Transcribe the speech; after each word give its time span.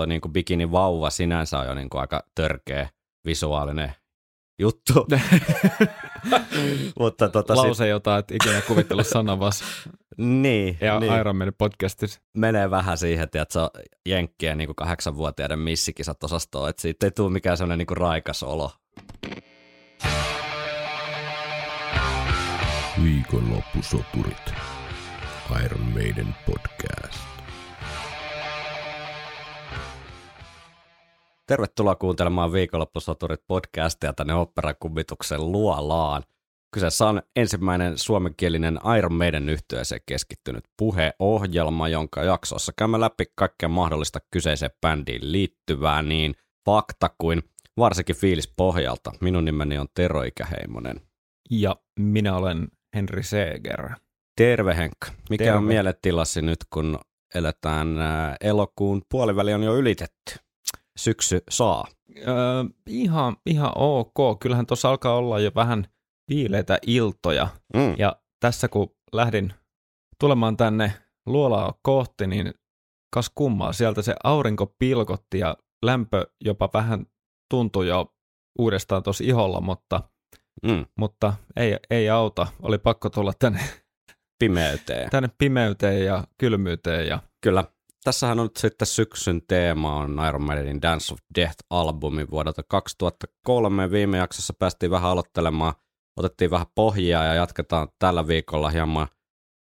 toi 0.00 0.06
niinku 0.06 0.28
bikini 0.28 0.72
vauva 0.72 1.10
sinänsä 1.10 1.58
on 1.58 1.66
jo 1.66 1.74
niinku 1.74 1.98
aika 1.98 2.24
törkeä 2.34 2.88
visuaalinen 3.26 3.94
juttu. 4.58 5.06
Mutta 7.00 7.28
tota 7.28 7.56
Lause, 7.56 7.84
sit... 7.84 7.88
jota 7.88 8.18
et 8.18 8.30
ikinä 8.30 8.60
kuvitellut 8.60 9.06
sanavas. 9.06 9.64
niin, 10.42 10.78
ja 10.80 11.00
niin. 11.00 11.12
Iron 11.12 11.36
Man 11.36 11.52
podcastissa. 11.58 12.20
Menee 12.36 12.70
vähän 12.70 12.98
siihen, 12.98 13.24
että 13.24 13.46
se 13.50 13.58
on 13.58 13.68
jenkkien 14.06 14.58
niin 14.58 14.74
kahdeksanvuotiaiden 14.76 15.58
missikisat 15.58 16.24
osastoon, 16.24 16.70
että 16.70 16.82
siitä 16.82 17.06
ei 17.06 17.10
tule 17.10 17.32
mikään 17.32 17.56
sellainen 17.56 17.86
niin 17.88 17.96
raikas 17.96 18.42
olo. 18.42 18.72
Viikonloppusoturit. 23.02 24.54
Iron 25.64 25.80
Maiden 25.80 26.34
podcast. 26.46 27.39
Tervetuloa 31.50 31.94
kuuntelemaan 31.94 32.52
Viikonloppusoturit 32.52 33.40
podcastia 33.46 34.12
tänne 34.12 34.34
operakummituksen 34.34 35.52
luolaan. 35.52 36.22
Kyseessä 36.74 37.06
on 37.06 37.22
ensimmäinen 37.36 37.98
suomenkielinen 37.98 38.80
Iron 38.98 39.14
Maiden 39.14 39.48
yhtyeeseen 39.48 40.00
keskittynyt 40.06 40.64
puheohjelma, 40.76 41.88
jonka 41.88 42.24
jaksossa 42.24 42.72
käymme 42.76 43.00
läpi 43.00 43.24
kaikkea 43.34 43.68
mahdollista 43.68 44.18
kyseiseen 44.30 44.70
bändiin 44.80 45.32
liittyvää 45.32 46.02
niin 46.02 46.34
fakta 46.64 47.10
kuin 47.18 47.42
varsinkin 47.76 48.16
fiilis 48.16 48.52
pohjalta. 48.56 49.12
Minun 49.20 49.44
nimeni 49.44 49.78
on 49.78 49.88
Tero 49.94 50.22
Ikäheimonen. 50.22 51.00
Ja 51.50 51.76
minä 51.98 52.36
olen 52.36 52.68
Henri 52.94 53.22
Seeger. 53.22 53.90
Terve 54.36 54.76
Henkka. 54.76 55.12
Mikä 55.30 55.44
Terve. 55.44 55.58
on 55.58 55.64
mielentilasi 55.64 56.42
nyt, 56.42 56.58
kun 56.72 56.98
eletään 57.34 57.98
ää, 57.98 58.36
elokuun 58.40 59.02
puoliväli 59.10 59.54
on 59.54 59.62
jo 59.62 59.76
ylitetty? 59.76 60.49
Syksy 61.00 61.42
saa. 61.50 61.84
Öö, 62.18 62.34
ihan, 62.86 63.36
ihan 63.46 63.72
ok. 63.76 64.14
Kyllähän 64.40 64.66
tuossa 64.66 64.90
alkaa 64.90 65.14
olla 65.16 65.38
jo 65.40 65.50
vähän 65.54 65.86
viileitä 66.30 66.78
iltoja. 66.86 67.48
Mm. 67.76 67.94
Ja 67.98 68.16
tässä 68.40 68.68
kun 68.68 68.96
lähdin 69.12 69.52
tulemaan 70.20 70.56
tänne 70.56 70.92
luolaa 71.26 71.74
kohti, 71.82 72.26
niin 72.26 72.54
kas 73.14 73.30
kummaa, 73.34 73.72
sieltä 73.72 74.02
se 74.02 74.14
aurinko 74.24 74.66
pilkotti 74.78 75.38
ja 75.38 75.56
lämpö 75.84 76.26
jopa 76.44 76.68
vähän 76.74 77.06
tuntui 77.50 77.88
jo 77.88 78.14
uudestaan 78.58 79.02
tuossa 79.02 79.24
iholla, 79.24 79.60
mutta, 79.60 80.02
Mm. 80.62 80.86
mutta 80.98 81.34
ei, 81.56 81.76
ei 81.90 82.10
auta. 82.10 82.46
Oli 82.62 82.78
pakko 82.78 83.10
tulla 83.10 83.32
tänne, 83.38 83.60
Pimeyteen. 84.38 85.10
tänne 85.10 85.30
pimeyteen 85.38 86.04
ja 86.04 86.24
kylmyyteen. 86.38 87.06
Ja, 87.06 87.18
Kyllä. 87.42 87.64
Tässähän 88.04 88.38
on 88.38 88.44
nyt 88.44 88.56
sitten 88.56 88.86
syksyn 88.86 89.42
teema 89.48 89.96
on 89.96 90.16
Iron 90.28 90.42
Maidenin 90.42 90.82
Dance 90.82 91.14
of 91.14 91.18
Death-albumi 91.38 92.30
vuodelta 92.30 92.62
2003. 92.62 93.90
Viime 93.90 94.16
jaksossa 94.18 94.54
päästiin 94.58 94.90
vähän 94.90 95.10
aloittelemaan, 95.10 95.74
otettiin 96.16 96.50
vähän 96.50 96.66
pohjaa 96.74 97.24
ja 97.24 97.34
jatketaan 97.34 97.88
tällä 97.98 98.26
viikolla 98.26 98.70
hieman 98.70 99.08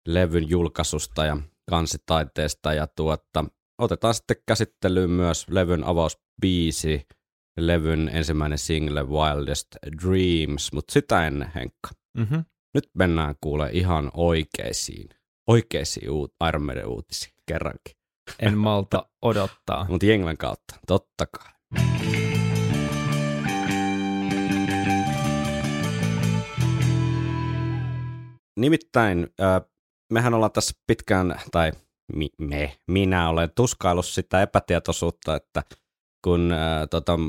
levyn 0.07 0.49
julkaisusta 0.49 1.25
ja 1.25 1.37
kansitaiteesta 1.69 2.73
ja 2.73 2.87
tuotta, 2.87 3.45
otetaan 3.81 4.13
sitten 4.13 4.37
käsittelyyn 4.47 5.09
myös 5.09 5.45
levyn 5.49 5.83
avausbiisi, 5.83 7.07
levyn 7.59 8.09
ensimmäinen 8.13 8.57
single 8.57 9.03
Wildest 9.03 9.67
Dreams, 10.01 10.73
mutta 10.73 10.93
sitä 10.93 11.27
ennen 11.27 11.51
Henkka. 11.55 11.89
mm-hmm. 12.17 12.45
Nyt 12.73 12.89
mennään 12.93 13.35
kuule 13.41 13.69
ihan 13.73 14.11
oikeisiin, 14.13 15.09
oikeisiin 15.47 16.09
uut, 16.09 16.33
Iron 16.47 16.65
Maiden 16.65 16.87
uutisiin 16.87 17.33
kerrankin. 17.47 18.00
En 18.39 18.57
malta 18.57 19.09
odottaa. 19.21 19.85
Mutta 19.89 20.05
Jenglen 20.05 20.37
kautta, 20.37 20.75
totta 20.87 21.25
kai. 21.25 21.51
Nimittäin 28.59 29.27
mehän 30.11 30.33
ollaan 30.33 30.51
tässä 30.51 30.73
pitkään, 30.87 31.41
tai 31.51 31.71
mi, 32.15 32.29
me, 32.37 32.77
minä 32.87 33.29
olen 33.29 33.49
tuskaillut 33.55 34.05
sitä 34.05 34.41
epätietoisuutta, 34.41 35.35
että 35.35 35.63
kun 36.23 36.51
äh, 36.51 36.87
tota, 36.89 37.19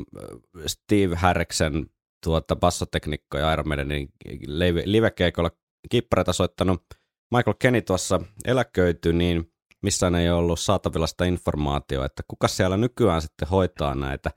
Steve 0.65 1.15
Harriksen 1.15 1.85
tuota, 2.23 2.55
bassoteknikko 2.55 3.37
ja 3.37 3.53
Iron 3.53 3.67
Maidenin 3.67 4.09
live- 4.47 4.83
livekeikolla 4.85 5.51
kippareita 5.89 6.33
soittanut 6.33 6.83
Michael 7.35 7.55
Kenny 7.59 7.81
tuossa 7.81 8.21
eläköityi, 8.45 9.13
niin 9.13 9.52
missään 9.83 10.15
ei 10.15 10.29
ollut 10.29 10.59
saatavilla 10.59 11.07
sitä 11.07 11.25
informaatiota, 11.25 12.05
että 12.05 12.23
kuka 12.27 12.47
siellä 12.47 12.77
nykyään 12.77 13.21
sitten 13.21 13.47
hoitaa 13.47 13.95
näitä 13.95 14.31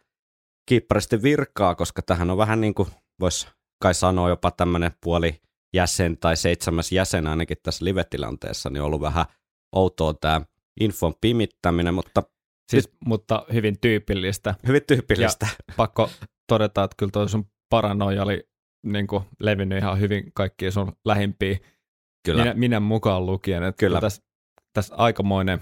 kiipparisten 0.69 1.23
virkaa, 1.23 1.75
koska 1.75 2.03
tähän 2.03 2.31
on 2.31 2.39
vähän 2.39 2.61
niin 2.61 2.75
kuin, 2.75 2.89
voisi 3.21 3.49
kai 3.83 3.95
sanoa 3.95 4.29
jopa 4.29 4.51
tämmöinen 4.51 4.93
puoli 5.03 5.41
jäsen 5.75 6.19
tai 6.19 6.37
seitsemäs 6.37 6.93
jäsen 6.93 7.27
ainakin 7.27 7.57
tässä 7.63 7.85
live-tilanteessa, 7.85 8.71
niin 8.71 8.81
on 8.81 8.87
ollut 8.87 9.01
vähän 9.01 9.27
outoa 9.73 10.15
tämä 10.15 10.41
infon 10.81 11.15
pimittäminen, 11.21 11.95
mutta 11.95 12.23
Siis, 12.71 12.91
mutta 13.07 13.45
hyvin 13.53 13.81
tyypillistä. 13.81 14.55
hyvin 14.67 14.83
tyypillistä. 14.87 15.47
Pakko 15.77 16.11
todeta, 16.49 16.85
että 16.85 16.95
kyllä 16.99 17.11
toi 17.11 17.29
sun 17.29 17.47
paranoia 17.71 18.23
oli 18.23 18.49
niin 18.83 19.07
kuin, 19.07 19.25
levinnyt 19.41 19.79
ihan 19.79 20.01
hyvin 20.01 20.33
kaikkiin 20.35 20.73
sun 20.73 20.93
lähimpiin. 21.05 21.61
Kyllä. 22.27 22.43
Minä, 22.43 22.55
minä 22.55 22.81
mukaan 22.81 23.27
lukien. 23.27 23.63
Että 23.63 23.79
Kyllä. 23.79 24.01
Tässä, 24.01 24.23
tässä 24.77 24.95
aikamoinen, 24.97 25.61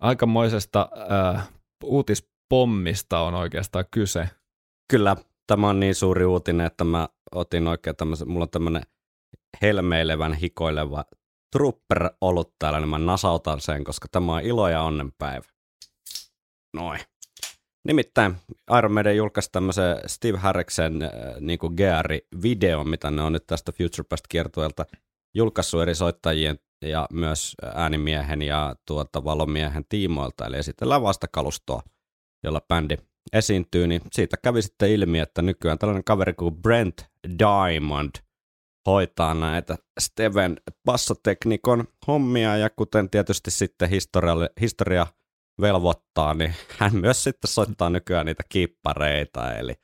aikamoisesta 0.00 0.88
äh, 1.34 1.48
uutispommista 1.84 3.20
on 3.20 3.34
oikeastaan 3.34 3.84
kyse. 3.90 4.28
Kyllä, 4.90 5.16
tämä 5.46 5.68
on 5.68 5.80
niin 5.80 5.94
suuri 5.94 6.24
uutinen, 6.24 6.66
että 6.66 6.84
mä 6.84 7.08
otin 7.34 7.68
oikein 7.68 7.96
tämmöisen, 7.96 8.28
mulla 8.28 8.44
on 8.44 8.50
tämmöinen 8.50 8.82
helmeilevän, 9.62 10.34
hikoileva 10.34 11.04
trooper 11.52 12.10
ollut 12.20 12.54
täällä, 12.58 12.80
niin 12.80 12.88
mä 12.88 12.98
nasautan 12.98 13.60
sen, 13.60 13.84
koska 13.84 14.08
tämä 14.12 14.34
on 14.34 14.42
ilo 14.42 14.68
ja 14.68 14.82
onnenpäivä. 14.82 15.44
Noin. 16.76 17.00
Nimittäin 17.86 18.36
Iron 18.78 18.92
Maiden 18.92 19.16
julkaisi 19.16 19.52
tämmöisen 19.52 19.96
Steve 20.06 20.38
Harriksen 20.38 21.02
äh, 21.02 21.10
niin 21.40 21.58
kuin 21.58 21.74
GR-video, 21.74 22.84
mitä 22.84 23.10
ne 23.10 23.22
on 23.22 23.32
nyt 23.32 23.46
tästä 23.46 23.72
Future 23.72 24.06
Past 24.08 24.24
kiertueelta 24.28 24.86
julkaissut 25.34 25.82
eri 25.82 25.94
soittajien 25.94 26.58
ja 26.84 27.06
myös 27.12 27.54
äänimiehen 27.74 28.42
ja 28.42 28.74
tuota 28.86 29.24
valomiehen 29.24 29.84
tiimoilta, 29.88 30.46
eli 30.46 30.56
esitellään 30.56 31.02
vasta 31.02 31.26
kalustoa, 31.32 31.82
jolla 32.44 32.60
bändi 32.68 32.96
esiintyy, 33.32 33.86
niin 33.86 34.00
siitä 34.12 34.36
kävi 34.36 34.62
sitten 34.62 34.90
ilmi, 34.90 35.18
että 35.18 35.42
nykyään 35.42 35.78
tällainen 35.78 36.04
kaveri 36.04 36.34
kuin 36.34 36.56
Brent 36.62 37.06
Diamond 37.38 38.10
hoitaa 38.86 39.34
näitä 39.34 39.76
Steven 40.00 40.56
bassoteknikon 40.84 41.84
hommia, 42.06 42.56
ja 42.56 42.70
kuten 42.70 43.10
tietysti 43.10 43.50
sitten 43.50 43.90
historia, 43.90 44.34
historia 44.60 45.06
velvoittaa, 45.60 46.34
niin 46.34 46.54
hän 46.78 46.96
myös 46.96 47.24
sitten 47.24 47.50
soittaa 47.50 47.90
nykyään 47.90 48.26
niitä 48.26 48.42
kiippareita, 48.48 49.52
eli 49.52 49.74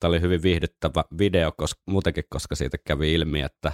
tämä 0.00 0.08
oli 0.08 0.20
hyvin 0.20 0.42
viihdyttävä 0.42 1.04
video 1.18 1.52
koska, 1.56 1.82
muutenkin, 1.86 2.24
koska 2.30 2.54
siitä 2.54 2.78
kävi 2.84 3.14
ilmi, 3.14 3.40
että 3.40 3.72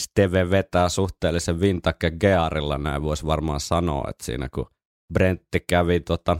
Steve 0.00 0.50
vetää 0.50 0.88
suhteellisen 0.88 1.60
vintage 1.60 2.10
gearilla, 2.10 2.78
näin 2.78 3.02
voisi 3.02 3.26
varmaan 3.26 3.60
sanoa, 3.60 4.04
että 4.10 4.24
siinä 4.24 4.48
kun 4.54 4.66
Brentti 5.12 5.60
kävi 5.60 6.00
tota, 6.00 6.36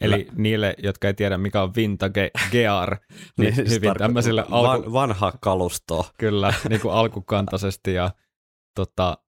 Eli 0.00 0.28
niille, 0.36 0.74
jotka 0.82 1.08
ei 1.08 1.14
tiedä 1.14 1.38
mikä 1.38 1.62
on 1.62 1.74
vintage 1.74 2.30
gear, 2.50 2.96
niin, 3.38 3.54
se 3.54 3.62
hyvin 3.62 3.80
tarkoittaa 3.80 3.94
tämmöiselle 3.94 4.44
alku, 4.50 4.82
van, 4.82 4.92
vanhaa 4.92 5.32
kalustoa. 5.40 6.04
kyllä, 6.18 6.54
niin 6.68 6.80
kuin 6.80 6.94
alkukantaisesti 6.94 7.94
ja 7.94 8.10
tota, 8.74 9.18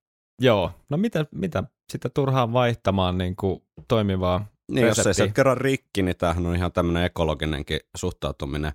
joo, 0.41 0.73
no 0.91 0.97
mitä, 0.97 1.27
mitä 1.31 1.65
sitä 1.93 2.09
turhaan 2.09 2.53
vaihtamaan 2.53 3.19
niin 3.19 3.37
kuin 3.37 3.63
toimivaa 3.89 4.47
Niin, 4.73 4.87
jos 4.87 5.07
ei 5.07 5.15
se 5.15 5.29
kerran 5.29 5.57
rikki, 5.57 6.03
niin 6.03 6.17
tämähän 6.17 6.47
on 6.47 6.57
ihan 6.57 6.73
tämmöinen 6.73 7.05
ekologinenkin 7.05 7.81
suhtautuminen. 7.97 8.73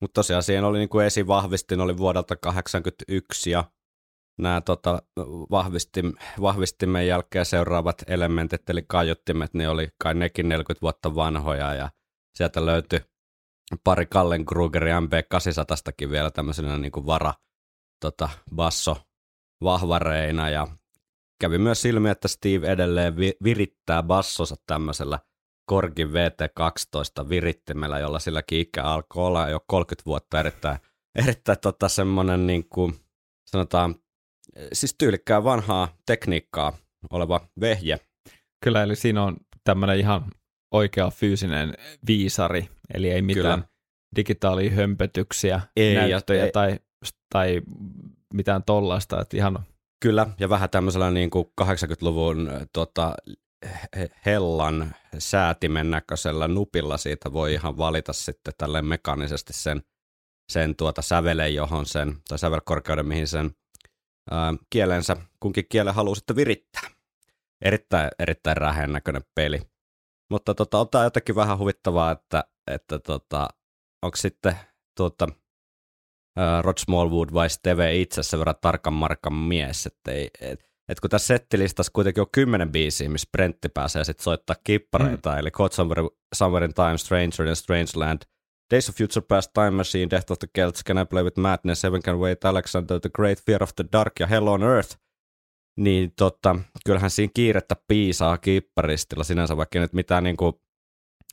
Mutta 0.00 0.14
tosiaan 0.14 0.42
siihen 0.42 0.64
oli 0.64 0.78
niin 0.78 0.88
kuin 0.88 1.06
esivahvistin, 1.06 1.80
oli 1.80 1.96
vuodelta 1.96 2.36
1981 2.36 3.50
ja 3.50 3.64
nämä 4.38 4.60
tota, 4.60 5.02
vahvistim, 5.50 6.12
vahvistimen 6.40 7.06
jälkeen 7.06 7.46
seuraavat 7.46 8.02
elementit, 8.06 8.70
eli 8.70 8.84
kaiuttimet, 8.88 9.54
niin 9.54 9.68
oli 9.68 9.88
kai 10.02 10.14
nekin 10.14 10.48
40 10.48 10.82
vuotta 10.82 11.14
vanhoja 11.14 11.74
ja 11.74 11.90
sieltä 12.34 12.66
löytyi 12.66 13.00
pari 13.84 14.06
Kallen 14.06 14.46
Krugerin 14.46 14.94
MB800stakin 14.94 16.10
vielä 16.10 16.30
tämmöisenä 16.30 16.78
niin 16.78 16.92
kuin 16.92 17.06
vara 17.06 17.34
tota, 18.00 18.28
basso 18.54 18.96
vahvareina 19.64 20.50
ja 20.50 20.66
kävi 21.40 21.58
myös 21.58 21.84
ilmi, 21.84 22.10
että 22.10 22.28
Steve 22.28 22.72
edelleen 22.72 23.16
vi- 23.16 23.36
virittää 23.44 24.02
bassonsa 24.02 24.56
tämmöisellä 24.66 25.18
Korgin 25.66 26.08
VT12 26.08 27.28
virittimellä, 27.28 27.98
jolla 27.98 28.18
silläkin 28.18 28.60
ikä 28.60 28.84
alkoi 28.84 29.26
olla 29.26 29.48
jo 29.48 29.60
30 29.66 30.06
vuotta 30.06 30.40
erittäin, 30.40 30.78
erittäin 31.22 31.58
tota 31.62 31.88
semmoinen 31.88 32.46
niin 32.46 32.68
kuin, 32.68 32.94
sanotaan, 33.46 33.94
siis 34.72 34.94
tyylikkää 34.98 35.44
vanhaa 35.44 35.96
tekniikkaa 36.06 36.72
oleva 37.10 37.40
vehje. 37.60 38.00
Kyllä, 38.64 38.82
eli 38.82 38.96
siinä 38.96 39.22
on 39.22 39.36
tämmöinen 39.64 39.98
ihan 39.98 40.24
oikea 40.74 41.10
fyysinen 41.10 41.74
viisari, 42.06 42.68
eli 42.94 43.10
ei 43.10 43.22
mitään 43.22 43.60
Kyllä. 43.60 43.68
digitaalia 44.16 44.70
hömpötyksiä, 44.70 45.60
ei, 45.76 45.94
näyttöjä 45.94 46.44
ei. 46.44 46.52
tai, 46.52 46.78
tai 47.32 47.62
mitään 48.34 48.62
tollaista, 48.64 49.20
että 49.20 49.36
ihan 49.36 49.64
Kyllä, 50.02 50.26
ja 50.38 50.48
vähän 50.48 50.70
tämmöisellä 50.70 51.10
niin 51.10 51.30
kuin 51.30 51.46
80-luvun 51.60 52.50
tota, 52.72 53.14
hellan 54.26 54.94
säätimen 55.18 55.90
näköisellä 55.90 56.48
nupilla 56.48 56.96
siitä 56.96 57.32
voi 57.32 57.52
ihan 57.54 57.78
valita 57.78 58.12
sitten 58.12 58.54
tälle 58.58 58.82
mekaanisesti 58.82 59.52
sen, 59.52 59.82
sen 60.52 60.76
tuota 60.76 61.02
sävelen, 61.02 61.54
johon 61.54 61.86
sen, 61.86 62.16
tai 62.28 62.38
sävelkorkeuden, 62.38 63.06
mihin 63.06 63.28
sen 63.28 63.50
ää, 64.30 64.54
kielensä 64.70 65.16
kunkin 65.40 65.66
kielen 65.68 65.94
haluaa 65.94 66.14
sitten 66.14 66.36
virittää. 66.36 66.82
Erittäin, 67.64 68.10
erittäin 68.18 68.56
räheen 68.56 68.92
näköinen 68.92 69.22
peli. 69.34 69.60
Mutta 70.30 70.54
tota, 70.54 70.78
on 70.78 70.88
tämä 70.88 71.04
jotenkin 71.04 71.34
vähän 71.34 71.58
huvittavaa, 71.58 72.10
että, 72.10 72.44
että 72.66 72.98
tota, 72.98 73.48
onko 74.02 74.16
sitten 74.16 74.56
tuota, 74.96 75.28
Rod 76.62 76.78
Smallwood 76.78 77.28
vai 77.32 77.50
Steve 77.50 77.96
itse 77.96 78.22
sen 78.22 78.38
verran 78.38 78.54
tarkan 78.60 78.92
markan 78.92 79.34
mies, 79.34 79.86
että 79.86 80.12
ei, 80.12 80.30
et, 80.40 80.70
et 80.88 81.00
kun 81.00 81.10
tässä 81.10 81.26
settilistassa 81.26 81.92
kuitenkin 81.92 82.20
on 82.20 82.30
kymmenen 82.32 82.72
biisiä, 82.72 83.08
missä 83.08 83.28
Brentti 83.32 83.68
pääsee 83.68 84.04
sitten 84.04 84.24
soittaa 84.24 84.56
kippareita, 84.64 85.32
mm. 85.32 85.38
eli 85.38 85.50
Caught 85.50 85.72
Somewhere, 85.72 86.02
Somewhere 86.34 86.66
in 86.66 86.74
Time, 86.74 86.98
Stranger 86.98 87.48
in 87.48 87.56
Strange 87.56 87.90
Land, 87.94 88.22
Days 88.70 88.88
of 88.88 88.94
Future 88.94 89.26
Past, 89.28 89.52
Time 89.52 89.70
Machine, 89.70 90.10
Death 90.10 90.32
of 90.32 90.38
the 90.38 90.48
Celts, 90.56 90.84
Can 90.84 90.98
I 90.98 91.04
Play 91.04 91.22
With 91.22 91.38
Madness, 91.38 91.82
Heaven 91.82 92.02
Can 92.02 92.18
Wait, 92.18 92.44
Alexander, 92.44 93.00
The 93.00 93.10
Great 93.14 93.38
Fear 93.46 93.62
of 93.62 93.70
the 93.76 93.84
Dark 93.92 94.12
ja 94.20 94.26
Hell 94.26 94.46
on 94.46 94.62
Earth, 94.62 94.98
niin 95.76 96.12
tota, 96.16 96.56
kyllähän 96.84 97.10
siinä 97.10 97.30
kiirettä 97.34 97.76
piisaa 97.88 98.38
kipparistilla 98.38 99.24
sinänsä, 99.24 99.56
vaikka 99.56 99.78
nyt 99.78 99.92
mitään 99.92 100.24
niinku 100.24 100.60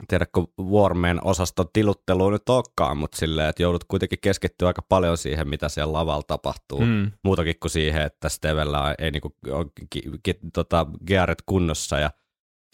tiedätkö, 0.08 0.42
Warmen 0.62 1.24
osaston 1.24 1.66
tilutteluun 1.74 2.34
nyt 2.34 2.50
olekaan, 2.50 2.98
mutta 2.98 3.18
silleen, 3.18 3.50
että 3.50 3.64
joudut 3.64 3.84
kuitenkin 3.84 4.20
keskittyä 4.22 4.68
aika 4.68 4.82
paljon 4.82 5.18
siihen, 5.18 5.48
mitä 5.48 5.70
siellä 5.70 5.94
lavalla 5.94 6.24
tapahtuu. 6.28 6.80
Mm. 6.80 7.12
Muutakin 7.24 7.56
kuin 7.60 7.72
siihen, 7.72 8.02
että 8.02 8.30
Stevellä 8.30 8.96
ei 9.00 9.12
niinku, 9.12 9.36
ole 9.52 9.66
ki, 9.90 10.02
ki, 10.24 10.40
tota, 10.54 10.88
gearet 11.08 11.44
kunnossa 11.46 12.00
ja 12.00 12.12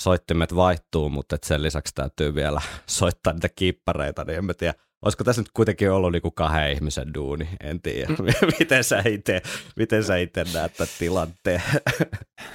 soittimet 0.02 0.56
vaihtuu, 0.56 1.10
mutta 1.10 1.36
et 1.36 1.44
sen 1.44 1.64
lisäksi 1.64 1.96
täytyy 1.96 2.36
vielä 2.36 2.62
soittaa 2.88 3.34
niitä 3.34 3.50
kiippareita, 3.50 4.24
niin 4.24 4.38
en 4.38 4.46
mä 4.46 4.54
tiedä, 4.54 4.74
olisiko 5.06 5.24
tässä 5.24 5.42
nyt 5.42 5.52
kuitenkin 5.54 5.92
ollut 5.92 6.12
niinku 6.12 6.32
kahden 6.32 6.72
ihmisen 6.72 7.14
duuni, 7.14 7.50
en 7.64 7.82
tiedä. 7.82 8.10
Mm. 8.10 8.26
miten 8.60 8.84
sä 8.84 9.04
itse, 9.10 9.42
miten 9.76 10.04
sä 10.04 10.18
itse 10.18 10.46
näet 10.54 10.74
tämän 10.74 10.94
tilanteen? 11.00 11.62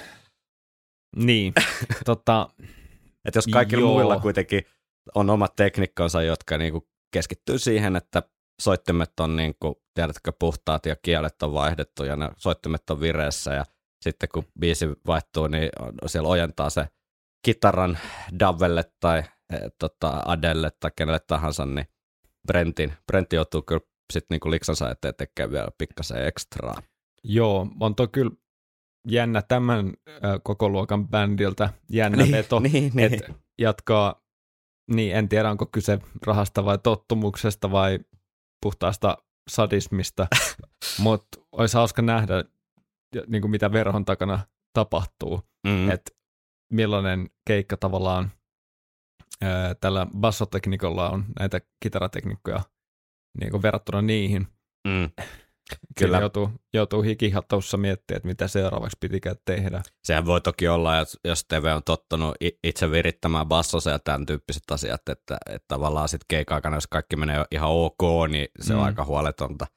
niin, 1.25 1.53
tota, 2.05 2.49
että 3.25 3.37
jos 3.37 3.47
kaikilla 3.47 3.83
Joo. 3.83 3.93
muilla 3.93 4.19
kuitenkin 4.19 4.63
on 5.15 5.29
omat 5.29 5.55
teknikkonsa, 5.55 6.21
jotka 6.21 6.57
niinku 6.57 6.89
keskittyy 7.13 7.59
siihen, 7.59 7.95
että 7.95 8.23
soittimet 8.61 9.19
on 9.19 9.35
niinku, 9.35 9.81
tiedätkö, 9.93 10.31
puhtaat 10.39 10.85
ja 10.85 10.95
kielet 11.01 11.43
on 11.43 11.53
vaihdettu 11.53 12.03
ja 12.03 12.15
ne 12.15 12.29
soittimet 12.37 12.89
on 12.89 12.99
vireessä 12.99 13.53
ja 13.53 13.65
sitten 14.01 14.29
kun 14.33 14.45
biisi 14.59 14.87
vaihtuu, 15.07 15.47
niin 15.47 15.69
siellä 16.05 16.29
ojentaa 16.29 16.69
se 16.69 16.87
kitaran 17.41 17.97
Davelle 18.39 18.83
tai 18.99 19.19
e, 19.19 19.57
tota, 19.79 20.23
Adelle 20.25 20.71
tai 20.79 20.91
kenelle 20.95 21.19
tahansa, 21.27 21.65
niin 21.65 21.85
Brentin, 22.47 22.93
Brentti 23.07 23.35
joutuu 23.35 23.61
kyllä 23.61 23.81
sitten 24.13 24.35
niinku 24.35 24.51
liksansa 24.51 24.91
eteen 24.91 25.13
tekemään 25.17 25.51
vielä 25.51 25.69
pikkasen 25.77 26.27
ekstraa. 26.27 26.81
Joo, 27.23 27.67
on 27.79 27.95
toi 27.95 28.07
kyllä 28.07 28.31
jännä 29.07 29.41
tämän 29.41 29.93
äh, 30.09 30.39
koko 30.43 30.69
luokan 30.69 31.07
bändiltä 31.07 31.69
jännä 31.89 32.17
niin, 32.17 32.31
veto, 32.31 32.59
niin, 32.59 32.91
niin. 32.93 33.13
että 33.13 33.33
jatkaa, 33.59 34.21
niin 34.91 35.15
en 35.15 35.29
tiedä 35.29 35.49
onko 35.49 35.65
kyse 35.65 35.99
rahasta 36.25 36.65
vai 36.65 36.77
tottumuksesta 36.77 37.71
vai 37.71 37.99
puhtaasta 38.61 39.17
sadismista, 39.49 40.27
mutta 41.03 41.39
olisi 41.51 41.77
hauska 41.77 42.01
nähdä, 42.01 42.43
niin 43.27 43.41
kuin 43.41 43.51
mitä 43.51 43.71
verhon 43.71 44.05
takana 44.05 44.39
tapahtuu, 44.73 45.41
mm. 45.67 45.91
että 45.91 46.11
millainen 46.73 47.29
keikka 47.47 47.77
tavallaan 47.77 48.31
ää, 49.41 49.75
tällä 49.75 50.07
bassoteknikolla 50.17 51.09
on 51.09 51.25
näitä 51.39 51.61
kitarateknikkoja 51.83 52.61
niin 53.39 53.51
kuin 53.51 53.61
verrattuna 53.61 54.01
niihin. 54.01 54.47
Mm. 54.87 55.09
Kyllä. 55.99 56.19
Joutuu, 56.19 56.51
joutuu 56.73 57.01
hikihatoussa 57.01 57.77
miettimään, 57.77 58.17
että 58.17 58.27
mitä 58.27 58.47
seuraavaksi 58.47 58.97
pitikään 58.99 59.35
tehdä. 59.45 59.81
Sehän 60.03 60.25
voi 60.25 60.41
toki 60.41 60.67
olla, 60.67 60.91
jos 61.25 61.45
TV 61.45 61.73
on 61.75 61.83
tottunut 61.83 62.35
itse 62.63 62.91
virittämään 62.91 63.47
bassosa 63.47 63.89
ja 63.89 63.99
tämän 63.99 64.25
tyyppiset 64.25 64.63
asiat, 64.71 65.09
että, 65.09 65.37
että 65.45 65.65
tavallaan 65.67 66.09
sitten 66.09 66.25
keika 66.27 66.61
jos 66.73 66.87
kaikki 66.87 67.15
menee 67.15 67.45
ihan 67.51 67.69
ok, 67.69 68.29
niin 68.29 68.47
se 68.59 68.73
mm. 68.73 68.79
on 68.79 68.85
aika 68.85 69.05
huoletonta 69.05 69.67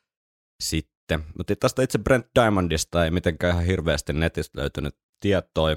sitten. 0.62 1.24
Mutta 1.36 1.56
tästä 1.56 1.82
itse 1.82 1.98
Brent 1.98 2.26
Diamondista 2.34 3.04
ei 3.04 3.10
mitenkään 3.10 3.52
ihan 3.52 3.64
hirveästi 3.64 4.12
netistä 4.12 4.60
löytynyt 4.60 4.96
tietoa. 5.20 5.76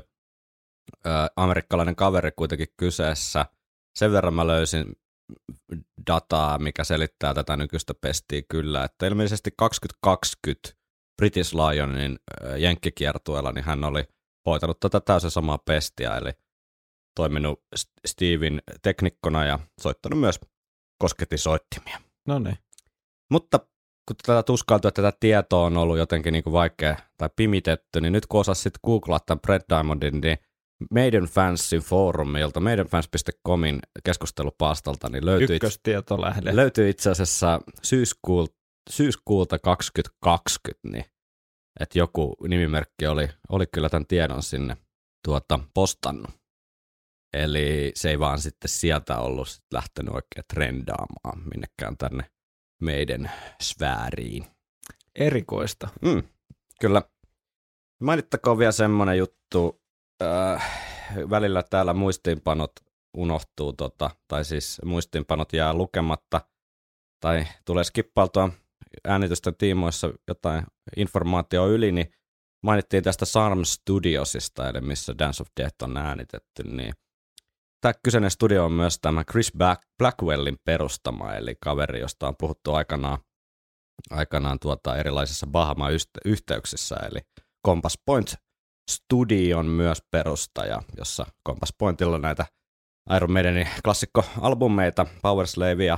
Amerikkalainen 1.36 1.96
kaveri 1.96 2.32
kuitenkin 2.36 2.68
kyseessä. 2.78 3.46
Sen 3.96 4.12
verran 4.12 4.34
mä 4.34 4.48
löysin 4.48 4.96
dataa, 6.08 6.58
mikä 6.58 6.84
selittää 6.84 7.34
tätä 7.34 7.56
nykyistä 7.56 7.94
pestiä 8.02 8.42
kyllä, 8.50 8.84
että 8.84 9.08
ilmeisesti 9.08 9.52
2020 9.58 10.70
British 11.18 11.56
Lionin 11.56 12.20
jenkkikiertueella, 12.58 13.52
niin 13.52 13.66
hän 13.66 13.84
oli 13.84 14.04
hoitanut 14.46 14.80
tätä 14.80 15.00
täysin 15.00 15.32
samaa 15.32 15.58
pestiä, 15.58 16.18
eli 16.18 16.32
toiminut 17.16 17.64
Steven 18.08 18.62
teknikkona 18.82 19.46
ja 19.46 19.60
soittanut 19.82 20.20
myös 20.20 20.40
kosketinsoittimia. 21.04 22.02
No 22.28 22.40
niin. 22.40 22.58
Mutta 23.32 23.60
kun 24.08 24.16
tätä 24.26 24.44
tuskailtu, 24.44 24.88
että 24.88 25.02
tätä 25.02 25.18
tietoa 25.20 25.66
on 25.66 25.78
ollut 25.78 25.98
jotenkin 25.98 26.32
niin 26.34 26.44
kuin 26.44 26.54
vaikea 26.54 26.98
tai 27.18 27.30
pimitetty, 27.36 28.02
niin 28.02 28.14
nyt 28.14 28.26
kun 28.26 28.40
osasit 28.40 28.64
sitten 28.64 28.80
googlaa 28.86 29.20
tämän 29.20 29.40
Brett 29.40 29.70
Diamondin, 29.70 30.22
niin 30.22 30.38
meidän 30.92 31.24
fansin 31.24 31.82
foorumilta, 31.82 32.60
meidänfans.comin 32.60 33.80
keskustelupastalta, 34.04 35.10
niin 35.10 35.26
löytyy, 35.26 35.56
Ykköstietolähde. 35.56 36.56
löytyy 36.56 36.90
itse 36.90 37.10
asiassa 37.10 37.60
syyskuulta, 37.84 38.56
syyskuulta 38.90 39.60
2020, 39.60 40.88
niin 40.88 41.06
että 41.80 42.00
joku 42.00 42.36
nimimerkki 42.48 43.08
oli, 43.08 43.30
oli 43.50 43.66
kyllä 43.68 43.90
tämän 43.90 44.06
tiedon 44.06 44.44
sinne 44.44 44.78
tuota, 45.26 45.60
postannut. 45.74 46.32
Eli 47.34 47.92
se 47.96 48.10
ei 48.10 48.20
vaan 48.20 48.40
sitten 48.40 48.70
sieltä 48.70 49.18
ollut 49.18 49.48
sit 49.48 49.66
lähtenyt 49.74 50.14
oikein 50.14 50.46
trendaamaan 50.54 51.40
minnekään 51.54 51.98
tänne 51.98 52.32
meidän 52.82 53.32
sfääriin. 53.62 54.46
Erikoista. 55.16 55.90
Mm, 56.02 56.24
kyllä. 56.82 57.02
Mainittakoon 58.02 58.58
vielä 58.58 58.72
semmoinen 58.72 59.18
juttu, 59.18 59.82
äh, 60.22 60.82
välillä 61.30 61.64
täällä 61.64 61.94
muistiinpanot 61.94 62.72
unohtuu, 63.18 63.74
tota, 63.74 64.10
tai 64.28 64.46
siis 64.46 64.82
muistiinpanot 64.86 65.54
jää 65.54 65.74
lukematta, 65.74 66.42
tai 67.20 67.46
tulee 67.66 67.84
skippailtua 67.84 68.50
äänitysten 69.08 69.56
tiimoissa 69.56 70.14
jotain 70.28 70.64
informaatio 70.98 71.68
yli, 71.68 71.92
niin 71.92 72.12
mainittiin 72.64 73.04
tästä 73.04 73.26
Sarm 73.26 73.64
Studiosista, 73.64 74.70
eli 74.70 74.82
missä 74.82 75.14
Dance 75.20 75.44
of 75.44 75.48
Death 75.62 75.84
on 75.84 75.98
äänitetty, 75.98 76.64
niin 76.64 76.94
tämä 77.82 77.94
kyseinen 78.04 78.32
studio 78.32 78.66
on 78.66 78.72
myös 78.72 79.00
tämä 79.00 79.24
Chris 79.24 79.52
Blackwellin 79.98 80.58
perustama, 80.66 81.36
eli 81.36 81.56
kaveri, 81.64 82.00
josta 82.00 82.28
on 82.28 82.36
puhuttu 82.40 82.74
aikanaan, 82.74 83.18
aikanaan 84.12 84.60
tuota 84.60 84.98
erilaisissa 84.98 85.48
Bahama-yhteyksissä, 85.48 86.96
eli 86.96 87.20
Compass 87.68 88.00
Point 88.06 88.36
Studion 88.92 89.66
myös 89.66 90.02
perustaja, 90.12 90.82
jossa 90.98 91.26
Compass 91.48 91.74
Pointilla 91.78 92.18
näitä 92.18 92.46
Iron 93.16 93.32
Maidenin 93.32 93.68
klassikkoalbumeita, 93.84 95.06
Power 95.22 95.48
Slave 95.48 95.86
ja 95.86 95.98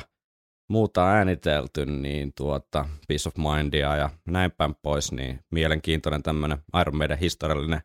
muuta 0.70 1.08
äänitelty, 1.08 1.86
niin 1.86 2.34
tuota, 2.38 2.86
Peace 3.08 3.29
of 3.29 3.36
Mindia 3.38 3.96
ja 3.96 4.10
näin 4.27 4.51
päin 4.51 4.75
pois, 4.82 5.12
niin 5.12 5.39
mielenkiintoinen 5.51 6.24
tämmöinen 6.24 6.58
Iron 6.82 6.98
Maiden 6.98 7.17
historiallinen 7.17 7.82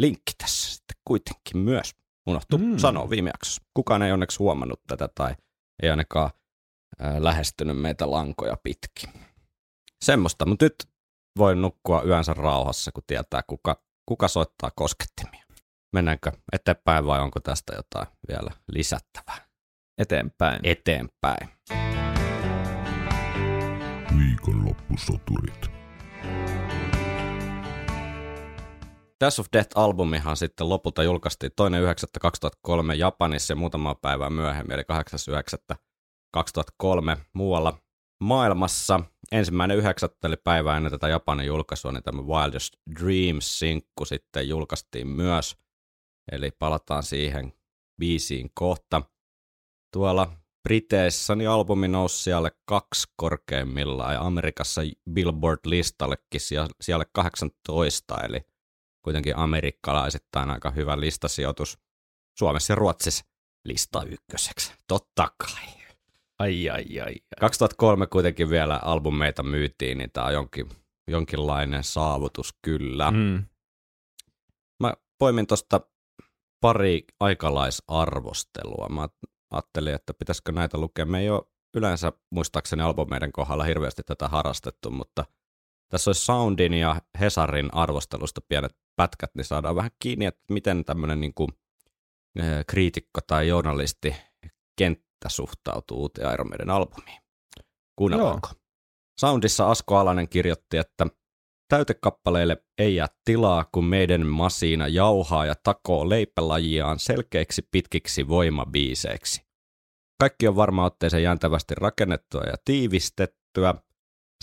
linkki 0.00 0.32
tässä 0.38 0.74
sitten 0.74 0.96
kuitenkin 1.04 1.58
myös 1.58 1.94
unohtu 2.26 2.58
mm. 2.58 2.76
sanoa 2.76 3.10
viime 3.10 3.30
jaksossa. 3.30 3.62
Kukaan 3.74 4.02
ei 4.02 4.12
onneksi 4.12 4.38
huomannut 4.38 4.80
tätä 4.86 5.08
tai 5.14 5.34
ei 5.82 5.90
ainakaan 5.90 6.30
äh, 7.02 7.16
lähestynyt 7.18 7.78
meitä 7.78 8.10
lankoja 8.10 8.56
pitkin. 8.62 9.22
Semmoista, 10.04 10.46
mutta 10.46 10.64
nyt 10.64 10.74
voi 11.38 11.56
nukkua 11.56 12.02
yönsä 12.02 12.34
rauhassa, 12.34 12.92
kun 12.92 13.02
tietää, 13.06 13.42
kuka 13.46 13.85
kuka 14.06 14.28
soittaa 14.28 14.70
koskettimia? 14.76 15.44
Mennäänkö 15.92 16.32
eteenpäin 16.52 17.06
vai 17.06 17.20
onko 17.20 17.40
tästä 17.40 17.72
jotain 17.76 18.06
vielä 18.28 18.50
lisättävää? 18.72 19.46
Eteenpäin. 19.98 20.60
Eteenpäin. 20.62 21.48
Viikonloppusoturit. 24.18 25.70
Death 29.20 29.40
of 29.40 29.46
Death-albumihan 29.52 30.36
sitten 30.36 30.68
lopulta 30.68 31.02
julkaistiin 31.02 31.52
2.9.2003 32.72 32.94
Japanissa 32.94 33.52
ja 33.52 33.56
muutama 33.56 33.94
päivää 33.94 34.30
myöhemmin, 34.30 34.72
eli 34.72 34.82
8.9.2003 34.82 37.20
muualla 37.32 37.78
maailmassa. 38.20 39.00
Ensimmäinen 39.32 39.76
yhdeksättä, 39.76 40.28
eli 40.28 40.36
ennen 40.76 40.92
tätä 40.92 41.08
Japanin 41.08 41.46
julkaisua, 41.46 41.92
niin 41.92 42.02
tämä 42.02 42.22
Wildest 42.22 42.74
Dreams-sinkku 43.00 44.04
sitten 44.04 44.48
julkaistiin 44.48 45.08
myös. 45.08 45.56
Eli 46.32 46.50
palataan 46.50 47.02
siihen 47.02 47.52
biisiin 48.00 48.50
kohta. 48.54 49.02
Tuolla 49.92 50.32
Briteissä 50.62 51.34
niin 51.34 51.50
albumi 51.50 51.88
nousi 51.88 52.22
siellä 52.22 52.50
kaksi 52.64 53.08
korkeimmillaan 53.16 54.14
ja 54.14 54.20
Amerikassa 54.20 54.80
Billboard-listallekin 55.10 56.40
siellä 56.80 57.04
18, 57.12 58.20
eli 58.20 58.40
kuitenkin 59.04 59.36
amerikkalaisittain 59.36 60.50
aika 60.50 60.70
hyvä 60.70 61.00
listasijoitus. 61.00 61.78
Suomessa 62.38 62.72
ja 62.72 62.74
Ruotsissa 62.74 63.24
lista 63.64 64.02
ykköseksi, 64.02 64.72
totta 64.88 65.28
kai. 65.38 65.75
Ai, 66.38 66.70
ai, 66.70 67.00
ai. 67.00 67.14
2003 67.40 68.06
kuitenkin 68.06 68.50
vielä 68.50 68.76
albumeita 68.76 69.42
myytiin, 69.42 69.98
niin 69.98 70.10
tämä 70.10 70.26
on 70.26 70.32
jonkin, 70.32 70.68
jonkinlainen 71.08 71.84
saavutus 71.84 72.54
kyllä. 72.62 73.10
Mm. 73.10 73.44
Mä 74.80 74.94
poimin 75.18 75.46
tuosta 75.46 75.80
pari 76.60 77.04
aikalaisarvostelua. 77.20 78.88
Mä 78.88 79.08
ajattelin, 79.50 79.94
että 79.94 80.14
pitäisikö 80.14 80.52
näitä 80.52 80.78
lukea. 80.78 81.04
Me 81.04 81.20
ei 81.20 81.30
ole 81.30 81.42
yleensä 81.76 82.12
muistaakseni 82.30 82.82
albumeiden 82.82 83.32
kohdalla 83.32 83.64
hirveästi 83.64 84.02
tätä 84.02 84.28
harrastettu, 84.28 84.90
mutta 84.90 85.24
tässä 85.90 86.08
olisi 86.08 86.24
Soundin 86.24 86.74
ja 86.74 87.00
Hesarin 87.20 87.74
arvostelusta 87.74 88.40
pienet 88.48 88.76
pätkät, 88.96 89.30
niin 89.34 89.44
saadaan 89.44 89.76
vähän 89.76 89.90
kiinni, 90.02 90.26
että 90.26 90.44
miten 90.50 90.84
tämmöinen 90.84 91.20
niin 91.20 91.34
kuin, 91.34 91.48
kriitikko 92.66 93.20
tai 93.26 93.48
journalisti 93.48 94.16
kenttä 95.26 95.28
suhtautuu 95.28 96.00
uuteen 96.00 96.32
Iron 96.32 96.48
Maiden 96.48 96.70
albumiin. 96.70 97.20
Kuunnellaanko? 97.98 98.48
Joo. 98.52 98.60
Soundissa 99.20 99.70
Asko 99.70 99.96
Alanen 99.96 100.28
kirjoitti, 100.28 100.76
että 100.76 101.06
täytekappaleille 101.68 102.64
ei 102.78 102.94
jää 102.94 103.08
tilaa, 103.24 103.64
kun 103.72 103.84
meidän 103.84 104.26
masiina 104.26 104.88
jauhaa 104.88 105.46
ja 105.46 105.54
takoo 105.62 106.08
leipälajiaan 106.08 106.98
selkeiksi 106.98 107.68
pitkiksi 107.70 108.28
voimabiiseiksi. 108.28 109.46
Kaikki 110.20 110.48
on 110.48 110.56
varmaan 110.56 110.86
otteeseen 110.86 111.22
jäntävästi 111.22 111.74
rakennettua 111.74 112.42
ja 112.42 112.54
tiivistettyä, 112.64 113.74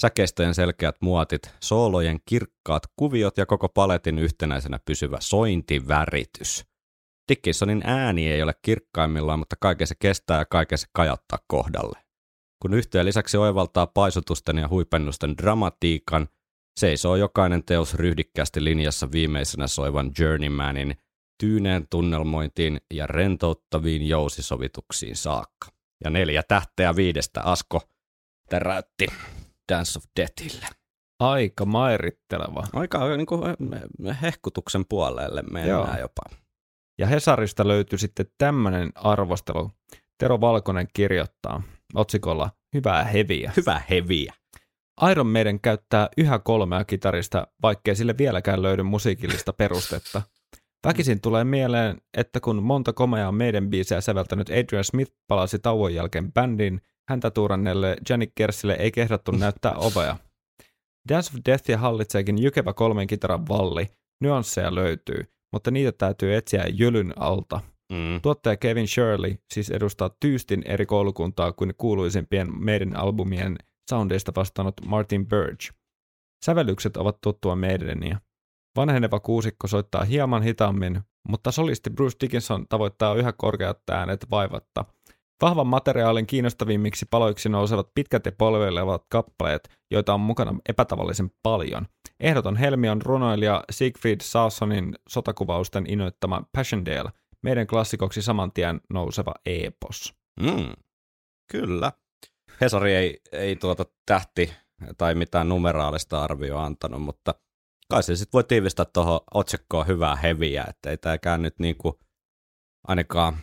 säkeistöjen 0.02 0.56
selkeät 0.56 0.96
muotit, 1.02 1.42
soolojen 1.64 2.20
kirkkaat 2.26 2.84
kuviot 2.96 3.38
ja 3.38 3.46
koko 3.46 3.70
paletin 3.70 4.20
yhtenäisenä 4.20 4.80
pysyvä 4.86 5.18
sointiväritys. 5.20 6.73
Dickinsonin 7.34 7.82
ääni 7.86 8.32
ei 8.32 8.44
ole 8.44 8.54
kirkkaimmillaan, 8.62 9.40
mutta 9.40 9.56
kaiken 9.60 9.88
se 9.88 9.96
kestää 10.00 10.40
ja 10.40 10.46
kaiken 10.46 10.78
se 10.78 10.88
kajattaa 10.94 11.40
kohdalle. 11.48 12.00
Kun 12.62 12.74
yhtiö 12.74 13.06
lisäksi 13.06 13.38
oivaltaa 13.38 13.88
paisutusten 13.88 14.58
ja 14.58 14.68
huipennusten 14.68 15.38
dramatiikan, 15.38 16.28
seisoo 16.80 17.16
jokainen 17.16 17.64
teos 17.64 17.94
ryhdikkäästi 17.94 18.64
linjassa 18.64 19.12
viimeisenä 19.12 19.68
soivan 19.68 20.12
Journeymanin 20.20 20.96
tyyneen 21.40 21.88
tunnelmointiin 21.90 22.82
ja 22.94 23.08
rentouttaviin 23.08 24.08
jousisovituksiin 24.08 25.16
saakka. 25.16 25.68
Ja 26.04 26.10
neljä 26.10 26.44
tähteä 26.48 26.96
viidestä 26.96 27.42
Asko 27.42 27.82
täräytti 28.50 29.08
Dance 29.72 30.00
of 30.00 30.04
Deathille. 30.20 30.68
Aika 31.20 31.66
mairitteleva. 31.66 32.64
Aika 32.74 33.18
niin 33.18 33.28
kuin 33.28 33.42
hehkutuksen 34.22 34.86
puolelle 34.90 35.42
mennään 35.42 35.70
Joo. 35.70 36.00
jopa. 36.00 36.43
Ja 36.98 37.08
Hesarista 37.08 37.68
löytyi 37.68 38.00
sitten 38.00 38.26
tämmöinen 38.38 38.92
arvostelu. 38.96 39.72
Tero 40.18 40.42
Valkonen 40.42 40.88
kirjoittaa 40.94 41.64
otsikolla 41.94 42.50
Hyvää 42.74 43.04
heviä. 43.04 43.52
Hyvää 43.58 43.82
heviä. 43.90 44.34
Iron 45.12 45.28
Maiden 45.28 45.60
käyttää 45.60 46.10
yhä 46.18 46.40
kolmea 46.40 46.84
kitarista, 46.84 47.48
vaikkei 47.62 47.96
sille 47.96 48.18
vieläkään 48.18 48.62
löydy 48.62 48.84
musiikillista 48.84 49.54
perustetta. 49.54 50.22
Väkisin 50.88 51.22
tulee 51.22 51.44
mieleen, 51.44 52.02
että 52.18 52.40
kun 52.40 52.64
monta 52.64 52.94
komeaa 52.94 53.32
meidän 53.32 53.70
biisejä 53.70 54.02
säveltänyt 54.02 54.50
Adrian 54.50 54.84
Smith 54.84 55.12
palasi 55.28 55.60
tauon 55.60 55.94
jälkeen 55.94 56.34
bändiin, 56.34 56.82
häntä 57.10 57.32
tuuranneelle 57.32 57.98
Janik 58.10 58.32
Kersille 58.36 58.74
ei 58.74 58.92
kehdattu 58.92 59.32
näyttää 59.32 59.74
ovea. 59.76 60.18
Dance 61.10 61.32
of 61.34 61.42
Deathia 61.46 61.78
hallitseekin 61.78 62.42
jykevä 62.42 62.74
kolmen 62.74 63.08
kitaran 63.08 63.48
valli, 63.48 63.90
nyansseja 64.22 64.76
löytyy, 64.76 65.34
mutta 65.54 65.72
niitä 65.72 65.92
täytyy 65.92 66.36
etsiä 66.36 66.66
jylyn 66.74 67.14
alta. 67.16 67.60
Mm. 67.92 68.22
Tuottaja 68.22 68.58
Kevin 68.58 68.88
Shirley 68.88 69.36
siis 69.54 69.70
edustaa 69.70 70.10
tyystin 70.20 70.64
eri 70.66 70.86
koulukuntaa 70.86 71.52
kuin 71.52 71.74
kuuluisimpien 71.78 72.64
meidän 72.64 72.96
albumien 72.96 73.56
soundeista 73.90 74.32
vastannut 74.36 74.74
Martin 74.86 75.28
Burge. 75.28 75.66
Sävellykset 76.46 76.98
ovat 76.98 77.22
tuttua 77.22 77.56
meidäniä. 77.56 78.20
Vanheneva 78.76 79.20
kuusikko 79.20 79.68
soittaa 79.68 80.04
hieman 80.04 80.44
hitaammin, 80.44 81.02
mutta 81.28 81.52
solisti 81.52 81.90
Bruce 81.90 82.18
Dickinson 82.22 82.66
tavoittaa 82.70 83.16
yhä 83.16 83.34
korkeat 83.38 83.80
äänet 83.92 84.26
vaivatta. 84.32 84.86
Vahvan 85.44 85.68
materiaalin 85.68 86.28
kiinnostavimmiksi 86.28 87.06
paloiksi 87.10 87.50
nousevat 87.50 87.88
pitkät 87.96 88.26
ja 88.26 88.32
polveilevat 88.32 89.06
kappaleet, 89.10 89.70
joita 89.92 90.14
on 90.14 90.20
mukana 90.20 90.56
epätavallisen 90.70 91.32
paljon. 91.44 91.86
Ehdoton 92.20 92.56
helmi 92.56 92.90
on 92.90 93.02
runoilija 93.02 93.64
Siegfried 93.72 94.22
Sassonin 94.22 94.96
sotakuvausten 95.10 95.86
innoittama 95.90 96.44
Passchendaele, 96.52 97.12
meidän 97.42 97.68
klassikoksi 97.68 98.22
saman 98.22 98.52
tien 98.52 98.82
nouseva 98.94 99.34
epos. 99.46 100.14
Mm, 100.40 100.74
kyllä. 101.52 101.92
Hesari 102.62 102.94
ei, 102.96 103.20
ei 103.32 103.56
tuota 103.56 103.86
tähti 104.06 104.54
tai 104.98 105.16
mitään 105.16 105.50
numeraalista 105.50 106.24
arvioa 106.24 106.66
antanut, 106.66 107.02
mutta 107.02 107.36
kai 107.90 108.04
se 108.04 108.16
sitten 108.16 108.38
voi 108.38 108.44
tiivistää 108.44 108.86
tuohon 108.94 109.20
otsikkoon 109.34 109.88
hyvää 109.88 110.16
heviä, 110.16 110.66
että 110.70 110.90
ei 110.90 110.98
tämäkään 110.98 111.42
nyt 111.42 111.60
niinku 111.60 112.00
ainakaan 112.88 113.38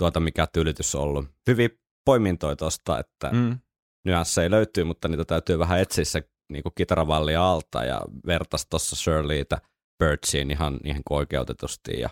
tuota 0.00 0.20
mikä 0.20 0.46
tyylitys 0.52 0.94
on 0.94 1.02
ollut. 1.02 1.26
Hyvin 1.46 1.70
poimintoja 2.04 2.56
tuosta, 2.56 2.98
että 2.98 3.30
mm. 3.32 3.58
nyansseja 4.06 4.50
löytyy, 4.50 4.84
mutta 4.84 5.08
niitä 5.08 5.24
täytyy 5.24 5.58
vähän 5.58 5.80
etsiä 5.80 6.04
se 6.04 6.28
niinku 6.52 6.70
kitaravallia 6.70 7.50
alta 7.50 7.84
ja 7.84 8.00
vertaisi 8.26 8.66
tuossa 8.70 8.96
Shirleytä 8.96 9.58
Birchiin 9.98 10.50
ihan, 10.50 10.80
ihan 10.84 11.02
oikeutetusti 11.10 12.00
ja 12.00 12.10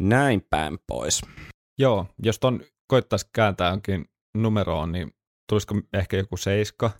näin 0.00 0.46
päin 0.50 0.78
pois. 0.86 1.22
Joo, 1.78 2.06
jos 2.22 2.38
ton 2.38 2.60
koittaisi 2.88 3.28
kääntää 3.32 3.70
jonkin 3.70 4.04
numeroon, 4.36 4.92
niin 4.92 5.12
tulisiko 5.48 5.74
ehkä 5.92 6.16
joku 6.16 6.36
seiska? 6.36 6.90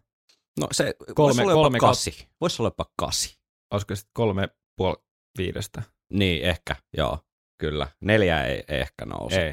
No 0.61 0.69
se 0.73 0.95
kolme, 1.15 1.29
voisi 1.29 1.43
olla 1.43 1.53
kolme 1.53 1.77
jopa 1.77 1.87
kasi. 1.87 2.29
Voisi 2.41 2.63
olla 2.63 2.67
jopa 2.67 2.87
kasi. 2.99 3.39
Olisiko 3.73 3.97
sitten 3.97 4.11
kolme 4.15 4.49
puoli 4.77 4.97
viidestä? 5.39 5.83
Niin, 6.13 6.43
ehkä, 6.43 6.77
joo, 6.97 7.19
kyllä. 7.61 7.89
Neljä 8.01 8.45
ei, 8.45 8.65
ei 8.69 8.81
ehkä 8.81 9.07
nouse. 9.07 9.47
Ei. 9.47 9.53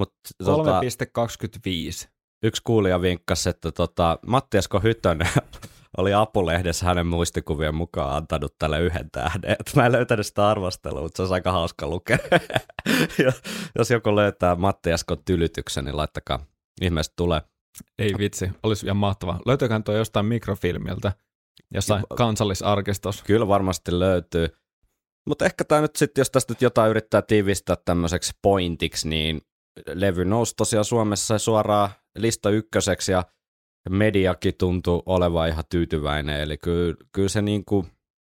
Mut, 0.00 0.14
3,25. 0.42 0.44
Tota, 0.44 0.80
yksi 2.42 2.62
kuulija 2.64 3.00
vinkkasi, 3.00 3.48
että 3.48 3.72
tota, 3.72 4.18
Matti 4.26 4.58
Esko 4.58 4.80
Hytönen 4.80 5.28
oli 5.98 6.14
Apulehdessä 6.14 6.86
hänen 6.86 7.06
muistikuvien 7.06 7.74
mukaan 7.74 8.16
antanut 8.16 8.54
tälle 8.58 8.80
yhden 8.80 9.10
tähden. 9.10 9.50
Et 9.50 9.72
mä 9.76 9.86
en 9.86 9.92
löytänyt 9.92 10.26
sitä 10.26 10.48
arvostelua, 10.48 11.02
mutta 11.02 11.16
se 11.16 11.22
olisi 11.22 11.34
aika 11.34 11.52
hauska 11.52 11.86
lukea. 11.86 12.18
Jos 13.78 13.90
joku 13.90 14.16
löytää 14.16 14.54
Matti 14.54 14.90
Eskon 14.90 15.24
tylytyksen, 15.24 15.84
niin 15.84 15.96
laittakaa 15.96 16.46
ihmeessä 16.80 17.12
tulee. 17.16 17.40
Ei 17.98 18.14
vitsi, 18.18 18.50
olisi 18.62 18.86
ihan 18.86 18.96
mahtavaa. 18.96 19.40
Löytyyköhän 19.46 19.84
tuo 19.84 19.94
jostain 19.94 20.26
mikrofilmiltä, 20.26 21.12
jossain 21.74 22.04
ja, 22.10 22.16
kansallisarkistossa? 22.16 23.24
Kyllä 23.24 23.48
varmasti 23.48 23.98
löytyy. 23.98 24.48
Mutta 25.28 25.44
ehkä 25.44 25.64
tämä 25.64 25.80
nyt 25.80 25.96
sitten, 25.96 26.20
jos 26.20 26.30
tästä 26.30 26.52
nyt 26.52 26.62
jotain 26.62 26.90
yrittää 26.90 27.22
tiivistää 27.22 27.76
tämmöiseksi 27.84 28.32
pointiksi, 28.42 29.08
niin 29.08 29.40
levy 29.86 30.24
nousi 30.24 30.54
tosiaan 30.56 30.84
Suomessa 30.84 31.38
suoraan 31.38 31.90
lista 32.18 32.50
ykköseksi 32.50 33.12
ja 33.12 33.24
mediakin 33.90 34.54
tuntui 34.58 35.02
olevan 35.06 35.48
ihan 35.48 35.64
tyytyväinen, 35.70 36.40
eli 36.40 36.58
kyllä, 36.58 36.94
kyllä 37.12 37.28
se 37.28 37.42
niin 37.42 37.64
kuin, 37.64 37.86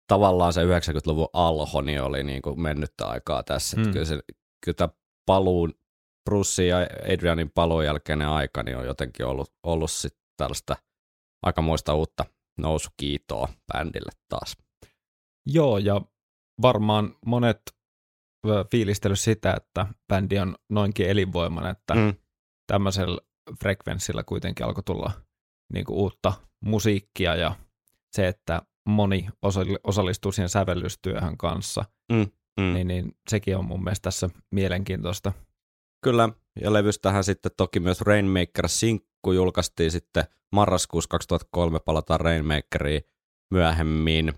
tavallaan 0.07 0.53
se 0.53 0.65
90-luvun 0.65 1.29
alho 1.33 1.81
niin 1.81 2.03
oli 2.03 2.25
niin 2.25 2.43
kuin 2.43 2.61
mennyttä 2.61 3.07
aikaa 3.07 3.43
tässä. 3.43 3.77
Mm. 3.77 3.93
Kyllä, 3.93 4.05
se, 4.05 4.21
kyllä 4.65 4.77
tämä 4.77 4.89
paluun, 5.27 5.75
Bruce 6.31 6.67
ja 6.67 6.77
Adrianin 7.15 7.51
paluun 7.51 7.85
jälkeinen 7.85 8.29
aika 8.29 8.63
niin 8.63 8.77
on 8.77 8.87
jotenkin 8.87 9.27
ollut, 9.27 9.53
ollut 9.63 9.91
sitten 9.91 10.23
tällaista 10.37 10.77
aikamoista 11.43 11.95
uutta 11.95 12.25
nousukiitoa 12.59 13.49
bändille 13.73 14.11
taas. 14.29 14.57
Joo, 15.47 15.79
ja 15.79 16.01
varmaan 16.63 17.17
monet 17.27 17.63
fiilistely 18.71 19.17
sitä, 19.17 19.55
että 19.57 19.87
bändi 20.09 20.39
on 20.39 20.57
noinkin 20.69 21.09
elinvoimainen, 21.09 21.73
että 21.73 21.95
mm. 21.95 22.15
tämmöisellä 22.67 23.19
frekvenssillä 23.61 24.23
kuitenkin 24.23 24.67
alkoi 24.67 24.83
tulla 24.83 25.13
niin 25.73 25.85
kuin 25.85 25.97
uutta 25.97 26.33
musiikkia 26.61 27.35
ja 27.35 27.57
se, 28.13 28.29
että 28.29 28.63
moni 28.89 29.29
osallistuu 29.85 30.33
siihen 30.33 30.49
sävellystyöhön 30.49 31.37
kanssa. 31.37 31.85
Mm, 32.13 32.27
mm. 32.61 32.75
Niin, 32.75 32.89
niin 32.89 33.17
sekin 33.31 33.57
on 33.57 33.65
mun 33.65 33.85
mielestä 33.85 34.03
tässä 34.03 34.31
mielenkiintoista. 34.51 35.33
Kyllä, 36.05 36.29
ja 36.61 36.73
levystähän 36.73 37.25
sitten 37.25 37.53
toki 37.57 37.81
myös 37.81 38.01
Rainmaker 38.01 38.69
Sinkku 38.69 39.33
julkaistiin 39.33 39.91
sitten 39.91 40.25
marraskuussa 40.53 41.09
2003, 41.09 41.81
palataan 41.81 42.21
Rainmakeriin 42.21 43.03
myöhemmin, 43.51 44.33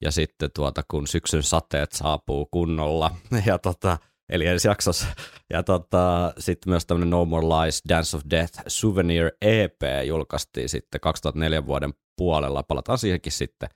ja 0.00 0.10
sitten 0.10 0.50
tuota, 0.54 0.82
kun 0.90 1.06
syksyn 1.06 1.42
sateet 1.42 1.92
saapuu 1.92 2.48
kunnolla, 2.50 3.10
ja 3.46 3.58
tota, 3.58 3.98
eli 4.28 4.46
ensi 4.46 4.68
jaksossa, 4.68 5.06
ja 5.50 5.62
tota, 5.62 6.32
sitten 6.38 6.70
myös 6.70 6.86
tämmöinen 6.86 7.10
No 7.10 7.24
More 7.24 7.46
Lies 7.46 7.82
Dance 7.88 8.16
of 8.16 8.22
Death 8.30 8.62
Souvenir 8.66 9.30
EP 9.40 9.80
julkaistiin 10.06 10.68
sitten 10.68 11.00
2004 11.00 11.66
vuoden 11.66 11.94
puolella, 12.16 12.62
palataan 12.62 12.98
siihenkin 12.98 13.32
sitten 13.32 13.68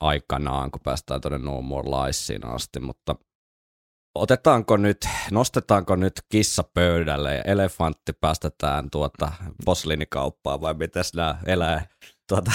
aikanaan, 0.00 0.70
kun 0.70 0.80
päästään 0.84 1.20
tuonne 1.20 1.38
No 1.38 1.62
More 1.62 1.88
Liesiin 1.90 2.46
asti, 2.46 2.80
mutta 2.80 3.16
otetaanko 4.14 4.76
nyt, 4.76 5.08
nostetaanko 5.30 5.96
nyt 5.96 6.12
kissa 6.28 6.64
pöydälle 6.74 7.34
ja 7.34 7.42
elefantti 7.42 8.12
päästetään 8.12 8.90
tuota 8.90 9.32
posliinikauppaan 9.64 10.60
vai 10.60 10.74
miten 10.74 11.04
nämä 11.16 11.38
elää? 11.46 11.86
Tuota, 12.28 12.52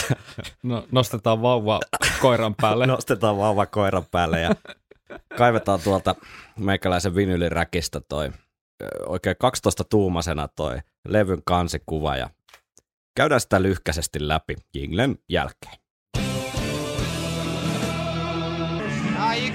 no, 0.63 0.87
nostetaan 0.91 1.41
vauva 1.41 1.79
koiran 2.21 2.55
päälle. 2.55 2.87
nostetaan 2.95 3.37
vauva 3.37 3.65
koiran 3.65 4.05
päälle 4.11 4.41
ja 4.41 4.55
kaivetaan 5.37 5.79
tuolta 5.83 6.15
meikäläisen 6.59 7.15
vinyliräkistä 7.15 8.01
toi 8.09 8.31
oikein 9.05 9.35
12 9.39 9.83
tuumasena 9.83 10.47
toi 10.47 10.77
levyn 11.07 11.41
kansikuva 11.45 12.17
ja 12.17 12.29
käydään 13.15 13.41
sitä 13.41 13.61
lyhkäisesti 13.61 14.27
läpi 14.27 14.55
jinglen 14.73 15.17
jälkeen. 15.29 15.75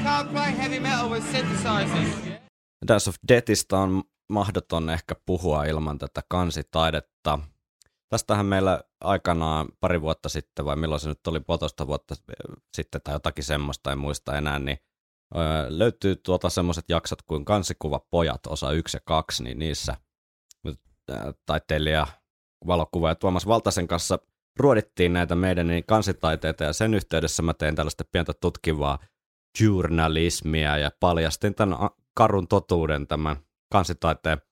can't 0.02 0.32
play 0.32 0.56
heavy 0.56 0.80
metal 0.80 1.10
with 1.10 1.26
synthesizers. 1.30 2.40
Dance 2.88 3.10
of 3.10 3.16
Deathista 3.28 3.78
on 3.78 4.02
mahdoton 4.28 4.90
ehkä 4.90 5.14
puhua 5.26 5.64
ilman 5.64 5.98
tätä 5.98 6.20
kansitaidetta. 6.28 7.38
Tästähän 8.12 8.46
meillä 8.46 8.80
aikanaan 9.00 9.68
pari 9.80 10.00
vuotta 10.00 10.28
sitten, 10.28 10.64
vai 10.64 10.76
milloin 10.76 11.00
se 11.00 11.08
nyt 11.08 11.26
oli 11.26 11.40
puolitoista 11.40 11.86
vuotta 11.86 12.14
sitten 12.74 13.00
tai 13.04 13.14
jotakin 13.14 13.44
semmoista, 13.44 13.92
en 13.92 13.98
muista 13.98 14.38
enää, 14.38 14.58
niin 14.58 14.78
öö, 15.36 15.66
löytyy 15.68 16.16
tuota 16.16 16.50
semmoiset 16.50 16.84
jaksot 16.88 17.22
kuin 17.22 17.44
Kansikuva 17.44 18.00
pojat, 18.10 18.46
osa 18.46 18.72
1 18.72 18.96
ja 18.96 19.00
2, 19.04 19.42
niin 19.42 19.58
niissä 19.58 19.96
taiteilija, 21.46 22.06
valokuva 22.66 23.08
ja 23.08 23.14
Tuomas 23.14 23.46
Valtasen 23.46 23.88
kanssa 23.88 24.18
ruodittiin 24.58 25.12
näitä 25.12 25.34
meidän 25.34 25.66
niin 25.66 25.84
kansitaiteita 25.86 26.64
ja 26.64 26.72
sen 26.72 26.94
yhteydessä 26.94 27.42
mä 27.42 27.54
tein 27.54 27.74
tällaista 27.74 28.04
pientä 28.12 28.32
tutkivaa 28.40 28.98
journalismia 29.60 30.78
ja 30.78 30.90
paljastin 31.00 31.54
tämän 31.54 31.78
karun 32.14 32.48
totuuden 32.48 33.06
tämän 33.06 33.36
kansitaiteen 33.72 34.42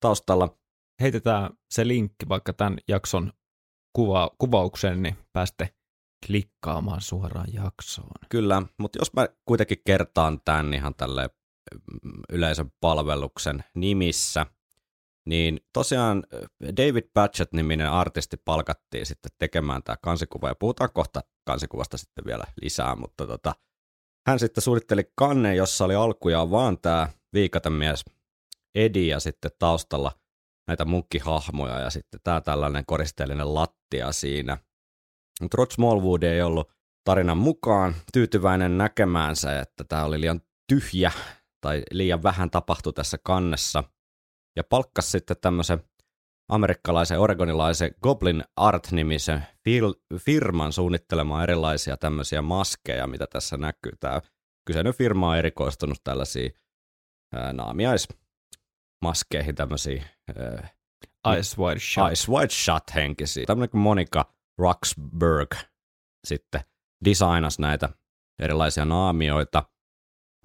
taustalla. 0.00 0.63
Heitetään 1.00 1.50
se 1.70 1.88
linkki 1.88 2.28
vaikka 2.28 2.52
tämän 2.52 2.78
jakson 2.88 3.32
kuva, 3.92 4.30
kuvaukseen, 4.38 5.02
niin 5.02 5.16
pääste 5.32 5.74
klikkaamaan 6.26 7.00
suoraan 7.00 7.52
jaksoon. 7.52 8.10
Kyllä, 8.28 8.62
mutta 8.78 8.98
jos 8.98 9.12
mä 9.12 9.28
kuitenkin 9.44 9.78
kertaan 9.84 10.40
tämän 10.44 10.74
ihan 10.74 10.94
tälle 10.94 11.30
mm, 12.04 12.22
yleisön 12.28 12.72
palveluksen 12.80 13.64
nimissä, 13.74 14.46
niin 15.26 15.60
tosiaan 15.72 16.24
David 16.76 17.04
Patchett-niminen 17.14 17.90
artisti 17.90 18.36
palkattiin 18.44 19.06
sitten 19.06 19.32
tekemään 19.38 19.82
tämä 19.82 19.96
kansikuva, 20.02 20.48
ja 20.48 20.54
puhutaan 20.54 20.90
kohta 20.94 21.20
kansikuvasta 21.46 21.98
sitten 21.98 22.24
vielä 22.24 22.44
lisää, 22.62 22.96
mutta 22.96 23.26
tota, 23.26 23.54
hän 24.26 24.38
sitten 24.38 24.62
suunnitteli 24.62 25.12
kanne, 25.16 25.54
jossa 25.54 25.84
oli 25.84 25.94
alkujaan 25.94 26.50
vaan 26.50 26.78
tämä 26.78 27.08
viikatemies 27.32 28.04
Edi 28.74 29.08
ja 29.08 29.20
sitten 29.20 29.50
taustalla 29.58 30.12
näitä 30.66 30.84
munkkihahmoja 30.84 31.80
ja 31.80 31.90
sitten 31.90 32.20
tämä 32.24 32.40
tällainen 32.40 32.86
koristeellinen 32.86 33.54
lattia 33.54 34.12
siinä. 34.12 34.58
Mutta 35.40 35.56
Rod 35.56 35.70
Smallwood 35.70 36.22
ei 36.22 36.42
ollut 36.42 36.70
tarinan 37.04 37.38
mukaan 37.38 37.94
tyytyväinen 38.12 38.78
näkemäänsä, 38.78 39.60
että 39.60 39.84
tämä 39.84 40.04
oli 40.04 40.20
liian 40.20 40.40
tyhjä 40.68 41.12
tai 41.60 41.82
liian 41.90 42.22
vähän 42.22 42.50
tapahtui 42.50 42.92
tässä 42.92 43.18
kannessa. 43.22 43.84
Ja 44.56 44.64
palkkasi 44.64 45.10
sitten 45.10 45.36
tämmöisen 45.40 45.82
amerikkalaisen 46.48 47.20
oregonilaisen 47.20 47.94
Goblin 48.02 48.44
Art-nimisen 48.56 49.46
firman 50.16 50.72
suunnittelemaan 50.72 51.42
erilaisia 51.42 51.96
tämmöisiä 51.96 52.42
maskeja, 52.42 53.06
mitä 53.06 53.26
tässä 53.26 53.56
näkyy. 53.56 53.92
Tämä 54.00 54.20
kyseinen 54.66 54.94
firma 54.94 55.30
on 55.30 55.36
erikoistunut 55.36 55.98
tällaisiin 56.04 56.54
ää, 57.34 57.52
naamiaismaskeihin, 59.04 59.54
tämmöisiä 59.54 60.04
ää, 60.36 60.68
Ice 61.38 61.56
White 61.62 61.80
Shot. 61.80 62.12
Ice 62.12 62.32
White 62.32 62.54
Shot 62.54 62.84
henkisiä. 62.94 63.44
Tämmöinen 63.46 63.70
kuin 63.70 63.80
Monica 63.80 64.24
Roxburgh 64.58 65.56
sitten 66.26 66.60
designasi 67.04 67.60
näitä 67.60 67.88
erilaisia 68.42 68.84
naamioita. 68.84 69.64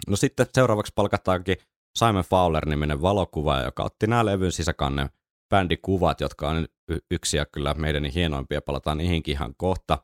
No 0.08 0.16
sitten 0.16 0.46
seuraavaksi 0.54 0.92
palkataankin 0.94 1.56
Simon 1.98 2.24
Fowler-niminen 2.24 3.02
valokuva, 3.02 3.60
joka 3.60 3.84
otti 3.84 4.06
nämä 4.06 4.24
levyn 4.24 4.52
sisäkannen 4.52 5.10
bändikuvat, 5.48 6.20
jotka 6.20 6.48
on 6.48 6.66
yksi 7.10 7.36
ja 7.36 7.46
kyllä 7.46 7.74
meidän 7.74 8.04
hienoimpia, 8.04 8.62
palataan 8.62 8.98
niihinkin 8.98 9.32
ihan 9.32 9.54
kohta. 9.56 9.98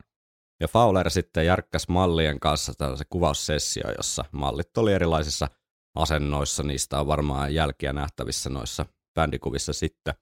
Ja 0.60 0.68
Fowler 0.68 1.10
sitten 1.10 1.46
järkkäs 1.46 1.88
mallien 1.88 2.40
kanssa 2.40 2.72
tällaisen 2.78 3.06
kuvaussessio, 3.10 3.84
jossa 3.96 4.24
mallit 4.32 4.78
oli 4.78 4.92
erilaisissa 4.92 5.48
asennoissa, 5.96 6.62
niistä 6.62 7.00
on 7.00 7.06
varmaan 7.06 7.54
jälkiä 7.54 7.92
nähtävissä 7.92 8.50
noissa 8.50 8.86
bändikuvissa 9.14 9.72
sitten. 9.72 10.14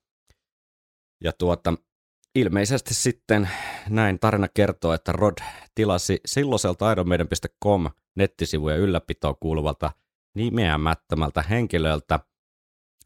Ja 1.25 1.33
tuota, 1.33 1.75
ilmeisesti 2.35 2.95
sitten 2.95 3.51
näin 3.89 4.19
tarina 4.19 4.49
kertoo, 4.55 4.93
että 4.93 5.13
Rod 5.13 5.39
tilasi 5.75 6.21
silloiselta 6.27 6.93
ironmaiden.com 6.93 7.91
nettisivuja 8.17 8.77
ylläpitoon 8.77 9.37
kuuluvalta 9.41 9.91
nimeämättömältä 10.35 11.43
henkilöltä– 11.43 12.21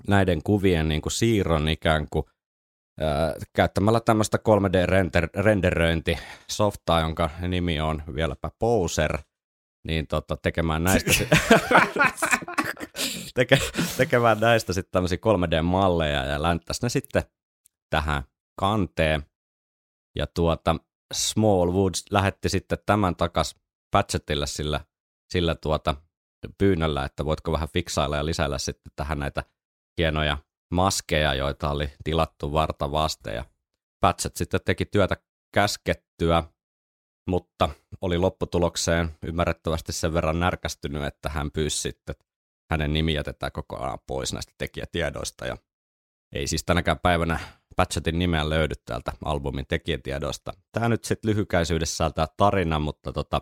näiden 0.07 0.43
kuvien 0.43 0.89
niin 0.89 1.03
kuin 1.03 1.13
siirron 1.13 1.69
ikään 1.69 2.07
kuin 2.11 2.27
ää, 3.01 3.35
käyttämällä 3.53 4.01
tämmöistä 4.01 4.39
3D-renderöintisoftaa, 4.39 7.01
jonka 7.01 7.31
nimi 7.41 7.81
on 7.81 8.03
vieläpä 8.15 8.51
Poser, 8.59 9.19
niin 9.85 10.07
tota, 10.07 10.37
tekemään 10.37 10.85
näistä 10.85 11.11
teke, 13.39 13.59
tekemään 13.97 14.41
näistä 14.41 14.73
sitten 14.73 14.93
tämmöisiä 14.93 15.19
3D-malleja 15.19 16.25
ja 16.25 16.43
länttäisi 16.43 16.83
ne 16.83 16.89
sitten 16.89 17.23
tähän 17.91 18.23
kanteen. 18.61 19.27
Ja 20.17 20.27
tuota, 20.27 20.77
Small 21.15 21.73
Woods 21.73 22.05
lähetti 22.11 22.49
sitten 22.49 22.79
tämän 22.87 23.17
takas 23.17 23.57
Patchettille 23.91 24.47
sillä, 24.47 24.81
sillä 25.33 25.55
tuota 25.55 25.97
pyynnöllä, 26.59 27.05
että 27.05 27.25
voitko 27.25 27.53
vähän 27.53 27.69
fiksailla 27.69 28.17
ja 28.17 28.27
lisäillä 28.27 28.59
sitten 28.59 28.93
tähän 28.97 29.19
näitä 29.19 29.45
hienoja 29.99 30.39
maskeja, 30.73 31.35
joita 31.35 31.71
oli 31.71 31.91
tilattu 32.05 32.53
varta 32.53 32.93
vasten 32.93 33.35
ja 33.35 33.45
Patset 34.01 34.37
sitten 34.37 34.61
teki 34.65 34.85
työtä 34.85 35.17
käskettyä, 35.55 36.45
mutta 37.29 37.69
oli 38.01 38.19
lopputulokseen 38.19 39.17
ymmärrettävästi 39.27 39.93
sen 39.93 40.13
verran 40.13 40.41
närkästynyt, 40.41 41.05
että 41.05 41.29
hän 41.29 41.51
pyysi 41.51 41.79
sitten, 41.79 42.15
hänen 42.71 42.93
nimi 42.93 43.15
jätetään 43.15 43.53
kokonaan 43.53 43.99
pois 44.07 44.33
näistä 44.33 44.53
tekijätiedoista 44.59 45.47
ja 45.47 45.57
ei 46.33 46.47
siis 46.47 46.65
tänäkään 46.65 46.99
päivänä 46.99 47.41
Patchetin 47.77 48.19
nimeä 48.19 48.49
löydy 48.51 48.75
täältä 48.85 49.13
albumin 49.25 49.67
tekijätiedoista. 49.67 50.53
Tämä 50.73 50.89
nyt 50.89 51.05
sitten 51.05 51.31
lyhykäisyydessään 51.31 52.15
tämä 52.15 52.27
tarina, 52.37 52.79
mutta 52.79 53.13
tota, 53.13 53.41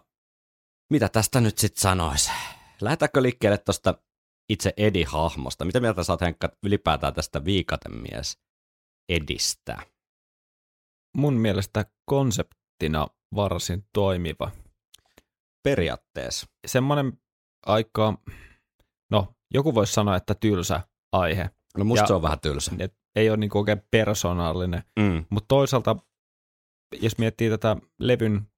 mitä 0.91 1.09
tästä 1.09 1.41
nyt 1.41 1.59
sitten 1.59 1.81
sanoisi? 1.81 2.31
Lähdetäänkö 2.81 3.23
liikkeelle 3.23 3.59
tuosta 3.59 3.95
itse 4.49 4.73
Edi-hahmosta. 4.77 5.65
Mitä 5.65 5.81
mieltä 5.81 6.05
sä 6.05 6.13
oot 6.13 6.21
Henkka 6.21 6.49
ylipäätään 6.63 7.15
tästä 7.15 7.45
viikatemies 7.45 8.39
Edistä? 9.09 9.77
Mun 11.17 11.35
mielestä 11.35 11.85
konseptina 12.05 13.07
varsin 13.35 13.85
toimiva. 13.93 14.51
Periaatteessa. 15.63 16.47
Semmoinen 16.67 17.13
aika, 17.67 18.19
no 19.11 19.35
joku 19.55 19.75
voisi 19.75 19.93
sanoa, 19.93 20.17
että 20.17 20.35
tylsä 20.35 20.81
aihe. 21.13 21.51
No 21.79 21.85
musta 21.85 22.03
ja, 22.03 22.07
se 22.07 22.15
on 22.15 22.23
vähän 22.23 22.41
tylsä. 22.41 22.73
Et 22.79 22.95
ei 23.17 23.31
ole 23.31 23.37
niinku 23.37 23.59
oikein 23.59 23.83
persoonallinen, 23.91 24.83
mm. 24.99 25.25
mutta 25.31 25.49
toisaalta 25.49 25.97
jos 27.01 27.19
miettii 27.19 27.51
tätä 27.51 27.77
levyn 28.01 28.49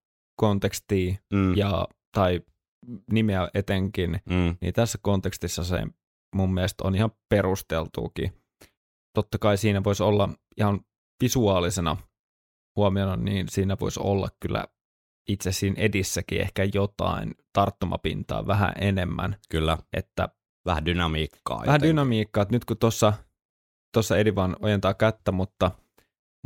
kontekstia 0.41 1.15
mm. 1.33 1.57
ja, 1.57 1.89
tai 2.13 2.41
nimeä 3.11 3.49
etenkin, 3.55 4.21
mm. 4.31 4.57
niin 4.61 4.73
tässä 4.73 4.99
kontekstissa 5.03 5.65
se 5.65 5.87
mun 6.35 6.55
mielestä 6.55 6.85
on 6.87 6.95
ihan 6.95 7.11
perusteltuukin. 7.29 8.33
Totta 9.15 9.39
kai 9.39 9.59
siinä 9.59 9.85
voisi 9.85 10.03
olla 10.03 10.29
ihan 10.57 10.81
visuaalisena 11.23 11.97
huomiona, 12.77 13.17
niin 13.17 13.47
siinä 13.49 13.77
voisi 13.81 14.01
olla 14.03 14.29
kyllä 14.41 14.65
itse 15.29 15.53
siinä 15.53 15.77
edissäkin 15.79 16.41
ehkä 16.41 16.65
jotain 16.75 17.35
tarttumapintaa 17.53 18.47
vähän 18.47 18.73
enemmän, 18.81 19.37
Kyllä, 19.49 19.79
että 19.93 20.29
vähän 20.69 20.87
dynamiikkaa. 20.87 21.57
vähän 21.57 21.67
jotenkin. 21.67 21.89
dynamiikkaa, 21.89 22.43
että 22.43 22.55
nyt 22.55 22.65
kun 22.65 22.79
tuossa 22.79 23.13
tossa 23.93 24.17
Edi 24.17 24.35
vaan 24.35 24.57
ojentaa 24.61 24.95
kättä, 24.95 25.33
mutta, 25.33 25.71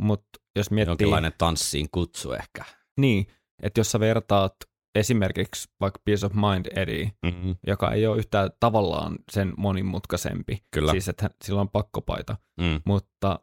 mutta 0.01 0.29
jos 0.55 0.71
miettii, 0.71 0.91
Jonkinlainen 0.91 1.33
tanssiin 1.37 1.87
kutsu 1.91 2.33
ehkä. 2.33 2.65
niin, 2.99 3.27
että 3.63 3.79
jos 3.79 3.91
sä 3.91 3.99
vertaat 3.99 4.55
esimerkiksi 4.95 5.69
vaikka 5.81 5.99
Peace 6.05 6.25
of 6.25 6.33
Mind 6.33 6.65
Eddie, 6.77 7.11
Mm-hmm. 7.25 7.55
joka 7.67 7.91
ei 7.91 8.07
ole 8.07 8.17
yhtään 8.17 8.49
tavallaan 8.59 9.15
sen 9.31 9.53
monimutkaisempi, 9.57 10.63
Kyllä. 10.71 10.91
siis 10.91 11.09
että 11.09 11.29
sillä 11.43 11.61
on 11.61 11.69
pakkopaita, 11.69 12.37
Mm. 12.59 12.81
mutta 12.85 13.39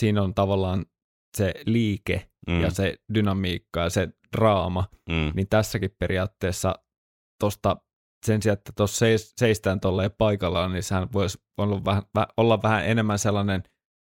siinä 0.00 0.22
on 0.22 0.34
tavallaan 0.34 0.86
se 1.36 1.54
liike 1.66 2.28
Mm. 2.48 2.60
ja 2.60 2.70
se 2.70 2.96
dynamiikka 3.14 3.80
ja 3.80 3.90
se 3.90 4.08
draama, 4.36 4.84
mm. 5.08 5.32
niin 5.34 5.48
tässäkin 5.48 5.90
periaatteessa 5.98 6.74
tosta 7.40 7.76
sen 8.26 8.42
sijaan, 8.42 8.58
että 8.58 8.72
tuossa 8.76 8.98
seis, 8.98 9.32
seistään 9.36 9.80
tolleen 9.80 10.10
paikallaan, 10.18 10.72
niin 10.72 10.82
sehän 10.82 11.08
voisi 11.12 11.38
olla 11.58 11.84
vähän, 11.84 12.02
vä, 12.14 12.26
olla 12.36 12.62
vähän 12.62 12.86
enemmän 12.86 13.18
sellainen, 13.18 13.62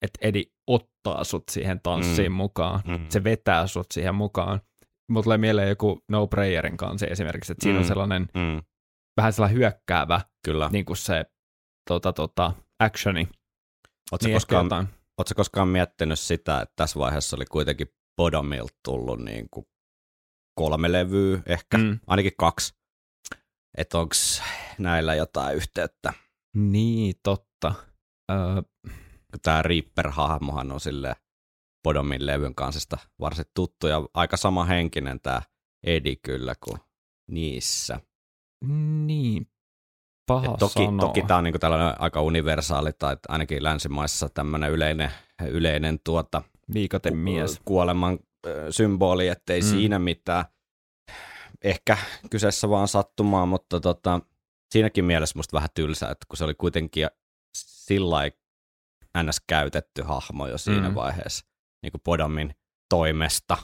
että 0.02 0.18
Edi 0.22 0.42
ottaa 0.66 1.24
sut 1.24 1.44
siihen 1.50 1.80
tanssiin 1.80 2.32
Mm. 2.32 2.36
mukaan. 2.36 2.80
Mm. 2.86 3.06
Se 3.08 3.24
vetää 3.24 3.66
sut 3.66 3.86
siihen 3.92 4.14
mukaan. 4.14 4.60
Mulla 5.10 5.22
tulee 5.24 5.38
mieleen 5.38 5.68
joku 5.68 6.00
No 6.08 6.26
Prayerin 6.26 6.76
kanssa 6.76 7.06
esimerkiksi, 7.06 7.52
että 7.52 7.62
siinä 7.62 7.78
on 7.78 7.84
Mm. 7.84 7.88
sellainen 7.88 8.22
Mm. 8.34 8.62
vähän 9.16 9.32
sellainen 9.32 9.58
hyökkäävä, 9.58 10.20
Kyllä. 10.44 10.68
niin 10.72 10.84
kuin 10.84 10.96
se 10.96 11.24
tota, 11.88 12.12
tota, 12.12 12.52
actioni. 12.78 13.28
Oletko 14.12 14.26
Niin 14.26 14.34
koskaan, 14.36 14.68
ootko 15.18 15.34
koskaan 15.36 15.68
miettinyt 15.68 16.18
sitä, 16.18 16.60
että 16.60 16.72
tässä 16.76 16.98
vaiheessa 16.98 17.36
oli 17.36 17.44
kuitenkin 17.46 17.86
Bodomilta 18.16 18.74
tullut 18.84 19.20
niin 19.24 19.48
kuin 19.50 19.66
kolme 20.60 20.92
levyä, 20.92 21.42
ehkä 21.46 21.78
Mm. 21.78 21.98
ainakin 22.06 22.32
kaksi. 22.38 22.74
Että 23.76 23.98
onko 23.98 24.14
näillä 24.78 25.14
jotain 25.14 25.56
yhteyttä? 25.56 26.12
Niin, 26.56 27.14
totta. 27.22 27.74
Öö, 28.30 28.62
Tämä 29.42 29.62
Reaper-hahmohan 29.62 30.72
on 30.72 30.80
sille 30.80 31.16
Bodomin 31.82 32.26
levyn 32.26 32.54
kansista 32.54 32.98
varsin 33.20 33.44
tuttu 33.54 33.86
ja 33.86 34.02
aika 34.14 34.36
sama 34.36 34.64
henkinen 34.64 35.20
tämä 35.20 35.42
Edi 35.86 36.16
kyllä 36.16 36.54
kuin 36.64 36.78
niissä. 37.30 38.00
niin, 39.06 39.46
paha 40.26 40.46
Et 40.46 40.58
toki 40.58 40.72
sanoa. 40.84 41.00
toki 41.00 41.22
tämä 41.22 41.38
on 41.38 41.44
niinku 41.44 41.58
tällainen 41.58 42.00
aika 42.00 42.22
universaali 42.22 42.92
tai 42.92 43.16
ainakin 43.28 43.62
länsimaissa 43.62 44.28
tämmöinen 44.28 44.70
yleinen, 44.70 45.10
yleinen 45.48 45.98
tuota, 46.04 46.42
Viikaten 46.74 47.16
mies. 47.16 47.60
kuoleman 47.64 48.18
ö, 48.46 48.66
symboli, 48.72 49.28
ettei 49.28 49.60
mm. 49.60 49.66
siinä 49.66 49.98
mitään. 49.98 50.44
Ehkä 51.64 51.98
kyseessä 52.30 52.68
vaan 52.70 52.88
sattumaa, 52.88 53.46
mutta 53.46 53.80
tota, 53.80 54.20
siinäkin 54.70 55.04
mielessä 55.04 55.38
musta 55.38 55.54
vähän 55.56 55.68
tylsää, 55.74 56.10
että 56.10 56.26
kun 56.28 56.36
se 56.36 56.44
oli 56.44 56.54
kuitenkin 56.54 57.08
sillä 57.56 58.18
ns. 59.22 59.40
käytetty 59.46 60.02
hahmo 60.02 60.46
jo 60.46 60.58
siinä 60.58 60.88
Mm. 60.88 60.94
vaiheessa 60.94 61.46
niin 61.82 61.92
kuin 61.92 62.00
Podamin 62.04 62.54
toimesta, 62.88 63.58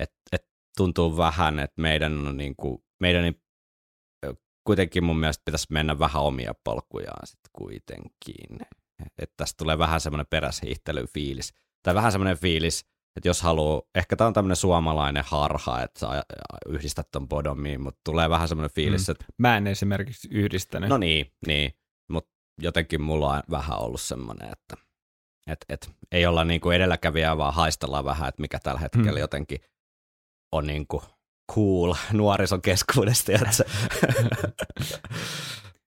että 0.00 0.16
et 0.32 0.48
tuntuu 0.76 1.16
vähän, 1.16 1.58
että 1.58 1.80
meidän 1.82 2.26
on 2.26 2.36
niin 2.36 2.56
kuin, 2.56 2.84
meidän 3.00 3.24
ei- 3.24 3.40
ö, 4.26 4.34
kuitenkin 4.64 5.04
mun 5.04 5.18
mielestä 5.20 5.42
pitäisi 5.44 5.66
mennä 5.70 5.98
vähän 5.98 6.22
omia 6.22 6.54
polkujaan 6.64 7.26
sitten 7.26 7.50
kuitenkin. 7.52 8.58
Että 9.18 9.34
tästä 9.36 9.56
tulee 9.58 9.78
vähän 9.78 10.00
semmoinen 10.00 10.26
peräshiihtelyfiilis. 10.30 11.54
Tai 11.82 11.94
vähän 11.94 12.12
semmoinen 12.12 12.38
fiilis, 12.38 12.86
että 13.16 13.28
jos 13.28 13.42
haluaa, 13.42 13.82
ehkä 13.94 14.16
tämä 14.16 14.28
on 14.28 14.34
tämmöinen 14.34 14.56
suomalainen 14.56 15.24
harha, 15.26 15.82
että 15.82 16.00
sä 16.00 16.06
yhdistät 16.68 17.08
ton 17.12 17.28
Bodomiin, 17.28 17.80
mutta 17.80 18.00
tulee 18.04 18.30
vähän 18.30 18.48
semmoinen 18.48 18.74
fiilis, 18.74 19.08
Mm. 19.08 19.12
että 19.12 19.24
Mä 19.38 19.56
en 19.56 19.66
esimerkiksi 19.66 20.28
yhdistänyt. 20.30 20.88
no 20.88 20.98
niin, 20.98 21.32
niin, 21.46 21.72
mutta 22.10 22.30
jotenkin 22.62 23.02
mulla 23.02 23.30
on 23.32 23.42
vähän 23.50 23.78
ollut 23.78 24.00
semmoinen, 24.00 24.48
että 24.52 24.76
et, 25.46 25.64
et, 25.68 25.90
ei 26.12 26.26
olla 26.26 26.44
niinku 26.44 26.70
edelläkävijää, 26.70 27.38
vaan 27.38 27.54
haistellaan 27.54 28.04
vähän, 28.04 28.28
että 28.28 28.40
mikä 28.40 28.58
tällä 28.58 28.80
hetkellä 28.80 29.10
Mm. 29.12 29.18
jotenkin 29.18 29.60
on 30.52 30.66
niinku 30.66 31.02
cool 31.54 31.94
nuorison 32.12 32.62
keskuudesta. 32.62 33.32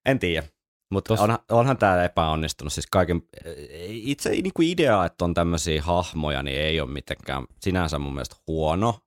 en 0.05 0.19
tiedä. 0.19 0.47
Mutta 0.91 1.15
Tos- 1.15 1.21
onhan, 1.21 1.39
onhan 1.51 1.77
tämä 1.77 2.03
epäonnistunut. 2.03 2.73
Siis 2.73 2.87
kaiken, 2.87 3.21
itse 3.89 4.29
niinku 4.29 4.61
idea, 4.61 5.05
että 5.05 5.25
on 5.25 5.33
tämmöisiä 5.33 5.81
hahmoja, 5.81 6.43
niin 6.43 6.59
ei 6.59 6.81
ole 6.81 6.91
mitenkään 6.91 7.45
sinänsä 7.61 7.99
mun 7.99 8.13
mielestä 8.13 8.35
huono, 8.47 8.99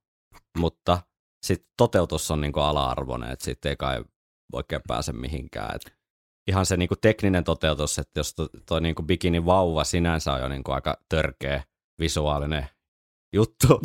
mutta 0.59 0.99
sitten 1.47 1.73
toteutus 1.77 2.31
on 2.31 2.41
niinku 2.41 2.61
ala-arvoinen, 2.61 3.31
että 3.31 3.45
siitä 3.45 3.69
ei 3.69 3.77
kai 3.77 4.05
oikein 4.53 4.83
pääse 4.89 5.13
mihinkään. 5.13 5.75
Et 5.75 5.95
ihan 6.49 6.67
se 6.67 6.77
niinku 6.77 6.97
tekninen 6.97 7.45
toteutus, 7.45 7.99
että 7.99 8.21
jos 8.21 8.35
to, 8.35 8.49
toi 8.67 8.81
niinku 8.81 9.03
bikini 9.03 9.47
vauva 9.47 9.85
sinänsä 9.85 10.33
on 10.33 10.41
jo 10.41 10.49
niinku 10.49 10.73
aika 10.73 10.97
törkeä 11.09 11.63
visuaalinen 11.99 12.69
juttu. 13.33 13.67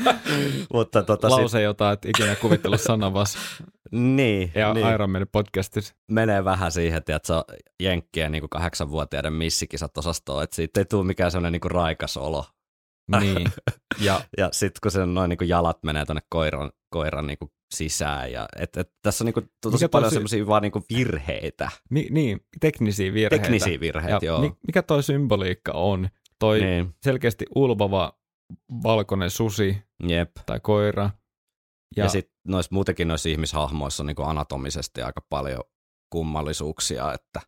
Mutta 0.74 1.02
tota 1.02 1.30
Lause, 1.30 1.62
jota 1.62 1.92
et 1.92 2.04
ikinä 2.04 2.36
kuvitellut 2.36 2.80
sanavas. 2.80 3.38
Sit, 3.92 4.00
niin, 4.00 4.52
Ja 4.54 4.74
niin. 4.74 4.88
Iron 4.94 5.10
Man 5.10 5.26
podcastissa. 5.32 5.94
menee 6.10 6.44
vähän 6.44 6.72
siihen, 6.72 6.98
että 6.98 7.20
se 7.24 7.32
on 7.32 7.44
jenkkien 7.82 8.32
niin 8.32 8.48
kahdeksanvuotiaiden 8.50 9.32
missikisat 9.32 9.98
osastoon, 9.98 10.42
että 10.44 10.56
siitä 10.56 10.80
ei 10.80 10.84
tule 10.84 11.04
mikään 11.06 11.30
sellainen 11.30 11.60
niin 11.62 11.70
raikas 11.70 12.16
olo. 12.16 12.44
Niin. 13.20 13.48
Ja 14.00 14.20
Ja 14.38 14.48
sitten 14.52 14.78
kun 14.82 14.90
sen 14.90 15.14
noin 15.14 15.28
niin 15.28 15.48
jalat 15.48 15.82
menee 15.82 16.04
tuonne 16.04 16.22
koiran, 16.28 16.70
koiran 16.90 17.26
niin 17.26 17.38
sisään, 17.74 18.32
ja 18.32 18.48
et, 18.58 18.76
et, 18.76 18.92
tässä 19.02 19.24
on 19.24 19.26
niin 19.26 19.34
kuin, 19.34 19.50
tosi 19.60 19.76
Mikä 19.76 19.88
paljon 19.88 20.06
tosi- 20.08 20.14
semmoisia 20.14 20.46
vaan 20.46 20.62
niin 20.62 20.72
virheitä, 20.98 21.70
mi, 21.90 22.06
niin, 22.10 22.40
teknisiä 22.60 23.12
virheitä. 23.14 23.42
teknisiä 23.42 23.80
virheitä, 23.80 24.10
ja 24.12 24.18
joo. 24.22 24.40
mi, 24.40 24.52
mikä 24.66 24.82
toi 24.82 25.02
symboliikka 25.02 25.72
on? 25.72 26.08
Toi 26.38 26.60
niin, 26.60 26.94
selkeästi 27.02 27.44
ulvava 27.54 28.18
valkoinen 28.82 29.30
susi 29.30 29.76
jep. 30.08 30.30
tai 30.46 30.60
koira. 30.60 31.10
Ja, 31.96 32.04
Ja, 32.04 32.08
sitten 32.08 32.31
nois, 32.48 32.70
muutenkin 32.70 33.08
noissa 33.08 33.28
ihmishahmoissa 33.28 34.02
on 34.02 34.06
niin 34.06 34.16
anatomisesti 34.26 35.02
aika 35.02 35.20
paljon 35.28 35.64
kummallisuuksia, 36.10 37.12
että 37.12 37.40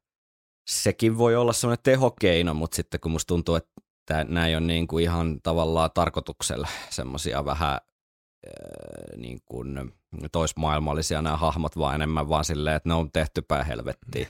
sekin 0.71 1.19
voi 1.19 1.37
olla 1.37 1.53
semmoinen 1.53 1.83
tehokeino, 1.83 2.55
mutta 2.55 2.77
sitten 2.77 3.01
kun 3.01 3.13
musta 3.13 3.29
tuntuu, 3.29 3.55
että 3.55 4.25
nämä 4.29 4.47
ei 4.47 4.57
ole 4.57 4.67
niin 4.67 4.87
kuin 4.87 5.05
ihan 5.05 5.41
tavallaan 5.43 5.91
tarkoituksella 5.95 6.69
semmoisia 6.91 7.45
vähän 7.45 7.73
äh, 7.75 9.17
niin 9.17 9.39
kuin 9.45 9.93
toismaailmallisia 10.33 11.23
nämä 11.23 11.37
hahmot, 11.37 11.79
vaan 11.79 11.95
enemmän 11.95 12.29
vaan 12.29 12.45
silleen, 12.45 12.77
että 12.77 12.89
ne 12.89 12.95
on 12.95 13.13
tehty 13.13 13.43
päin 13.43 13.67
helvettiin. 13.67 14.27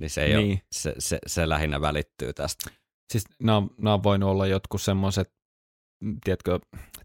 Niin 0.00 0.10
se, 0.10 0.24
ei. 0.24 0.36
Niin. 0.36 0.50
ole, 0.50 0.60
se, 0.72 0.94
se, 0.98 1.18
se 1.26 1.48
lähinnä 1.48 1.80
välittyy 1.80 2.32
tästä. 2.32 2.70
siis 3.12 3.24
nämä, 3.42 3.58
on- 3.58 3.70
nämä 3.78 3.94
on 3.94 4.02
voinut 4.02 4.30
olla 4.30 4.46
jotkut 4.46 4.82
semmoiset, 4.82 5.32
tiedätkö, 6.24 6.58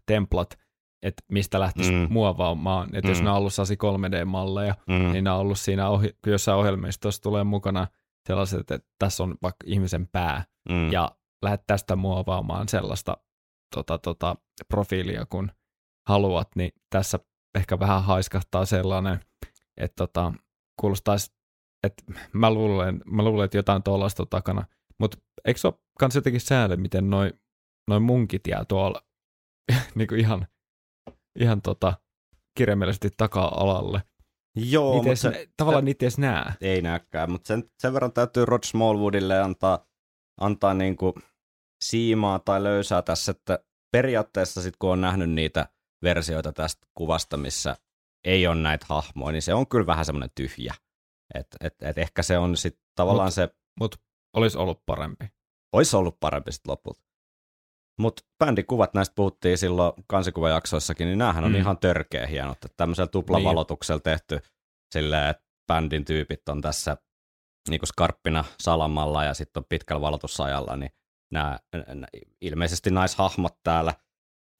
templat, 0.06 0.58
että 1.02 1.22
mistä 1.32 1.60
lähtisi 1.60 1.92
Mm. 1.92 2.06
muovaamaan. 2.10 2.88
Että 2.96 3.08
mm. 3.08 3.08
jos 3.08 3.18
nämä 3.18 3.32
on 3.32 3.38
ollut 3.38 3.54
sellaisia 3.54 3.76
3D-malleja, 3.76 4.74
Mm. 4.88 5.12
niin 5.12 5.24
nämä 5.24 5.36
on 5.36 5.40
ollut 5.42 5.58
siinä 5.58 5.88
ohi, 5.88 6.10
jossain 6.26 6.58
ohjelmistossa 6.58 7.22
tulee 7.22 7.44
mukana 7.44 7.86
sellaiset, 8.28 8.60
että 8.60 8.78
tässä 8.98 9.22
on 9.22 9.34
vaikka 9.42 9.64
ihmisen 9.66 10.08
pää, 10.12 10.44
mm. 10.68 10.92
ja 10.92 11.10
lähdet 11.42 11.62
tästä 11.66 11.96
muovaamaan 11.96 12.68
sellaista 12.68 13.16
tota, 13.74 13.98
tota, 13.98 14.36
profiilia, 14.68 15.26
kun 15.26 15.50
haluat, 16.08 16.48
niin 16.56 16.70
tässä 16.90 17.18
ehkä 17.54 17.78
vähän 17.78 18.02
haiskahtaa 18.04 18.64
sellainen, 18.64 19.20
että 19.76 19.94
tota, 20.06 20.32
kuulostaisi, 20.80 21.32
että 21.82 22.02
mä 22.32 22.50
luulen, 22.50 23.02
mä 23.06 23.22
luulen 23.22 23.44
että 23.44 23.56
jotain 23.58 23.82
tuollaista 23.82 24.26
takana, 24.26 24.64
mutta 24.98 25.18
eikö 25.44 25.60
se 25.60 25.66
ole 25.68 25.74
kans 25.98 26.14
jotenkin 26.14 26.40
sääli, 26.40 26.76
miten 26.76 27.10
noin 27.10 27.32
noi 27.88 28.00
munkit 28.00 28.46
jää 28.48 28.64
tuolla 28.64 29.02
niin 29.94 30.08
kuin 30.08 30.20
ihan, 30.20 30.46
ihan 31.40 31.62
tota, 31.62 31.94
kirjaimellisesti 32.56 33.10
taka-alalle. 33.16 34.02
Joo, 34.56 34.84
Niitä 34.84 34.96
mutta 34.96 35.08
edes, 35.08 35.20
se, 35.20 35.48
tavallaan 35.56 35.84
niitä 35.84 36.04
ei 36.04 36.06
edes 36.06 36.18
näe. 36.18 36.52
ei 36.60 36.82
näkään, 36.82 37.30
mutta 37.30 37.48
sen, 37.48 37.70
sen 37.78 37.92
verran 37.92 38.12
täytyy 38.12 38.44
Rod 38.44 38.62
Smallwoodille 38.64 39.40
antaa, 39.40 39.86
antaa 40.40 40.74
niin 40.74 40.96
kuin 40.96 41.12
siimaa 41.84 42.38
tai 42.38 42.62
löysää 42.62 43.02
tässä, 43.02 43.30
että 43.30 43.58
periaatteessa 43.92 44.62
sit 44.62 44.76
kun 44.78 44.90
on 44.92 45.00
nähnyt 45.00 45.30
niitä 45.30 45.68
versioita 46.02 46.52
tästä 46.52 46.86
kuvasta, 46.94 47.36
missä 47.36 47.76
ei 48.24 48.46
ole 48.46 48.54
näitä 48.56 48.86
hahmoja, 48.88 49.32
niin 49.32 49.42
se 49.42 49.54
on 49.54 49.66
kyllä 49.66 49.86
vähän 49.86 50.04
semmoinen 50.04 50.30
tyhjä. 50.34 50.74
Et, 51.34 51.46
et, 51.60 51.74
et 51.82 51.98
ehkä 51.98 52.22
se 52.22 52.38
on 52.38 52.56
sitten 52.56 52.84
tavallaan 52.94 53.28
Mut- 53.28 53.34
se, 53.34 53.48
Mutta 53.80 53.98
olisi 54.36 54.58
ollut 54.58 54.82
parempi. 54.86 55.24
olisi 55.72 55.96
ollut 55.96 56.20
parempi 56.20 56.52
sitten 56.52 56.70
lopulta. 56.70 57.02
Mutta 57.98 58.22
bändikuvat, 58.44 58.94
näistä 58.94 59.14
puhuttiin 59.14 59.58
silloin 59.58 59.92
kansikuvajaksoissakin, 60.06 61.06
niin 61.06 61.18
näähän 61.18 61.44
on 61.44 61.50
Mm. 61.52 61.56
ihan 61.58 61.78
törkeä 61.78 62.26
hienot. 62.26 62.56
Että 62.64 62.76
tämmöisellä 62.76 63.08
tuplavalotuksella 63.08 64.00
tehty 64.00 64.40
silleen, 64.94 65.28
että 65.30 65.42
bändin 65.72 66.04
tyypit 66.04 66.48
on 66.48 66.60
tässä 66.60 66.96
niin 67.68 67.80
kuin 67.80 67.88
skarppina 67.88 68.44
salamalla 68.60 69.24
ja 69.24 69.34
sitten 69.34 69.60
on 69.60 69.64
pitkällä 69.68 70.00
valotusajalla, 70.00 70.76
niin 70.76 70.90
nämä 71.32 71.58
ilmeisesti 72.40 72.90
naishahmot 72.90 73.54
täällä 73.62 73.94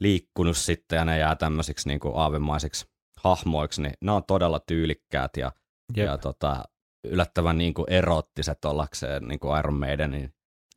liikkunut 0.01 0.57
sitten 0.57 0.97
ja 0.97 1.05
ne 1.05 1.17
jää 1.17 1.35
tämmöisiksi 1.35 1.87
niin 1.87 1.99
kuin 1.99 2.17
aavemaisiksi 2.17 2.85
hahmoiksi, 3.17 3.81
niin 3.81 3.93
nämä 4.01 4.15
on 4.15 4.23
todella 4.23 4.59
tyylikkäät 4.59 5.37
ja, 5.37 5.51
Jep. 5.97 6.05
ja 6.07 6.17
tota, 6.17 6.63
yllättävän 7.07 7.57
niin 7.57 7.73
kuin 7.73 7.89
erottiset 7.89 8.65
ollakseen 8.65 9.27
niin 9.27 9.39
kuin 9.39 9.59
Iron 9.59 9.79
Maidenin 9.79 10.33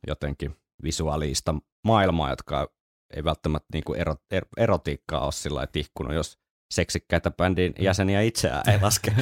jotenkin 0.07 0.55
visuaalista 0.83 1.55
maailmaa, 1.83 2.29
jotka 2.29 2.67
ei 3.15 3.23
välttämättä 3.23 3.67
niin 3.73 3.83
kuin 3.83 3.99
ero, 3.99 4.15
er, 4.31 4.45
erotiikkaa 4.57 5.23
ole 5.23 5.31
sillä 5.31 5.67
tihkunut, 5.67 6.13
jos 6.13 6.37
seksikkäitä 6.73 7.31
bändin 7.31 7.73
jäseniä 7.79 8.21
itseään 8.21 8.69
ei 8.69 8.81
laske 8.81 9.15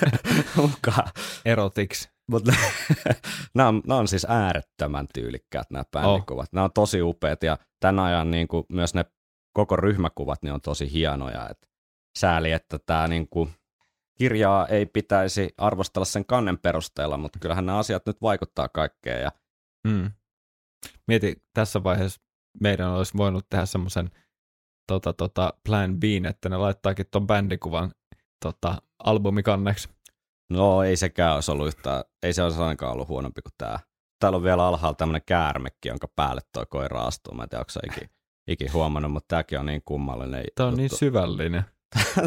mukaan. 0.56 1.08
Erotics. 1.44 2.08
Mutta 2.30 2.52
nämä, 3.54 3.68
on, 3.68 3.82
nämä 3.86 4.00
on 4.00 4.08
siis 4.08 4.26
äärettömän 4.28 5.06
tyylikkäät 5.14 5.70
nämä 5.70 5.84
bändikuvat. 5.92 6.48
Oh. 6.48 6.52
Nämä 6.52 6.64
on 6.64 6.72
tosi 6.72 7.02
upeat 7.02 7.42
ja 7.42 7.58
tämän 7.80 7.98
ajan 8.04 8.30
niin 8.30 8.48
kuin, 8.48 8.66
myös 8.68 8.94
ne 8.94 9.04
koko 9.52 9.76
ryhmäkuvat 9.76 10.42
niin 10.42 10.52
on 10.52 10.60
tosi 10.60 10.92
hienoja. 10.92 11.48
Et 11.48 11.68
sääli, 12.18 12.52
että 12.52 12.78
tämä 12.78 13.08
niin 13.08 13.28
kuin, 13.28 13.50
kirjaa 14.18 14.66
ei 14.66 14.86
pitäisi 14.86 15.54
arvostella 15.58 16.04
sen 16.04 16.24
kannen 16.24 16.58
perusteella, 16.58 17.16
mutta 17.16 17.38
kyllähän 17.38 17.66
nämä 17.66 17.78
asiat 17.78 18.06
nyt 18.06 18.22
vaikuttaa 18.22 18.68
kaikkeen. 18.68 19.22
Ja... 19.22 19.32
Mm. 19.88 20.10
Mieti, 21.08 21.42
tässä 21.54 21.84
vaiheessa 21.84 22.20
meidän 22.60 22.90
olisi 22.90 23.16
voinut 23.16 23.46
tehdä 23.50 23.66
semmoisen 23.66 24.10
tota, 24.86 25.12
tota, 25.12 25.54
plan 25.66 26.00
B, 26.00 26.04
että 26.28 26.48
ne 26.48 26.56
laittaakin 26.56 27.06
tuon 27.10 27.26
bändikuvan 27.26 27.92
tota, 28.44 28.82
albumikanneksi. 29.04 29.88
No 30.50 30.82
ei 30.82 30.96
sekään 30.96 31.34
olisi 31.34 31.50
ollut 31.52 31.66
yhtään, 31.66 32.04
ei 32.22 32.32
se 32.32 32.42
olisi 32.42 32.60
ainakaan 32.60 32.92
ollut 32.92 33.08
huonompi 33.08 33.42
kuin 33.42 33.52
tämä. 33.58 33.78
Täällä 34.18 34.36
on 34.36 34.42
vielä 34.42 34.66
alhaalla 34.66 34.94
tämmöinen 34.96 35.22
käärmekki, 35.26 35.88
jonka 35.88 36.08
päälle 36.16 36.40
tuo 36.52 36.66
koira 36.66 37.02
astuu. 37.02 37.34
Mä 37.34 37.42
en 37.42 37.48
tiedä, 37.48 37.64
onko 37.76 37.92
ikin, 37.92 38.10
ikin 38.48 38.72
huomannut, 38.72 39.12
mutta 39.12 39.28
tämäkin 39.28 39.58
on 39.58 39.66
niin 39.66 39.82
kummallinen 39.84 40.44
Tämä 40.54 40.66
on 40.66 40.72
juttu. 40.72 40.76
niin 40.82 40.98
syvällinen. 40.98 41.64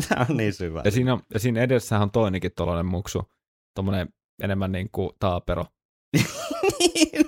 tämä 0.10 0.26
on 0.30 0.38
niin 0.38 0.54
syvä. 0.54 0.82
Ja 0.86 0.91
siinä, 0.91 1.18
ja 1.34 1.39
siinä 1.39 1.62
edessähän 1.62 2.04
on 2.04 2.12
toinenkin 2.12 2.52
tuollainen 2.58 2.86
muksu, 2.86 3.32
tuommoinen 3.76 4.13
enemmän 4.44 4.72
niin 4.78 4.89
kuin 4.91 5.10
taapero. 5.20 5.65
niin 6.80 7.24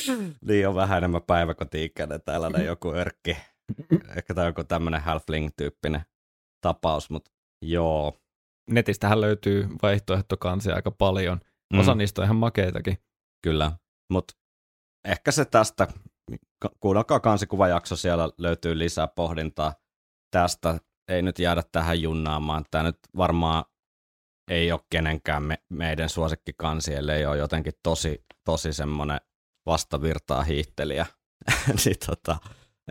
on 0.68 0.74
vähän 0.74 0.98
enemmän 0.98 1.22
päiväkoti-ikäinen 1.22 2.22
tällainen 2.24 2.66
joku 2.66 2.92
örkki. 2.94 3.36
Ehkä 4.16 4.34
tämä 4.34 4.44
on 4.44 4.48
joku 4.48 4.64
tämmöinen 4.64 5.00
halfling-tyyppinen 5.00 6.02
tapaus, 6.60 7.10
mutta 7.10 7.30
joo. 7.64 8.18
Netistähän 8.70 9.20
löytyy 9.20 9.68
vaihtoehtokansia 9.82 10.74
aika 10.74 10.90
paljon. 10.90 11.40
Osa 11.78 11.94
Mm. 11.94 11.98
niistä 11.98 12.20
on 12.20 12.24
ihan 12.24 12.36
makeitakin. 12.36 12.98
Kyllä, 13.42 13.72
mutta 14.12 14.34
ehkä 15.08 15.30
se 15.30 15.44
tästä, 15.44 15.88
kuunnelkaa 16.80 17.20
kansikuvajakso, 17.20 17.96
siellä 17.96 18.28
löytyy 18.38 18.78
lisää 18.78 19.08
pohdintaa 19.08 19.74
tästä. 20.30 20.78
Ei 21.08 21.22
nyt 21.22 21.38
jäädä 21.38 21.62
tähän 21.72 22.02
junnaamaan. 22.02 22.64
Tämä 22.70 22.84
nyt 22.84 22.98
varmaan 23.16 23.64
ei 24.50 24.72
ole 24.72 24.80
kenenkään 24.90 25.42
me, 25.42 25.58
meidän 25.68 26.08
suosikkikansi, 26.08 26.94
ellei 26.94 27.26
ole 27.26 27.38
jotenkin 27.38 27.72
tosi, 27.82 28.24
tosi 28.44 28.72
semmoinen 28.72 29.20
vastavirtaa 29.66 30.42
hiihtelijä. 30.42 31.06
niin 31.84 31.96
tota, 32.06 32.36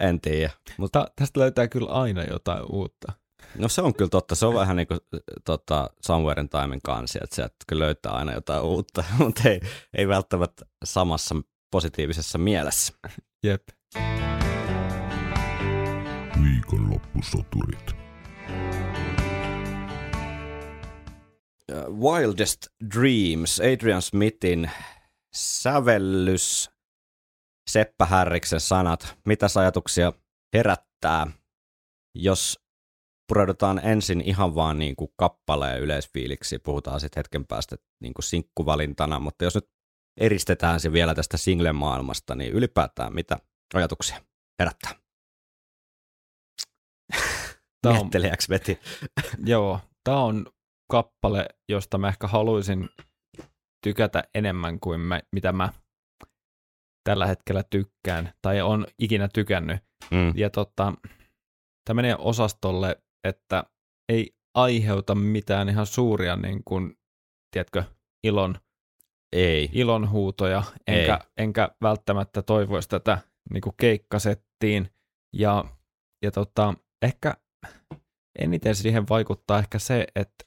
en 0.01 0.21
tiedä. 0.21 0.51
Mut, 0.67 0.77
Mutta 0.77 1.07
tästä 1.15 1.39
löytää 1.39 1.67
kyllä 1.67 1.91
aina 1.91 2.23
jotain 2.23 2.63
uutta. 2.71 3.13
no 3.57 3.67
se 3.67 3.81
on 3.81 3.93
kyllä 3.93 4.09
totta, 4.09 4.35
se 4.35 4.45
on 4.45 4.53
vähän 4.55 4.75
niin 4.75 4.87
kuin 4.87 4.99
tota, 5.45 5.89
Somewhere 6.01 6.41
in 6.41 6.49
Timein 6.49 6.81
kansi, 6.83 7.19
että 7.23 7.35
sieltä 7.35 7.55
kyllä 7.67 7.85
löytää 7.85 8.11
aina 8.11 8.33
jotain 8.33 8.63
uutta, 8.63 9.03
mutta 9.19 9.49
ei, 9.49 9.61
ei 9.97 10.07
välttämättä 10.07 10.65
samassa 10.83 11.35
positiivisessa 11.71 12.37
mielessä. 12.37 12.93
Jep. 13.43 13.63
Viikonloppusoturit. 16.43 18.01
Wildest 21.89 22.67
Dreams, 22.95 23.59
Adrian 23.59 24.01
Smithin 24.01 24.71
sävellys, 25.35 26.71
Seppä 27.69 28.05
Härriksen 28.05 28.59
sanat. 28.59 29.17
Mitäs 29.25 29.57
ajatuksia 29.57 30.13
herättää, 30.53 31.27
jos 32.15 32.59
pureudutaan 33.27 33.79
ensin 33.85 34.21
ihan 34.21 34.55
vaan 34.55 34.79
niin 34.79 34.95
kuin 34.95 35.13
kappaleen 35.17 35.81
yleisfiiliksi, 35.81 36.59
puhutaan 36.59 36.99
sitten 36.99 37.19
hetken 37.19 37.47
päästä 37.47 37.75
niin 38.01 38.13
kuin 38.13 38.23
sinkkuvalintana, 38.23 39.19
mutta 39.19 39.43
jos 39.43 39.55
nyt 39.55 39.69
eristetään 40.17 40.79
se 40.79 40.91
vielä 40.91 41.15
tästä 41.15 41.37
single-maailmasta, 41.37 42.35
niin 42.35 42.53
ylipäätään 42.53 43.13
mitä 43.13 43.37
ajatuksia 43.73 44.21
herättää? 44.59 44.91
Tää 47.81 47.91
on- 47.91 48.11
veti. 48.49 48.79
Joo, 49.45 49.79
tämä 50.03 50.17
on 50.17 50.45
kappale, 50.91 51.45
josta 51.69 51.97
mä 51.97 52.07
ehkä 52.07 52.27
haluaisin 52.27 52.89
tykätä 53.83 54.23
enemmän 54.35 54.79
kuin 54.79 54.99
mä, 54.99 55.19
mitä 55.31 55.51
mä 55.51 55.73
tällä 57.03 57.27
hetkellä 57.27 57.63
tykkään, 57.69 58.33
tai 58.41 58.61
on 58.61 58.87
ikinä 58.99 59.27
tykännyt. 59.33 59.83
Mm. 60.11 60.33
Ja 60.35 60.49
tota, 60.49 60.93
tämä 61.85 61.95
menee 61.95 62.15
osastolle, 62.19 63.01
että 63.23 63.63
ei 64.09 64.35
aiheuta 64.55 65.15
mitään 65.15 65.69
ihan 65.69 65.85
suuria, 65.85 66.35
niin 66.35 66.61
kuin, 66.65 66.97
tiedätkö, 67.51 67.83
ilon, 68.23 68.55
Ei. 69.33 69.69
ilonhuutoja, 69.73 70.63
enkä, 70.87 71.19
enkä 71.37 71.69
välttämättä 71.81 72.41
toivoisi 72.41 72.89
tätä 72.89 73.17
niin 73.53 73.61
kuin 73.61 73.73
keikkasettiin. 73.77 74.89
Ja, 75.35 75.65
ja 76.23 76.31
tota, 76.31 76.73
ehkä 77.01 77.33
eniten 78.39 78.75
siihen 78.75 79.09
vaikuttaa 79.09 79.59
ehkä 79.59 79.79
se, 79.79 80.07
että 80.15 80.45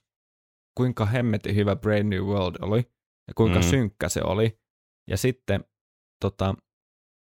kuinka 0.76 1.06
hemmetin 1.06 1.56
hyvä 1.56 1.76
Brave 1.76 2.02
New 2.02 2.22
World 2.22 2.56
oli 2.62 2.93
ja 3.28 3.34
kuinka 3.34 3.58
Mm. 3.58 3.62
synkkä 3.64 4.08
se 4.08 4.20
oli. 4.24 4.58
Ja 5.10 5.16
sitten 5.16 5.64
tota, 6.22 6.54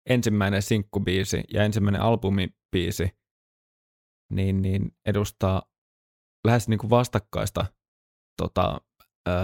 ensimmäinen 0.09 0.61
sinkkubiisi 0.61 1.43
ja 1.53 1.63
ensimmäinen 1.63 2.01
albumibiisi 2.01 3.09
niin, 4.31 4.61
niin 4.61 4.91
edustaa 5.05 5.61
lähes 6.47 6.67
niin 6.67 6.77
kuin 6.79 6.89
vastakkaista, 6.89 7.65
tota, 8.41 8.81
öö, 9.29 9.35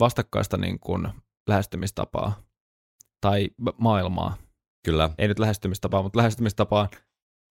vastakkaista 0.00 0.56
niin 0.56 0.80
kuin 0.80 1.08
lähestymistapaa 1.48 2.42
tai 3.20 3.50
ma- 3.58 3.74
maailmaa. 3.78 4.36
Kyllä. 4.84 5.10
Ei 5.18 5.28
nyt 5.28 5.38
lähestymistapaa, 5.38 6.02
mutta 6.02 6.16
lähestymistapaa 6.18 6.88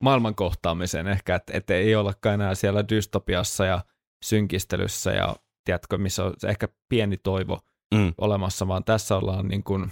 maailman 0.04 0.36
kohtaamiseen 0.36 1.08
ehkä, 1.08 1.36
että 1.36 1.58
et 1.58 1.70
ei 1.70 1.96
ollakaan 1.96 2.34
enää 2.36 2.56
siellä 2.56 2.90
dystopiassa 2.90 3.66
ja 3.66 3.86
synkistelyssä 4.26 5.12
ja 5.12 5.36
tiedätkö, 5.66 5.98
missä 5.98 6.26
on 6.26 6.34
ehkä 6.48 6.68
pieni 6.90 7.18
toivo 7.18 7.60
Mm. 7.96 8.14
olemassa, 8.18 8.68
vaan 8.68 8.84
tässä 8.84 9.18
ollaan 9.18 9.48
niin 9.48 9.64
kuin 9.64 9.92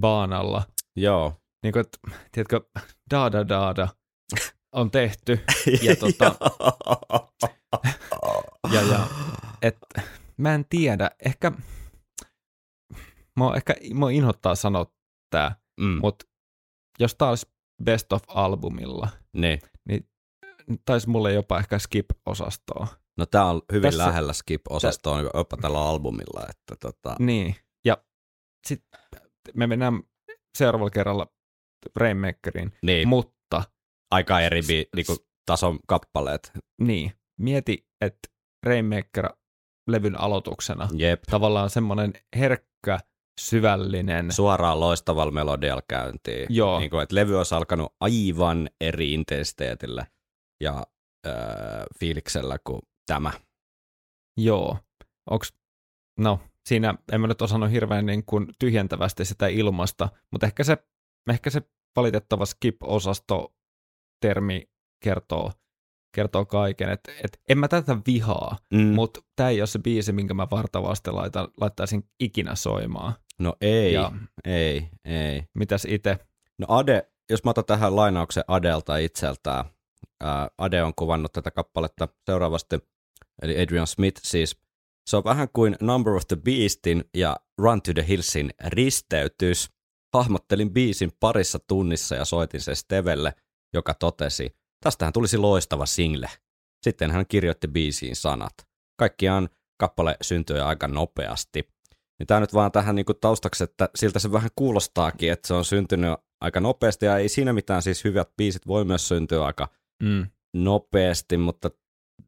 baanalla. 0.00 0.62
Joo. 0.96 1.40
Niin 1.62 1.72
kuin, 1.72 1.80
että, 1.80 1.98
tiedätkö, 2.32 2.60
daada 3.10 3.48
daada 3.48 3.88
on 4.72 4.90
tehty 4.90 5.40
Ja 5.86 5.94
tota- 5.94 6.36
ja, 8.74 8.82
ja 8.82 9.06
et, 9.62 9.78
mä 10.36 10.54
en 10.54 10.64
tiedä, 10.68 11.10
ehkä 11.24 11.52
mua, 13.38 13.56
ehkä, 13.56 13.74
mua 13.94 14.10
inhottaa 14.10 14.54
sanoa 14.54 14.86
tää, 15.30 15.56
mm. 15.80 15.98
mutta 16.02 16.26
jos 16.98 17.14
tää 17.14 17.28
olisi 17.28 17.46
best 17.84 18.12
of 18.12 18.22
albumilla, 18.28 19.08
niin. 19.36 19.60
taisi 20.84 21.08
mulle 21.08 21.32
jopa 21.32 21.58
ehkä 21.58 21.78
skip-osastoa. 21.78 22.86
No 23.18 23.26
tää 23.26 23.44
on 23.44 23.62
hyvin 23.72 23.82
Tässä- 23.82 23.98
Tässä, 23.98 24.08
lähellä 24.08 24.32
Skip-osastoa 24.32 25.22
Tä... 25.22 25.30
jopa 25.34 25.56
tällä 25.56 25.88
albumilla, 25.88 26.46
että 26.50 26.76
tota, 26.80 27.16
Niin, 27.18 27.56
ja 27.84 27.96
sitten 28.66 29.00
me 29.54 29.66
mennään 29.66 30.02
seuraavalla 30.58 30.90
kerralla 30.90 31.26
Rainmakeriin, 31.96 32.72
niin, 32.82 33.08
mutta 33.08 33.62
aika 34.10 34.40
eri 34.40 34.60
bi, 34.68 34.88
niinku, 34.96 35.16
tason 35.46 35.78
kappaleet. 35.86 36.52
niin, 36.80 37.12
mieti, 37.40 37.86
että 38.00 38.28
Rainmaker 38.66 39.28
levyn 39.90 40.20
aloituksena 40.20 40.88
Jep. 40.96 41.22
tavallaan 41.30 41.70
semmoinen 41.70 42.12
herkkä, 42.36 42.98
syvällinen, 43.40 44.32
Suoraan 44.32 44.80
loistavalla 44.80 45.32
melodialla 45.32 45.82
käyntiin. 45.88 46.46
Joo. 46.50 46.78
Niin 46.78 46.90
kuin, 46.90 47.02
että 47.02 47.14
levy 47.14 47.38
olisi 47.38 47.54
alkanut 47.54 47.94
aivan 48.00 48.68
eri 48.80 49.12
intensiteetillä 49.14 50.06
ja 50.62 50.86
öö, 51.26 51.34
fiiliksellä 52.00 52.58
kuin 52.64 52.80
tämä. 53.06 53.32
Joo. 54.36 54.78
Onks, 55.30 55.52
no, 56.18 56.40
siinä 56.66 56.94
en 57.12 57.20
mä 57.20 57.26
nyt 57.26 57.42
osannut 57.42 57.70
hirveän 57.70 58.06
niin 58.06 58.24
kuin 58.24 58.46
tyhjentävästi 58.58 59.24
sitä 59.24 59.46
ilmasta, 59.46 60.08
mutta 60.30 60.46
ehkä 60.46 60.64
se, 60.64 60.78
ehkä 61.30 61.50
se 61.50 61.62
valitettava 61.96 62.44
skip-osasto 62.46 63.54
termi 64.20 64.68
kertoo, 65.04 65.52
kertoo 66.14 66.44
kaiken. 66.46 66.88
Et, 66.88 67.00
et 67.24 67.40
en 67.48 67.58
mä 67.58 67.68
tätä 67.68 67.96
vihaa, 68.06 68.58
Mm. 68.72 68.80
mutta 68.86 69.20
tämä 69.36 69.48
ei 69.48 69.60
ole 69.60 69.66
se 69.66 69.78
biisi, 69.78 70.12
minkä 70.12 70.34
mä 70.34 70.46
vartavasti 70.50 71.10
laitan, 71.10 71.48
laittaisin 71.60 72.08
ikinä 72.20 72.54
soimaan. 72.54 73.14
No 73.38 73.54
ei, 73.60 73.92
Ja 73.92 74.12
ei, 74.44 74.88
ei. 75.04 75.44
mitäs 75.54 75.84
itse? 75.84 76.18
No 76.58 76.66
Ade, 76.68 77.10
jos 77.30 77.44
mä 77.44 77.50
otan 77.50 77.64
tähän 77.64 77.96
lainauksen 77.96 78.44
Adelta 78.48 78.96
itseltään, 78.96 79.64
ää, 80.20 80.48
Ade 80.58 80.82
on 80.82 80.92
kuvannut 80.96 81.32
tätä 81.32 81.50
kappaletta 81.50 82.08
seuraavasti, 82.26 82.78
eli 83.42 83.62
Adrian 83.62 83.86
Smith 83.86 84.20
siis. 84.24 84.56
Se 85.10 85.16
on 85.16 85.24
vähän 85.24 85.48
kuin 85.52 85.76
Number 85.80 86.12
of 86.12 86.22
the 86.28 86.36
Beastin 86.36 87.04
ja 87.14 87.36
Run 87.58 87.82
to 87.82 87.92
the 87.94 88.04
Hillsin 88.08 88.50
risteytys. 88.66 89.70
Hahmottelin 90.14 90.72
biisin 90.72 91.12
parissa 91.20 91.58
tunnissa 91.58 92.14
ja 92.14 92.24
soitin 92.24 92.60
sen 92.60 92.76
Stevelle, 92.76 93.34
joka 93.74 93.94
totesi, 93.94 94.56
tästähän 94.84 95.12
tulisi 95.12 95.38
loistava 95.38 95.86
single. 95.86 96.28
Sitten 96.82 97.10
hän 97.10 97.26
kirjoitti 97.26 97.68
biisiin 97.68 98.16
sanat. 98.16 98.54
Kaikkiaan 98.96 99.48
kappale 99.80 100.16
syntyi 100.22 100.60
aika 100.60 100.88
nopeasti. 100.88 101.68
Niin 102.18 102.26
tämä 102.26 102.40
nyt 102.40 102.54
vaan 102.54 102.72
tähän 102.72 102.94
niinku 102.94 103.14
taustaksi, 103.14 103.64
että 103.64 103.88
siltä 103.94 104.18
se 104.18 104.32
vähän 104.32 104.50
kuulostaakin, 104.56 105.32
että 105.32 105.48
se 105.48 105.54
on 105.54 105.64
syntynyt 105.64 106.10
aika 106.40 106.60
nopeasti 106.60 107.06
ja 107.06 107.18
ei 107.18 107.28
siinä 107.28 107.52
mitään 107.52 107.82
siis 107.82 108.04
hyvät 108.04 108.28
biisit 108.36 108.66
voi 108.66 108.84
myös 108.84 109.08
syntyä 109.08 109.44
aika 109.44 109.68
Mm. 110.02 110.26
nopeasti, 110.54 111.36
mutta 111.36 111.70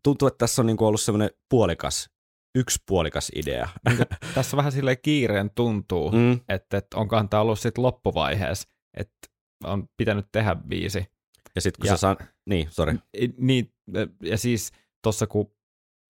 tuntuu, 0.07 0.29
että 0.29 0.39
tässä 0.39 0.63
on 0.63 0.67
niinku 0.67 0.87
ollut 0.87 1.01
semmoinen 1.01 1.31
puolikas, 1.51 2.11
yksi 2.55 2.79
puolikas 2.89 3.33
idea. 3.35 3.69
Tässä 4.35 4.57
vähän 4.57 4.73
silleen 4.73 4.97
kiireen 5.03 5.51
tuntuu, 5.55 6.11
Mm, 6.13 6.41
että, 6.49 6.77
että 6.79 6.97
onkohan 6.97 7.29
tämä 7.29 7.41
ollut 7.41 7.59
sitten 7.59 7.85
loppuvaiheessa, 7.85 8.69
että 8.97 9.17
on 9.65 9.89
pitänyt 9.97 10.27
tehdä 10.33 10.55
biisi. 10.55 11.07
ja 11.55 11.61
sitten 11.61 11.81
kun 11.81 11.87
Ja- 11.89 11.97
se 11.97 12.01
saa, 12.01 12.17
niin, 12.49 12.69
sorry. 12.71 12.99
Niin, 13.39 13.73
ja 14.23 14.39
siis 14.39 14.73
tuossa 15.03 15.27
kun, 15.27 15.53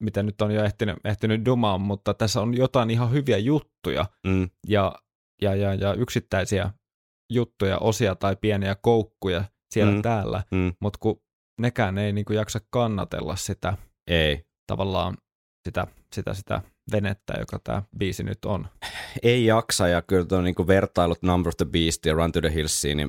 mitä 0.03 0.23
nyt 0.23 0.43
on 0.43 0.51
jo 0.51 0.65
ehtinyt, 0.65 0.97
ehtinyt 1.05 1.45
dumaan, 1.45 1.81
mutta 1.81 2.15
tässä 2.15 2.41
on 2.41 2.57
jotain 2.57 2.91
ihan 2.91 3.13
hyviä 3.13 3.39
juttuja 3.39 4.07
Mm, 4.27 4.51
ja, 4.69 4.95
ja, 5.43 5.55
ja, 5.55 5.75
ja 5.75 5.95
yksittäisiä 5.95 6.71
juttuja, 7.33 7.79
osia 7.79 8.15
tai 8.15 8.37
pieniä 8.37 8.75
koukkuja 8.75 9.45
siellä 9.71 9.93
mm. 9.93 10.03
täällä, 10.03 10.43
mm, 10.51 10.73
mutta 10.81 10.99
kun 11.03 11.23
nekään 11.61 11.99
ei 11.99 12.13
niinku 12.13 12.33
jaksa 12.33 12.61
kannatella 12.71 13.37
sitä 13.37 13.77
ei. 14.07 14.45
tavallaan 14.67 15.17
sitä, 15.65 15.87
sitä, 16.13 16.35
sitä 16.35 16.61
venettä, 16.93 17.35
joka 17.39 17.59
tämä 17.65 17.83
biisi 17.99 18.23
nyt 18.23 18.45
on. 18.45 18.69
Ei 19.23 19.45
jaksa, 19.45 19.89
ja 19.89 20.03
kyllä 20.03 20.27
tuo 20.27 20.41
niinku 20.41 20.67
vertailut 20.67 21.23
Number 21.23 21.49
of 21.49 21.57
the 21.57 21.65
Beast 21.65 22.07
ja 22.07 22.15
Run 22.15 22.33
to 22.33 22.41
the 22.41 22.55
Hillsiin, 22.55 22.97
niin 22.97 23.09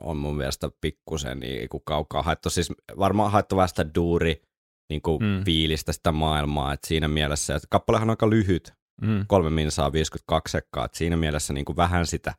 on 0.00 0.16
mun 0.16 0.36
mielestä 0.36 0.70
pikkusen 0.80 1.40
niin 1.40 1.68
kuin 1.68 1.82
kaukaa 1.84 2.22
haettu. 2.22 2.50
Siis 2.50 2.72
varmaan 2.98 3.32
haettu 3.32 3.56
vähän 3.56 3.68
sitä 3.68 3.94
duuri 3.94 4.42
niin 4.90 5.02
kuin 5.02 5.22
mm. 5.22 5.44
fiilistä 5.44 5.92
sitä 5.92 6.12
maailmaa, 6.12 6.72
että 6.72 6.88
siinä 6.88 7.08
mielessä, 7.08 7.54
että 7.54 7.68
kappalehan 7.70 8.08
on 8.08 8.12
aika 8.12 8.30
lyhyt, 8.30 8.72
Mm. 9.02 9.24
kolme 9.26 9.50
minsaa 9.50 9.92
52 9.92 10.52
sekkaa, 10.52 10.84
että 10.84 10.98
siinä 10.98 11.16
mielessä 11.16 11.52
niin 11.52 11.64
kuin 11.64 11.76
vähän 11.76 12.06
sitä 12.06 12.34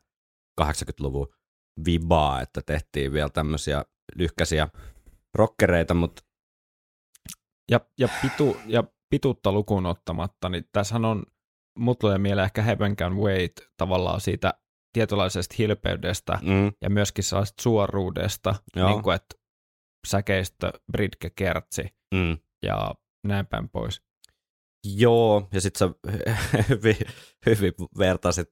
80-luvun 0.60 1.28
vibaa, 1.84 2.40
että 2.40 2.62
tehtiin 2.66 3.12
vielä 3.12 3.28
tämmöisiä 3.28 3.84
lyhkäisiä 4.16 4.68
rockereita, 5.34 5.94
mutta 5.94 6.22
Ja, 7.70 7.80
ja, 7.98 8.08
pitu, 8.22 8.56
ja 8.66 8.84
pituutta 9.10 9.52
lukuun 9.52 9.86
ottamatta, 9.86 10.48
niin 10.48 10.64
tässähän 10.72 11.04
on, 11.04 11.22
mut 11.78 11.98
tulee 11.98 12.18
mieleen 12.18 12.44
ehkä 12.44 12.62
Heaven 12.62 12.96
Can 12.96 13.16
Wait 13.16 13.52
tavallaan 13.76 14.20
siitä 14.20 14.54
tietynlaisesta 14.92 15.54
hilpeydestä 15.58 16.38
mm, 16.42 16.72
ja 16.82 16.90
myöskin 16.90 17.24
sellaista 17.24 17.62
suoruudesta, 17.62 18.54
Joo. 18.76 18.88
niin 18.88 19.02
kuin 19.02 19.14
että 19.16 19.34
säkeistö, 20.06 20.72
britke, 20.92 21.30
kertsi 21.30 21.82
mm. 22.14 22.38
ja 22.62 22.94
näin 23.26 23.46
päin 23.46 23.68
pois. 23.68 24.02
Joo, 24.96 25.48
ja 25.52 25.60
sitten 25.60 25.78
sä 25.78 25.94
hyvin, 26.68 26.96
hyvin 27.46 27.72
vertasit 27.98 28.48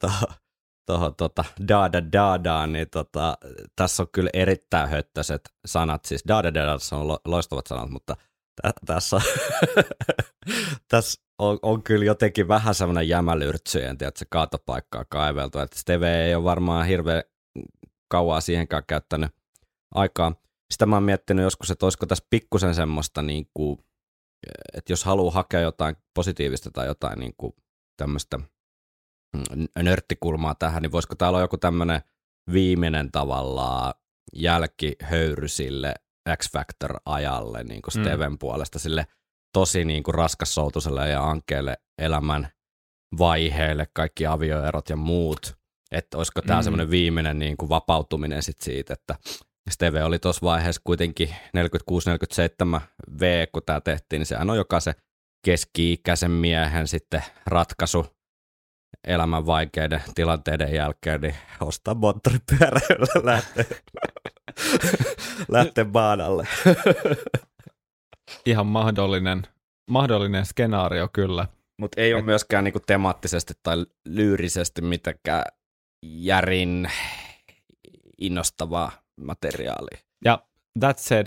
tuohon 0.87 1.15
tota, 1.15 1.45
daada 1.69 2.13
daadaan, 2.13 2.73
niin 2.73 2.91
tota, 2.91 3.39
tässä 3.77 4.03
on 4.03 4.09
kyllä 4.13 4.31
erittäin 4.33 4.89
höttöiset 4.89 5.41
sanat. 5.67 6.05
Siis 6.05 6.25
daada 6.29 6.55
daada 6.55 6.79
on 6.93 7.09
lo, 7.09 7.19
loistavat 7.25 7.67
sanat, 7.67 7.91
mutta 7.91 8.17
tä, 8.63 8.73
tässä, 8.87 9.21
tässä 10.91 11.23
on, 11.39 11.59
on, 11.63 11.83
kyllä 11.83 12.05
jotenkin 12.05 12.49
vähän 12.49 12.75
semmoinen 12.75 13.09
jämälyrtsyjen, 13.09 13.97
se 14.17 14.25
kaatopaikkaa 14.29 15.05
kaiveltu. 15.09 15.59
Että 15.59 15.79
Steve 15.79 16.25
ei 16.25 16.35
ole 16.35 16.45
varmaan 16.45 16.87
hirveän 16.87 17.23
kauaa 18.09 18.41
siihenkään 18.41 18.83
käyttänyt 18.87 19.31
aikaa. 19.95 20.33
Sitä 20.71 20.87
mä 20.87 20.97
oon 20.97 21.03
miettinyt 21.03 21.43
joskus, 21.43 21.71
että 21.71 21.87
olisiko 21.87 22.07
tässä 22.07 22.27
pikkusen 22.31 22.75
semmoista 22.75 23.23
niin 23.23 23.51
kuin, 23.55 23.79
että 24.75 24.93
jos 24.93 25.05
haluaa 25.05 25.35
hakea 25.35 25.61
jotain 25.61 25.97
positiivista 26.15 26.71
tai 26.71 26.87
jotain 26.87 27.19
niin 27.19 27.35
kuin 27.37 27.53
tämmöistä 27.97 28.39
mm, 28.39 28.45
nörttikulmaa 29.83 30.55
tähän, 30.55 30.83
niin 30.83 30.93
voisiko 30.93 31.15
täällä 31.15 31.37
olla 31.37 31.45
joku 31.45 31.57
tämmöinen 31.57 32.01
viimeinen 32.53 33.13
tavallaan 33.13 33.95
jälkihöyry 34.35 35.49
sille 35.49 35.95
X-Factor-ajalle 36.37 37.65
niin 37.65 37.83
kuin 37.83 37.95
Mm. 37.97 38.03
Steven 38.03 38.39
puolesta, 38.39 38.79
sille 38.79 39.07
tosi 39.53 39.85
niin 39.85 40.03
kuin 40.03 40.15
raskassoutuselle 40.15 41.09
ja 41.09 41.31
ankeelle 41.31 41.77
elämän 41.99 42.49
vaiheelle, 43.19 43.87
kaikki 43.93 44.27
avioerot 44.27 44.89
ja 44.89 44.97
muut. 44.97 45.57
Että 45.93 46.17
olisiko 46.19 46.43
tämä 46.43 46.59
Mm. 46.59 46.61
mm. 46.61 46.65
semmoinen 46.65 46.91
viimeinen 46.91 47.39
niin 47.39 47.57
kuin 47.57 47.69
vapautuminen 47.69 48.43
sit 48.43 48.61
siitä, 48.61 48.93
että 48.93 49.15
Steve 49.71 50.05
oli 50.05 50.19
tuossa 50.19 50.47
vaiheessa 50.47 50.81
kuitenkin 50.85 51.29
46-47 52.79 52.81
V, 53.21 53.47
kun 53.53 53.63
tämä 53.67 53.81
tehtiin, 53.81 54.21
niin 54.21 54.27
sehän 54.27 54.51
on 54.51 54.57
jokaisen 54.57 54.95
keski-ikäisen 55.47 56.31
miehen 56.31 56.89
sitten 56.89 57.23
ratkaisu 57.47 58.16
elämän 59.05 59.47
vaikeiden 59.47 60.03
tilanteiden 60.15 60.73
jälkeen, 60.73 61.21
niin 61.21 61.35
ostaa 61.61 61.95
moottoripyörällä 61.95 63.23
lähteä, 63.25 63.65
lähteä 65.49 65.85
baanalle. 65.97 66.49
Ihan 68.47 68.67
mahdollinen, 68.67 69.43
mahdollinen 69.91 70.47
skenaario 70.47 71.09
kyllä. 71.13 71.47
Mutta 71.81 72.01
ei 72.01 72.15
ole 72.15 72.23
myöskään 72.23 72.65
niinku 72.65 72.81
temaattisesti 72.87 73.55
tai 73.63 73.87
lyyrisesti 74.09 74.83
mitenkään 74.83 75.45
järin 76.03 76.91
innostavaa 78.19 78.93
materiaalia. 79.21 79.99
Ja 80.25 80.47
that 80.81 80.99
said, 80.99 81.27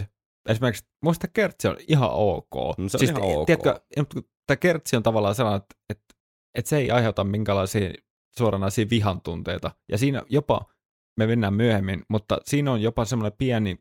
esimerkiksi 0.49 0.85
muista 1.03 1.27
kertsi 1.27 1.67
on 1.67 1.77
ihan 1.87 2.09
ok. 2.11 2.77
No 2.77 2.89
se 2.89 2.97
on 2.97 3.03
ihan 3.03 3.21
ok. 3.21 3.45
Tiedätkö, 3.45 3.79
tämä 4.47 4.57
kertsi 4.57 4.95
on 4.95 5.03
tavallaan 5.03 5.35
sellainen, 5.35 5.61
että, 5.61 5.75
että, 5.89 6.08
että 6.59 6.69
se 6.69 6.77
ei 6.77 6.91
aiheuta 6.91 7.23
minkälaisia 7.23 7.93
suoranaisia 8.37 8.85
vihan 8.89 9.21
tunteita. 9.21 9.71
Ja 9.91 9.97
siinä 9.97 10.23
jopa, 10.29 10.65
me 11.19 11.27
mennään 11.27 11.53
myöhemmin, 11.53 12.03
mutta 12.09 12.37
siinä 12.45 12.71
on 12.71 12.81
jopa 12.81 13.05
semmoinen 13.05 13.37
pieni, 13.37 13.77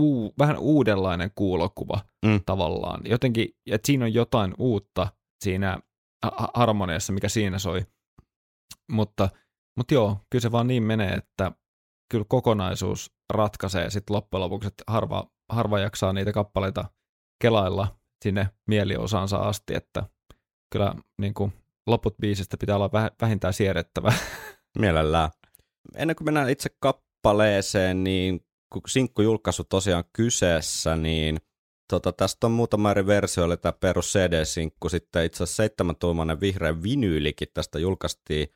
uu, 0.00 0.34
vähän 0.38 0.58
uudenlainen 0.58 1.30
kuulokuva 1.34 2.00
Mm. 2.26 2.40
tavallaan. 2.46 3.00
Jotenkin, 3.04 3.48
että 3.70 3.86
siinä 3.86 4.04
on 4.04 4.14
jotain 4.14 4.54
uutta 4.58 5.08
siinä 5.44 5.78
ha- 6.24 6.48
harmoniassa, 6.54 7.12
mikä 7.12 7.28
siinä 7.28 7.58
soi. 7.58 7.86
Mutta, 8.92 9.28
mutta 9.76 9.94
joo, 9.94 10.18
kyllä 10.30 10.42
se 10.42 10.52
vaan 10.52 10.66
niin 10.66 10.82
menee, 10.82 11.12
että 11.12 11.52
kyllä 12.10 12.24
kokonaisuus 12.28 13.12
ratkaisee 13.32 13.90
sitten 13.90 14.16
loppujen 14.16 14.40
lopuksi, 14.40 14.66
että 14.68 14.84
harva, 14.86 15.30
harva 15.52 15.78
jaksaa 15.78 16.12
niitä 16.12 16.32
kappaleita 16.32 16.84
kelailla 17.42 17.98
sinne 18.24 18.48
mieliosaansa 18.68 19.36
asti, 19.36 19.74
että 19.74 20.02
kyllä 20.72 20.94
niin 21.20 21.34
kuin, 21.34 21.52
loput 21.86 22.16
biisistä 22.20 22.56
pitää 22.56 22.76
olla 22.76 22.88
väh- 22.88 23.14
vähintään 23.22 23.54
siedettävä. 23.54 24.12
Mielellään. 24.78 25.30
Ennen 25.96 26.16
kuin 26.16 26.24
mennään 26.24 26.50
itse 26.50 26.70
kappaleeseen, 26.80 28.04
niin 28.04 28.40
kun 28.72 28.82
sinkkujulkaisu 28.88 29.64
tosiaan 29.64 30.04
kyseessä, 30.12 30.96
niin 30.96 31.38
tota, 31.90 32.12
tästä 32.12 32.46
on 32.46 32.52
muutama 32.52 32.90
eri 32.90 33.06
versio, 33.06 33.44
oli 33.44 33.56
tämä 33.56 33.72
perus 33.72 34.12
CD-sinkku, 34.12 34.88
sitten 34.88 35.24
itse 35.24 35.44
asiassa 35.44 35.56
seitsemäntuumainen 35.56 36.40
vihreä 36.40 36.82
vinyylikin 36.82 37.48
tästä 37.54 37.78
julkaistiin 37.78 38.48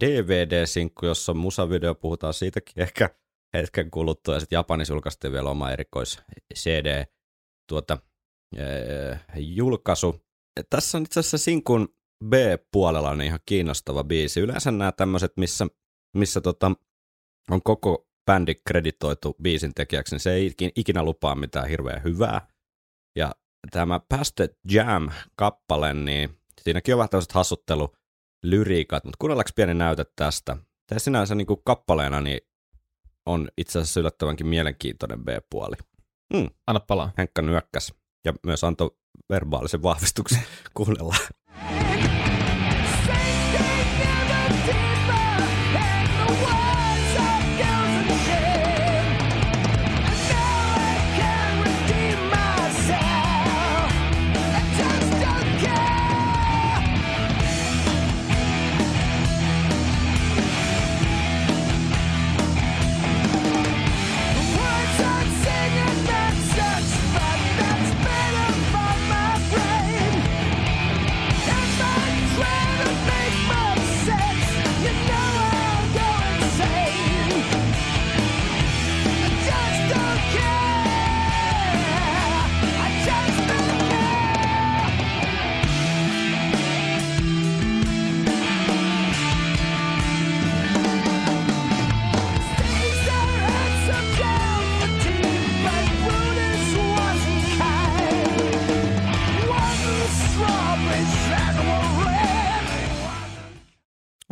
DVD-sinkku, 0.00 1.06
jossa 1.06 1.32
on 1.32 1.38
musavideo, 1.38 1.94
puhutaan 1.94 2.34
siitäkin 2.34 2.82
ehkä 2.82 3.10
hetken 3.54 3.90
kuluttua, 3.90 4.34
ja 4.34 4.40
sitten 4.40 4.56
Japanissa 4.56 4.94
julkaistiin 4.94 5.32
vielä 5.32 5.50
oma 5.50 5.70
erikois 5.70 6.22
CD 6.54 7.04
tuota, 7.68 7.98
ee, 8.56 9.18
julkaisu. 9.36 10.24
Tässä 10.70 10.98
on 10.98 11.04
itse 11.04 11.20
asiassa 11.20 11.38
sinkun 11.38 11.97
B-puolella 12.24 13.10
on 13.10 13.20
ihan 13.20 13.40
kiinnostava 13.46 14.04
biisi. 14.04 14.40
Yleensä 14.40 14.70
nämä 14.70 14.92
tämmöiset, 14.92 15.32
missä, 15.36 15.66
missä 16.16 16.40
tota, 16.40 16.72
on 17.50 17.62
koko 17.62 18.08
bändi 18.26 18.54
kreditoitu 18.68 19.36
biisin 19.42 19.74
tekijäksi, 19.74 20.14
niin 20.14 20.20
se 20.20 20.32
ei 20.32 20.48
ikin- 20.48 20.72
ikinä 20.76 21.02
lupaa 21.02 21.34
mitään 21.34 21.68
hirveän 21.68 22.04
hyvää. 22.04 22.48
Ja 23.16 23.34
tämä 23.70 24.00
Past 24.08 24.34
the 24.34 24.48
Jam-kappale, 24.72 25.94
niin 25.94 26.38
siinäkin 26.62 26.94
on 26.94 26.98
vähän 26.98 27.08
tämmöiset 27.08 27.32
hassuttelulyriikat, 27.32 29.04
mutta 29.04 29.16
kuunnellaanko 29.18 29.50
pieni 29.56 29.74
näyte 29.74 30.04
tästä? 30.16 30.56
Tämä 30.86 30.98
sinänsä 30.98 31.34
niin 31.34 31.46
kuin 31.46 31.60
kappaleena 31.64 32.20
niin 32.20 32.40
on 33.26 33.48
itse 33.58 33.78
asiassa 33.78 34.00
yllättävänkin 34.00 34.46
mielenkiintoinen 34.46 35.24
B-puoli. 35.24 35.76
Mm, 36.34 36.50
Anna 36.66 36.80
palaa. 36.80 37.12
Henkka 37.18 37.42
nyökkäs 37.42 37.94
ja 38.24 38.32
myös 38.46 38.64
antoi 38.64 38.90
verbaalisen 39.30 39.82
vahvistuksen. 39.82 40.42
Kuunnellaan. 40.74 41.20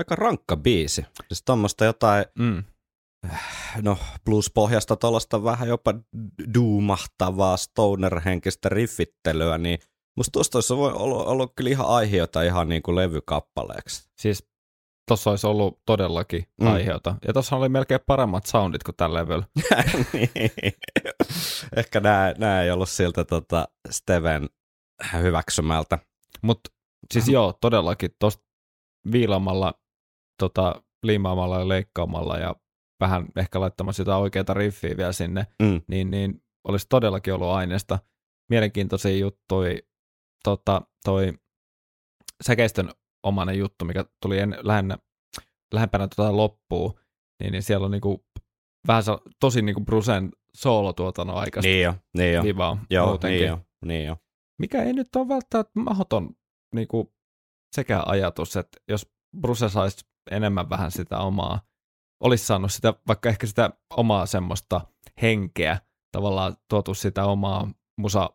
Aika 0.06 0.22
rankka 0.22 0.56
biisi. 0.56 1.06
Siis 1.28 1.42
tuommoista 1.44 1.84
jotain, 1.84 2.24
Mm. 2.38 2.64
no 3.82 3.98
blues-pohjasta 4.24 4.96
tuollaista 4.96 5.44
vähän 5.44 5.68
jopa 5.68 5.94
duumahtavaa 6.54 7.56
stoner-henkistä 7.56 8.68
riffittelyä, 8.68 9.58
niin 9.58 9.78
musta 10.16 10.32
tuosta 10.32 10.58
olisi 10.58 10.72
ollut, 10.74 11.26
ollut 11.26 11.52
kyllä 11.56 11.70
ihan 11.70 11.86
aiheota 11.86 12.42
ihan 12.42 12.68
niin 12.68 12.82
kuin 12.82 12.96
levykappaleeksi. 12.96 14.10
Siis 14.20 14.48
tossa 15.08 15.30
olisi 15.30 15.46
ollut 15.46 15.80
todellakin 15.86 16.44
Mm. 16.60 16.66
aiheota. 16.66 17.14
Ja 17.26 17.32
tossa 17.32 17.56
oli 17.56 17.68
melkein 17.68 18.00
paremmat 18.06 18.46
soundit 18.46 18.82
kuin 18.82 18.96
tällä 18.96 19.18
levyllä. 19.18 19.44
niin. 20.12 20.32
Ehkä 21.76 22.00
nämä, 22.00 22.34
nämä 22.38 22.62
ei 22.62 22.70
ollut 22.70 22.88
siltä 22.88 23.24
tota 23.24 23.68
Steven 23.90 24.48
hyväksymältä. 25.12 25.98
Mutta 26.42 26.70
siis 27.12 27.28
joo, 27.36 27.52
todellakin 27.60 28.10
tuosta 28.18 28.42
viilaamalla, 29.12 29.74
tota, 30.38 30.82
liimaamalla 31.02 31.58
ja 31.58 31.68
leikkaamalla 31.68 32.38
ja 32.38 32.54
vähän 33.00 33.26
ehkä 33.36 33.60
laittamassa 33.60 34.00
jotain 34.00 34.22
oikeita 34.22 34.54
riffiä 34.54 34.96
vielä 34.96 35.12
sinne, 35.12 35.46
Mm. 35.62 35.82
niin, 35.88 36.10
niin 36.10 36.42
olisi 36.68 36.86
todellakin 36.88 37.34
ollut 37.34 37.48
aineesta. 37.48 37.98
Mielenkiintoisia 38.50 39.16
juttuja, 39.16 39.78
tota, 40.44 40.82
toi 41.04 41.32
säkeistön 42.42 42.90
omainen 43.22 43.58
juttu, 43.58 43.84
mikä 43.84 44.04
tuli 44.22 44.38
en, 44.38 44.56
lähennä, 44.62 44.98
lähempänä 45.74 46.08
tota 46.16 46.36
loppua, 46.36 47.00
niin, 47.42 47.52
niin 47.52 47.62
siellä 47.62 47.84
on 47.84 47.90
niinku 47.90 48.26
vähän 48.86 49.02
tosi 49.40 49.62
niinku 49.62 49.80
Brucen 49.80 50.30
soolotuotannon 50.54 51.36
aikaista 51.36 51.68
Niin 51.68 51.82
jo, 51.82 51.94
niin 52.16 52.34
jo. 52.34 52.42
vivaa 52.42 52.78
Joo, 52.90 53.06
muutenkin. 53.06 53.38
niin 53.40 53.48
jo, 53.48 53.58
niin 53.84 54.06
jo. 54.06 54.16
Mikä 54.58 54.82
ei 54.82 54.92
nyt 54.92 55.16
ole 55.16 55.28
välttämättä 55.28 55.72
mahdoton 55.80 56.30
niinku, 56.74 57.14
sekä 57.76 58.02
ajatus, 58.06 58.56
että 58.56 58.80
jos 58.88 59.10
Bruce 59.40 59.68
saisi 59.68 60.06
enemmän 60.30 60.70
vähän 60.70 60.90
sitä 60.90 61.18
omaa, 61.18 61.60
olisi 62.20 62.46
saanut 62.46 62.72
sitä, 62.72 62.94
vaikka 63.08 63.28
ehkä 63.28 63.46
sitä 63.46 63.70
omaa 63.96 64.26
semmoista 64.26 64.80
henkeä, 65.22 65.78
tavallaan 66.12 66.56
tuotu 66.70 66.94
sitä 66.94 67.24
omaa 67.24 67.70
musa 68.00 68.30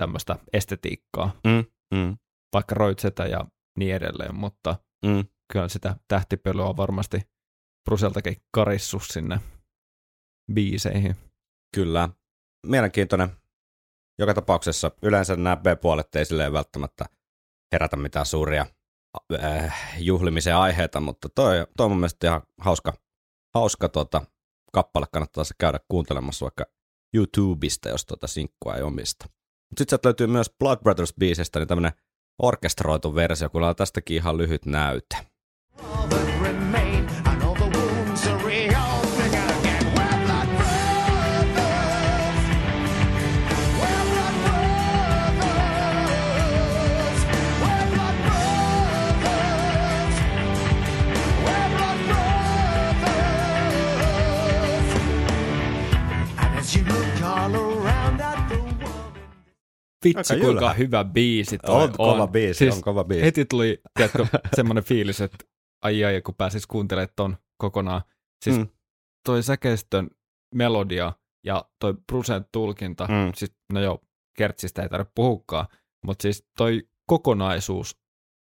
tämmöistä 0.00 0.36
estetiikkaa, 0.52 1.32
Mm, 1.94 2.16
vaikka 2.52 2.74
roitsetä 2.74 3.26
ja 3.26 3.46
niin 3.78 3.94
edelleen, 3.94 4.34
mutta 4.34 4.76
mm. 5.06 5.24
kyllä 5.52 5.68
sitä 5.68 5.96
tähtipölyä 6.08 6.64
on 6.64 6.76
varmasti 6.76 7.20
Bruseltakin 7.84 8.36
karissu 8.54 9.00
sinne 9.00 9.40
biiseihin. 10.54 11.16
Kyllä. 11.74 12.08
Mielenkiintoinen. 12.66 13.28
Joka 14.18 14.34
tapauksessa 14.34 14.90
yleensä 15.02 15.36
nämä 15.36 15.56
B-puolet 15.56 16.14
ei 16.14 16.24
silleen 16.24 16.52
välttämättä 16.52 17.04
herätä 17.72 17.96
mitään 17.96 18.26
suuria 18.26 18.66
äh, 19.42 19.74
juhlimisen 19.98 20.56
aiheita, 20.56 21.00
mutta 21.00 21.28
toi, 21.28 21.66
toi 21.76 21.84
on 21.84 21.90
mun 21.90 21.98
mielestä 21.98 22.26
ihan 22.26 22.42
hauska, 22.60 22.92
hauska 23.54 23.88
tota, 23.88 24.22
kappale. 24.72 25.06
Kannattaa 25.12 25.44
se 25.44 25.54
käydä 25.58 25.80
kuuntelemassa 25.88 26.44
vaikka 26.44 26.64
YouTubesta, 27.14 27.88
jos 27.88 28.06
tuota 28.06 28.26
sinkkua 28.26 28.76
ei 28.76 28.82
omista. 28.82 29.26
Sitten 29.68 29.86
sieltä 29.88 30.08
löytyy 30.08 30.26
myös 30.26 30.50
Blood 30.58 30.78
Brothers-biisistä 30.78 31.58
niin 31.58 31.68
tämmönen 31.68 31.92
orkestroitu 32.42 33.14
versio, 33.14 33.50
kun 33.50 33.62
on 33.62 33.76
tästäkin 33.76 34.16
ihan 34.16 34.38
lyhyt 34.38 34.66
näyte. 34.66 35.31
Vitsi, 60.04 60.34
Aika 60.34 60.44
kuinka 60.46 60.72
hyvä 60.72 61.04
biisi 61.04 61.58
toi 61.58 61.82
On 61.84 61.92
kova 61.92 62.26
biisi, 62.26 62.58
siis 62.58 62.74
on 62.76 62.82
kova 62.82 63.04
biisi. 63.04 63.24
Heti 63.24 63.44
tuli, 63.44 63.80
tiedätkö, 63.96 64.26
semmoinen 64.56 64.84
fiilis, 64.84 65.20
että 65.20 65.44
ai 65.82 66.04
ai, 66.04 66.20
kun 66.22 66.34
pääsis 66.34 66.66
kuuntelemaan 66.66 67.08
ton 67.16 67.36
kokonaan. 67.58 68.02
Siis 68.44 68.56
Mm. 68.58 68.68
toi 69.26 69.42
säkeistön 69.42 70.10
melodia 70.54 71.12
ja 71.44 71.64
toi 71.78 71.94
Brucen 72.12 72.44
tulkinta, 72.52 73.06
Mm. 73.06 73.32
siis 73.34 73.52
no 73.72 73.80
joo, 73.80 74.00
Kertsistä 74.36 74.82
ei 74.82 74.88
tarvitse 74.88 75.12
puhukaan, 75.14 75.66
mutta 76.06 76.22
siis 76.22 76.46
toi 76.58 76.88
kokonaisuus 77.06 77.96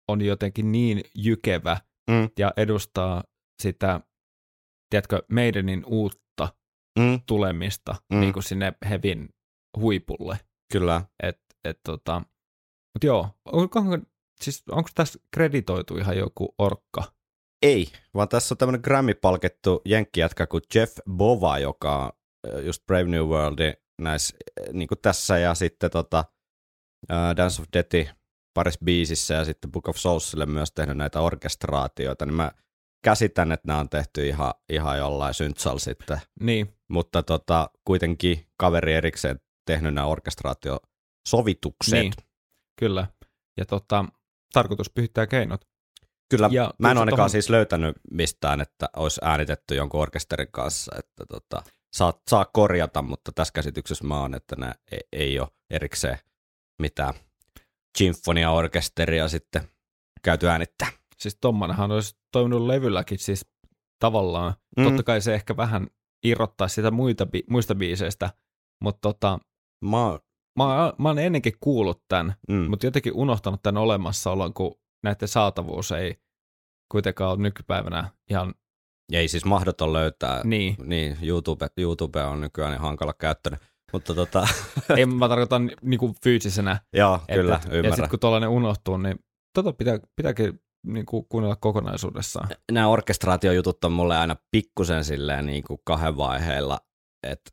on 0.08 0.22
jotenkin 0.22 0.72
niin 0.72 1.02
jykevä 1.16 1.78
Mm. 2.10 2.30
ja 2.40 2.54
edustaa 2.58 3.24
sitä, 3.62 4.02
tiedätkö, 4.90 5.24
meidänin 5.32 5.84
uutta 5.86 6.22
Mm, 7.00 7.20
tulemista 7.26 7.96
mm. 8.14 8.20
niin 8.20 8.34
kuin 8.34 8.44
sinne 8.44 8.74
hevin 8.90 9.30
huipulle. 9.78 10.40
kyllä. 10.72 11.02
Et, 11.24 11.41
et 11.66 11.80
tota, 11.86 12.20
mut 12.96 13.04
joo, 13.04 13.30
onko, 13.46 13.82
siis 14.42 14.64
onko 14.72 14.90
tässä 14.96 15.20
kreditoitu 15.34 15.98
ihan 15.98 16.18
joku 16.18 16.56
orkka? 16.58 17.04
Ei, 17.62 17.88
vaan 18.14 18.30
tässä 18.30 18.54
on 18.54 18.58
tämmöinen 18.58 18.82
Grammy-palkittu 18.84 19.82
jenkkijätkä 19.86 20.48
kuin 20.48 20.64
Jeff 20.76 20.98
Bova, 21.10 21.60
joka 21.60 22.06
on 22.06 22.12
just 22.66 22.86
Brave 22.86 23.04
New 23.04 23.26
Worldin 23.26 23.74
näissä, 24.02 24.38
niin 24.74 24.88
kuin 24.88 25.00
tässä 25.02 25.38
ja 25.38 25.56
sitten 25.56 25.92
tota, 25.92 26.26
uh, 27.12 27.38
Dance 27.38 27.62
of 27.62 27.68
Death 27.74 28.16
parissa 28.54 28.86
biisissä 28.86 29.34
ja 29.34 29.46
sitten 29.46 29.72
Book 29.72 29.90
of 29.90 29.96
Soulsille 29.96 30.46
myös 30.46 30.72
tehnyt 30.72 30.98
näitä 30.98 31.22
orkestraatioita, 31.22 32.26
niin 32.26 32.36
mä 32.36 32.52
käsitän, 33.04 33.52
että 33.52 33.68
nämä 33.68 33.80
on 33.80 33.90
tehty 33.90 34.28
ihan, 34.28 34.54
ihan 34.70 34.98
jollain 34.98 35.34
syntsal 35.34 35.78
sitten, 35.78 36.22
Niin, 36.40 36.74
mutta 36.90 37.24
tota, 37.24 37.70
kuitenkin 37.86 38.48
kaveri 38.58 38.94
erikseen 38.94 39.40
tehnyt 39.68 39.94
nämä 39.94 40.08
orkestraatiosovitukset. 41.28 42.00
Niin. 42.00 42.14
kyllä. 42.80 43.08
Ja 43.58 43.66
tota, 43.66 44.06
tarkoitus 44.54 44.90
pyhittää 44.90 45.28
keinot. 45.28 45.62
Kyllä, 46.30 46.50
Ja 46.52 46.74
mä 46.80 46.92
en 46.92 46.98
ainakaan 46.98 47.18
tohon- 47.18 47.30
siis 47.30 47.50
löytänyt 47.50 47.96
mistään, 48.12 48.62
että 48.62 48.90
olisi 48.96 49.22
äänitetty 49.24 49.76
jonkun 49.76 50.02
orkesterin 50.02 50.48
kanssa, 50.52 50.96
että 51.00 51.26
tota, 51.26 51.64
saa, 51.94 52.14
saa 52.30 52.46
korjata, 52.46 53.02
mutta 53.02 53.32
tässä 53.32 53.52
käsityksessä 53.54 54.04
mä 54.06 54.20
oon, 54.20 54.36
että 54.36 54.56
nämä 54.56 54.74
ei, 54.92 55.00
ei 55.12 55.40
ole 55.40 55.48
erikseen 55.70 56.18
mitään 56.82 57.14
symfonia-orkesteria 57.98 59.28
sitten 59.28 59.68
käyty 60.24 60.48
äänittää. 60.50 60.88
Siis 61.18 61.38
tommonenhan 61.42 61.92
olisi 61.92 62.16
toiminut 62.32 62.62
levylläkin 62.68 63.20
siis 63.20 63.46
tavallaan. 64.00 64.54
Mm. 64.78 64.84
Mm. 64.84 64.88
Totta 64.90 65.04
kai 65.04 65.22
se 65.22 65.34
ehkä 65.34 65.58
vähän 65.58 65.88
irrottaa 66.24 66.68
sitä 66.68 66.92
muita, 66.92 67.24
bi- 67.26 67.44
muista 67.50 67.76
biiseistä, 67.76 68.30
mutta 68.84 69.00
tota, 69.02 69.40
Mä, 69.86 70.06
oon- 70.06 70.20
mä, 70.58 70.84
oon- 70.84 70.94
mä 70.98 71.10
oon 71.10 71.20
ennenkin 71.20 71.54
kuullut 71.60 72.04
tämän, 72.08 72.34
mm, 72.50 72.70
mutta 72.70 72.86
jotenkin 72.86 73.14
unohtanut 73.14 73.62
tämän 73.64 73.82
olemassaolon, 73.82 74.54
kun 74.54 74.76
näiden 75.04 75.28
saatavuus 75.28 75.92
ei 75.92 76.16
kuitenkaan 76.92 77.32
ole 77.32 77.40
nykypäivänä 77.42 78.10
ihan 78.30 78.54
ei 79.14 79.28
siis 79.28 79.46
mahdoton 79.46 79.94
löytää. 79.94 80.42
niin. 80.44 80.76
Niin, 80.84 81.18
YouTube, 81.22 81.68
YouTube 81.78 82.24
on 82.24 82.42
nykyään 82.42 82.72
niin 82.72 82.82
hankala 82.82 83.14
käyttänyt. 83.14 83.60
Mutta 83.94 84.16
tota, 84.16 84.48
ei 84.98 85.06
mä 85.06 85.30
tarkoitan 85.30 85.72
niinku 85.82 86.16
fyysisenä. 86.24 86.80
joo, 86.94 87.20
kyllä, 87.34 87.56
et, 87.56 87.64
Ja 87.66 87.70
ymmärrän. 87.72 87.94
sitten 87.96 88.10
kun 88.10 88.20
tuollainen 88.20 88.50
unohtuu, 88.50 88.98
niin 88.98 89.20
tota 89.56 89.74
pitää, 89.74 90.00
pitääkin 90.16 90.60
niinku 90.88 91.24
kuunnella 91.24 91.56
kokonaisuudessaan. 91.56 92.50
nämä 92.72 92.88
orkestraatiojutut 92.88 93.84
on 93.84 93.92
mulle 93.92 94.18
aina 94.18 94.36
pikkusen 94.52 95.04
silleen 95.04 95.46
niin 95.46 95.64
kuin 95.64 95.80
kahden 95.84 96.18
vaiheilla, 96.18 96.80
että 97.24 97.52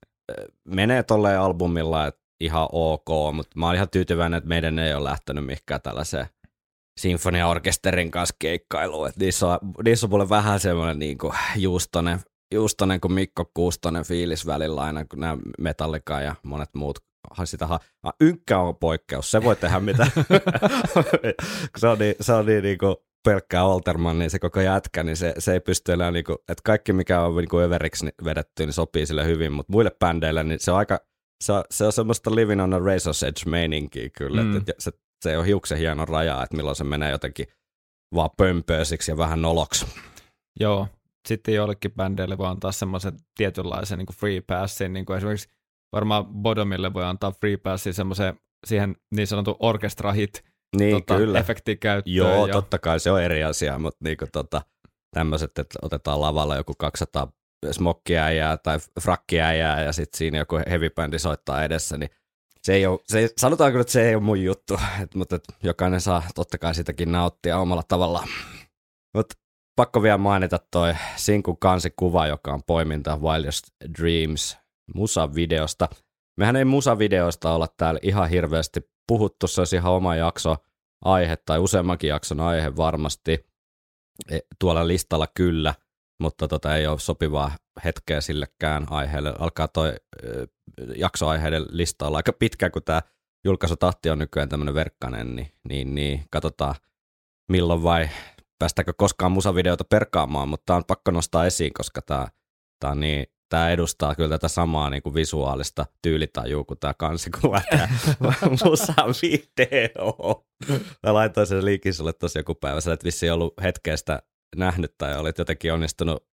menee 0.69 1.03
tolleen 1.03 1.41
albumilla, 1.41 2.07
että 2.07 2.21
ihan 2.41 2.69
ok, 2.73 3.35
mutta 3.35 3.59
mä 3.59 3.67
oon 3.67 3.75
ihan 3.75 3.91
tyytyväinen, 3.91 4.39
että 4.39 4.49
meidän 4.49 4.79
ei 4.79 4.95
ole 4.95 5.05
lähtenyt 5.05 5.47
mihinkään 5.47 5.83
tällaiseen 5.83 6.27
sinfoniaorkesterin 7.01 8.11
kanssa 8.11 8.37
keikkailuun, 8.39 9.09
että 9.09 9.21
niissä 9.21 9.47
on, 9.47 9.59
niissä 9.85 10.07
on 10.07 10.11
mulle 10.11 10.29
vähän 10.29 10.61
semmoinen 10.61 10.99
niin 10.99 11.19
kuin 11.19 11.33
juustonen, 11.57 12.21
juustonen 12.55 13.01
kuin 13.01 13.13
Mikko 13.13 13.51
Kuustonen 13.55 14.05
fiilis 14.05 14.47
välillä 14.47 14.81
aina, 14.81 15.05
kun 15.05 15.21
nämä 15.21 15.37
Metallica 15.59 16.21
ja 16.21 16.35
monet 16.43 16.75
muut 16.75 16.99
sitä 17.45 17.67
ha- 17.67 17.81
Ynkkä 18.21 18.59
on 18.59 18.77
poikkeus, 18.77 19.31
se 19.31 19.43
voi 19.43 19.57
tehdä 19.57 19.81
mitä. 19.81 20.07
se 21.79 21.89
on 21.89 21.99
niin, 21.99 22.15
se 22.21 22.33
on 22.33 22.47
niin, 22.47 22.63
niin 22.63 22.79
kuin 22.79 22.97
pelkkää 23.25 23.65
Olterman, 23.65 24.19
niin 24.19 24.31
se 24.31 24.39
koko 24.39 24.61
jätkä, 24.61 25.03
niin 25.03 25.17
se, 25.17 25.35
se 25.39 25.53
ei 25.53 25.61
pysty 25.61 25.93
enää, 25.93 26.11
niin 26.11 26.25
kuin, 26.25 26.39
että 26.39 26.63
kaikki 26.65 26.93
mikä 26.93 27.21
on 27.21 27.37
niin 27.37 27.49
kuin 27.49 27.65
överiksi 27.65 28.07
vedetty, 28.25 28.67
niin 28.67 28.73
sopii 28.73 29.07
sille 29.07 29.27
hyvin, 29.27 29.53
mutta 29.53 29.73
muille 29.73 29.91
bändeille, 29.99 30.45
niin 30.45 30.61
se 30.61 30.73
on 30.73 30.79
aika, 30.79 31.01
se 31.45 31.53
on, 31.53 31.65
se 31.71 31.85
on 31.85 31.93
semmoista 31.93 32.35
living 32.35 32.63
on 32.63 32.75
a 32.75 32.79
razor's 32.79 33.27
edge 33.27 33.51
meininkiä 33.51 34.09
kyllä, 34.19 34.43
mm. 34.43 34.57
Että, 34.57 34.73
se, 34.79 34.91
se 35.25 35.39
on 35.39 35.45
hiuksen 35.45 35.79
hieno 35.79 36.05
raja, 36.05 36.43
että 36.43 36.57
milloin 36.57 36.77
se 36.77 36.85
menee 36.85 37.11
jotenkin 37.11 37.47
vaan 38.15 38.31
pömpöisiksi 38.37 39.11
ja 39.11 39.17
vähän 39.17 39.43
noloksi. 39.43 39.87
Joo, 40.61 40.89
sitten 41.29 41.55
joillekin 41.55 41.93
bändeille 41.93 42.39
voi 42.39 42.47
antaa 42.47 42.73
semmoisen 42.73 43.13
tietynlaisen 43.37 43.99
niin 43.99 44.17
free 44.17 44.41
passin, 44.41 44.93
niin 44.93 45.07
kuin 45.07 45.17
esimerkiksi 45.17 45.49
varmaan 45.93 46.27
Bodomille 46.27 46.95
voi 46.95 47.05
antaa 47.05 47.33
free 47.41 47.57
passin 47.57 47.95
semmoiseen 47.95 48.41
siihen 48.67 48.97
niin 49.15 49.27
sanotun 49.27 49.57
orchestra 49.61 50.13
hit 50.13 50.45
Niin, 50.77 50.97
tota, 50.97 51.17
kyllä. 51.17 51.39
efektin 51.39 51.79
käyttöön. 51.79 52.15
Joo, 52.17 52.47
ja, 52.47 52.53
totta 52.53 52.79
kai 52.79 53.01
se 53.01 53.11
on 53.11 53.23
eri 53.23 53.45
asia, 53.45 53.79
mutta 53.79 53.99
niinku 54.05 54.27
tota, 54.33 54.63
tämmöiset, 55.15 55.59
että 55.59 55.79
otetaan 55.83 56.21
lavalla 56.21 56.57
joku 56.57 56.75
200 56.79 57.33
smokkiäjää 57.71 58.57
tai 58.57 58.79
frakkiäjää 59.01 59.85
ja 59.85 59.93
sitten 59.93 60.19
siinä 60.19 60.39
joku 60.39 60.57
heavy 60.71 60.91
soittaa 61.17 61.65
edessä, 61.65 61.99
niin 61.99 62.11
se 62.63 62.75
ei 62.75 62.87
ole, 62.87 63.01
se 63.07 63.31
sanotaan 63.39 63.73
kyllä, 63.73 63.81
että 63.81 63.93
se 63.93 64.09
ei 64.09 64.15
ole 64.15 64.23
mun 64.23 64.43
juttu, 64.43 64.75
et, 65.03 65.15
mutta 65.15 65.37
et, 65.37 65.45
jokainen 65.63 66.01
saa 66.01 66.23
totta 66.35 66.59
kai 66.59 66.75
sitäkin 66.75 67.13
nauttia 67.13 67.59
omalla 67.59 67.83
tavallaan. 67.83 68.29
Mutta 69.15 69.35
pakko 69.77 70.03
vielä 70.03 70.19
mainita 70.19 70.59
toi 70.71 70.95
Sinkun 71.17 71.59
kansikuva, 71.59 72.27
joka 72.27 72.53
on 72.53 72.63
poiminta 72.67 73.17
Wildest 73.17 73.65
Dreams 73.99 74.59
musavideosta. 74.95 75.89
Mehän 76.37 76.57
ei 76.57 76.65
musavideoista 76.65 77.55
olla 77.55 77.67
täällä 77.77 78.01
ihan 78.03 78.29
hirveästi 78.29 78.81
puhuttu, 79.07 79.47
se 79.47 79.61
olisi 79.61 79.77
ihan 79.77 79.93
oma 79.93 80.17
jakso 80.17 80.57
aihe 81.05 81.37
tai 81.37 81.59
useammankin 81.59 82.09
jakson 82.09 82.41
aihe 82.41 82.77
varmasti. 82.77 83.49
E, 84.31 84.39
Tuolla 84.59 84.89
listalla 84.89 85.27
kyllä, 85.35 85.75
mutta 86.21 86.49
tota 86.49 86.77
ei 86.77 86.87
ole 86.87 86.99
sopivaa 86.99 87.57
hetkeä 87.85 88.21
sillekään 88.21 88.87
aiheelle. 88.91 89.35
Alkaa 89.39 89.69
toi 89.69 89.93
jaksoaiheiden 90.97 91.65
lista 91.69 92.07
olla 92.07 92.17
aika 92.17 92.33
pitkä, 92.33 92.71
kun 92.71 92.83
tämä 92.83 93.03
julkaisutahti 93.45 94.11
on 94.11 94.19
nykyään 94.19 94.49
tämmöinen 94.49 94.75
verkkainen, 94.75 95.37
niin, 95.37 95.53
niin, 95.69 95.95
niin 95.95 96.25
katsotaan 96.31 96.75
milloin 97.49 97.83
vai 97.83 98.09
päästäänkö 98.59 98.93
koskaan 98.97 99.33
musavideota 99.33 99.85
perkaamaan, 99.85 100.49
mutta 100.49 100.65
tämä 100.67 100.77
on 100.77 100.85
pakko 100.85 101.11
nostaa 101.11 101.47
esiin, 101.47 101.73
koska 101.73 102.03
tämä, 102.03 102.29
tämä, 102.81 102.95
niin, 102.95 103.27
tämä 103.49 103.71
edustaa 103.71 104.15
kyllä 104.15 104.29
tätä 104.29 104.49
samaa 104.49 104.91
niin 104.91 105.03
kuin 105.03 105.15
visuaalista 105.15 105.87
tyylitajua 106.03 106.65
kuin 106.65 106.79
tämä 106.79 106.95
kansikuva, 106.95 107.61
tämä 107.71 107.89
musavideo. 108.65 110.45
Mä 111.07 111.15
laitoin 111.15 111.47
sen 111.47 111.65
linkin 111.65 111.95
sulle 111.95 112.13
tosi 112.13 112.39
joku 112.39 112.55
päivä, 112.55 112.81
sä 112.81 112.93
et 112.93 113.05
vissiin 113.05 113.33
ollut 113.33 113.55
hetkeestä 113.63 114.23
nähnyt 114.57 114.95
tai 114.99 115.19
olit 115.19 115.39
jotenkin 115.39 115.73
onnistunut 115.73 116.27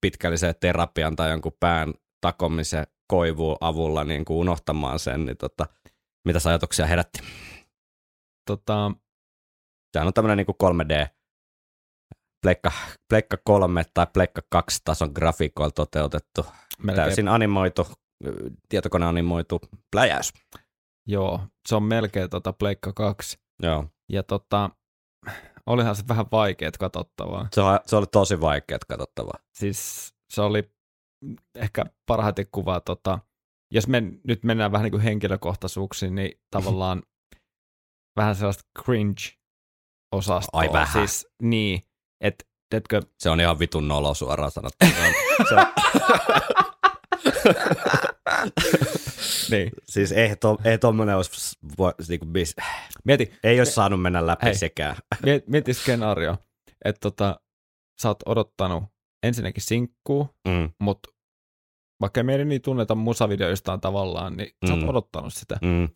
pitkällisen 0.00 0.54
terapian 0.60 1.16
tai 1.16 1.30
jonkun 1.30 1.56
pään 1.60 1.94
takomisen 2.20 2.86
koivuun 3.06 3.56
avulla 3.60 4.04
niin 4.04 4.24
kuin 4.24 4.36
unohtamaan 4.36 4.98
sen, 4.98 5.24
niin 5.24 5.36
tota, 5.36 5.66
mitä 6.24 6.38
ajatuksia 6.44 6.86
herätti? 6.86 7.20
Tota, 8.46 8.92
Tämä 9.92 10.06
on 10.06 10.12
tämmöinen 10.12 10.36
niin 10.36 10.46
kuin 10.46 10.56
3D 10.64 11.08
Pleikka, 12.42 12.72
Pleikka 13.08 13.36
3 13.44 13.84
tai 13.94 14.06
Pleikka 14.14 14.42
2 14.50 14.80
tason 14.84 15.10
grafiikoilla 15.14 15.70
toteutettu, 15.70 16.46
melkein, 16.78 17.04
täysin 17.04 17.28
animoitu, 17.28 17.86
tietokoneanimoitu 18.68 19.60
pläjäys. 19.90 20.32
Joo, 21.06 21.40
se 21.68 21.74
on 21.76 21.82
melkein 21.82 22.30
tota 22.30 22.52
Pleikka 22.52 22.92
2. 22.92 23.38
Joo. 23.62 23.84
Ja 24.08 24.22
tota, 24.22 24.70
olihan 25.68 25.96
se 25.96 26.04
vähän 26.08 26.26
vaikeet 26.32 26.76
katsottavaa. 26.76 27.48
Se, 27.54 27.62
se 27.86 27.96
oli 27.96 28.06
tosi 28.06 28.40
vaikeat 28.40 28.84
katsottavaa. 28.84 29.38
Siis 29.54 30.12
se 30.30 30.42
oli 30.42 30.70
ehkä 31.54 31.84
parhaiten 32.06 32.46
kuvaa, 32.52 32.80
tota, 32.80 33.18
jos 33.70 33.88
me 33.88 34.02
nyt 34.24 34.44
mennään 34.44 34.72
vähän 34.72 34.84
niin 34.84 34.92
kuin 34.92 35.02
henkilökohtaisuuksiin, 35.02 36.14
niin 36.14 36.40
tavallaan 36.56 37.02
vähän 38.16 38.36
sellaista 38.36 38.64
cringe-osastoa. 38.78 40.48
Ai 40.52 40.72
vähän. 40.72 40.92
Siis 40.92 41.26
niin, 41.42 41.82
että 42.20 42.44
teetkö, 42.70 43.02
Se 43.18 43.30
on 43.30 43.40
ihan 43.40 43.58
vitun 43.58 43.88
nolo 43.88 44.14
suoraan 44.14 44.50
sanottuna. 44.50 44.90
Se 44.90 45.06
on, 45.06 45.14
se 45.48 45.54
on, 45.54 45.66
niin. 49.50 49.72
siis 49.88 50.12
ei, 50.12 50.36
to, 50.36 50.58
ei 50.64 50.78
tommonen 50.78 51.16
olisi, 51.16 51.56
niinku, 52.08 52.26
bis, 52.26 52.56
Mieti, 53.04 53.32
ei 53.44 53.60
olisi 53.60 53.72
saanut 53.72 54.02
mennä 54.02 54.26
läpi 54.26 54.46
Hei. 54.46 54.54
sekään. 54.54 54.96
mieti, 55.22 55.44
mieti 55.50 55.74
skenaario, 55.74 56.36
että 56.84 57.00
tota, 57.00 57.40
sä 58.02 58.08
oot 58.08 58.18
odottanut 58.26 58.84
ensinnäkin 59.22 59.62
sinkkuu, 59.62 60.28
Mm, 60.48 60.70
mutta 60.80 61.08
vaikka 62.00 62.20
ei 62.20 62.24
meidän 62.24 62.48
niin 62.48 62.62
tunneta 62.62 62.94
musavideoistaan 62.94 63.80
tavallaan, 63.80 64.36
niin 64.36 64.50
sä 64.66 64.72
oot 64.72 64.82
Mm. 64.82 64.88
odottanut 64.88 65.34
sitä. 65.34 65.58
mm, 65.62 65.88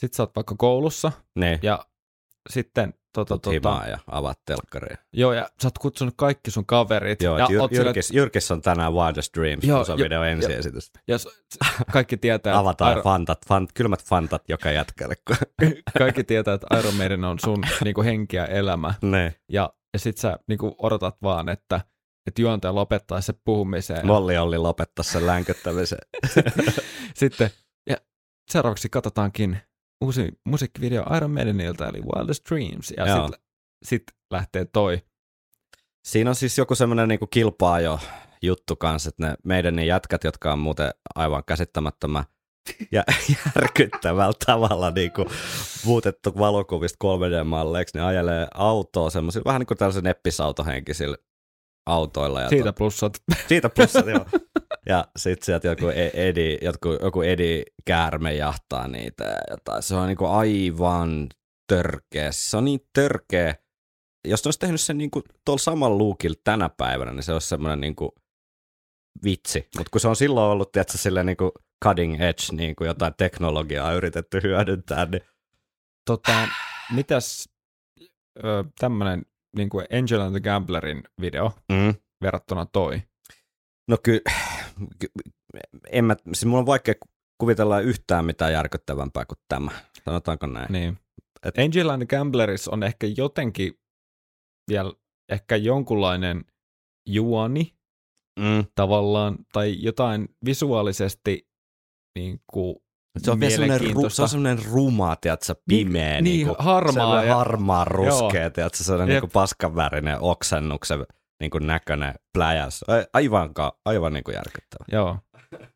Sitten 0.00 0.16
sä 0.16 0.22
oot 0.22 0.36
vaikka 0.36 0.54
koulussa, 0.58 1.12
niin. 1.38 1.58
ja 1.62 1.86
sitten 2.50 2.94
tota, 3.12 3.38
Tuut 3.38 3.42
tota, 3.62 3.82
ja 3.88 3.98
avaat 4.10 4.38
telkkaria. 4.44 4.96
joo, 5.12 5.32
ja 5.32 5.42
sä 5.62 5.66
oot 5.68 5.78
kutsunut 5.78 6.14
kaikki 6.16 6.50
sun 6.50 6.66
kaverit, 6.66 7.22
Joo, 7.22 7.38
ja, 7.38 7.46
Jyr, 7.50 7.60
sillä- 7.68 7.84
Jyrkis, 7.84 8.10
Jyrkis 8.10 8.50
on 8.50 8.62
tänään 8.62 8.92
Wildest 8.94 9.36
Dreams, 9.36 9.64
Joo, 9.64 9.84
se 9.84 9.92
on 9.92 9.98
jo- 9.98 10.04
video 10.04 10.22
ensiesitys. 10.22 10.92
ja 11.08 11.18
s- 11.18 11.22
s- 11.54 11.58
kaikki 11.92 12.16
tietää, 12.16 12.56
Avataan 12.58 12.92
Iron- 12.96 13.02
fantat, 13.04 13.46
fant, 13.46 13.70
kylmät 13.72 14.04
fantat 14.04 14.42
joka 14.48 14.70
jätkälle. 14.70 15.14
kaikki 15.98 16.24
tietää, 16.24 16.54
että 16.54 16.78
Iron 16.78 16.94
Maiden 16.94 17.24
on 17.24 17.38
sun 17.38 17.64
niinku 17.84 18.02
henki 18.02 18.36
ja 18.36 18.46
elämä, 18.46 18.94
ne. 19.02 19.34
ja, 19.48 19.72
ja 19.92 19.98
sit 19.98 20.18
sä 20.18 20.38
niinku 20.48 20.74
odotat 20.78 21.16
vaan, 21.22 21.48
että, 21.48 21.80
että 22.26 22.42
juontaja 22.42 22.74
lopettaisi 22.74 23.26
se 23.26 23.32
puhumiseen. 23.44 24.06
Molli 24.06 24.38
Olli 24.38 24.58
lopettaa 24.58 25.02
sen 25.02 25.26
länkyttämisen. 25.26 25.98
Sitten, 27.14 27.50
ja 27.90 27.96
seuraavaksi 28.50 28.88
katsotaankin 28.88 29.58
uusi 30.02 30.28
musiikkivideo 30.44 31.04
Iron 31.16 31.30
Maidenilta, 31.30 31.88
eli 31.88 32.02
Wildest 32.02 32.50
Dreams, 32.50 32.94
ja 32.96 33.06
sitten 33.06 33.40
sit 33.84 34.02
lähtee 34.30 34.64
toi. 34.64 35.02
Siinä 36.04 36.30
on 36.30 36.36
siis 36.36 36.58
joku 36.58 36.74
semmoinen 36.74 37.08
niinku 37.08 37.26
kilpaa 37.26 37.80
jo 37.80 37.98
juttu 38.42 38.76
kanssa, 38.76 39.08
että 39.08 39.26
ne 39.26 39.34
meidän 39.44 39.76
ne 39.76 39.86
jätkät, 39.86 40.24
jotka 40.24 40.52
on 40.52 40.58
muuten 40.58 40.90
aivan 41.14 41.44
käsittämättömän 41.46 42.24
ja 42.92 43.04
järkyttävällä 43.56 44.34
tavalla 44.46 44.90
niinku 44.90 45.26
muutettu 45.84 46.38
valokuvista 46.38 46.98
3D-malleiksi, 47.04 47.98
ne 47.98 48.04
ajelee 48.04 48.46
autoa 48.54 49.10
semmoisilla 49.10 49.44
vähän 49.44 49.60
niin 49.60 49.66
kuin 49.66 49.78
tällaisen 49.78 50.04
neppisautohenkisillä 50.04 51.16
autoilla. 51.86 52.40
Ja 52.40 52.48
Siitä 52.48 52.72
plussat. 52.72 53.22
Siitä 53.48 53.68
plussat, 53.68 54.06
joo. 54.06 54.26
Ja 54.86 55.04
sitten 55.16 55.46
sieltä 55.46 55.68
joku 55.68 55.88
e- 55.88 56.28
Edi, 56.28 56.58
joku, 56.62 56.88
joku 57.02 57.22
Edi 57.22 57.62
käärme 57.84 58.34
jahtaa 58.34 58.88
niitä 58.88 59.24
ja 59.24 59.38
jotain. 59.50 59.82
Se 59.82 59.94
on 59.94 60.06
niinku 60.06 60.26
aivan 60.26 61.28
törkeä. 61.68 62.32
Se 62.32 62.56
on 62.56 62.64
niin 62.64 62.80
törkeä. 62.92 63.54
Jos 64.28 64.44
ne 64.44 64.48
olisi 64.48 64.58
tehnyt 64.58 64.80
sen 64.80 64.98
niinku 64.98 65.22
tuolla 65.44 65.62
samalla 65.62 65.96
luukilla 65.96 66.36
tänä 66.44 66.68
päivänä, 66.68 67.12
niin 67.12 67.22
se 67.22 67.32
olisi 67.32 67.48
semmoinen 67.48 67.80
niinku 67.80 68.14
vitsi. 69.24 69.68
Mutta 69.76 69.90
kun 69.90 70.00
se 70.00 70.08
on 70.08 70.16
silloin 70.16 70.52
ollut, 70.52 70.72
tiedätkö, 70.72 70.98
silleen 70.98 71.26
niinku 71.26 71.52
cutting 71.84 72.14
edge, 72.14 72.42
niinku 72.52 72.84
jotain 72.84 73.14
teknologiaa 73.18 73.92
yritetty 73.92 74.40
hyödyntää, 74.42 75.06
niin 75.06 75.22
Tota, 76.06 76.48
mitäs 76.92 77.48
ö, 78.44 78.64
tämmönen 78.78 79.22
niin 79.56 79.68
kuin 79.68 79.86
Angel 79.92 80.20
and 80.20 80.32
the 80.32 80.40
Gamblerin 80.40 81.02
video 81.20 81.52
mm. 81.72 81.94
verrattuna 82.22 82.66
toi? 82.66 83.02
No 83.88 83.96
kyllä, 84.02 84.20
ky, 84.24 84.32
en 85.90 86.04
mä, 86.04 86.16
siis 86.26 86.44
mulla 86.44 86.58
on 86.58 86.66
vaikea 86.66 86.94
kuvitella 87.38 87.80
yhtään 87.80 88.24
mitään 88.24 88.52
järkyttävämpää 88.52 89.24
kuin 89.24 89.38
tämä. 89.48 89.70
Sanotaanko 90.04 90.46
näin? 90.46 90.72
Niin. 90.72 90.98
Et- 91.46 91.58
Angel 91.58 91.88
and 91.88 92.06
the 92.06 92.16
Gambleris 92.16 92.68
on 92.68 92.82
ehkä 92.82 93.06
jotenkin 93.16 93.78
vielä 94.68 94.92
ehkä 95.28 95.56
jonkunlainen 95.56 96.44
juoni 97.08 97.74
Mm. 98.40 98.64
tavallaan, 98.74 99.38
tai 99.52 99.76
jotain 99.82 100.28
visuaalisesti 100.44 101.48
niin 102.18 102.40
kuin 102.52 102.76
Se 103.18 103.30
on 103.30 103.40
vielä 103.40 103.50
semmoinen, 103.56 103.94
ru, 103.94 104.10
se 104.10 104.22
on 104.22 104.28
semmoinen 104.28 104.64
ruma, 104.72 105.16
tiedätkö, 105.16 105.54
pimeä. 105.68 106.20
Niin, 106.20 106.24
niinku, 106.24 106.56
harmaa 106.58 106.92
semmoinen 106.92 107.28
ja- 107.28 107.34
harmaa 107.36 107.84
ruskea, 107.84 108.40
Joo. 108.42 108.50
tiedätkö, 108.50 108.78
sellainen 108.84 109.14
Jep. 109.14 109.22
niinku 109.22 109.32
paskanvärinen 109.32 110.20
oksennuksen 110.20 111.06
niinku 111.42 111.58
näköinen 111.58 112.14
pläjäs. 112.32 112.84
Ai- 112.88 113.06
Aivan, 113.12 113.50
aivan 113.84 114.12
niinku 114.12 114.30
järkyttävä. 114.30 114.84
Joo. 114.92 115.18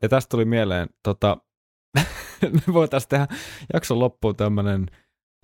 Ja 0.02 0.08
tästä 0.08 0.28
tuli 0.28 0.44
mieleen, 0.44 0.88
tota, 1.02 1.36
me 2.66 2.72
voitaisiin 2.72 3.08
tehdä 3.08 3.26
jakson 3.74 3.98
loppuun 3.98 4.36
tämmöinen 4.36 4.86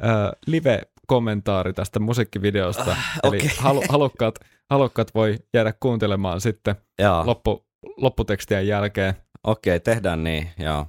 äh, 0.05 0.11
live-kommentaari 0.47 1.73
tästä 1.73 2.01
musiikkivideosta. 2.01 2.91
Ah, 2.91 3.19
Eli 3.25 3.37
okei. 3.37 3.51
halu, 3.59 3.83
halukkaat, 3.89 4.35
halukkaat 4.71 5.15
voi 5.15 5.39
jäädä 5.55 5.75
kuuntelemaan 5.81 6.41
sitten 6.41 6.77
Joo, 6.99 7.27
loppu, 7.27 7.67
lopputekstien 7.97 8.67
jälkeen. 8.67 9.15
okei, 9.45 9.81
tehdään 9.81 10.25
niin, 10.25 10.49
joo. 10.59 10.87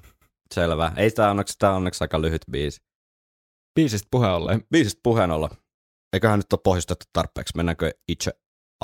Selvä. 0.53 0.91
Ei 0.95 1.11
tää 1.11 1.29
onneksi, 1.29 1.57
on 1.63 1.69
onneksi 1.69 2.03
aika 2.03 2.21
lyhyt 2.21 2.41
biisi. 2.51 2.81
Biisistä 3.75 4.07
puheen 4.11 4.31
ollen. 4.31 4.61
Biisistä 4.71 4.99
puheen 5.03 5.31
olla. 5.31 5.49
Eiköhän 6.13 6.39
nyt 6.39 6.53
ole 6.53 6.59
pohjustettu 6.63 7.05
tarpeeksi. 7.13 7.53
Mennäänkö 7.55 7.91
itse 8.07 8.31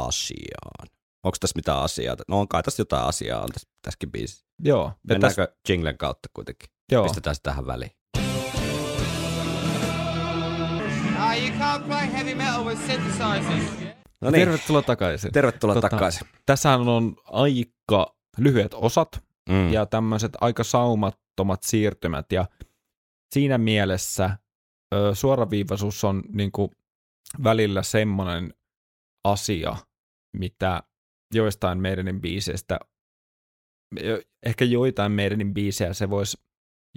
asiaan? 0.07 0.87
Onko 1.23 1.37
tässä 1.39 1.55
mitään 1.55 1.79
asiaa? 1.81 2.15
No 2.27 2.39
on 2.39 2.47
kai 2.47 2.63
tässä 2.63 2.81
jotain 2.81 3.03
asiaa 3.05 3.41
on 3.41 3.49
tässä, 3.53 3.69
tässäkin 3.81 4.11
biisissä. 4.11 4.45
Joo. 4.63 4.83
Ja 4.83 4.89
täs, 5.19 5.37
Mennäänkö 5.37 5.55
jinglen 5.69 5.97
kautta 5.97 6.29
kuitenkin? 6.33 6.69
joo. 6.91 7.03
Pistetään 7.03 7.35
se 7.35 7.41
tähän 7.41 7.67
väliin. 7.67 7.91
No 14.21 14.29
niin, 14.31 14.41
Tervetuloa 14.41 14.81
takaisin. 14.81 15.31
tervetuloa 15.31 15.75
Tota, 15.75 15.89
takaisin. 15.89 16.27
Tässähän 16.45 16.87
on 16.87 17.15
aika 17.25 18.15
lyhyet 18.37 18.73
osat 18.73 19.23
Mm. 19.49 19.73
ja 19.73 19.85
tämmöiset 19.85 20.31
aika 20.41 20.63
saumattomat 20.63 21.63
siirtymät 21.63 22.31
ja 22.31 22.45
siinä 23.33 23.57
mielessä 23.57 24.37
ö, 24.93 25.15
suoraviivaisuus 25.15 26.03
on 26.03 26.23
niin 26.33 26.51
kuin 26.51 26.71
välillä 27.43 27.83
semmoinen 27.83 28.53
asia, 29.23 29.75
mitä 30.37 30.83
joistain 31.33 31.79
meidänin 31.81 32.21
biiseistä, 32.21 32.79
ehkä 34.45 34.65
joitain 34.65 35.11
meidänin 35.11 35.53
biisejä 35.53 35.93
se 35.93 36.09
voisi 36.09 36.37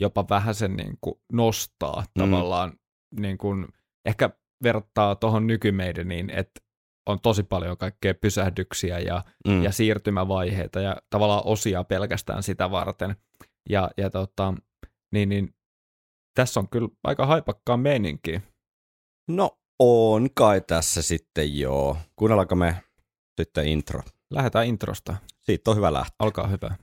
jopa 0.00 0.26
vähän 0.30 0.54
sen 0.54 0.76
niin 0.76 0.98
kuin 1.00 1.14
nostaa 1.32 2.04
Mm. 2.18 2.24
tavallaan, 2.24 2.72
niin 3.20 3.38
kuin, 3.38 3.68
ehkä 4.04 4.30
vertaa 4.62 5.14
tuohon 5.14 5.46
nykymeidäniin, 5.46 6.30
että 6.30 6.60
on 7.06 7.20
tosi 7.20 7.42
paljon 7.42 7.76
kaikkea 7.76 8.14
pysähdyksiä 8.14 8.98
ja, 8.98 9.24
mm. 9.48 9.62
ja 9.62 9.72
siirtymävaiheita 9.72 10.80
ja 10.80 10.96
tavallaan 11.10 11.42
osia 11.44 11.84
pelkästään 11.84 12.42
sitä 12.42 12.70
varten. 12.70 13.16
Ja, 13.68 13.90
ja 13.96 14.10
tota, 14.10 14.54
niin, 15.12 15.28
niin, 15.28 15.54
tässä 16.34 16.60
on 16.60 16.68
kyllä 16.68 16.88
aika 17.04 17.26
haipakkaa 17.26 17.76
meininkiä. 17.76 18.40
No 19.28 19.58
on 19.78 20.28
kai 20.34 20.60
tässä 20.60 21.02
sitten 21.02 21.58
joo. 21.58 21.96
Kuunnellaanko 22.16 22.54
me 22.54 22.76
sitten 23.36 23.68
intro? 23.68 24.02
Lähdetään 24.30 24.66
introsta. 24.66 25.16
Siitä 25.40 25.70
on 25.70 25.76
hyvä 25.76 25.92
lähteä. 25.92 26.16
Olkaa 26.18 26.46
hyvä. 26.46 26.76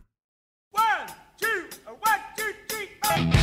One, 0.73 1.05
two, 1.39 1.49
one, 1.85 2.23
two, 2.35 2.45
three, 2.67 2.99
four. 3.07 3.39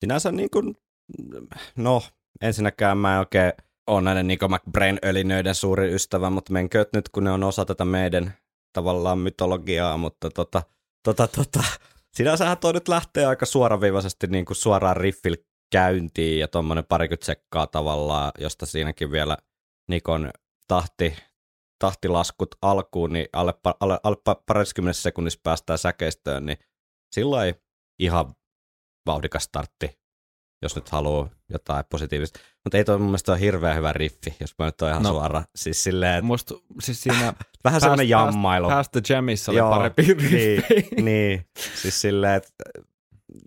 Sinänsä 0.00 0.32
niin 0.32 0.50
kuin, 0.50 0.74
no 1.76 2.02
ensinnäkään 2.42 2.98
mä 2.98 3.14
en 3.14 3.18
oikein 3.18 3.52
ole 3.86 4.00
näiden 4.00 4.26
Nico 4.26 4.48
McBrain-ölinöiden 4.48 5.54
suuri 5.54 5.94
ystävä, 5.94 6.30
mutta 6.30 6.52
menkööt 6.52 6.88
nyt, 6.92 7.08
kun 7.08 7.24
ne 7.24 7.30
on 7.30 7.44
osa 7.44 7.64
tätä 7.64 7.84
meidän 7.84 8.34
tavallaan 8.72 9.18
mytologiaa, 9.18 9.96
mutta 9.96 10.30
tota, 10.30 10.62
tota, 11.02 11.28
tota, 11.28 11.64
sinänsähän 12.14 12.58
toi 12.58 12.72
nyt 12.72 12.88
lähtee 12.88 13.26
aika 13.26 13.46
suoraviivaisesti 13.46 14.26
niin 14.26 14.44
kuin 14.44 14.56
suoraan 14.56 14.96
riffil 14.96 15.36
käyntiin 15.72 16.40
ja 16.40 16.48
tuommoinen 16.48 16.84
parikymmentä 16.88 17.26
sekkaa 17.26 17.66
tavallaan, 17.66 18.32
josta 18.38 18.66
siinäkin 18.66 19.10
vielä 19.10 19.36
Nikon 19.88 20.30
tahti, 20.68 21.16
tahtilaskut 21.78 22.54
alkuun, 22.62 23.12
niin 23.12 23.26
alle, 23.32 23.54
alle, 23.80 24.00
alle 24.02 24.16
pa- 24.30 24.42
pariskymmenessä 24.46 25.02
sekunnissa 25.02 25.40
päästään 25.42 25.78
säkeistöön, 25.78 26.46
niin 26.46 26.58
silloin 27.14 27.54
ihan 27.98 28.34
vauhdikas 29.06 29.44
startti, 29.44 29.98
jos 30.64 30.76
nyt 30.76 30.88
haluaa 30.88 31.28
jotain 31.48 31.84
positiivista. 31.90 32.40
Mutta 32.64 32.78
ei 32.78 32.84
toi 32.84 32.98
mun 32.98 33.06
mielestä 33.06 33.32
ole 33.32 33.40
hirveän 33.40 33.76
hyvä 33.76 33.92
riffi, 33.92 34.34
jos 34.40 34.54
mä 34.58 34.64
nyt 34.66 34.82
oon 34.82 34.90
ihan 34.90 35.02
no. 35.02 35.08
Suora. 35.08 35.42
Siis 35.56 35.84
silleen, 35.84 36.14
että 36.14 36.26
Musta 36.26 36.54
siis 36.80 37.02
siinä 37.02 37.34
vähän 37.64 37.80
semmoinen 37.80 38.06
past- 38.06 38.10
jammailu. 38.10 38.68
Past 38.68 38.92
the 38.92 39.00
Jamissa 39.08 39.52
oli 39.52 39.58
Joo, 39.58 39.70
parempi 39.70 40.02
niin, 40.02 40.18
riffi. 40.18 40.88
niin, 41.02 41.46
siis 41.82 42.00
silleen, 42.00 42.34
että 42.34 42.50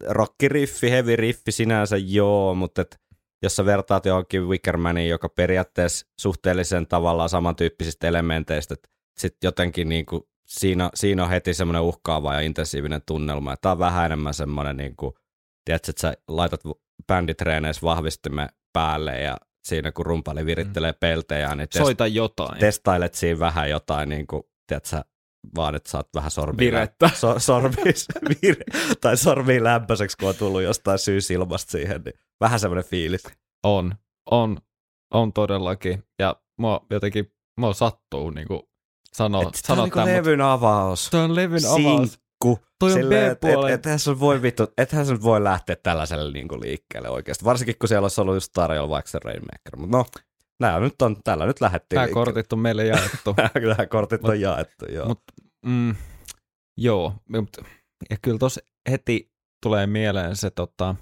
rockiriffi, 0.08 0.92
heavy 0.92 1.16
riffi 1.16 1.52
sinänsä 1.52 1.98
joo, 1.98 2.56
mutta 2.56 2.82
et, 2.82 3.00
jos 3.44 3.56
sä 3.56 3.66
vertaat 3.66 4.06
johonkin 4.06 4.48
Wickermaniin, 4.48 5.10
joka 5.10 5.30
periaatteessa 5.30 6.06
suhteellisen 6.20 6.88
tavallaan 6.88 7.30
samantyyppisistä 7.30 8.08
elementeistä, 8.08 8.76
sitten 9.18 9.48
jotenkin 9.48 9.90
niinku, 9.90 10.30
siinä, 10.48 10.90
siinä 10.94 11.24
on 11.24 11.30
heti 11.30 11.54
semmoinen 11.54 11.82
uhkaava 11.82 12.34
ja 12.34 12.40
intensiivinen 12.42 13.02
tunnelma. 13.06 13.58
Tämä 13.58 13.72
on 13.72 13.80
vähän 13.80 14.06
enemmän 14.06 14.34
semmoinen, 14.34 14.78
niinku, 14.78 15.18
tiedätkö, 15.66 15.90
että 15.90 16.02
sä 16.02 16.14
laitat 16.28 16.62
bänditreeneissä 17.08 17.82
vahvistimen 17.82 18.50
päälle 18.74 19.20
ja 19.22 19.38
siinä 19.64 19.92
kun 19.92 20.06
rumpali 20.06 20.46
virittelee 20.46 20.94
peltejä, 20.94 21.56
niin 21.56 21.70
test, 21.70 21.84
Soita 21.86 22.08
jotain. 22.08 22.60
testailet 22.60 23.14
siinä 23.14 23.40
vähän 23.40 23.70
jotain, 23.70 24.10
niin 24.10 24.28
kuin, 24.28 24.44
tiedätkö, 24.68 25.02
vaan 25.56 25.76
että 25.76 25.90
saat 25.90 26.08
vähän 26.16 26.32
sormia, 26.32 26.58
Virettä. 26.66 27.10
so, 27.16 27.40
sormi, 27.40 27.76
vire, 28.42 28.64
tai 29.02 29.18
sormiin 29.18 29.64
lämpöiseksi, 29.64 30.18
kun 30.18 30.30
on 30.30 30.36
tullut 30.36 30.62
jostain 30.62 31.00
syysilmasta 31.00 31.72
siihen, 31.72 32.02
niin 32.06 32.14
vähän 32.42 32.60
semmoinen 32.60 32.86
fiilis. 32.90 33.24
On, 33.64 33.96
on, 34.32 34.58
on 35.14 35.34
todellakin. 35.34 36.04
Ja 36.20 36.36
mua 36.60 36.86
jotenkin, 36.90 37.34
mua 37.60 37.74
sattuu 37.74 38.30
niinku 38.30 38.70
sanoa, 39.14 39.42
Et 39.42 39.50
Tämä 39.52 39.62
sanoa 39.68 39.84
on 39.84 39.88
niin 39.90 39.94
tämän, 39.94 40.08
levyn 40.16 40.42
avaus. 40.42 41.10
toi 41.10 41.22
on 41.22 41.36
levyn 41.36 41.62
avaus. 41.66 42.20
Sinkku. 42.44 42.66
Toi 42.80 42.92
on 42.92 42.98
Silleen, 42.98 43.26
et, 43.26 43.32
et, 43.32 43.40
B-puolen. 43.40 43.74
ethän 43.74 44.00
se 44.00 44.20
voi 44.20 44.42
vittu, 44.42 44.68
ethän 44.78 45.06
se 45.06 45.22
voi 45.22 45.44
lähteä 45.44 45.76
tällaiselle 45.84 46.32
niin 46.32 46.48
kuin 46.48 46.62
liikkeelle 46.62 47.10
oikeasti. 47.10 47.46
Varsinkin 47.46 47.76
kun 47.80 47.90
siellä 47.90 48.06
olisi 48.06 48.22
ollut 48.22 48.36
just 48.36 48.52
tarjolla 48.54 48.90
vaikka 48.90 49.12
se 49.12 49.20
Rainmaker. 49.24 49.76
Mutta 49.78 49.98
no, 49.98 50.06
nää 50.60 50.80
nyt 50.80 51.02
on, 51.02 51.18
tällä 51.24 51.46
nyt 51.46 51.62
lähdettiin 51.62 51.96
Tämä 51.98 52.06
liikkeelle. 52.06 52.26
kortit 52.26 52.54
on 52.54 52.60
meille 52.60 52.86
jaettu. 52.86 53.36
Nämä 53.64 53.86
kortit 53.86 54.24
on 54.24 54.30
Mut- 54.30 54.40
jaettu, 54.40 54.86
joo. 54.92 55.08
Mut, 55.08 55.22
mm, 55.66 55.96
joo, 56.78 57.14
mut, 57.30 57.58
ja 58.10 58.18
kyllä 58.22 58.38
tuossa 58.38 58.62
heti 58.92 59.32
tulee 59.64 59.88
mieleen 59.88 60.36
se, 60.36 60.50
tota, 60.50 60.96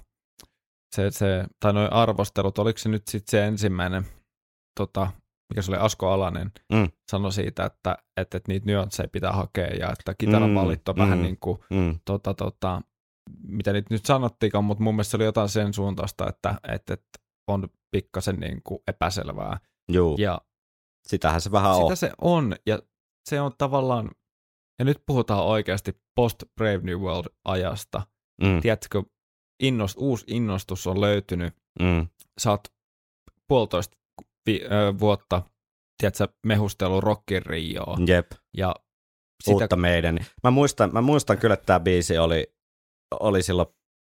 se, 0.94 1.10
se 1.10 1.44
tai 1.60 1.72
noin 1.72 1.92
arvostelut, 1.92 2.58
oliko 2.58 2.78
se 2.78 2.88
nyt 2.88 3.08
sitten 3.08 3.30
se 3.30 3.44
ensimmäinen, 3.46 4.06
tota, 4.78 5.10
mikä 5.50 5.62
se 5.62 5.70
oli 5.70 5.78
Asko 5.80 6.10
Alanen, 6.10 6.52
Mm. 6.72 6.88
sanoi 7.10 7.32
siitä, 7.32 7.64
että, 7.64 7.98
että, 8.16 8.36
että 8.36 8.52
niitä 8.52 8.66
nyansseja 8.66 9.08
pitää 9.08 9.32
hakea 9.32 9.66
ja 9.66 9.92
että 9.92 10.14
Mm, 10.46 10.54
valit 10.54 10.88
on 10.88 10.94
mm. 10.94 11.00
vähän 11.02 11.22
niin 11.22 11.36
kuin, 11.40 11.58
mm. 11.70 11.98
tota, 12.04 12.34
tota, 12.34 12.80
mitä 13.48 13.72
niitä 13.72 13.94
nyt 13.94 14.06
sanottiinkaan, 14.06 14.64
mutta 14.64 14.84
mun 14.84 14.94
mielestä 14.94 15.10
se 15.10 15.16
oli 15.16 15.24
jotain 15.24 15.48
sen 15.48 15.74
suuntaista, 15.74 16.28
että, 16.28 16.54
että, 16.68 16.94
että 16.94 17.18
on 17.48 17.68
pikkasen 17.90 18.36
niin 18.40 18.60
kuin 18.64 18.78
epäselvää. 18.88 19.60
Juu, 19.92 20.16
Ja 20.18 20.40
sitähän 21.08 21.40
se 21.40 21.52
vähän 21.52 21.74
sitä 21.74 21.86
on. 21.86 21.96
se 21.96 22.12
on, 22.20 22.56
ja 22.66 22.78
se 23.28 23.40
on 23.40 23.52
tavallaan, 23.58 24.10
ja 24.78 24.84
nyt 24.84 25.02
puhutaan 25.06 25.44
oikeasti 25.44 25.92
post 26.16 26.42
Brave 26.56 26.80
New 26.82 26.98
World 27.00 27.26
ajasta. 27.44 28.02
Mm. 28.42 28.60
Tiedätkö, 28.60 29.02
innost, 29.62 29.96
uusi 29.98 30.24
innostus 30.28 30.86
on 30.86 31.00
löytynyt, 31.00 31.54
Mm. 31.80 32.08
sä 32.40 32.50
oot 32.50 32.68
puolitoista 33.48 33.96
vi, 34.46 34.60
ö, 34.64 34.98
vuotta, 34.98 35.42
tiedätkö, 35.98 36.28
mehustellut 36.46 37.04
Rockin 37.04 37.42
Jep, 38.06 38.26
ja 38.56 38.74
sitä... 39.44 39.54
uutta 39.54 39.76
meidän. 39.76 40.18
Mä 40.44 40.50
muistan, 40.50 40.90
mä 40.92 41.00
muistan 41.00 41.38
kyllä, 41.38 41.54
että 41.54 41.66
tämä 41.66 41.80
biisi 41.80 42.18
oli, 42.18 42.54
oli 43.20 43.42
silloin 43.42 43.68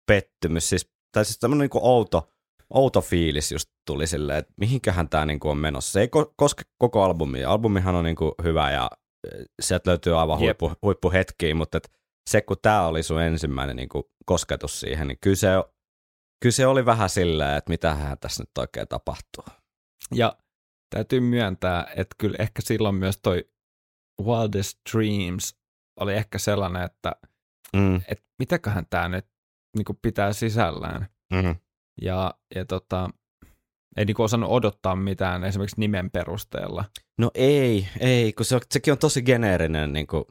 pettymys. 0.07 0.69
Siis, 0.69 0.91
tai 1.13 1.25
siis 1.25 1.39
tämmöinen 1.39 1.61
niinku 1.65 1.81
outo, 1.83 2.29
outo 2.75 3.01
fiilis 3.01 3.53
just 3.53 3.71
tuli 3.87 4.07
silleen, 4.07 4.39
että 4.39 4.53
mihinkähän 4.57 5.09
tämä 5.09 5.27
niinku 5.27 5.49
on 5.49 5.59
menossa. 5.59 5.93
Se 5.93 6.01
ei 6.01 6.07
ko- 6.07 6.33
koske 6.37 6.63
koko 6.79 7.03
albumia. 7.03 7.51
Albumihan 7.51 7.95
on 7.95 8.05
niinku 8.05 8.35
hyvä 8.43 8.71
ja 8.71 8.91
sieltä 9.63 9.91
löytyy 9.91 10.21
aivan 10.21 10.43
Jep. 10.43 10.61
huippu, 10.61 10.79
huippuhetkiä, 10.83 11.55
mutta 11.55 11.77
et 11.77 11.91
se 12.31 12.41
kun 12.41 12.57
tämä 12.63 12.87
oli 12.87 13.03
sun 13.03 13.23
ensimmäinen 13.23 13.77
niinku 13.77 14.11
kosketus 14.27 14.81
siihen, 14.81 15.09
niin 15.09 15.19
kyllä 15.21 15.37
se, 15.37 15.49
kyllä 16.43 16.53
se 16.53 16.67
oli 16.67 16.87
vähän 16.87 17.11
silleen, 17.11 17.57
että 17.57 17.71
mitähän 17.71 18.19
tässä 18.19 18.43
nyt 18.43 18.59
oikein 18.59 18.89
tapahtuu. 18.89 19.45
Ja 20.15 20.39
täytyy 20.91 21.21
myöntää, 21.21 21.87
että 21.97 22.15
kyllä 22.19 22.37
ehkä 22.39 22.63
silloin 22.63 22.95
myös 22.95 23.19
toi 23.23 23.51
Wildest 24.23 24.79
Dreams 24.93 25.57
oli 26.01 26.15
ehkä 26.15 26.39
sellainen, 26.39 26.83
että, 26.83 27.13
Mm. 27.77 27.97
että 27.97 28.25
mitäköhän 28.39 28.87
tämä 28.91 29.09
nyt 29.09 29.27
niin 29.77 29.99
pitää 30.03 30.33
sisällään. 30.33 31.09
Mm. 31.33 31.57
Ja, 32.03 32.35
ja 32.55 32.65
tota, 32.65 33.11
ei 33.97 34.05
niin 34.05 34.21
osannut 34.21 34.51
odottaa 34.51 34.97
mitään 34.97 35.45
esimerkiksi 35.45 35.81
nimen 35.81 36.11
perusteella. 36.11 36.85
No 37.19 37.31
ei, 37.35 37.89
ei, 38.01 38.33
kun 38.33 38.47
se 38.47 38.55
on, 38.55 38.61
sekin 38.71 38.93
on 38.93 38.99
tosi 38.99 39.23
geneerinen, 39.23 39.93
niin 39.93 40.07
kuin, 40.07 40.25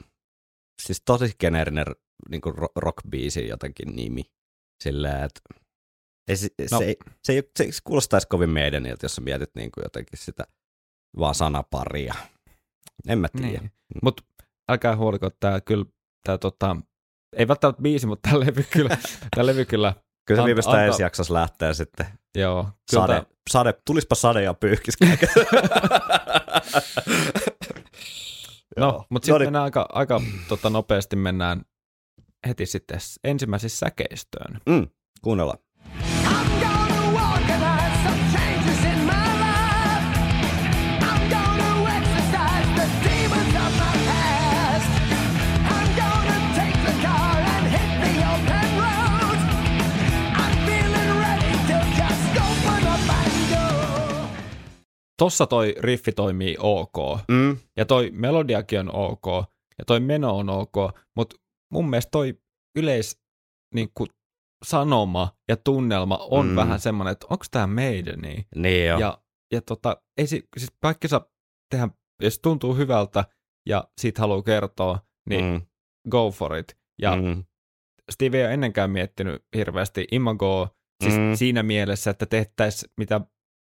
siis 0.81 1.01
tosi 1.05 1.35
geneerinen 1.39 1.85
niin 2.29 2.41
kuin 2.41 2.55
rockbiisi 2.75 3.47
jotenkin 3.47 3.95
nimi. 3.95 4.23
Silleen, 4.83 5.23
että 5.23 5.41
ei, 6.29 6.37
se, 6.37 6.47
No. 6.71 6.79
se, 6.79 6.85
ei, 6.85 6.95
se, 7.23 7.33
ei, 7.33 7.43
se, 7.57 7.71
se 7.71 7.79
kuulostaisi 7.83 8.27
kovin 8.27 8.49
meidäniltä, 8.49 9.05
jos 9.05 9.15
sä 9.15 9.21
mietit 9.21 9.49
niin 9.55 9.71
kuin 9.71 9.83
jotenkin 9.83 10.19
sitä 10.19 10.43
vaan 11.19 11.35
sanaparia. 11.35 12.13
En 13.07 13.19
mä 13.19 13.27
tiedä. 13.37 13.59
Niin. 13.59 13.71
Mutta 14.03 14.23
älkää 14.69 14.95
huoliko, 14.95 15.29
tämä 15.39 15.61
kyllä, 15.61 15.85
tää, 16.25 16.37
tota, 16.37 16.75
ei 17.37 17.47
välttämättä 17.47 17.81
biisi, 17.81 18.07
mutta 18.07 18.29
tämä 18.29 18.39
levy 18.45 18.63
kyllä, 18.71 18.97
tää 19.35 19.45
levy 19.45 19.65
kyllä, 19.65 19.93
Kyllä 20.27 20.41
se 20.41 20.45
viimeistään 20.45 20.77
anta- 20.77 20.87
ensi 20.91 21.03
jaksossa 21.03 21.33
lähtee 21.33 21.73
sitten. 21.73 22.05
joo. 22.35 22.63
Kyllä 22.63 23.07
Sade, 23.07 23.13
tää- 23.13 23.25
sade, 23.49 23.73
tulispa 23.85 24.15
sade 24.15 24.43
ja 24.43 24.53
pyyhkis 24.53 24.95
No, 28.77 29.05
mutta 29.09 29.25
sitten 29.25 29.41
mennään 29.41 29.63
aika, 29.63 29.85
aika 29.93 30.21
tota, 30.47 30.69
nopeasti 30.69 31.15
mennään 31.15 31.61
heti 32.47 32.65
sitten 32.65 32.99
ensimmäisessä 33.23 33.77
säkeistöön. 33.77 34.59
Mm, 34.69 34.87
kuunnellaan. 35.21 35.59
Tossa 55.19 55.47
toi 55.47 55.75
riffi 55.79 56.11
toimii 56.11 56.55
ok, 56.59 57.19
Mm, 57.27 57.57
ja 57.77 57.85
toi 57.85 58.11
melodiakin 58.13 58.79
on 58.79 58.95
ok, 58.95 59.25
ja 59.79 59.85
toi 59.87 59.99
meno 59.99 60.37
on 60.37 60.49
ok, 60.49 60.73
mutta 61.15 61.35
mun 61.73 61.89
mielestä 61.89 62.11
toi 62.11 62.39
yleis 62.77 63.21
niin 63.75 63.89
kuin, 63.93 64.09
sanoma 64.65 65.37
ja 65.49 65.57
tunnelma 65.57 66.17
on 66.17 66.47
Mm. 66.47 66.55
vähän 66.55 66.79
semmoinen, 66.79 67.11
että 67.11 67.27
onko 67.29 67.45
tämä 67.51 67.67
meidän 67.67 68.19
niin? 68.19 68.45
niin 68.55 68.87
jo. 68.87 68.99
Ja, 68.99 69.21
ja 69.53 69.61
tota, 69.61 70.01
ei 70.17 70.27
si, 70.27 70.47
siis 70.57 70.71
kaikki 70.81 71.07
saa 71.07 71.25
tehdä, 71.71 71.89
jos 72.21 72.39
tuntuu 72.39 72.75
hyvältä 72.75 73.25
ja 73.69 73.83
siitä 74.01 74.21
haluaa 74.21 74.41
kertoa, 74.43 74.99
niin 75.29 75.45
mm. 75.45 75.61
go 76.09 76.31
for 76.31 76.55
it. 76.55 76.77
Ja 77.01 77.15
mm. 77.15 77.43
Steve 78.11 78.37
ei 78.37 78.43
ole 78.45 78.53
ennenkään 78.53 78.91
miettinyt 78.91 79.45
hirveästi 79.55 80.07
imagoa, 80.11 80.69
siis 81.03 81.15
mm. 81.15 81.35
siinä 81.35 81.63
mielessä, 81.63 82.11
että 82.11 82.25
tehtäisiin 82.25 82.91
mitä 82.97 83.21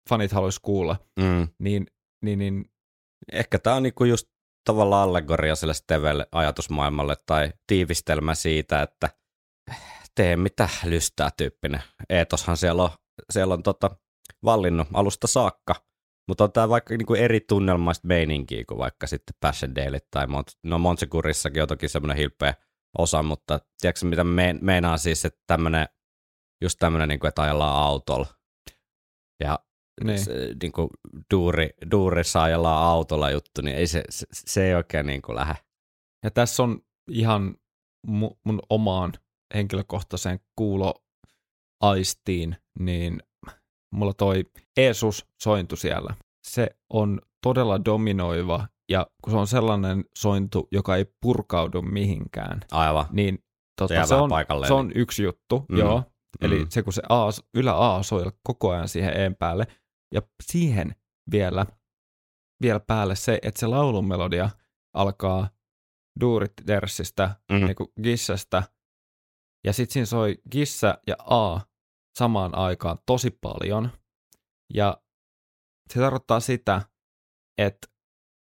fanit 0.09 0.33
haluaisi 0.33 0.61
kuulla, 0.63 0.97
mm. 1.21 1.49
niin, 1.59 1.87
niin, 2.23 2.39
niin 2.39 2.65
Ehkä 3.33 3.59
tämä 3.59 3.77
on 3.77 3.83
niinku 3.83 4.05
just 4.05 4.29
tavallaan 4.65 5.09
allegoria 5.09 5.55
sille 5.55 5.75
Stevelle 5.75 6.27
ajatusmaailmalle 6.33 7.17
tai 7.27 7.53
tiivistelmä 7.67 8.35
siitä, 8.35 8.83
että 8.83 9.09
tee 10.15 10.37
mitä 10.37 10.69
lystää 10.85 11.31
tyyppinen. 11.37 11.83
Eetoshan 12.09 12.57
siellä 12.57 12.83
on, 12.83 12.91
siellä 13.31 13.55
on 13.55 13.63
tota, 13.63 13.91
vallinnut 14.45 14.89
alusta 14.95 15.27
saakka, 15.27 15.75
mutta 16.29 16.45
on 16.45 16.53
tämä 16.53 16.69
vaikka 16.69 16.97
niinku 16.97 17.15
eri 17.15 17.41
tunnelmaista 17.41 18.09
meininkiä 18.09 18.65
kuin 18.69 18.79
vaikka 18.79 19.07
sitten 19.07 19.35
Passion 19.41 19.75
Daily 19.75 19.99
tai 20.11 20.27
Mont- 20.27 20.59
no 20.63 20.79
Montsecurissakin 20.79 21.63
on 21.63 21.69
toki 21.69 21.89
semmoinen 21.89 22.17
hilpeä 22.17 22.55
osa, 22.99 23.23
mutta 23.23 23.61
tiedätkö 23.81 24.07
mitä 24.07 24.25
me, 24.25 24.55
meinaa 24.61 24.97
siis, 24.97 25.25
että 25.25 25.41
tämmöinen, 25.47 25.89
just 26.63 26.79
tämmöinen, 26.79 27.09
niinku, 27.09 27.27
että 27.27 27.43
ajellaan 27.43 27.83
autolla 27.83 28.27
ja 29.41 29.59
niin. 30.05 30.19
se, 30.19 30.33
niin 30.63 30.73
kuin 30.73 30.89
duuri, 31.35 31.71
duurissa 31.91 32.43
ajellaan 32.43 32.85
autolla 32.85 33.31
juttu, 33.31 33.63
niin 33.63 33.77
ei 33.77 33.87
se, 33.87 34.03
se, 34.11 34.27
se 34.33 34.67
ei 34.67 34.75
oikein 34.75 35.07
niin 35.07 35.23
kuin 35.23 35.37
lähde. 35.37 35.55
Ja 36.25 36.31
tässä 36.31 36.63
on 36.63 36.81
ihan 37.11 37.55
mu, 38.07 38.31
mun 38.45 38.61
omaan 38.71 39.13
henkilökohtaiseen 39.55 40.41
kuuloaistiin, 41.81 42.57
niin 42.79 43.21
mulla 43.95 44.13
toi 44.15 44.45
Eesus 44.77 45.27
sointu 45.43 45.77
siellä. 45.77 46.15
Se 46.47 46.71
on 46.93 47.21
todella 47.43 47.85
dominoiva, 47.85 48.67
ja 48.91 49.07
kun 49.25 49.31
se 49.31 49.37
on 49.37 49.47
sellainen 49.47 50.05
sointu, 50.19 50.69
joka 50.73 50.97
ei 50.97 51.07
purkaudu 51.23 51.83
mihinkään, 51.83 52.61
Aivan. 52.73 53.07
niin 53.11 53.35
Se 53.35 53.43
tota, 53.79 53.95
se, 54.07 54.11
vähän 54.15 54.23
on, 54.25 54.29
paikalleen. 54.31 54.69
se 54.69 54.75
on 54.75 54.93
yksi 54.95 55.23
juttu, 55.23 55.67
Mm. 55.69 55.79
joo. 55.79 56.03
Eli 56.41 56.59
Mm. 56.59 56.67
se, 56.71 56.83
kun 56.83 56.93
se 56.93 57.03
A, 57.09 57.29
ylä 57.55 57.95
A 57.95 58.03
soi 58.03 58.25
koko 58.43 58.71
ajan 58.71 58.89
siihen 58.89 59.17
E:n 59.21 59.35
päälle, 59.39 59.67
ja 60.13 60.23
siihen 60.43 60.95
vielä, 61.31 61.67
vielä 62.63 62.81
päälle 62.81 63.17
se, 63.17 63.39
että 63.43 63.61
se 63.61 63.67
laulun 63.67 64.09
melodia 64.09 64.51
alkaa 64.95 65.49
duurit 66.21 66.53
dersistä, 66.67 67.37
Mm. 67.53 67.65
niin 67.65 67.77
kuin 67.77 67.89
gissasta, 68.03 68.63
ja 69.67 69.73
sitten 69.73 69.93
siinä 69.93 70.07
soi 70.07 70.39
gissa 70.51 70.99
ja 71.07 71.17
A 71.19 71.61
samaan 72.19 72.55
aikaan 72.55 72.99
tosi 73.07 73.31
paljon, 73.31 73.91
ja 74.75 75.03
se 75.93 76.01
tarkoittaa 76.01 76.41
sitä, 76.41 76.83
että 77.59 77.89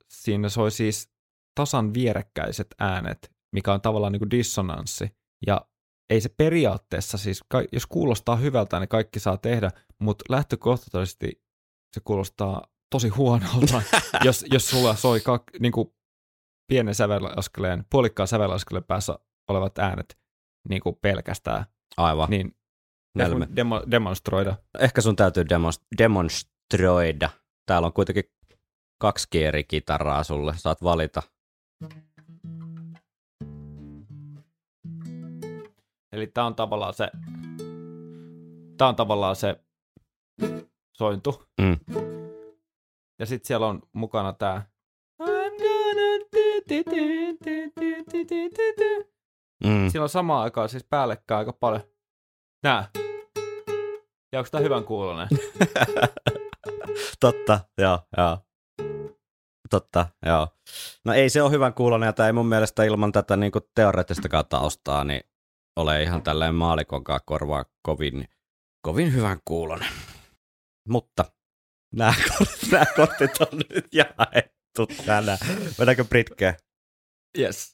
siinä 0.10 0.50
soi 0.50 0.72
siis 0.72 1.10
tasan 1.56 1.94
vierekkäiset 1.94 2.68
äänet, 2.80 3.32
mikä 3.54 3.74
on 3.74 3.82
tavallaan 3.82 4.12
niin 4.12 4.20
kuin 4.20 4.32
dissonanssi, 4.32 5.10
ja 5.48 5.68
ei 6.10 6.22
se 6.22 6.30
periaatteessa 6.30 7.18
siis, 7.18 7.42
jos 7.72 7.86
kuulostaa 7.88 8.36
hyvältä, 8.36 8.80
niin 8.80 8.88
kaikki 8.90 9.20
saa 9.20 9.38
tehdä, 9.38 9.72
mutta 10.02 10.26
lähtökohtaisesti 10.30 11.45
se 11.96 12.02
kuulostaa 12.04 12.68
tosi 12.92 13.10
huonolta, 13.10 13.82
jos, 14.26 14.46
jos 14.52 14.70
sulla 14.70 14.96
soi 14.96 15.20
kak, 15.20 15.44
niin 15.60 15.72
kuin 15.72 15.94
pienen 16.68 16.96
sävelaskeleen, 16.96 17.86
puolikkaan 17.90 18.28
sävelaskeleen 18.28 18.84
päässä 18.84 19.20
olevat 19.50 19.80
äänet 19.80 20.18
niin 20.70 20.82
kuin 20.82 20.96
pelkästään, 21.02 21.66
Aivan. 21.98 22.30
Niin. 22.30 22.56
demo, 23.56 23.84
demonstroida. 23.92 24.56
Ehkä 24.80 25.02
sun 25.02 25.16
täytyy 25.16 25.44
demos- 25.44 25.86
demonstroida. 25.98 27.30
Täällä 27.66 27.86
on 27.86 27.94
kuitenkin 27.94 28.24
kaksi 29.02 29.28
eri 29.44 29.64
kitaraa 29.64 30.24
sulle. 30.24 30.54
Saat 30.58 30.84
valita. 30.84 31.24
Eli 36.12 36.28
tämä 36.28 36.48
on 36.48 36.56
tavallaan 36.56 36.94
se, 36.94 37.12
tämä 38.78 38.90
on 38.90 38.96
tavallaan 38.96 39.36
se 39.36 39.60
sointu. 40.98 41.44
Mm. 41.62 41.78
Ja 43.20 43.26
sitten 43.26 43.48
siellä 43.48 43.68
on 43.68 43.82
mukana 43.94 44.34
tämä 44.34 44.62
Mm. 49.64 49.90
Siinä 49.90 50.04
on 50.04 50.10
samaan 50.10 50.44
aikaan 50.44 50.70
siis 50.70 50.84
päällekkäin 50.84 51.40
aika 51.40 51.54
paljon. 51.54 51.82
Nää. 52.64 52.90
Ja 54.32 54.40
onko 54.40 54.50
tää 54.52 54.62
hyvän 54.62 54.84
kuulonen? 54.84 55.28
Totta, 57.20 57.60
joo, 57.78 58.00
joo. 58.18 58.38
Totta, 59.70 60.08
joo. 60.26 60.48
No 61.06 61.14
ei 61.14 61.30
se 61.30 61.42
ole 61.42 61.52
hyvän 61.52 61.74
kuulonen, 61.74 62.08
ja 62.08 62.14
tämä 62.14 62.28
ei 62.28 62.34
mun 62.34 62.46
mielestä 62.46 62.84
ilman 62.84 63.12
tätä 63.12 63.38
niin 63.38 63.52
teoreettista 63.76 64.44
taustaa, 64.44 65.04
niin 65.04 65.22
ole 65.76 66.04
ihan 66.04 66.24
tälleen 66.24 66.56
maalikonkaan 66.56 67.20
korvaa 67.26 67.66
kovin, 67.82 68.28
kovin 68.82 69.14
hyvän 69.14 69.40
kuulonen. 69.46 69.90
Mutta 70.88 71.26
nämä, 71.96 72.14
kortit, 72.38 72.72
nämä 72.72 72.86
kortit 72.96 73.42
on 73.42 73.60
nyt 73.74 73.88
jaettu 73.92 74.88
tänään. 75.06 75.38
Mennäänkö 75.78 76.04
Britkeä? 76.04 76.56
Yes. 77.38 77.70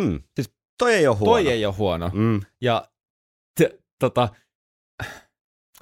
Hmm. 0.00 0.20
Siis 0.34 0.55
toi 0.78 0.94
ei 0.94 1.06
ole 1.06 1.16
huono. 1.16 1.32
Toi 1.32 1.48
ei 1.48 1.66
ole 1.66 1.74
huono. 1.74 2.10
Mm. 2.14 2.40
Ja 2.60 2.88
t- 3.60 3.84
tota, 3.98 4.28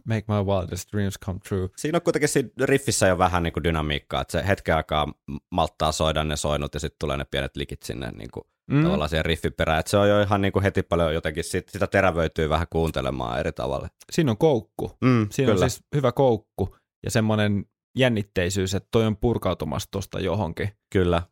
Make 0.04 0.24
my 0.28 0.42
wildest 0.42 0.92
dreams 0.92 1.14
come 1.24 1.40
true. 1.48 1.68
Siinä 1.76 1.98
on 1.98 2.02
kuitenkin 2.02 2.28
siinä 2.28 2.48
riffissä 2.64 3.06
jo 3.06 3.18
vähän 3.18 3.42
niin 3.42 3.52
kuin 3.52 3.64
dynamiikkaa, 3.64 4.20
että 4.20 4.32
se 4.32 4.46
hetken 4.48 4.76
aikaa 4.76 5.12
malttaa 5.50 5.92
soida 5.92 6.24
ne 6.24 6.36
soinut 6.36 6.74
ja 6.74 6.80
sitten 6.80 6.98
tulee 6.98 7.16
ne 7.16 7.24
pienet 7.24 7.56
likit 7.56 7.82
sinne 7.82 8.10
niin 8.10 8.30
kuin 8.30 8.44
mm. 8.70 8.82
tavallaan 8.82 9.08
siihen 9.08 9.24
riffiperään. 9.24 9.80
Että 9.80 9.90
se 9.90 9.96
on 9.96 10.08
jo 10.08 10.22
ihan 10.22 10.40
niin 10.40 10.52
kuin 10.52 10.62
heti 10.62 10.82
paljon 10.82 11.14
jotenkin, 11.14 11.44
sit, 11.44 11.68
sitä 11.68 11.86
terävöityy 11.86 12.48
vähän 12.48 12.66
kuuntelemaan 12.70 13.40
eri 13.40 13.52
tavalla. 13.52 13.88
Siinä 14.12 14.30
on 14.30 14.38
koukku. 14.38 14.92
Mm, 15.04 15.26
Siinä 15.30 15.52
kyllä. 15.52 15.64
on 15.64 15.70
siis 15.70 15.82
hyvä 15.94 16.12
koukku 16.12 16.76
ja 17.04 17.10
semmoinen 17.10 17.64
jännitteisyys, 17.98 18.74
että 18.74 18.88
toi 18.90 19.06
on 19.06 19.16
purkautumassa 19.16 19.88
tosta 19.90 20.20
johonkin. 20.20 20.68
Kyllä, 20.92 21.22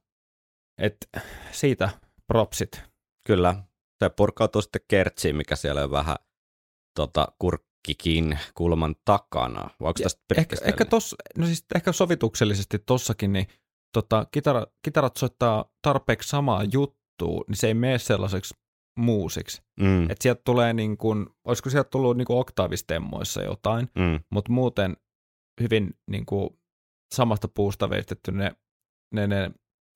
Et 0.79 0.97
siitä 1.53 1.89
propsit. 2.27 2.92
Kyllä. 3.27 3.55
Se 4.05 4.11
purkautuu 4.17 4.63
sitten 4.63 4.83
kertsiin, 4.89 5.37
mikä 5.37 5.57
siellä 5.57 5.85
on 5.85 5.91
vähän 5.91 6.17
tota, 6.97 7.29
kurkkikin 7.39 8.39
kulman 8.55 8.95
takana. 9.05 9.61
Vai 9.61 9.89
onko 9.89 10.01
tästä 10.03 10.23
Ehkä, 10.37 10.57
ehkä, 10.65 10.85
tos, 10.85 11.17
no 11.39 11.47
siis 11.47 11.65
ehkä 11.75 11.93
sovituksellisesti 11.93 12.79
tossakin, 12.79 13.33
niin 13.33 13.47
tota, 13.93 14.27
kitara, 14.33 14.67
kitarat 14.85 15.17
soittaa 15.17 15.65
tarpeeksi 15.83 16.29
samaa 16.29 16.65
juttua, 16.73 17.45
niin 17.49 17.57
se 17.57 17.67
ei 17.67 17.75
mene 17.75 17.99
sellaiseksi 17.99 18.55
muusiksi. 18.99 19.63
mm, 19.81 20.03
Että 20.11 20.23
sieltä 20.23 20.43
tulee 20.45 20.73
niin 20.73 20.97
kuin, 20.97 21.27
olisiko 21.45 21.71
sieltä 21.71 21.91
tullut 21.91 22.17
niin 22.17 22.27
kuin 22.27 22.39
oktaavistemmoissa 22.39 23.43
jotain, 23.43 23.89
mm, 23.95 24.21
mutta 24.31 24.53
muuten 24.53 24.97
hyvin 25.61 25.91
niin 26.11 26.27
kuin 26.27 26.51
samasta 27.15 27.49
puusta 27.49 27.91
veistetty 27.91 28.33
ne, 28.33 28.53
ne, 29.15 29.27
ne 29.27 29.51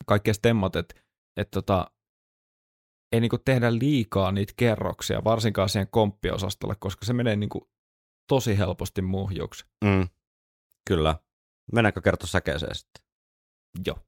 kaikki 0.07 0.35
stemmot, 0.35 0.77
että 0.77 0.95
et 1.37 1.51
tota, 1.51 1.91
ei 3.13 3.21
niin 3.21 3.31
tehdä 3.45 3.79
liikaa 3.79 4.33
niitä 4.33 4.53
kerroksia, 4.57 5.25
varsinkaan 5.25 5.69
siihen 5.69 5.89
komppiosastolle, 5.91 6.75
koska 6.79 7.07
se 7.07 7.13
menee 7.13 7.37
niin 7.37 7.51
tosi 8.29 8.59
helposti 8.59 9.03
muhjuksi. 9.03 9.65
mm. 9.85 10.09
Kyllä. 10.89 11.17
Mennäänkö 11.73 12.01
kertoa 12.01 12.27
säkeeseen 12.27 12.75
sitten? 12.75 13.05
Joo. 13.87 13.99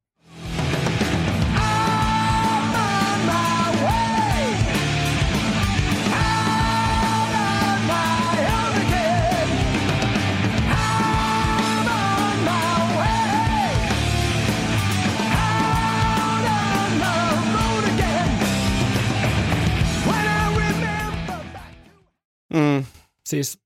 Mm. 22.54 22.84
Siis 23.24 23.60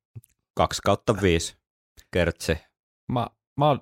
2 0.55 0.83
kautta 0.85 1.17
5 1.23 1.57
kertsi. 2.11 2.59
Mä, 3.13 3.27
mä 3.57 3.69
oon 3.69 3.81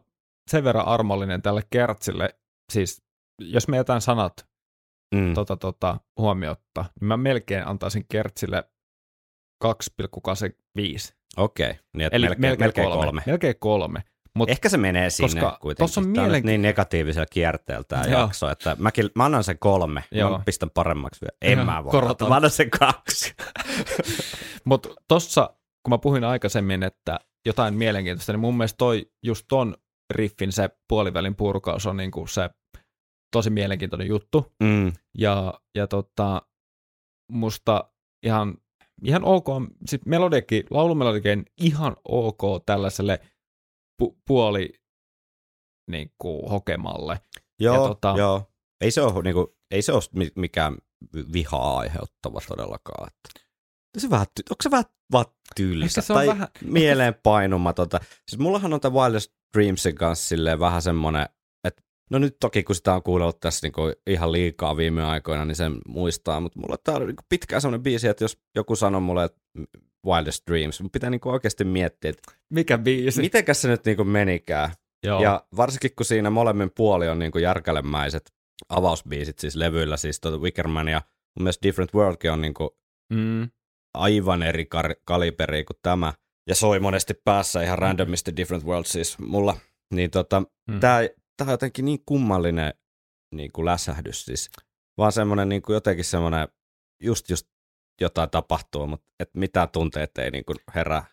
sen 0.50 0.64
verran 0.64 0.86
armollinen 0.86 1.42
tälle 1.42 1.62
kertsille, 1.70 2.34
siis 2.72 3.02
jos 3.38 3.68
me 3.68 3.76
jätän 3.76 4.00
sanat 4.00 4.50
Mm. 5.14 5.34
tota, 5.34 5.56
tota, 5.56 6.00
huomiotta, 6.18 6.84
niin 7.00 7.08
mä 7.08 7.16
melkein 7.16 7.66
antaisin 7.66 8.04
kertsille 8.08 8.64
2,85. 9.64 11.14
Okei, 11.36 11.72
niin 11.96 12.08
Eli 12.12 12.26
melkein, 12.28 12.60
melkein 12.60 12.88
kolme. 12.90 13.22
Melkein 13.26 13.54
kolme. 13.58 14.02
Mut 14.34 14.50
Ehkä 14.50 14.68
se 14.68 14.76
menee 14.76 15.10
sinne 15.10 15.28
Koska 15.40 15.58
kuitenkin. 15.60 15.86
tossa 15.86 16.00
on 16.00 16.06
mielenki- 16.06 16.46
niin 16.46 16.62
negatiivisella 16.62 17.26
kierteellä 17.30 17.84
tämä 17.88 18.04
Joo. 18.04 18.20
jakso, 18.20 18.50
että 18.50 18.76
mäkin, 18.78 19.10
mä 19.14 19.24
annan 19.24 19.44
sen 19.44 19.58
kolme. 19.58 20.04
Joo. 20.10 20.30
Mä 20.38 20.42
pistän 20.46 20.70
paremmaksi 20.70 21.20
vielä. 21.20 21.52
En 21.52 21.58
Joo, 21.58 21.64
mä 21.66 21.84
voi. 21.84 22.28
Mä 22.28 22.36
annan 22.36 22.50
sen 22.50 22.70
kaksi. 22.70 23.34
Mutta 24.64 24.88
tossa, 25.08 25.54
kun 25.82 25.90
mä 25.90 25.98
puhuin 25.98 26.24
aikaisemmin, 26.24 26.82
että 26.82 27.20
jotain 27.46 27.74
mielenkiintoista, 27.74 28.32
niin 28.32 28.40
mun 28.40 28.56
mielestä 28.56 28.76
toi 28.76 29.10
just 29.22 29.44
ton 29.48 29.76
riffin 30.10 30.52
se 30.52 30.70
puolivälin 30.88 31.36
purkaus 31.36 31.86
on 31.86 31.96
niinku 31.96 32.26
se 32.26 32.50
tosi 33.32 33.50
mielenkiintoinen 33.50 34.08
juttu. 34.08 34.52
Mm. 34.62 34.92
Ja, 35.18 35.60
ja 35.74 35.86
tota, 35.86 36.42
musta 37.32 37.90
ihan, 38.26 38.54
ihan 39.04 39.24
ok, 39.24 39.46
sit 39.86 40.06
melodiakin, 40.06 40.64
laulumelodiakin 40.70 41.44
ihan 41.60 41.96
ok 42.08 42.42
tällaiselle 42.66 43.20
pu- 44.02 44.16
puoli 44.26 44.72
niin 45.90 46.12
kuin, 46.18 46.50
hokemalle. 46.50 47.20
Joo, 47.60 47.74
Ja 47.74 47.92
tota- 47.92 48.18
joo. 48.18 48.42
Ei 48.80 48.90
se 48.90 49.02
ole, 49.02 49.22
niinku, 49.22 49.56
ei 49.70 49.82
se 49.82 49.92
ole 49.92 50.02
mi- 50.12 50.32
mikään 50.36 50.76
vihaa 51.32 51.78
aiheuttava 51.78 52.40
todellakaan. 52.48 53.06
Että. 53.08 53.40
Se 53.98 54.10
vähän, 54.10 54.26
onko 54.50 54.62
se 54.62 54.70
vähän 54.70 54.84
vaan 55.12 55.24
tylsä 55.56 56.00
se 56.00 56.14
tai 56.14 56.26
vähän- 56.26 56.48
mieleenpainumatonta? 56.64 58.00
Siis 58.30 58.38
mullahan 58.38 58.72
on 58.72 58.80
tämän 58.80 59.02
Wildest 59.02 59.32
Dreamsin 59.56 59.94
kanssa 59.94 60.28
silleen 60.28 60.60
vähän 60.60 60.82
semmoinen, 60.82 61.26
että 61.64 61.82
no 62.10 62.18
nyt 62.18 62.36
toki 62.40 62.62
kun 62.62 62.74
sitä 62.74 62.94
on 62.94 63.02
kuunnellut 63.02 63.40
tässä 63.40 63.66
niinku 63.66 63.82
ihan 64.06 64.32
liikaa 64.32 64.76
viime 64.76 65.04
aikoina, 65.04 65.44
niin 65.44 65.56
sen 65.56 65.78
muistaa, 65.88 66.40
mutta 66.40 66.60
mulla 66.60 66.76
tää 66.84 66.94
on 66.94 67.06
niinku 67.06 67.22
pitkään 67.28 67.62
semmoinen 67.62 67.82
biisi, 67.82 68.08
että 68.08 68.24
jos 68.24 68.38
joku 68.54 68.76
sanoo 68.76 69.00
mulle, 69.00 69.24
että 69.24 69.40
Wildest 70.06 70.46
Dreams, 70.50 70.80
mun 70.80 70.90
pitää 70.90 71.10
niinku 71.10 71.30
oikeasti 71.30 71.64
miettiä, 71.64 72.10
että 72.10 72.32
Mikä 72.50 72.78
biisi? 72.78 73.20
mitenkäs 73.20 73.62
se 73.62 73.68
nyt 73.68 73.84
niinku 73.84 74.04
menikään. 74.04 74.70
Joo. 75.06 75.22
Ja 75.22 75.44
varsinkin 75.56 75.90
kun 75.96 76.06
siinä 76.06 76.30
molemmin 76.30 76.70
puoli 76.76 77.08
on 77.08 77.18
niin 77.18 77.32
kuin 77.32 77.42
järkälemäiset 77.42 78.32
avausbiisit 78.68 79.38
siis 79.38 79.56
levyillä, 79.56 79.96
siis 79.96 80.20
tuota 80.20 80.38
Wickerman 80.38 80.88
ja 80.88 81.02
mun 81.38 81.42
mielestä 81.44 81.62
Different 81.62 81.94
Worldkin 81.94 82.32
on 82.32 82.40
niin 82.40 82.54
kuin 82.54 82.70
mm, 83.12 83.48
aivan 83.94 84.42
eri 84.42 84.64
kar- 84.64 85.00
kaliberi 85.04 85.64
kuin 85.64 85.76
tämä. 85.82 86.12
Ja 86.48 86.54
soi 86.54 86.80
monesti 86.80 87.14
päässä 87.24 87.62
ihan 87.62 87.78
randomisti 87.78 88.36
Different 88.36 88.64
World 88.64 88.84
siis 88.84 89.18
mulla. 89.18 89.56
Niin 89.94 90.10
tota, 90.10 90.42
Mm. 90.70 90.80
tää, 90.80 91.00
tää 91.36 91.46
on 91.46 91.50
jotenkin 91.50 91.84
niin 91.84 92.02
kummallinen 92.06 92.74
niin 93.34 93.52
kuin 93.52 93.64
läsähdys 93.64 94.24
siis. 94.24 94.50
Vaan 94.98 95.12
semmoinen 95.12 95.48
niin 95.48 95.62
kuin 95.62 95.74
jotenkin 95.74 96.04
semmoinen, 96.04 96.48
just 97.02 97.30
just 97.30 97.46
jotain 98.00 98.30
tapahtuu, 98.30 98.86
mutta 98.86 99.12
et 99.20 99.30
mitään 99.34 99.68
tunteet 99.70 100.18
ei 100.18 100.30
niin 100.30 100.44
kuin 100.44 100.56
herää. 100.74 101.04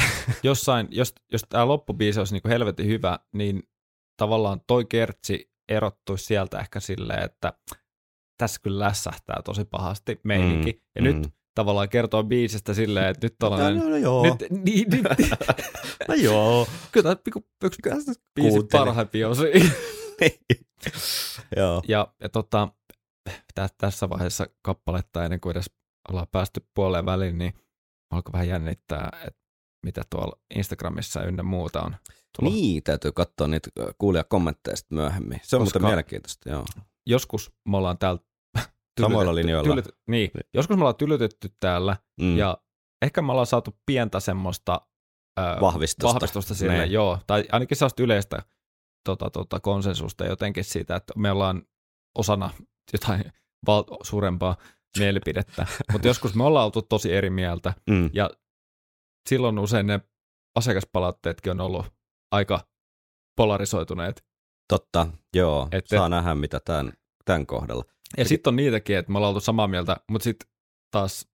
jossain, 0.42 0.88
jos, 0.90 1.14
jos 1.32 1.42
tämä 1.48 1.68
loppubiisi 1.68 2.18
olisi 2.18 2.34
niin 2.34 2.42
kuin 2.42 2.52
helvetin 2.52 2.86
hyvä, 2.86 3.18
niin 3.32 3.62
tavallaan 4.16 4.60
toi 4.66 4.84
kertsi 4.84 5.50
erottuisi 5.68 6.24
sieltä 6.24 6.60
ehkä 6.60 6.80
silleen, 6.80 7.22
että 7.22 7.52
tässä 8.38 8.60
kyllä 8.62 8.84
lässähtää 8.84 9.42
tosi 9.44 9.64
pahasti 9.64 10.20
meininki. 10.24 10.72
Mm, 10.72 10.80
ja 10.94 11.02
mm. 11.02 11.18
nyt 11.18 11.34
tavallaan 11.54 11.88
kertoo 11.88 12.24
biisistä 12.24 12.74
silleen, 12.74 13.06
että 13.06 13.26
nyt 13.26 13.34
tällainen... 13.38 13.78
no, 13.78 13.88
no, 13.88 13.96
joo. 13.96 14.22
Nyt, 14.22 14.50
niin, 14.50 14.90
niin, 14.90 15.04
no 16.08 16.14
joo. 16.14 16.68
kyllä 16.92 17.02
tämä 17.02 17.22
niinku 17.26 17.48
yksi 17.64 17.82
Kyllä 17.82 18.00
sitä 18.00 18.12
biisin 18.34 18.68
parhaimpia 18.72 19.28
osia. 19.28 19.50
Joo. 21.56 21.82
Ja, 21.88 22.14
ja 22.22 22.28
tota, 22.28 22.68
tä, 23.54 23.68
tässä 23.78 24.10
vaiheessa 24.10 24.46
kappaletta 24.62 25.24
ennen 25.24 25.40
kuin 25.40 25.50
edes 25.50 25.70
ollaan 26.08 26.26
päästy 26.32 26.66
puoleen 26.74 27.06
väliin, 27.06 27.38
niin 27.38 27.52
alkoi 28.10 28.32
vähän 28.32 28.48
jännittää, 28.48 29.08
että 29.26 29.40
mitä 29.86 30.02
tuolla 30.10 30.40
Instagramissa 30.54 31.24
ynnä 31.24 31.42
muuta 31.42 31.82
on 31.82 31.96
tullut. 32.38 32.54
Niin, 32.54 32.82
täytyy 32.82 33.12
katsoa 33.12 33.46
niitä 33.46 33.70
kuulijakommentteja 33.98 34.76
sitten 34.76 34.98
myöhemmin. 34.98 35.40
Se 35.42 35.56
on 35.56 35.62
Koska- 35.62 35.78
muuten 35.78 35.90
mielenkiintoista, 35.90 36.50
joo. 36.50 36.64
Joskus 37.06 37.52
me 37.68 37.76
ollaan 37.76 37.98
täällä 37.98 38.20
Samoilla 39.00 39.34
linjoilla. 39.34 39.70
Tylyt, 39.70 39.88
niin, 40.08 40.30
joskus 40.54 40.76
me 40.76 40.80
ollaan 40.80 40.96
tylytetty 40.96 41.48
täällä 41.60 41.96
Mm. 42.20 42.36
ja 42.36 42.58
ehkä 43.02 43.22
me 43.22 43.30
ollaan 43.32 43.46
saatu 43.46 43.76
pientä 43.86 44.20
semmoista 44.20 44.80
ää, 45.36 45.60
Vahvistusta. 45.60 46.14
vahvistusta 46.14 46.54
sille, 46.54 46.78
Niin. 46.78 46.92
joo. 46.92 47.18
Tai 47.26 47.44
ainakin 47.52 47.76
sellaista 47.76 48.02
yleistä 48.02 48.42
tota, 49.04 49.30
tota, 49.30 49.60
konsensusta 49.60 50.24
jotenkin 50.26 50.64
siitä, 50.64 50.96
että 50.96 51.12
me 51.16 51.30
ollaan 51.30 51.62
osana 52.18 52.50
jotain 52.92 53.24
val- 53.66 53.84
suurempaa 54.02 54.56
mielipidettä. 54.98 55.66
Mutta 55.92 56.08
joskus 56.08 56.34
me 56.34 56.44
ollaan 56.44 56.64
oltu 56.64 56.82
tosi 56.82 57.12
eri 57.12 57.30
mieltä 57.30 57.72
Mm. 57.90 58.10
ja 58.12 58.30
silloin 59.28 59.58
usein 59.58 59.86
ne 59.86 60.00
asiakaspalautteetkin 60.58 61.50
on 61.52 61.60
ollut 61.60 61.86
aika 62.32 62.60
polarisoituneet. 63.36 64.24
Totta, 64.68 65.06
joo. 65.36 65.68
Et- 65.72 65.86
Saa 65.86 66.08
nähdä, 66.08 66.34
mitä 66.34 66.60
tämän, 66.64 66.92
tämän 67.24 67.46
kohdalla. 67.46 67.84
Ja 68.16 68.24
sitten 68.24 68.50
on 68.50 68.56
niitäkin, 68.56 68.98
että 68.98 69.12
me 69.12 69.18
ollaan 69.18 69.28
oltu 69.28 69.40
samaa 69.40 69.68
mieltä, 69.68 69.96
mutta 70.10 70.24
sitten 70.24 70.48
taas 70.90 71.28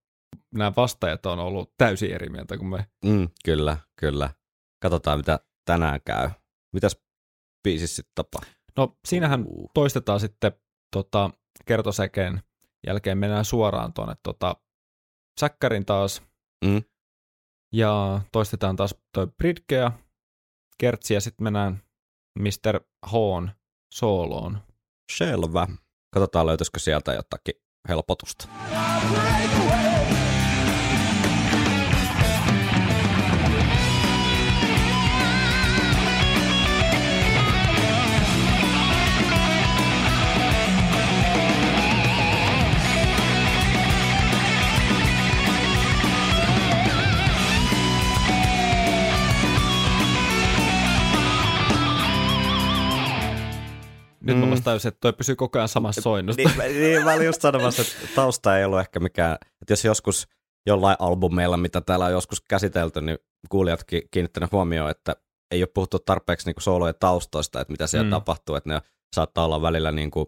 nämä 0.55 0.73
vastaajat 0.77 1.27
on 1.27 1.39
ollut 1.39 1.75
täysin 1.77 2.13
eri 2.13 2.29
mieltä 2.29 2.57
kuin 2.57 2.69
me. 2.69 2.87
Mm, 3.05 3.29
kyllä, 3.45 3.77
kyllä. 3.97 4.31
Katsotaan, 4.83 5.19
mitä 5.19 5.41
tänään 5.65 6.01
käy. 6.05 6.31
Mitäs 6.73 6.97
biisissä 7.63 7.97
sitten 7.97 8.13
tapahtuu? 8.15 8.53
No 8.77 8.97
siinähän 9.09 9.45
Uh. 9.47 9.71
toistetaan 9.75 10.21
sitten 10.21 10.53
tota, 10.93 11.31
kertosäkeen 11.67 12.43
jälkeen 12.87 13.19
mennään 13.19 13.45
suoraan 13.45 13.93
tuonne 13.93 14.15
tota, 14.23 14.57
säkkärin 15.41 15.87
taas. 15.87 16.23
Mm. 16.65 16.83
Ja 17.73 18.21
toistetaan 18.33 18.77
taas 18.77 18.95
toi 19.13 19.27
Bridge 19.27 19.77
ja 19.77 19.93
Kertsi 20.79 21.15
ja 21.15 21.21
sitten 21.21 21.45
mennään 21.45 21.83
Mr. 22.39 22.81
Hoon 23.13 23.51
sooloon. 23.93 24.59
Selvä. 25.13 25.67
Katsotaan, 26.11 26.47
löytyisikö 26.47 26.79
sieltä 26.79 27.13
jotakin 27.13 27.55
helpotusta. 27.89 28.49
Nyt 54.29 54.37
Mm. 54.37 54.45
mä 54.45 54.51
vasta 54.51 54.65
tajusin, 54.65 54.89
että 54.89 55.01
toi 55.01 55.13
pysyy 55.13 55.37
koko 55.37 55.59
ajan 55.59 55.69
samassa 55.69 56.01
soinnussa. 56.01 56.43
Niin, 56.43 56.81
niin, 56.81 57.05
mä 57.05 57.13
olin 57.13 57.27
just 57.27 57.43
sanomassa, 57.43 57.83
että 57.83 57.97
tausta 58.15 58.59
ei 58.59 58.65
ollut 58.65 58.81
ehkä 58.81 59.01
mikään, 59.01 59.33
että 59.63 59.73
jos 59.73 59.85
joskus 59.85 60.29
jollain 60.67 60.97
albumeilla, 60.99 61.57
mitä 61.57 61.81
täällä 61.81 62.05
on 62.05 62.13
joskus 62.13 62.41
käsitelty, 62.41 63.01
niin 63.01 63.19
kuulijatkin 63.49 64.03
kiinnittäneet 64.11 64.53
huomioon, 64.53 64.91
että 64.91 65.17
ei 65.51 65.63
ole 65.63 65.69
puhuttu 65.75 65.99
tarpeeksi 65.99 66.47
niin 66.49 66.55
soolojen 66.59 66.95
taustoista, 67.01 67.61
että 67.61 67.73
mitä 67.73 67.87
siellä 67.87 68.05
Mm. 68.05 68.11
tapahtuu, 68.11 68.57
että 68.57 68.69
ne 68.71 68.81
saattaa 69.15 69.45
olla 69.45 69.63
välillä 69.63 69.93
niin 69.93 70.11
kuin 70.11 70.27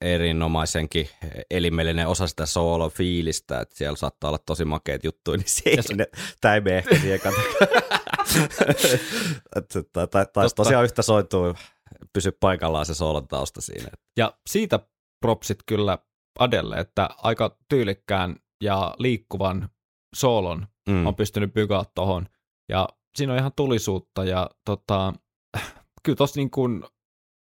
erinomaisenkin 0.00 1.08
elimellinen 1.50 2.08
osa 2.08 2.26
sitä 2.26 2.46
soolo-fiilistä, 2.46 3.60
että 3.60 3.76
siellä 3.76 3.96
saattaa 3.96 4.30
olla 4.30 4.38
tosi 4.46 4.64
makeat 4.64 5.04
juttuja, 5.04 5.36
niin 5.38 5.48
se 5.48 5.62
tämä 6.40 6.54
ei 6.54 6.60
mene 6.60 6.78
ehkä 6.78 6.98
siihen 6.98 7.20
kategoriaan. 7.20 7.82
Että- 9.56 9.82
tai, 9.92 10.06
tai, 10.08 10.26
tai 10.32 10.44
Totta. 10.44 10.56
tosiaan 10.56 10.84
yhtä 10.84 11.02
soituu, 11.02 11.54
pysy 12.12 12.32
paikallaan 12.32 12.86
se 12.86 12.94
soolon 12.94 13.28
tausta 13.28 13.60
siinä. 13.60 13.88
Ja 14.16 14.38
siitä 14.50 14.80
propsit 15.20 15.58
kyllä 15.66 15.98
Adelle, 16.38 16.76
että 16.76 17.08
aika 17.18 17.56
tyylikkään 17.68 18.36
ja 18.62 18.94
liikkuvan 18.98 19.68
soolon 20.14 20.66
Mm. 20.88 21.06
on 21.06 21.14
pystynyt 21.14 21.54
pykaa 21.54 21.84
tohon. 21.94 22.28
Ja 22.68 22.88
siinä 23.16 23.32
on 23.32 23.38
ihan 23.38 23.52
tulisuutta 23.56 24.24
ja 24.24 24.50
tota, 24.64 25.12
kyllä 26.02 26.16
tossa 26.16 26.40
niin 26.40 26.50
kuin, 26.50 26.84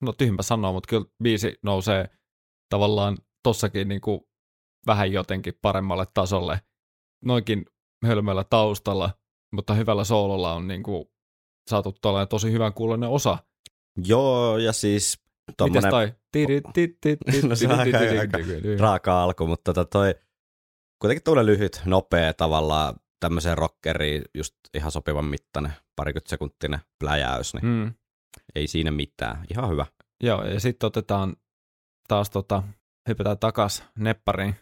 no 0.02 0.14
tyhmä 0.14 0.42
sanoa, 0.42 0.72
mutta 0.72 0.88
kyllä 0.90 1.06
biisi 1.24 1.58
nousee 1.64 2.10
tavallaan 2.70 3.18
tossakin 3.44 3.88
niin 3.88 4.02
kuin 4.02 4.22
vähän 4.88 5.12
jotenkin 5.12 5.54
paremmalle 5.62 6.06
tasolle. 6.14 6.62
Noinkin 7.26 7.66
hölmöllä 8.06 8.44
taustalla, 8.44 9.10
mutta 9.54 9.74
hyvällä 9.74 10.04
soololla 10.04 10.54
on 10.54 10.68
niin 10.68 10.84
kuin 10.84 11.06
saatu 11.70 11.96
tosi 12.30 12.52
hyvän 12.52 12.74
kuuloinen 12.74 13.10
osa. 13.10 13.38
Joo, 14.06 14.58
ja 14.58 14.74
siis 14.74 15.20
Mites 15.48 15.56
tommonen 15.58 15.92
toi? 15.92 16.14
No 17.50 17.56
se 17.56 17.68
on 17.68 17.80
aika- 17.80 17.98
aika 18.20 18.38
raaka 18.80 19.24
alku, 19.24 19.48
mutta 19.48 19.74
tota 19.74 19.86
toi, 19.86 20.16
kuitenkin 21.02 21.24
tuollainen 21.24 21.54
lyhyt, 21.54 21.82
nopea 21.86 22.34
tavallaan 22.34 22.96
tämmöiseen 23.20 23.58
rockeriin 23.58 24.22
just 24.34 24.56
ihan 24.74 24.92
sopivan 24.92 25.26
mittainen, 25.26 25.72
parikymmentä 25.96 26.30
sekuntinen 26.30 26.80
pläjäys, 27.00 27.54
niin 27.54 27.66
Mm. 27.66 27.94
ei 28.56 28.68
siinä 28.68 28.92
mitään. 28.92 29.46
Ihan 29.52 29.70
hyvä. 29.70 29.86
Joo, 30.24 30.46
ja 30.46 30.60
sitten 30.60 30.88
otetaan 30.88 31.36
taas 32.08 32.30
tota, 32.30 32.64
hypätään 33.08 33.38
takas 33.40 33.84
neppariin 33.98 34.56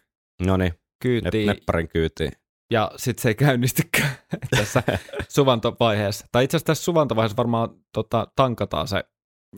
No 0.46 0.56
niin, 0.56 0.74
kyytiin, 1.02 1.46
nepparin 1.46 1.88
kyytiin. 1.88 2.32
ja 2.72 2.90
sitten 2.96 3.22
se 3.22 3.28
ei 3.28 3.34
käynnistykään 3.34 4.10
tässä 4.56 4.82
suvantovaiheessa. 5.28 6.26
Tai 6.32 6.44
itse 6.44 6.56
asiassa 6.56 6.66
tässä 6.66 6.84
suvantovaiheessa 6.84 7.36
varmaan 7.36 7.68
tota, 7.92 8.26
tankataan 8.36 8.88
se 8.88 9.04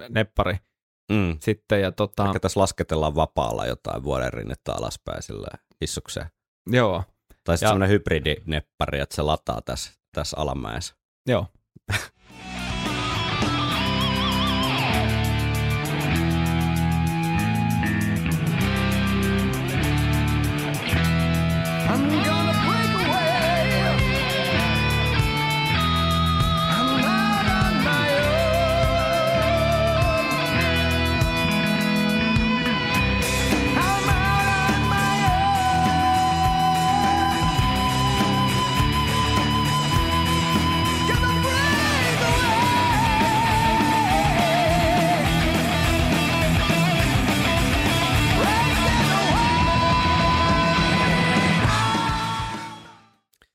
neppari 0.08 0.56
Mm. 1.12 1.36
sitten, 1.40 1.80
ja 1.82 1.92
tota, 1.92 2.26
Ehkä 2.26 2.40
tässä 2.40 2.60
lasketellaan 2.60 3.14
vapaalla 3.14 3.66
jotain 3.66 4.02
vuoden 4.02 4.32
rinnettä 4.32 4.72
alaspäin 4.74 5.22
silleen 5.22 5.58
hissukseen. 5.80 6.26
joo, 6.66 7.02
Tai 7.44 7.58
sitten 7.58 7.66
Ja- 7.66 7.70
semmoinen 7.70 7.88
hybridineppari, 7.88 9.00
että 9.00 9.14
se 9.14 9.22
lataa 9.22 9.62
tässä, 9.62 9.92
tässä 10.14 10.36
alamäessä. 10.40 10.94
joo. 11.28 11.46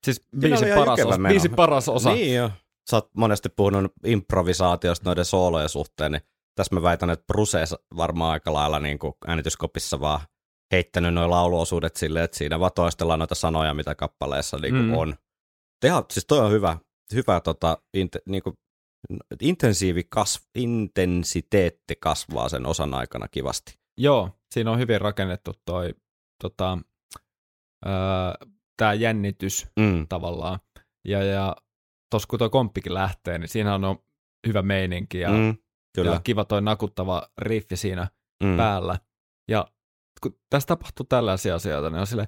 Siis 0.07 0.21
biisin 0.39 0.67
paras, 0.75 0.99
osa, 0.99 1.17
biisin 1.27 1.55
paras 1.55 1.89
osa. 1.89 2.13
Niin 2.13 2.35
jo. 2.35 2.51
Sä 2.89 2.97
oot 2.97 3.09
monesti 3.17 3.49
puhunut 3.49 3.91
improvisaatiosta 4.05 5.09
noiden 5.09 5.25
soolojen 5.25 5.69
suhteen, 5.69 6.11
niin 6.11 6.21
tässä 6.55 6.75
mä 6.75 6.81
väitän, 6.81 7.09
että 7.09 7.25
Bruce 7.27 7.59
varmaan 7.97 8.31
aika 8.31 8.53
lailla 8.53 8.79
niin 8.79 8.99
kuin 8.99 9.13
äänityskopissa 9.27 9.99
vaan 9.99 10.19
heittänyt 10.71 11.13
noin 11.13 11.29
lauluosuudet 11.29 11.95
silleen, 11.95 12.25
että 12.25 12.37
siinä 12.37 12.59
vaan 12.59 12.71
toistellaan 12.75 13.19
noita 13.19 13.35
sanoja, 13.35 13.73
mitä 13.73 13.95
kappaleessa 13.95 14.57
niin 14.57 14.73
kuin 14.73 14.85
Mm. 14.85 14.97
on. 14.97 15.15
Teha, 15.81 16.05
siis 16.11 16.25
toi 16.25 16.39
on 16.39 16.51
hyvä, 16.51 16.77
hyvä 17.13 17.39
tota, 17.41 17.77
int, 17.93 18.15
niin 18.25 18.43
kuin, 18.43 18.53
intensiivi 19.41 20.03
kasv, 20.03 20.41
intensiteetti 20.55 21.95
kasvaa 21.99 22.49
sen 22.49 22.65
osan 22.65 22.93
aikana 22.93 23.27
kivasti. 23.27 23.79
Joo, 23.97 24.29
siinä 24.53 24.71
on 24.71 24.79
hyvin 24.79 25.01
rakennettu 25.01 25.53
toi 25.65 25.93
tota, 26.43 26.77
öö, 27.85 27.93
tämä 28.77 28.93
jännitys 28.93 29.67
Mm. 29.79 30.07
tavallaan. 30.07 30.59
Ja, 31.07 31.23
ja 31.23 31.55
tuossa 32.11 32.27
kun 32.27 32.39
tuo 32.39 32.49
komppikin 32.49 32.93
lähtee, 32.93 33.37
niin 33.37 33.49
siinä 33.49 33.75
on 33.75 33.97
hyvä 34.47 34.61
meininki 34.61 35.19
ja, 35.19 35.29
Mm. 35.29 35.57
Kyllä. 35.95 36.11
ja 36.11 36.19
kiva 36.23 36.45
toi 36.45 36.61
nakuttava 36.61 37.27
riffi 37.37 37.75
siinä 37.77 38.07
mm. 38.43 38.57
päällä. 38.57 38.99
Ja 39.49 39.67
kun 40.21 40.39
tässä 40.49 40.67
tapahtuu 40.67 41.05
tällaisia 41.09 41.55
asioita, 41.55 41.89
niin 41.89 41.99
on 41.99 42.07
silleen, 42.07 42.27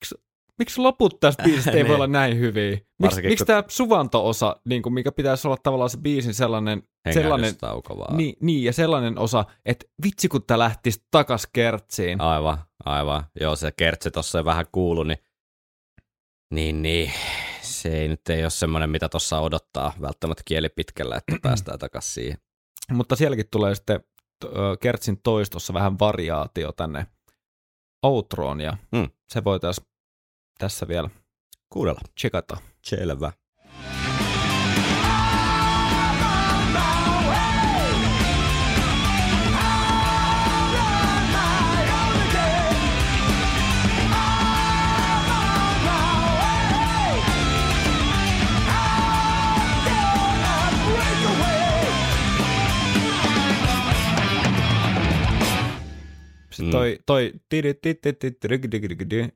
miksi, 0.00 0.14
miksi 0.58 0.80
loput 0.80 1.20
tästä 1.20 1.42
biisistä 1.42 1.70
ei 1.70 1.76
voi 1.76 1.82
Niin. 1.84 1.94
olla 1.94 2.06
näin 2.06 2.38
hyviä? 2.38 2.70
Miksi, 2.70 2.86
Varsinkin, 3.02 3.30
miksi 3.30 3.42
kun- 3.42 3.46
tämä 3.46 3.64
suvanto-osa, 3.68 4.56
niin 4.64 4.82
kuin 4.82 4.92
mikä 4.92 5.12
pitäisi 5.12 5.48
olla 5.48 5.56
tavallaan 5.62 5.90
se 5.90 5.98
biisin 5.98 6.34
sellainen, 6.34 6.82
sellainen 7.12 7.54
vaan. 7.98 8.16
niin, 8.16 8.36
niin, 8.40 8.64
ja 8.64 8.72
sellainen 8.72 9.18
osa, 9.18 9.44
että 9.64 9.86
vitsi 10.04 10.28
kun 10.28 10.42
tää 10.46 10.58
lähtisi 10.58 11.02
takas 11.10 11.48
kertsiin. 11.52 12.20
Aivan, 12.20 12.58
aivan. 12.84 13.24
Joo, 13.40 13.56
se 13.56 13.72
kertsi 13.76 14.10
tuossa 14.10 14.44
vähän 14.44 14.66
kuulu, 14.72 15.02
niin, 15.02 15.18
niin, 16.54 16.82
niin 16.82 17.12
se 17.62 17.88
ei 17.98 18.08
nyt 18.08 18.28
ei 18.28 18.42
ole 18.42 18.50
semmoinen, 18.50 18.90
mitä 18.90 19.08
tuossa 19.08 19.40
odottaa 19.40 19.92
välttämättä 20.00 20.42
kieli 20.46 20.68
pitkällä, 20.68 21.16
että 21.16 21.36
päästään 21.48 21.78
takaisin 21.78 22.12
siihen. 22.14 22.38
Mutta 22.92 23.16
sielläkin 23.16 23.48
tulee 23.50 23.74
sitten 23.74 24.00
kertsin 24.80 25.20
toistossa 25.22 25.74
vähän 25.74 25.98
variaatio 25.98 26.72
tänne 26.72 27.06
outroon, 28.02 28.60
ja 28.60 28.76
Mm. 28.92 29.10
se 29.28 29.44
voitaisiin 29.44 29.86
tässä 30.58 30.88
vielä 30.88 31.10
Kuudella. 31.68 32.00
checkata. 32.20 32.56
Selvä. 32.82 33.32
Sitten 56.54 56.70
toi, 56.70 56.98
toi 57.06 57.32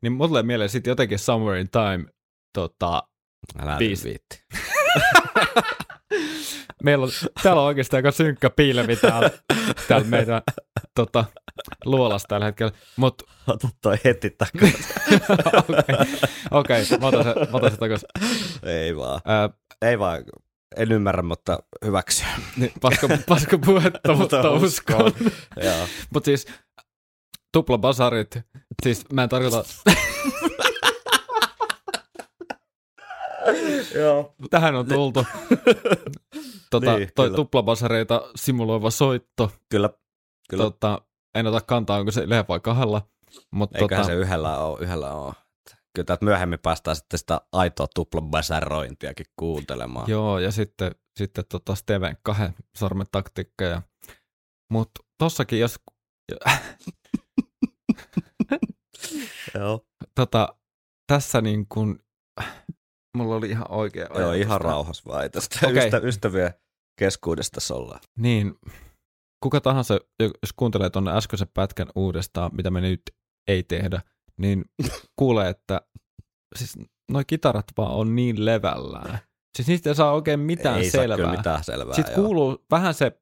niin 0.02 0.12
mulle 0.12 0.28
tulee 0.28 0.42
mieleen 0.42 0.70
sitten 0.70 0.90
jotenkin 0.90 1.18
Somewhere 1.18 1.60
in 1.60 1.68
Time, 1.70 2.04
tota, 2.52 3.02
Älä 3.58 3.78
viitti. 3.78 4.42
meillä 6.84 7.04
on, 7.04 7.10
täällä 7.42 7.62
on 7.62 7.68
oikeastaan 7.68 7.98
aika 7.98 8.12
synkkä 8.12 8.50
piilevi 8.50 8.96
täällä, 8.96 9.30
täällä 9.88 10.06
meidän 10.06 10.42
tota, 10.94 11.24
luolassa 11.84 12.28
tällä 12.28 12.46
hetkellä, 12.46 12.72
mutta 12.96 13.24
Ota 13.46 13.68
toi 13.82 13.96
heti 14.04 14.30
takaisin. 14.30 14.84
okei, 16.50 16.82
okay, 16.82 16.98
mä 17.00 17.06
otan 17.06 17.24
se, 17.24 17.34
mä 17.34 17.56
otan 17.56 17.70
se 17.70 17.76
takaisin. 17.76 18.08
ei 18.62 18.96
vaan. 18.96 19.20
Ää, 19.24 19.50
Ei 19.82 19.98
vaan. 19.98 20.24
En 20.76 20.92
ymmärrä, 20.92 21.22
mutta 21.22 21.58
hyväksy. 21.84 22.24
niin, 22.56 22.72
paska, 22.80 23.08
paska 23.28 23.58
puhetta, 23.58 24.14
mutta 24.18 24.50
uskon. 24.50 25.12
Joo. 25.64 25.88
Mutta 26.10 26.26
siis 26.26 26.46
tuplabasarit, 27.58 28.38
siis 28.82 29.04
mä 29.12 29.22
en 29.22 29.28
tarkoita, 29.28 29.64
Joo. 33.94 34.34
tähän 34.50 34.74
on 34.74 34.86
tultu. 34.86 35.26
tota, 36.70 36.96
Niin, 36.98 37.10
toi 37.14 37.26
kyllä. 37.26 37.36
tuplabasareita 37.36 38.22
simuloiva 38.36 38.90
soitto. 38.90 39.52
Kyllä. 39.68 39.90
Kyllä. 40.50 40.64
Tota, 40.64 41.02
en 41.34 41.46
ota 41.46 41.60
kantaa, 41.60 41.98
onko 41.98 42.10
se 42.10 42.22
yhdellä 42.22 42.44
vai 42.48 42.60
kahdella. 42.60 43.08
Mutta 43.50 43.78
Eiköhän 43.78 44.04
tota, 44.04 44.14
se 44.14 44.20
yhdellä 44.20 44.58
ole. 44.58 44.78
Yhdellä 44.80 45.12
ole. 45.12 45.32
Kyllä 45.94 46.06
täältä 46.06 46.24
myöhemmin 46.24 46.58
päästään 46.58 46.96
sitten 46.96 47.18
sitä 47.18 47.40
aitoa 47.52 47.86
tuplabasarointiakin 47.94 49.26
kuuntelemaan. 49.36 50.10
Joo, 50.10 50.38
ja 50.38 50.52
sitten, 50.52 50.94
sitten 51.18 51.44
tota 51.48 51.74
Steven 51.74 52.16
kahden 52.22 52.54
sormen 52.76 53.06
taktiikka. 53.12 53.64
Ja... 53.64 53.82
Mutta 54.70 55.00
tossakin, 55.18 55.60
jos 55.60 55.80
Joo. 59.58 59.86
tota, 60.14 60.56
tässä 61.06 61.40
niin 61.40 61.66
kun, 61.68 61.98
mulla 63.16 63.34
oli 63.36 63.50
ihan 63.50 63.70
oikea 63.70 64.06
Joo, 64.06 64.16
ajatus 64.16 64.36
ihan 64.36 64.60
tää. 64.60 64.70
rauhassa 64.70 65.02
vaan. 65.06 65.22
Ei 65.22 65.30
tästä 65.30 65.66
Okei. 65.68 65.84
ystä, 65.84 65.98
ystävien 65.98 66.54
keskuudesta 67.00 67.74
ollaan. 67.74 68.00
Niin, 68.18 68.54
kuka 69.42 69.60
tahansa, 69.60 69.98
jos 70.20 70.52
kuuntelee 70.56 70.90
tuonne 70.90 71.16
äskeisen 71.16 71.48
pätkän 71.54 71.88
uudestaan, 71.94 72.50
mitä 72.54 72.70
me 72.70 72.80
nyt 72.80 73.02
ei 73.48 73.62
tehdä, 73.62 74.02
niin 74.36 74.64
kuulee, 75.18 75.48
että 75.48 75.80
siis 76.56 76.78
noi 77.10 77.24
kitarat 77.24 77.66
vaan 77.76 77.92
on 77.92 78.16
niin 78.16 78.44
levällään. 78.44 79.18
Siis 79.56 79.68
niistä 79.68 79.90
ei 79.90 79.94
saa 79.94 80.12
oikein 80.12 80.40
mitään 80.40 80.78
ei 80.78 80.90
selvää. 80.90 81.16
saa 81.16 81.26
kyllä 81.26 81.36
mitään 81.36 81.64
selvää. 81.64 81.96
Sitten 81.96 82.14
joo. 82.14 82.24
kuuluu 82.24 82.64
vähän 82.70 82.94
se, 82.94 83.20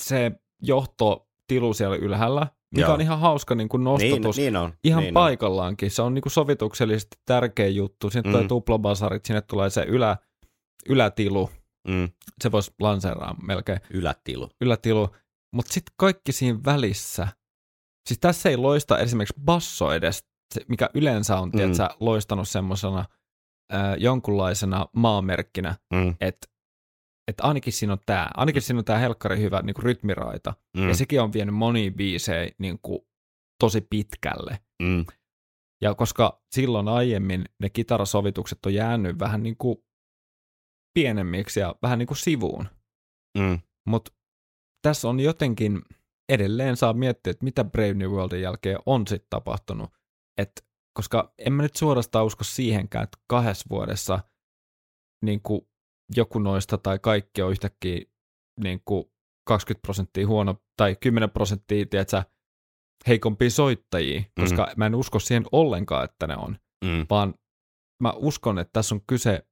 se 0.00 0.32
johtotilu 0.62 1.74
siellä 1.74 1.96
ylhäällä, 1.96 2.46
mikä 2.74 2.86
Joo. 2.86 2.94
on 2.94 3.00
ihan 3.00 3.20
hauska 3.20 3.54
niin 3.54 3.68
kuin 3.68 3.84
niin, 3.84 4.10
nostatus. 4.10 4.36
niin 4.36 4.56
on. 4.56 4.72
ihan 4.84 5.02
niin 5.02 5.14
paikallaankin. 5.14 5.90
Se 5.90 6.02
on 6.02 6.14
niin 6.14 6.22
kuin 6.22 6.32
sovituksellisesti 6.32 7.16
tärkeä 7.24 7.68
juttu. 7.68 8.10
Sinne 8.10 8.30
tulee 8.30 8.42
Mm. 8.42 8.48
tuplabasarit, 8.48 9.24
sinne 9.24 9.40
tulee 9.42 9.70
se 9.70 9.82
ylä, 9.88 10.16
ylätilu. 10.88 11.50
Mm, 11.88 12.08
Se 12.42 12.52
voisi 12.52 12.72
lanseeraa 12.80 13.36
melkein. 13.42 13.80
ylätilu. 13.90 14.48
Ylätilu. 14.60 15.08
Mutta 15.52 15.72
sitten 15.72 15.94
kaikki 15.96 16.32
siinä 16.32 16.58
välissä. 16.64 17.28
Siis 18.08 18.18
tässä 18.20 18.48
ei 18.48 18.56
loista 18.56 18.98
esimerkiksi 18.98 19.34
basso 19.44 19.92
edes, 19.92 20.24
mikä 20.68 20.90
yleensä 20.94 21.38
on, 21.38 21.50
Mm. 21.50 21.74
sä, 21.74 21.90
loistanut 22.00 22.48
semmoisena 22.48 22.98
äh, 23.74 23.94
jonkunlaisena 23.98 24.86
maamerkkinä, 24.96 25.74
Mm, 25.94 26.14
että 26.20 26.46
et 27.28 27.40
ainakin 27.40 27.72
siinä 27.72 27.92
on 27.92 27.98
tämä, 28.06 28.30
ainakin 28.34 28.62
siinä 28.62 28.78
on 28.78 28.84
tämä 28.84 28.98
helkkari 28.98 29.38
hyvä 29.40 29.62
niin 29.62 29.74
kuin 29.74 29.84
rytmiraita. 29.84 30.54
mm, 30.76 30.82
Mm. 30.82 30.88
Ja 30.88 30.94
sekin 30.94 31.20
on 31.20 31.32
vienyt 31.32 31.54
monia 31.54 31.90
biisejä 31.90 32.50
niin 32.58 32.78
kuin, 32.82 32.98
tosi 33.60 33.80
pitkälle. 33.90 34.58
mm, 34.82 35.04
Ja 35.82 35.94
koska 35.94 36.42
silloin 36.54 36.88
aiemmin 36.88 37.44
ne 37.60 37.70
kitarasovitukset 37.70 38.66
on 38.66 38.74
jäänyt 38.74 39.18
vähän 39.18 39.42
niin 39.42 39.56
kuin 39.56 39.76
pienemmiksi 40.98 41.60
ja 41.60 41.74
vähän 41.82 41.98
niin 41.98 42.06
kuin 42.06 42.18
sivuun. 42.18 42.68
Mm. 43.38 43.58
Mutta 43.88 44.12
tässä 44.82 45.08
on 45.08 45.20
jotenkin, 45.20 45.82
edelleen 46.32 46.76
saa 46.76 46.92
miettiä, 46.92 47.30
että 47.30 47.44
mitä 47.44 47.64
Brave 47.64 47.94
New 47.94 48.10
Worldin 48.10 48.40
jälkeen 48.42 48.78
on 48.86 49.06
sitten 49.06 49.26
tapahtunut. 49.30 49.90
Et, 50.38 50.66
koska 50.98 51.34
en 51.38 51.52
mä 51.52 51.62
nyt 51.62 51.76
suorastaan 51.76 52.24
usko 52.26 52.44
siihenkään, 52.44 53.04
että 53.04 53.18
kahdessa 53.26 53.66
vuodessa 53.70 54.20
niin 55.24 55.40
kuin 55.42 55.68
joku 56.16 56.38
noista 56.38 56.78
tai 56.78 56.98
kaikki 56.98 57.42
on 57.42 57.50
yhtäkkiä 57.50 58.00
niin 58.60 58.82
kuin 58.84 59.04
20 59.46 59.82
prosenttia 59.82 60.26
huono 60.26 60.62
tai 60.76 60.96
10 61.00 61.30
prosenttia, 61.30 61.86
tiedätkö, 61.86 62.22
heikompia 63.08 63.50
soittajia, 63.50 64.22
koska 64.40 64.68
mä 64.76 64.86
en 64.86 64.94
usko 64.94 65.18
siihen 65.18 65.44
ollenkaan, 65.52 66.04
että 66.04 66.26
ne 66.26 66.36
on, 66.36 66.58
Mm. 66.84 67.06
vaan 67.10 67.34
mä 68.02 68.12
uskon, 68.16 68.58
että 68.58 68.72
tässä 68.72 68.94
on 68.94 69.00
kyse 69.06 69.46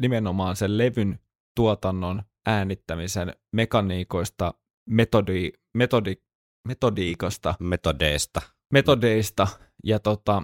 nimenomaan 0.00 0.56
sen 0.56 0.78
levyn 0.78 1.18
tuotannon 1.56 2.22
äänittämisen 2.46 3.34
mekaniikoista, 3.52 4.54
metodi, 4.90 5.52
metodi, 5.74 6.14
metodiikasta, 6.68 7.54
Metodeista. 7.60 8.40
metodeista 8.72 9.46
ja 9.84 9.98
tota, 9.98 10.42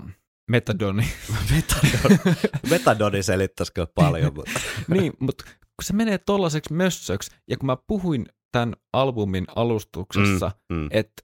metadoni. 0.50 1.08
Metadon. 1.50 2.18
Metadoni 2.70 3.22
selittäisi 3.22 3.72
kyllä 3.72 3.88
paljon, 3.94 4.34
mutta 4.34 4.60
niin, 4.94 5.12
mutta 5.20 5.44
kun 5.44 5.84
se 5.84 5.92
menee 5.92 6.18
tollaiseksi 6.18 6.74
mössöksi, 6.74 7.30
ja 7.50 7.56
kun 7.56 7.66
mä 7.66 7.76
puhuin 7.86 8.26
tämän 8.52 8.74
albumin 8.92 9.44
alustuksessa, 9.56 10.50
mm, 10.68 10.76
mm, 10.76 10.88
että 10.90 11.22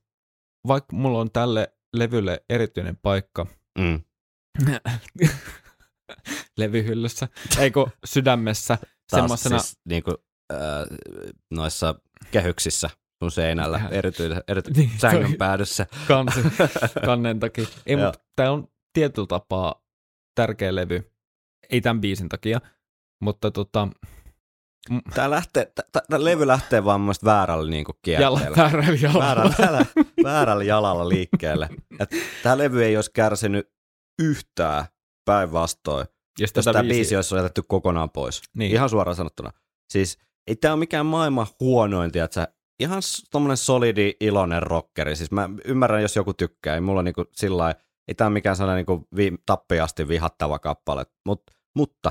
vaikka 0.66 0.96
mulla 0.96 1.18
on 1.18 1.30
tälle 1.30 1.72
levylle 1.96 2.44
erityinen 2.50 2.96
paikka 3.02 3.46
mm. 3.78 4.00
levyhyllyssä, 6.58 7.28
eikö 7.58 7.86
sydämessä, 8.04 8.78
semmoisena, 9.08 9.58
siis 9.58 9.78
niinku, 9.88 10.14
äh, 10.52 10.58
noissa 11.50 11.94
kehyksissä 12.30 12.90
sun 13.18 13.30
seinällä, 13.30 13.80
erityisen, 13.90 14.42
erity, 14.48 14.70
Niin, 14.70 14.90
sängyn 14.98 15.34
päädyssä. 15.38 15.86
kansi, 16.08 16.40
kannen 17.04 17.40
takia. 17.40 17.66
Ei, 17.86 17.96
mutta 17.96 18.18
tämä 18.36 18.50
on 18.50 18.68
tietyllä 18.96 19.26
tapaa 19.26 19.82
tärkeä 20.34 20.74
levy. 20.74 21.12
Ei 21.70 21.80
tämän 21.80 22.00
biisin 22.00 22.28
takia, 22.28 22.60
mutta 23.22 23.50
tota, 23.50 23.88
Tää, 25.14 25.30
lähtee, 25.30 25.72
tää, 25.74 26.02
tää 26.10 26.24
levy 26.24 26.46
lähtee 26.46 26.84
vaan 26.84 27.00
mun 27.00 27.14
väärällä 27.24 27.70
niinku 27.70 27.92
jala, 28.06 28.38
kierteellä. 28.40 28.56
väärällä 28.72 28.98
jalalla. 29.02 29.24
väärällä, 29.24 29.54
väärällä, 29.58 29.86
väärällä 30.24 30.64
jalalla 30.64 31.08
liikkeelle. 31.08 31.68
Et 32.00 32.10
tää 32.42 32.58
levy 32.58 32.84
ei 32.84 32.96
olisi 32.96 33.10
kärsinyt 33.14 33.70
yhtään 34.22 34.84
päinvastoin, 35.24 36.06
Jos 36.38 36.52
jos 36.56 36.64
tämä 36.64 36.80
biisiä- 36.82 36.88
biisi 36.88 37.16
olisi 37.16 37.34
jätetty 37.36 37.62
kokonaan 37.68 38.10
pois. 38.10 38.42
Niin. 38.54 38.72
Ihan 38.72 38.90
suoraan 38.90 39.16
sanottuna. 39.16 39.50
Siis 39.92 40.18
ei 40.46 40.56
tämä 40.56 40.74
ole 40.74 40.78
mikään 40.78 41.06
maailman 41.06 41.46
huonoin, 41.60 42.12
tiedätkö? 42.12 42.46
Ihan 42.80 43.02
tommonen 43.30 43.56
solidi, 43.56 44.12
iloinen 44.20 44.62
rockeri. 44.62 45.16
Siis 45.16 45.30
mä 45.30 45.48
ymmärrän, 45.64 46.02
jos 46.02 46.16
joku 46.16 46.34
tykkää. 46.34 46.74
Ei 46.74 46.80
mulla 46.80 47.02
niinku 47.02 47.24
sillä 47.32 47.56
lailla- 47.62 47.80
ei 48.08 48.14
tämä 48.14 48.26
ole 48.28 48.32
mikään 48.32 48.56
sellainen 48.56 48.84
niinku 48.86 49.08
vi, 49.16 49.32
tappiasti 49.46 50.08
vihattava 50.08 50.58
kappale. 50.58 51.06
Mut, 51.26 51.42
mutta 51.76 52.10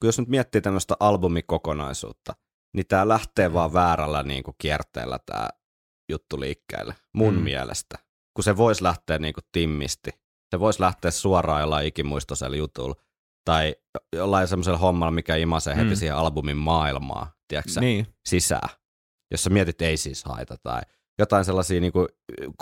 kun 0.00 0.08
jos 0.08 0.18
nyt 0.18 0.28
miettii 0.28 0.60
tämmöistä 0.60 0.94
albumikokonaisuutta, 1.00 2.34
niin 2.76 2.86
tämä 2.86 3.08
lähtee 3.08 3.52
vaan 3.52 3.72
väärällä 3.72 4.22
niinku 4.22 4.54
kierteellä 4.58 5.18
tämä 5.26 5.48
juttu 6.10 6.40
liikkeelle. 6.40 6.94
Mun 7.14 7.34
Mm. 7.34 7.40
mielestä. 7.40 7.98
Kun 8.36 8.44
se 8.44 8.56
voisi 8.56 8.82
lähteä 8.82 9.18
niinku 9.18 9.40
timmisti. 9.52 10.10
Se 10.50 10.60
voisi 10.60 10.80
lähteä 10.80 11.10
suoraan 11.10 11.60
jollain 11.60 11.86
ikimuistoisella 11.86 12.56
jutulla. 12.56 12.94
Tai 13.44 13.76
jollain 14.16 14.48
semmoisella 14.48 14.78
hommalla, 14.78 15.10
mikä 15.10 15.36
imasee 15.36 15.76
heti 15.76 15.88
Mm. 15.90 15.96
siihen 15.96 16.16
albumin 16.16 16.56
maailmaa, 16.56 17.32
tiedätkö 17.48 17.80
Niin, 17.80 18.06
sisään. 18.28 18.68
Jos 19.30 19.44
sä 19.44 19.50
mietit 19.50 19.82
ei 19.82 19.96
siis 19.96 20.24
haita 20.24 20.56
tai 20.62 20.82
jotain 21.18 21.44
sellaisia 21.44 21.80
niinku 21.80 22.06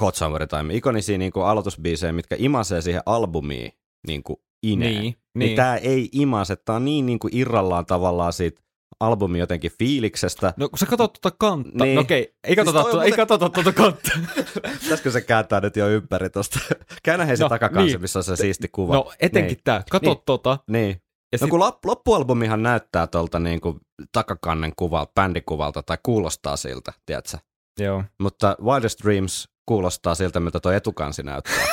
Codsummer 0.00 0.46
tai 0.46 0.62
ikonisia 0.72 1.18
niinku 1.18 1.40
aloitusbiisejä, 1.40 2.12
mitkä 2.12 2.36
imasee 2.38 2.80
siihen 2.80 3.02
albumiin 3.06 3.72
niinku 4.06 4.42
ineen. 4.62 4.90
niin, 4.92 5.02
Niin, 5.02 5.14
niin. 5.34 5.48
niin 5.48 5.56
tää 5.56 5.76
ei 5.76 6.08
imase, 6.12 6.56
tää 6.56 6.76
on 6.76 6.84
niin 6.84 7.06
niinku 7.06 7.28
irrallaan 7.32 7.86
tavallaan 7.86 8.32
siitä 8.32 8.62
albumin 9.00 9.38
jotenkin 9.40 9.72
fiiliksestä. 9.78 10.54
No 10.56 10.68
kun 10.68 10.78
sä 10.78 10.86
katsot 10.86 11.12
tuota 11.22 11.36
kantta, 11.40 11.84
Niin. 11.84 11.94
no 11.94 12.00
okei, 12.00 12.18
ei 12.44 12.54
Siis 12.54 12.56
katsota, 12.56 12.78
on 12.78 12.84
tuota, 12.84 13.04
ei 13.04 13.10
muuten- 13.10 13.16
katsota 13.26 13.48
tuota 13.50 13.72
kantta. 13.72 14.10
Pitäisikö 14.82 15.10
se 15.10 15.20
kääntää 15.20 15.60
nyt 15.60 15.76
jo 15.76 15.88
ympäri 15.88 16.30
tosta? 16.30 16.58
Käännä 17.04 17.24
hei 17.24 17.36
se 17.36 17.42
No, 17.42 17.48
takakansi, 17.48 17.86
niin. 17.92 18.00
missä 18.00 18.18
on 18.18 18.22
se 18.24 18.36
siisti 18.36 18.68
kuva. 18.68 18.94
No 18.94 19.12
etenkin 19.20 19.54
Niin. 19.54 19.60
tää, 19.64 19.82
kato 19.90 20.10
Niin. 20.10 20.22
tota. 20.26 20.58
Niin. 20.70 20.88
Ja 21.32 21.38
No 21.38 21.38
sit, 21.38 21.50
kun 21.50 21.60
lop- 21.60 21.78
loppualbumihan 21.84 22.62
näyttää 22.62 23.06
tuolta 23.06 23.38
niinku 23.38 23.78
takakannen 24.12 24.72
kuvalta, 24.76 25.12
bändikuvalta 25.14 25.82
tai 25.82 25.98
kuulostaa 26.02 26.56
siltä, 26.56 26.92
tiedätkö? 27.06 27.38
Joo. 27.80 28.04
Mutta 28.18 28.56
Wildest 28.62 29.04
Dreams 29.04 29.48
kuulostaa 29.66 30.14
siltä, 30.14 30.40
mitä 30.40 30.60
tuo 30.60 30.72
etukansi 30.72 31.22
näyttää. 31.22 31.54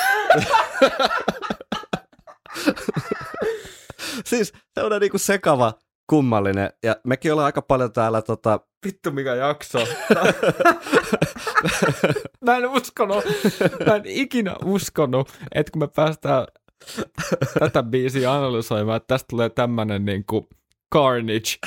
siis 4.29 4.53
se 4.73 4.83
on 4.83 5.01
niinku 5.01 5.17
sekava, 5.17 5.73
kummallinen. 6.09 6.69
Ja 6.83 6.95
mekin 7.03 7.31
ollaan 7.31 7.45
aika 7.45 7.61
paljon 7.61 7.93
täällä 7.93 8.21
tota... 8.21 8.59
Vittu 8.85 9.11
mikä 9.11 9.35
jakso. 9.35 9.79
mä 12.45 12.57
en 12.57 12.69
uskonut, 12.69 13.23
mä 13.85 13.95
en 13.95 14.05
ikinä 14.05 14.55
uskonut, 14.65 15.29
että 15.55 15.71
kun 15.71 15.79
me 15.79 15.87
päästään 15.87 16.47
tätä 17.59 17.83
biisiä 17.83 18.33
analysoimaan, 18.33 18.97
että 18.97 19.07
tästä 19.07 19.27
tulee 19.29 19.49
tämmönen 19.49 20.05
niinku 20.05 20.49
carnage. 20.93 21.57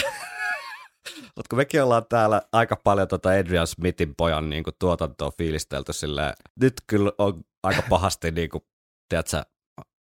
Mutta 1.22 1.48
kun 1.50 1.56
mekin 1.56 1.82
ollaan 1.82 2.06
täällä 2.08 2.42
aika 2.52 2.76
paljon 2.76 3.08
tota 3.08 3.28
Adrian 3.28 3.66
Smithin 3.66 4.14
pojan 4.16 4.50
niinku 4.50 4.70
tuotantoa 4.78 5.30
fiilistelty 5.38 5.92
silleen, 5.92 6.32
nyt 6.60 6.74
kyllä 6.86 7.12
on 7.18 7.44
aika 7.62 7.82
pahasti 7.88 8.30
niinku, 8.30 8.66
tiedätkö, 9.08 9.42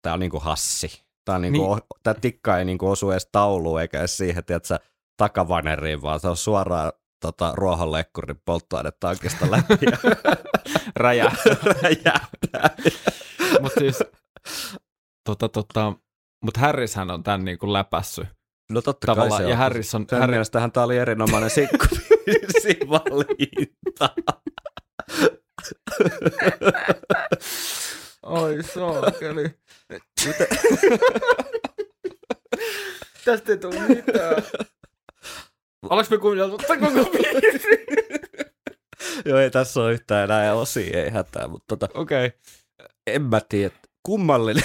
tää 0.02 0.14
on 0.14 0.20
niinku 0.20 0.40
hassi. 0.40 1.04
Tää, 1.26 1.36
on 1.36 1.42
niinku, 1.42 1.62
Niin. 1.62 1.72
niin. 1.76 2.00
tää 2.04 2.14
tikka 2.14 2.58
ei 2.58 2.66
niinku 2.66 2.90
osu 2.90 3.12
edes 3.12 3.30
tauluun 3.32 3.82
eikä 3.82 4.00
edes 4.00 4.18
siihen, 4.18 4.46
tiedätkö, 4.46 4.80
takavaneriin, 5.18 6.02
vaan 6.02 6.20
se 6.20 6.28
on 6.28 6.38
suoraan 6.38 6.92
tota, 7.22 7.52
ruohonlekkurin 7.56 8.42
polttoainetankista 8.46 9.52
läpi 9.52 9.78
ja 9.92 9.98
Räjä. 10.96 11.32
räjähtää. 11.82 12.70
Mut 13.62 13.72
siis, 13.80 14.04
tota, 15.26 15.50
tota, 15.50 15.94
mut 16.46 16.58
Harrishän 16.58 17.12
on 17.12 17.24
tän 17.24 17.46
niinku 17.46 17.74
läpässy 17.74 18.28
No 18.72 18.82
totta 18.82 19.08
kai 19.08 19.16
tavallaan. 19.16 19.42
se 19.42 19.48
ja 19.48 19.54
on. 19.54 19.58
Harris 19.58 19.96
on, 19.96 20.06
Sen 20.10 20.20
Harris, 20.20 20.32
mielestähän 20.34 20.72
tää 20.72 20.84
oli 20.84 20.98
erinomainen 20.98 21.50
sinkkuvalinta. 22.62 24.10
Oi 28.24 28.64
saakeli. 28.64 29.50
Tästä 33.26 33.52
ei 33.52 33.58
tule 33.58 33.80
mitään. 33.80 34.44
Oleks 35.90 36.10
me 36.10 36.18
kuunneltu 36.18 36.58
tämän 36.58 36.94
koko 36.94 37.10
biisi? 37.10 37.86
Joo, 39.26 39.40
ei 39.40 39.52
tässä 39.52 39.80
ole 39.80 39.94
yhtään 39.94 40.24
enää 40.24 40.54
osia, 40.54 41.04
ei 41.04 41.10
hätää, 41.10 41.48
mutta 41.48 41.78
tota, 41.78 42.00
Okei. 42.00 42.26
Okay. 42.26 42.40
en 43.08 43.22
mä 43.22 43.42
tiedä, 43.50 43.76
kummallinen. 44.04 44.64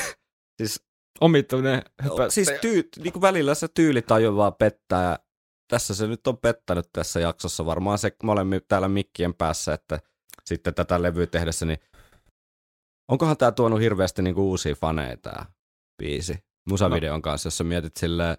Siis, 0.59 0.83
Omituinen 1.21 1.83
höpö. 2.03 2.31
siis 2.31 2.53
tyy, 2.61 2.89
niin 2.99 3.13
kuin 3.13 3.23
välillä 3.23 3.55
se 3.55 3.69
tyylitaju 3.69 4.37
vaan 4.37 4.55
pettää. 4.55 5.19
Tässä 5.69 5.95
se 5.95 6.07
nyt 6.07 6.27
on 6.27 6.39
pettänyt 6.39 6.87
tässä 6.93 7.21
jaksossa. 7.21 7.67
Varmaan 7.67 7.99
se, 7.99 8.17
me 8.23 8.33
olemme 8.33 8.61
täällä 8.61 8.89
mikkien 8.89 9.35
päässä, 9.35 9.75
että 9.75 9.99
sitten 10.45 10.75
tätä 10.75 11.03
levyä 11.03 11.27
tehdessä, 11.27 11.67
niin 11.67 11.79
onkohan 13.09 13.37
tämä 13.37 13.53
tuonut 13.53 13.81
hirveästi 13.81 14.23
niin 14.23 14.35
kuin 14.35 14.45
uusia 14.45 14.75
faneja 14.75 15.17
tämä 15.17 15.47
biisi 15.99 16.39
musavideon 16.71 17.23
kanssa, 17.23 17.47
jos 17.47 17.59
sä 17.59 17.65
mietit 17.65 17.97
silleen, 17.97 18.37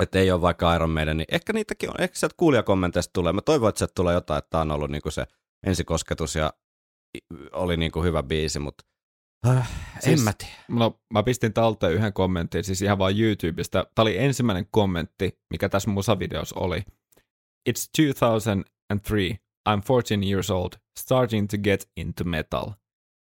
että 0.00 0.18
ei 0.18 0.30
ole 0.30 0.40
vaikka 0.40 0.74
Iron 0.74 0.90
Maiden, 0.90 1.16
niin 1.16 1.26
ehkä 1.32 1.52
niitäkin 1.52 1.90
on, 1.90 2.00
ehkä 2.00 2.18
sieltä 2.18 2.34
kuulijakommenteista 2.36 3.12
tulee. 3.12 3.32
Mä 3.32 3.42
toivon, 3.42 3.68
että 3.68 3.78
sieltä 3.78 3.92
tulee 3.94 4.14
jotain, 4.14 4.38
että 4.38 4.50
tämä 4.50 4.60
on 4.60 4.70
ollut 4.70 4.90
niin 4.90 5.02
kuin 5.02 5.12
se 5.12 5.26
ensikosketus 5.66 6.34
ja 6.34 6.52
oli 7.52 7.76
niin 7.76 7.92
kuin 7.92 8.04
hyvä 8.04 8.22
biisi, 8.22 8.58
mutta 8.58 8.84
äh, 9.46 9.70
Siis- 10.00 10.20
en 10.20 10.24
mä 10.24 10.32
tiedä. 10.38 10.52
No, 10.68 11.00
mä 11.12 11.22
pistin 11.22 11.52
talteen 11.52 11.92
yhden 11.92 12.12
kommentin, 12.12 12.64
siis 12.64 12.82
ihan 12.82 12.98
vaan 12.98 13.20
YouTubesta. 13.20 13.86
Tämä 13.94 14.02
oli 14.02 14.18
ensimmäinen 14.18 14.66
kommentti, 14.70 15.38
mikä 15.50 15.68
tässä 15.68 15.90
musavideossa 15.90 16.60
oli. 16.60 16.84
It's 17.70 17.88
2003. 17.96 19.38
I'm 19.68 19.82
14 19.88 20.22
years 20.30 20.50
old, 20.50 20.72
starting 20.98 21.48
to 21.48 21.58
get 21.58 21.88
into 21.96 22.24
metal. 22.24 22.70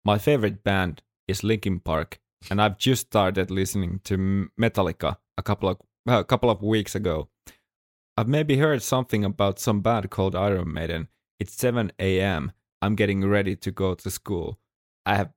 My 0.08 0.18
favorite 0.20 0.58
band 0.64 0.98
is 1.32 1.44
Linkin 1.44 1.82
Park, 1.82 2.16
and 2.52 2.60
I've 2.60 2.90
just 2.90 3.08
started 3.08 3.50
listening 3.50 4.00
to 4.10 4.16
Metallica 4.62 5.16
a 5.38 5.44
couple 5.44 5.70
of, 5.70 5.78
a 6.08 6.24
couple 6.24 6.50
of 6.50 6.62
weeks 6.62 6.96
ago. 6.96 7.30
I've 8.22 8.30
maybe 8.30 8.58
heard 8.58 8.82
something 8.82 9.26
about 9.26 9.60
some 9.60 9.82
band 9.82 10.10
called 10.10 10.36
Iron 10.36 10.74
Maiden. 10.74 11.08
It's 11.44 11.54
7 11.58 11.92
a.m. 12.00 12.52
I'm 12.86 12.96
getting 12.96 13.30
ready 13.30 13.56
to 13.56 13.72
go 13.72 13.96
to 13.96 14.10
school. 14.10 14.58
I 15.08 15.18
have 15.18 15.30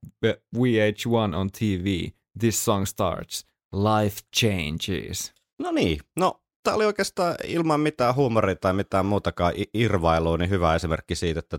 VH1 0.57 1.35
on 1.37 1.51
TV. 1.59 2.09
This 2.39 2.65
song 2.65 2.87
starts. 2.87 3.47
Life 3.73 4.19
changes. 4.37 5.35
No 5.59 5.71
niin, 5.71 6.01
no 6.17 6.43
tämä 6.63 6.75
oli 6.75 6.85
oikeastaan 6.85 7.35
ilman 7.45 7.81
mitään 7.81 8.15
huumoria 8.15 8.57
tai 8.57 8.73
mitään 8.73 9.07
muutakaan 9.07 9.53
irvailua, 9.75 10.39
niin 10.39 10.51
hyvä 10.51 10.75
esimerkki 10.75 11.15
siitä, 11.15 11.39
että 11.39 11.59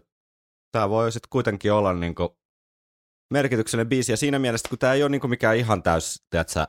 tämä 0.72 0.90
voi 0.90 1.12
sitten 1.12 1.30
kuitenkin 1.30 1.74
olla 1.74 1.94
niinku 1.94 2.38
merkityksellinen 3.34 3.90
biisi, 3.90 4.12
ja 4.12 4.18
siinä 4.18 4.40
mielessä, 4.40 4.70
kun 4.70 4.80
tämä 4.80 4.94
ei 4.94 5.04
ole 5.04 5.10
niinku 5.10 5.28
mikään 5.28 5.58
ihan 5.58 5.84
täys, 5.84 6.24
tiedätkö, 6.30 6.68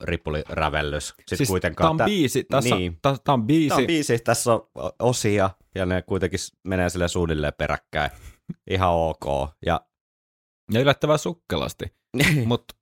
ripulirävellys, 0.00 1.08
sitten 1.08 1.38
siis 1.38 1.48
kuitenkaan. 1.48 1.96
Tämä 1.96 2.04
on 2.04 2.10
biisi. 2.10 2.44
Tässä, 2.44 2.74
niin. 2.74 2.92
niin. 2.92 2.98
Tämä 3.02 3.34
on 3.34 3.46
biisi. 3.46 3.68
Tämä 3.68 3.80
on 3.80 3.86
biisi, 3.86 4.18
tässä 4.18 4.52
on 4.52 4.68
osia, 4.98 5.50
ja 5.74 5.86
ne 5.86 6.02
kuitenkin 6.02 6.40
menee 6.64 6.90
sille 6.90 7.08
suunnilleen 7.08 7.52
peräkkäin. 7.58 8.10
Ihan 8.70 8.90
ok. 8.90 9.50
Ja 9.66 9.80
Ja 10.72 10.80
yllättävän 10.80 11.18
sukkelasti. 11.18 11.84
Mutta 12.46 12.74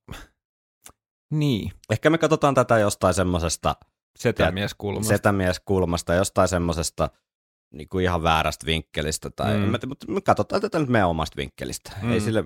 niin, 1.31 1.71
ehkä 1.89 2.09
me 2.09 2.17
katsotaan 2.17 2.53
tätä 2.55 2.77
jostain 2.79 3.13
semmoisesta 3.13 3.75
setämies 4.19 4.73
kulmasta. 4.77 5.07
setämieskulmasta, 5.13 6.13
jostain 6.13 6.47
semmoisesta 6.47 7.09
niin 7.73 7.89
kuin 7.89 8.03
ihan 8.03 8.23
väärästä 8.23 8.65
vinkkelistä, 8.65 9.29
tai 9.29 9.57
Mm. 9.57 9.71
mutta 9.87 9.87
me 10.11 10.21
katsotaan 10.21 10.61
tätä 10.61 10.79
nyt 10.79 10.89
meidän 10.89 11.09
omasta 11.09 11.37
vinkkelistä. 11.37 11.91
Mm. 12.01 12.11
Ei 12.11 12.19
sille, 12.21 12.43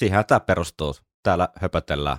siihen 0.00 0.24
tämä 0.26 0.40
perustuu. 0.40 0.94
Täällä 1.22 1.48
höpötellään 1.56 2.18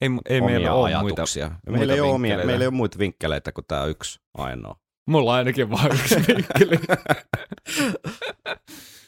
ei, 0.00 0.08
ei 0.28 0.40
omia 0.40 0.50
meillä 0.54 0.72
ole 0.74 0.90
muita. 0.90 0.98
ajatuksia. 1.22 1.48
muita 1.48 1.70
meillä, 1.70 1.94
ei 1.94 2.00
ole 2.00 2.10
omia, 2.12 2.36
meillä 2.36 2.62
ei 2.64 2.66
ole 2.68 2.74
muita 2.74 2.98
vinkkeleitä 2.98 3.52
kuin 3.52 3.64
tämä 3.68 3.84
yksi 3.84 4.20
ainoa. 4.34 4.76
Mulla 5.06 5.30
on 5.30 5.36
ainakin 5.36 5.70
vain 5.70 5.92
yksi 5.92 6.14
vinkkeli. 6.28 6.78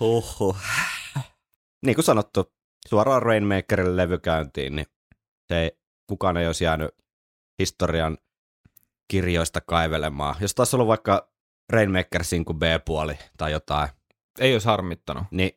Oho. 0.00 0.56
Niin 1.86 1.94
kuin 1.94 2.04
sanottu, 2.04 2.52
suoraan 2.88 3.22
Rainmakerille 3.22 3.96
levykäyntiin, 3.96 4.76
niin 4.76 4.86
se 5.48 5.60
ei, 5.60 5.78
kukaan 6.06 6.36
ei 6.36 6.46
olisi 6.46 6.64
jäänyt 6.64 6.90
historian 7.58 8.18
kirjoista 9.10 9.60
kaivelemaan. 9.60 10.34
Jos 10.40 10.54
taas 10.54 10.74
ollut 10.74 10.88
vaikka 10.88 11.32
Rainmaker 11.72 12.24
Sinku 12.24 12.54
B-puoli 12.54 13.18
tai 13.36 13.52
jotain, 13.52 13.88
ei 14.38 14.52
olisi 14.52 14.66
harmittanut. 14.66 15.24
niin 15.30 15.50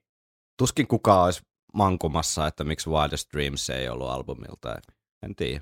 tuskin 0.58 0.88
kukaan 0.88 1.26
olisi 1.26 1.42
mankumassa, 1.74 2.48
että 2.48 2.64
miksi 2.64 2.90
Wildest 2.90 3.34
Dreams 3.34 3.70
ei 3.70 3.90
ollut 3.90 4.10
albumilta. 4.10 4.76
En 5.26 5.36
tiedä. 5.36 5.62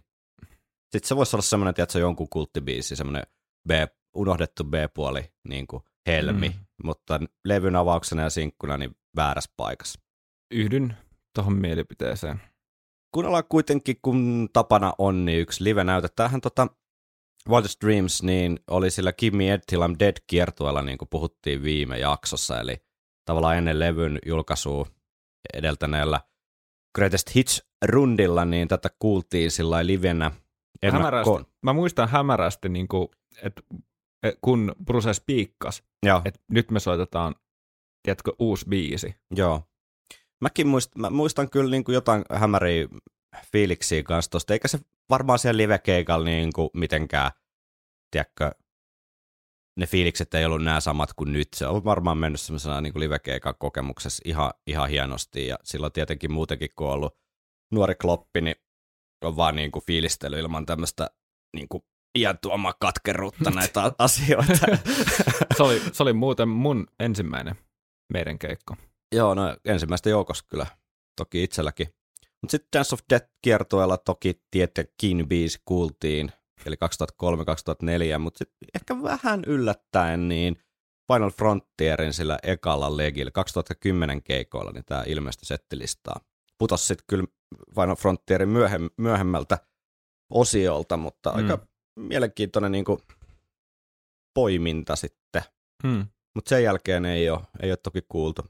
Sitten 0.91 1.07
se 1.07 1.15
voisi 1.15 1.35
olla 1.35 1.41
semmoinen, 1.41 1.73
tiedätkö, 1.73 1.99
jonkun 1.99 2.29
kulttibiisi, 2.29 2.95
semmoinen 2.95 3.23
B, 3.67 3.71
unohdettu 4.15 4.63
B-puoli, 4.63 5.31
niin 5.47 5.67
kuin 5.67 5.83
Helmi, 6.07 6.49
mm. 6.49 6.55
mutta 6.83 7.19
levyn 7.45 7.75
avauksena 7.75 8.21
ja 8.21 8.29
sinkkuna 8.29 8.77
niin 8.77 8.97
väärässä 9.15 9.53
paikassa. 9.57 9.99
Yhdyn 10.51 10.97
tuohon 11.35 11.57
mielipiteeseen. 11.57 12.41
Kuunnellaan 13.11 13.43
kuitenkin, 13.49 13.95
kun 14.01 14.49
tapana 14.53 14.93
on, 14.97 15.25
niin 15.25 15.39
yksi 15.39 15.63
live-näyte. 15.63 16.07
Tämähän 16.15 16.41
tota, 16.41 16.67
Wildest 17.49 17.81
Dreams 17.85 18.23
niin 18.23 18.59
oli 18.67 18.91
sillä 18.91 19.13
Kimmy 19.13 19.49
Ed 19.49 19.61
Till 19.67 19.81
I'm 19.81 19.95
Dead 19.99 20.15
kiertueella, 20.27 20.81
niin 20.81 20.97
kuin 20.97 21.09
puhuttiin 21.09 21.63
viime 21.63 21.99
jaksossa, 21.99 22.59
eli 22.59 22.77
tavallaan 23.25 23.57
ennen 23.57 23.79
levyn 23.79 24.19
julkaisua 24.25 24.85
edeltäneellä 25.53 26.21
Greatest 26.95 27.29
Hits-rundilla, 27.35 28.45
niin 28.45 28.67
tätä 28.67 28.89
kuultiin 28.99 29.51
sillä 29.51 29.85
livenä 29.85 30.31
Hämärästi, 30.91 31.31
mä 31.61 31.73
muistan 31.73 32.09
hämärästi, 32.09 32.69
niin 32.69 32.87
kuin, 32.87 33.07
että 33.41 33.61
kun 34.41 34.75
Bruce 34.85 35.13
spiikkas, 35.13 35.83
että 36.25 36.39
nyt 36.51 36.71
me 36.71 36.79
soitetaan, 36.79 37.35
tiedätkö, 38.03 38.31
uusi 38.39 38.65
biisi. 38.69 39.15
joo. 39.35 39.63
Mäkin 40.45 40.67
muistan, 40.67 41.01
mä 41.01 41.09
muistan 41.09 41.49
kyllä 41.49 41.71
niin 41.71 41.83
kuin 41.83 41.93
jotain 41.93 42.23
hämäriä 42.31 42.87
fiiliksiä 43.51 44.03
kanssa 44.03 44.31
tosta, 44.31 44.53
eikä 44.53 44.67
se 44.67 44.79
varmaan 45.09 45.39
siellä 45.39 45.57
live-keikalla 45.57 46.25
niin 46.25 46.53
kuin 46.53 46.69
mitenkään, 46.73 47.31
tiedätkö, 48.11 48.51
ne 49.79 49.85
fiilikset 49.85 50.33
ei 50.33 50.45
ollut 50.45 50.63
nämä 50.63 50.79
samat 50.79 51.13
kuin 51.13 51.33
nyt. 51.33 51.47
Se 51.55 51.67
on 51.67 51.83
varmaan 51.83 52.17
mennyt 52.17 52.41
semmoisena 52.41 52.81
niin 52.81 52.99
live-keikan 52.99 53.55
kokemuksessa 53.59 54.21
ihan, 54.25 54.53
ihan 54.67 54.89
hienosti, 54.89 55.47
ja 55.47 55.57
silloin 55.63 55.93
tietenkin 55.93 56.31
muutenkin, 56.31 56.69
kun 56.75 56.87
on 56.87 56.93
ollut 56.93 57.17
nuori 57.71 57.95
kloppi, 57.95 58.41
niin 58.41 58.55
on 59.23 59.35
vaan 59.35 59.55
niin 59.55 59.71
kuin 59.71 59.85
fiilistely 59.85 60.39
ilman 60.39 60.65
tämmöistä 60.65 61.09
niin 61.55 61.67
kuin 61.69 61.83
iän 62.17 62.37
tuomaa 62.41 62.73
katkeruutta 62.79 63.51
näitä 63.51 63.81
asioita. 63.97 64.65
Se 65.57 65.63
oli, 65.63 65.81
se 65.91 66.03
oli 66.03 66.13
muuten 66.13 66.49
mun 66.49 66.87
ensimmäinen 66.99 67.55
meidän 68.13 68.39
keikko. 68.39 68.75
Joo, 69.15 69.33
no 69.33 69.57
ensimmäistä 69.65 70.09
joukossa 70.09 70.45
kyllä, 70.49 70.67
toki 71.17 71.43
itselläkin. 71.43 71.87
Mutta 72.41 72.51
sitten 72.51 72.67
Dance 72.73 72.95
of 72.95 72.99
Death 73.09 73.27
kiertueella 73.41 73.97
toki 73.97 74.41
tietenkin 74.51 75.27
biisi 75.27 75.59
kuultiin, 75.65 76.31
eli 76.65 76.75
2003-2004, 78.15 78.19
mutta 78.19 78.37
sitten 78.37 78.69
ehkä 78.75 79.03
vähän 79.03 79.43
yllättäen 79.47 80.27
niin 80.27 80.55
Final 81.13 81.31
Frontierin 81.31 82.13
sillä 82.13 82.39
ekalla 82.43 82.97
legillä 82.97 83.31
2010 83.31 84.23
keikoilla, 84.23 84.71
niin 84.71 84.85
tämä 84.85 85.03
ilmeisesti 85.07 85.45
settilistaa. 85.45 86.19
Putos 86.57 86.87
sitten 86.87 87.05
kyllä 87.09 87.25
Final 87.75 87.95
Frontierin 87.95 88.49
myöhem, 88.49 88.89
myöhemmältä 88.97 89.57
osiolta, 90.29 90.97
mutta 90.97 91.31
Mm. 91.31 91.37
aika 91.37 91.67
mielenkiintoinen 91.99 92.71
niin 92.71 92.85
kuin 92.85 92.99
poiminta 94.33 94.95
sitten. 94.95 95.41
Hmm. 95.87 96.07
Mutta 96.35 96.49
sen 96.49 96.63
jälkeen 96.63 97.05
ei 97.05 97.29
ole, 97.29 97.41
ei 97.61 97.71
ole 97.71 97.77
toki 97.77 98.01
kuultu. 98.09 98.41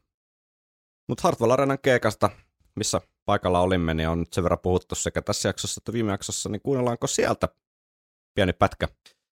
Mutta 1.09 1.21
Hartwell 1.23 1.51
Arenan 1.51 1.79
keikasta, 1.81 2.29
missä 2.75 3.01
paikalla 3.25 3.59
olimme, 3.59 3.93
niin 3.93 4.09
on 4.09 4.19
nyt 4.19 4.33
sen 4.33 4.43
verran 4.43 4.59
puhuttu 4.59 4.95
sekä 4.95 5.21
tässä 5.21 5.49
jaksossa 5.49 5.79
että 5.79 5.93
viime 5.93 6.11
jaksossa, 6.11 6.49
niin 6.49 6.61
kuunnellaanko 6.61 7.07
sieltä 7.07 7.49
pieni 8.35 8.53
pätkä 8.53 8.87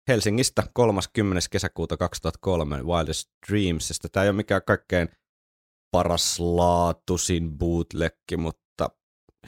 Helsingistä 0.07 0.63
30. 0.73 1.47
kesäkuuta 1.51 1.97
2003 1.97 2.83
Wildest 2.83 3.29
Dreamsista. 3.49 4.09
Tämä 4.09 4.23
ei 4.23 4.29
ole 4.29 4.35
mikään 4.35 4.61
kaikkein 4.67 5.09
paraslaatuisin 5.91 7.57
bootlegki, 7.57 8.37
mutta 8.37 8.89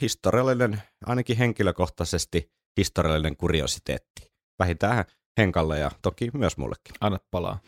historiallinen, 0.01 0.81
ainakin 1.05 1.37
henkilökohtaisesti 1.37 2.51
historiallinen 2.77 3.37
kuriositeetti. 3.37 4.31
Vähintään 4.59 5.05
Henkalle 5.37 5.79
ja 5.79 5.91
toki 6.01 6.29
myös 6.33 6.57
mullekin. 6.57 6.95
Anna 7.01 7.19
palaa. 7.31 7.59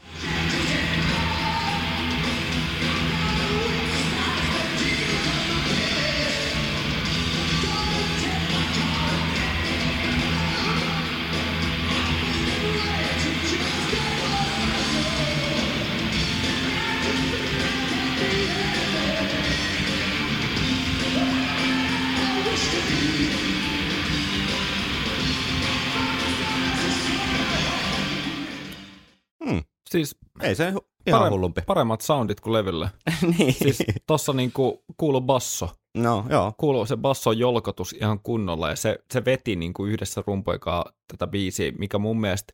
Siis 29.89 30.15
Ei 30.41 30.55
se 30.55 30.73
ihan 31.07 31.21
Parem- 31.21 31.31
hullumpi. 31.31 31.61
paremmat 31.61 32.01
soundit 32.01 32.39
kuin 32.39 32.53
levyllä. 32.53 32.89
niin. 33.37 33.53
Siis 33.53 33.83
tossa 34.07 34.33
niinku 34.33 34.83
kuulu 34.97 35.21
basso. 35.21 35.69
No, 35.97 36.25
joo. 36.29 36.53
Kuuluu 36.57 36.85
se 36.85 36.97
basson 36.97 37.37
jolkotus 37.39 37.93
ihan 37.93 38.19
kunnolla 38.19 38.69
ja 38.69 38.75
se, 38.75 38.99
se 39.13 39.25
veti 39.25 39.55
niinku 39.55 39.85
yhdessä 39.85 40.23
rumpoikaa 40.27 40.85
tätä 41.11 41.27
biisiä, 41.27 41.71
mikä 41.77 41.97
mun 41.97 42.21
mielestä 42.21 42.53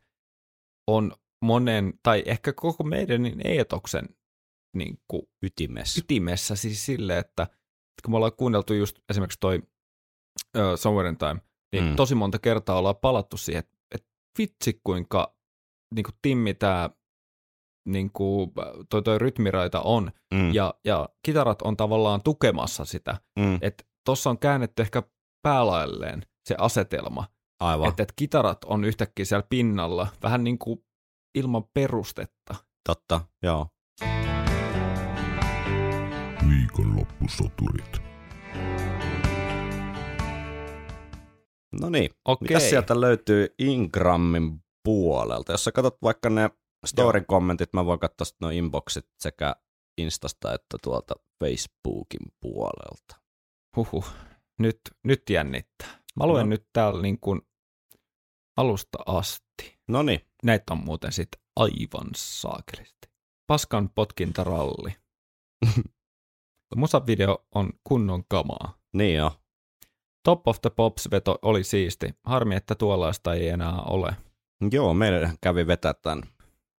on 0.88 1.14
monen, 1.45 1.93
tai 2.03 2.23
ehkä 2.26 2.53
koko 2.53 2.84
meidän 2.84 3.23
niin 3.23 3.47
eetoksen 3.47 4.10
niinku 4.76 5.30
Ytimessä. 5.43 5.99
ytimessä 5.99 6.55
siis 6.55 6.85
sille, 6.85 7.18
että 7.18 7.47
kun 8.03 8.11
me 8.11 8.15
ollaan 8.18 8.35
kuunneltu 8.38 8.73
just 8.73 8.99
esimerkiksi 9.10 9.39
toi 9.39 9.60
uh, 10.57 10.76
Somewhere 10.76 11.10
in 11.10 11.18
Time, 11.18 11.41
niin 11.73 11.84
mm. 11.84 11.89
Mm. 11.89 11.95
tosi 11.95 12.15
monta 12.15 12.39
kertaa 12.39 12.77
ollaan 12.77 12.95
palattu 12.95 13.38
siihen, 13.38 13.60
että, 13.60 13.77
että 13.95 14.07
vitsi 14.38 14.81
kuinka 14.84 15.35
niin 15.95 16.03
kuin 16.03 16.15
Timmi 16.22 16.53
tämä 16.53 16.89
niin 17.85 18.11
kuin, 18.11 18.51
toi, 18.89 19.01
toi 19.01 19.19
rytmiraita 19.19 19.81
on, 19.81 20.11
Mm. 20.34 20.53
ja, 20.53 20.73
ja 20.85 21.10
kitarat 21.26 21.61
on 21.61 21.77
tavallaan 21.77 22.22
tukemassa 22.23 22.85
sitä, 22.85 23.18
mm. 23.39 23.60
että 23.61 23.84
tossa 24.05 24.30
on 24.30 24.39
käännetty 24.39 24.81
ehkä 24.81 25.03
päälailleen 25.41 26.22
se 26.45 26.55
asetelma, 26.57 27.26
Aivan. 27.60 27.89
että, 27.89 28.03
että 28.03 28.14
kitarat 28.15 28.64
on 28.64 28.84
yhtäkkiä 28.84 29.26
siellä 29.26 29.47
pinnalla, 29.49 30.07
vähän 30.23 30.43
niin 30.43 30.57
kuin 30.57 30.80
ilman 31.35 31.64
perustetta. 31.73 32.55
Totta, 32.88 33.22
joo. 33.43 33.68
Viikonloppusoturit. 36.49 38.01
No 41.81 41.89
niin, 41.89 42.10
Okei. 42.26 42.47
mitä 42.47 42.60
sieltä 42.60 43.01
löytyy 43.01 43.55
Ingrammin 43.60 44.60
puolelta? 44.84 45.51
Jos 45.53 45.64
sä 45.64 45.72
katsot 45.72 45.97
vaikka 46.03 46.30
ne 46.30 46.49
storin 46.85 47.26
kommentit, 47.26 47.73
mä 47.73 47.85
voin 47.85 47.99
katsoa 47.99 48.26
sitten 48.26 48.45
nuo 48.45 48.51
inboxit 48.51 49.07
sekä 49.19 49.55
Instasta 49.97 50.53
että 50.53 50.77
tuolta 50.84 51.14
Facebookin 51.43 52.34
puolelta. 52.39 53.15
Huhhuh. 53.76 54.05
nyt, 54.60 54.80
nyt 55.03 55.23
jännittää. 55.30 55.88
Mä 56.15 56.27
luen 56.27 56.45
No. 56.45 56.49
nyt 56.49 56.68
täällä 56.73 57.01
niin 57.01 57.19
kuin 57.19 57.41
alusta 58.57 58.97
asti. 59.05 59.80
No 59.88 60.03
niin, 60.03 60.22
Näitä 60.43 60.73
on 60.73 60.85
muuten 60.85 61.11
sitten 61.11 61.41
aivan 61.55 62.07
saakelisti. 62.15 63.10
Paskan 63.47 63.89
potkintaralli. 63.89 64.95
Musavideo 66.76 67.45
on 67.55 67.69
kunnon 67.84 68.23
kamaa. 68.27 68.77
niin 68.93 69.15
jo. 69.15 69.39
Top 70.23 70.47
of 70.47 70.61
the 70.61 70.69
Pops-veto 70.69 71.39
oli 71.41 71.64
siisti. 71.64 72.10
Harmi, 72.23 72.55
että 72.55 72.76
tuollaista 72.76 73.34
ei 73.34 73.47
enää 73.47 73.81
ole. 73.81 74.15
Joo, 74.72 74.93
meillä 74.93 75.34
kävi 75.41 75.68
vetää 75.68 75.93
tämän 75.93 76.23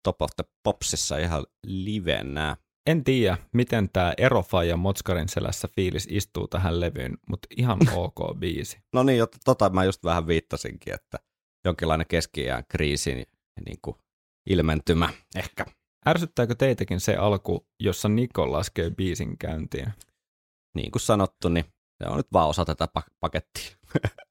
Top 0.04 0.22
of 0.22 0.30
the 0.36 0.44
Popsissa 0.62 1.18
ihan 1.18 1.46
livenä. 1.66 2.56
En 2.86 3.04
tiedä, 3.04 3.38
miten 3.52 3.88
tämä 3.92 4.14
Erofai 4.18 4.68
ja 4.68 4.76
Motskarin 4.76 5.28
selässä 5.28 5.68
fiilis 5.76 6.08
istuu 6.10 6.48
tähän 6.48 6.80
levyyn, 6.80 7.18
mutta 7.28 7.48
ihan 7.56 7.78
ok 7.96 8.38
biisi. 8.38 8.78
No 8.92 9.02
niin, 9.02 9.24
jot- 9.24 9.38
tota 9.44 9.70
mä 9.70 9.84
just 9.84 10.04
vähän 10.04 10.26
viittasinkin, 10.26 10.94
että 10.94 11.18
jonkinlainen 11.64 12.06
keski 12.06 12.44
kriisin 12.68 13.26
niin 13.66 13.78
kuin 13.82 13.96
ilmentymä 14.50 15.08
ehkä. 15.36 15.66
Ärsyttääkö 16.08 16.54
teitäkin 16.54 17.00
se 17.00 17.16
alku, 17.16 17.66
jossa 17.80 18.08
Niko 18.08 18.52
laskee 18.52 18.90
biisin 18.90 19.38
käyntiin? 19.38 19.92
Niin 20.74 20.90
kuin 20.90 21.02
sanottu, 21.02 21.48
niin 21.48 21.64
se 22.02 22.08
on 22.08 22.16
nyt 22.16 22.32
vaan 22.32 22.48
osa 22.48 22.64
tätä 22.64 22.86
pak- 22.86 23.14
pakettia. 23.20 23.76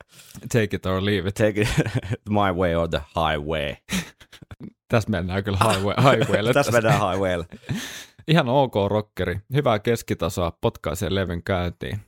Take 0.51 0.75
it 0.75 0.85
or 0.85 1.05
leave 1.05 1.27
it. 1.29 1.35
Take 1.35 1.61
it 1.61 1.67
my 2.29 2.51
way 2.53 2.75
or 2.75 2.89
the 2.89 3.01
highway. 3.15 3.75
Tässä 4.91 5.09
mennään 5.09 5.43
kyllä 5.43 5.57
highway, 5.71 5.95
highwaylle. 5.97 6.53
Tässä 6.53 6.71
mennään 6.71 7.09
highwaylle. 7.11 7.45
Ihan 8.27 8.49
ok 8.49 8.73
rockeri. 8.87 9.39
Hyvää 9.53 9.79
keskitasoa 9.79 10.57
potkaisee 10.61 11.15
levyn 11.15 11.43
käyntiin. 11.43 11.99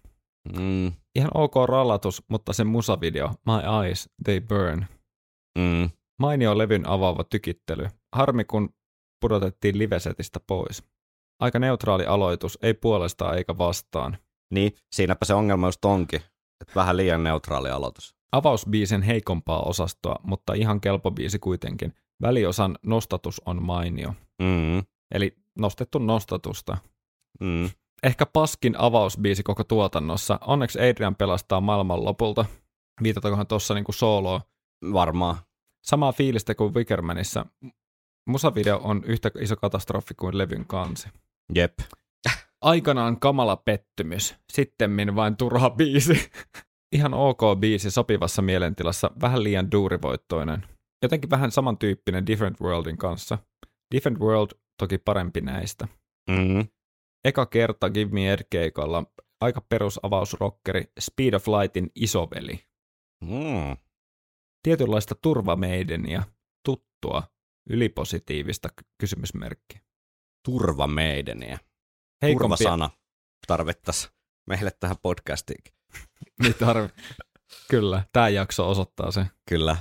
Mm, 0.60 0.94
Ihan 1.16 1.32
ok 1.34 1.54
rallatus, 1.66 2.24
mutta 2.30 2.54
se 2.54 2.64
musavideo, 2.64 3.28
My 3.28 3.86
Eyes, 3.86 4.10
They 4.24 4.40
Burn. 4.42 4.86
mm. 5.58 5.90
Mainio 6.20 6.58
levyn 6.58 6.88
avaava 6.90 7.24
tykittely. 7.24 7.88
Harmi 8.16 8.44
kun 8.46 8.70
pudotettiin 9.22 9.78
livesetistä 9.78 10.40
pois. 10.48 10.84
Aika 11.42 11.60
neutraali 11.60 12.06
aloitus, 12.06 12.60
ei 12.62 12.74
puolesta 12.74 13.34
eikä 13.36 13.58
vastaan. 13.58 14.18
Niin, 14.54 14.72
siinäpä 14.96 15.26
se 15.26 15.34
ongelma 15.34 15.68
just 15.68 15.86
onkin. 15.86 16.22
Että 16.62 16.76
vähän 16.76 16.98
liian 16.98 17.24
neutraali 17.24 17.70
aloitus. 17.70 18.16
Avausbiisin 18.32 19.02
heikompaa 19.02 19.62
osastoa, 19.62 20.16
mutta 20.24 20.54
ihan 20.54 20.82
kelpo 20.82 21.12
biisi 21.12 21.40
kuitenkin. 21.40 21.94
Väliosan 22.22 22.78
nostatus 22.86 23.42
on 23.46 23.64
mainio. 23.64 24.14
Mm, 24.42 24.84
Eli 25.12 25.38
nostettu 25.60 26.00
nostatusta. 26.00 26.78
mm. 27.40 27.70
Ehkä 28.04 28.26
paskin 28.26 28.76
avausbiisi 28.80 29.44
koko 29.44 29.64
tuotannossa. 29.64 30.40
Onneksi 30.42 30.80
Adrian 30.80 31.16
pelastaa 31.16 31.62
maailman 31.62 32.06
lopulta. 32.06 32.46
Viitatakohan 33.04 33.48
tuossa 33.48 33.74
niinku 33.74 33.92
sooloa. 33.92 34.42
Varmaan. 34.94 35.36
Samaa 35.86 36.12
fiilistä 36.12 36.56
kuin 36.56 36.74
Wickermanissa. 36.74 37.46
Musavideo 38.28 38.80
on 38.84 39.04
yhtä 39.06 39.32
iso 39.40 39.56
katastrofi 39.56 40.14
kuin 40.14 40.38
levyn 40.38 40.66
kansi. 40.66 41.10
Jep. 41.56 41.80
Aikanaan 42.66 43.20
kamala 43.20 43.56
pettymys, 43.56 44.36
sittemmin 44.54 45.16
vain 45.16 45.38
turha 45.38 45.70
biisi. 45.70 46.30
Ihan 46.96 47.14
ok 47.14 47.40
biisi 47.60 47.92
sopivassa 47.92 48.42
mielentilassa, 48.42 49.12
vähän 49.22 49.44
liian 49.44 49.72
duurivoittoinen. 49.72 50.64
Jotenkin 51.04 51.30
vähän 51.30 51.52
samantyyppinen 51.52 52.26
Different 52.26 52.62
Worldin 52.62 52.98
kanssa. 52.98 53.38
Different 53.96 54.20
World 54.20 54.50
toki 54.80 54.98
parempi 54.98 55.42
näistä. 55.42 55.88
Mm. 56.30 56.68
Eka 57.26 57.46
kerta 57.46 57.90
Give 57.90 58.12
Me 58.12 58.32
Ed 58.32 58.40
keikalla 58.50 59.04
aika 59.42 59.62
perusavausrockeri 59.70 60.84
Speed 61.00 61.34
of 61.34 61.48
Lightin 61.48 61.92
isoveli. 61.96 62.60
Mm. 63.24 63.78
Tietynlaista 64.64 65.16
turvameideniä, 65.22 66.24
tuttua, 66.66 67.24
ylipositiivista 67.70 68.70
ky- 68.70 68.86
kysymysmerkki. 68.98 69.80
Heikompia, 72.22 72.58
Turvasana 72.58 72.90
tarvittaisiin 73.48 74.14
meille 74.48 74.72
tähän 74.80 74.98
podcastiin. 75.02 75.64
niin 76.42 76.54
tarvi. 76.54 76.90
Kyllä, 77.70 78.04
tämä 78.14 78.30
jakso 78.30 78.70
osoittaa 78.70 79.12
sen. 79.12 79.26
Kyllä. 79.50 79.78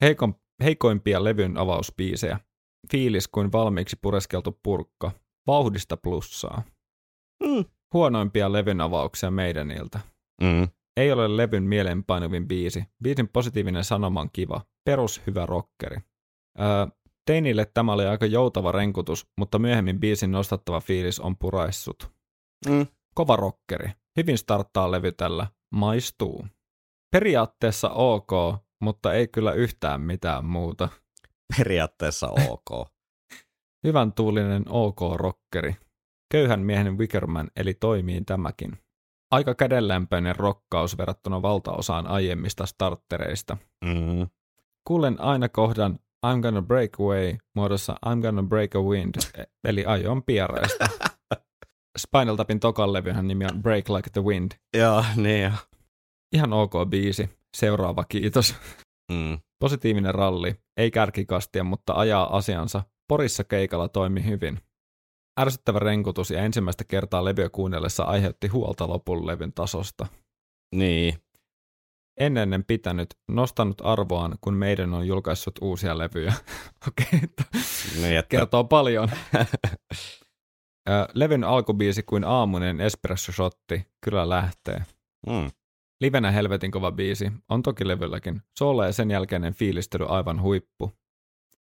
Heikon, 0.00 0.34
heikoimpia 0.62 1.24
levyn 1.24 1.56
avausbiisejä. 1.56 2.40
Fiilis 2.90 3.28
kuin 3.28 3.52
valmiiksi 3.52 3.96
pureskeltu 4.02 4.60
purkka. 4.62 5.10
Vauhdista 5.46 5.96
plussaa. 5.96 6.62
Mm. 7.42 7.64
Huonoimpia 7.94 8.52
levyn 8.52 8.80
avauksia 8.80 9.30
meidäniltä. 9.30 10.00
Mm. 10.42 10.68
Ei 10.96 11.12
ole 11.12 11.36
levyn 11.36 11.62
mielenpainuvin 11.62 12.48
biisi. 12.48 12.84
Biisin 13.02 13.28
positiivinen 13.28 13.84
sanoma 13.84 14.20
on 14.20 14.30
kiva. 14.32 14.60
Perus 14.84 15.22
hyvä 15.26 15.46
rockeri. 15.46 15.96
Öö, 16.60 16.66
teinille 17.28 17.66
tämä 17.74 17.92
oli 17.92 18.06
aika 18.06 18.26
joutava 18.26 18.72
renkutus, 18.72 19.26
mutta 19.38 19.58
myöhemmin 19.58 20.00
biisin 20.00 20.32
nostattava 20.32 20.80
fiilis 20.80 21.20
on 21.20 21.36
puraissut. 21.36 22.10
Mm. 22.68 22.86
Kova 23.14 23.36
rockeri. 23.36 23.90
Hyvin 24.16 24.38
starttaa 24.38 24.90
levy 24.90 25.12
tällä. 25.12 25.46
Maistuu. 25.72 26.46
Periaatteessa 27.12 27.90
ok, 27.90 28.30
mutta 28.80 29.12
ei 29.12 29.28
kyllä 29.28 29.52
yhtään 29.52 30.00
mitään 30.00 30.44
muuta. 30.44 30.88
Periaatteessa 31.58 32.28
ok. 32.28 32.88
Hyvän 33.86 34.12
tuulinen 34.12 34.62
ok 34.68 35.00
rockeri. 35.14 35.76
Köyhän 36.32 36.60
miehen 36.60 36.98
Wickerman, 36.98 37.50
eli 37.56 37.74
toimii 37.74 38.20
tämäkin. 38.26 38.78
Aika 39.30 39.54
kädenlämpöinen 39.54 40.36
rokkaus 40.36 40.98
verrattuna 40.98 41.42
valtaosaan 41.42 42.06
aiemmista 42.06 42.66
starttereista. 42.66 43.56
Mm. 43.84 44.28
Kuulen 44.84 45.20
aina 45.20 45.48
kohdan 45.48 45.98
I'm 46.26 46.42
gonna 46.42 46.62
break 46.62 47.00
away 47.00 47.36
muodossa 47.54 47.96
I'm 48.06 48.22
gonna 48.22 48.42
break 48.42 48.74
a 48.74 48.80
wind, 48.80 49.14
e- 49.38 49.44
eli 49.64 49.84
aion 49.84 50.22
pieraista. 50.22 50.88
Spinal 51.98 52.36
Tapin 52.36 52.60
tokan 52.60 52.92
levyhän 52.92 53.28
nimi 53.28 53.44
on 53.44 53.62
Break 53.62 53.88
Like 53.88 54.10
the 54.10 54.22
Wind. 54.22 54.52
Joo, 54.76 55.04
niin 55.16 55.42
jo. 55.42 55.50
Ihan 56.32 56.52
ok 56.52 56.72
biisi. 56.88 57.30
Seuraava 57.56 58.04
kiitos. 58.04 58.54
Mm. 59.12 59.38
Positiivinen 59.60 60.14
ralli, 60.14 60.54
ei 60.76 60.90
kärkikastia, 60.90 61.64
mutta 61.64 61.94
ajaa 61.94 62.36
asiansa. 62.36 62.82
Porissa 63.08 63.44
keikalla 63.44 63.88
toimi 63.88 64.24
hyvin. 64.24 64.58
Ärsyttävä 65.40 65.78
renkutus 65.78 66.30
ja 66.30 66.42
ensimmäistä 66.42 66.84
kertaa 66.84 67.24
levyä 67.24 67.48
kuunnellessa 67.48 68.02
aiheutti 68.02 68.48
huolta 68.48 68.88
lopun 68.88 69.26
levyn 69.26 69.52
tasosta. 69.52 70.06
Niin. 70.74 71.14
En 72.18 72.36
ennen 72.36 72.64
pitänyt, 72.64 73.14
nostanut 73.28 73.80
arvoaan, 73.84 74.38
kun 74.40 74.54
meidän 74.54 74.94
on 74.94 75.06
julkaissut 75.06 75.54
uusia 75.60 75.98
levyjä. 75.98 76.32
Okei, 76.88 77.06
okay, 77.06 77.62
niin 78.00 78.18
että, 78.18 78.28
kertoo 78.28 78.64
paljon. 78.64 79.08
Levyn 81.14 81.44
alkubiisi 81.44 82.02
kuin 82.02 82.24
aamunen 82.24 82.80
espresso-shotti 82.80 83.86
kyllä 84.00 84.28
lähtee. 84.28 84.82
mm. 85.26 85.50
Livenä 86.00 86.30
helvetin 86.30 86.70
kova 86.70 86.92
biisi, 86.92 87.32
on 87.48 87.62
toki 87.62 87.88
levylläkin. 87.88 88.42
Soola 88.58 88.86
ja 88.86 88.92
sen 88.92 89.10
jälkeinen 89.10 89.54
fiilistely 89.54 90.06
aivan 90.08 90.42
huippu. 90.42 90.92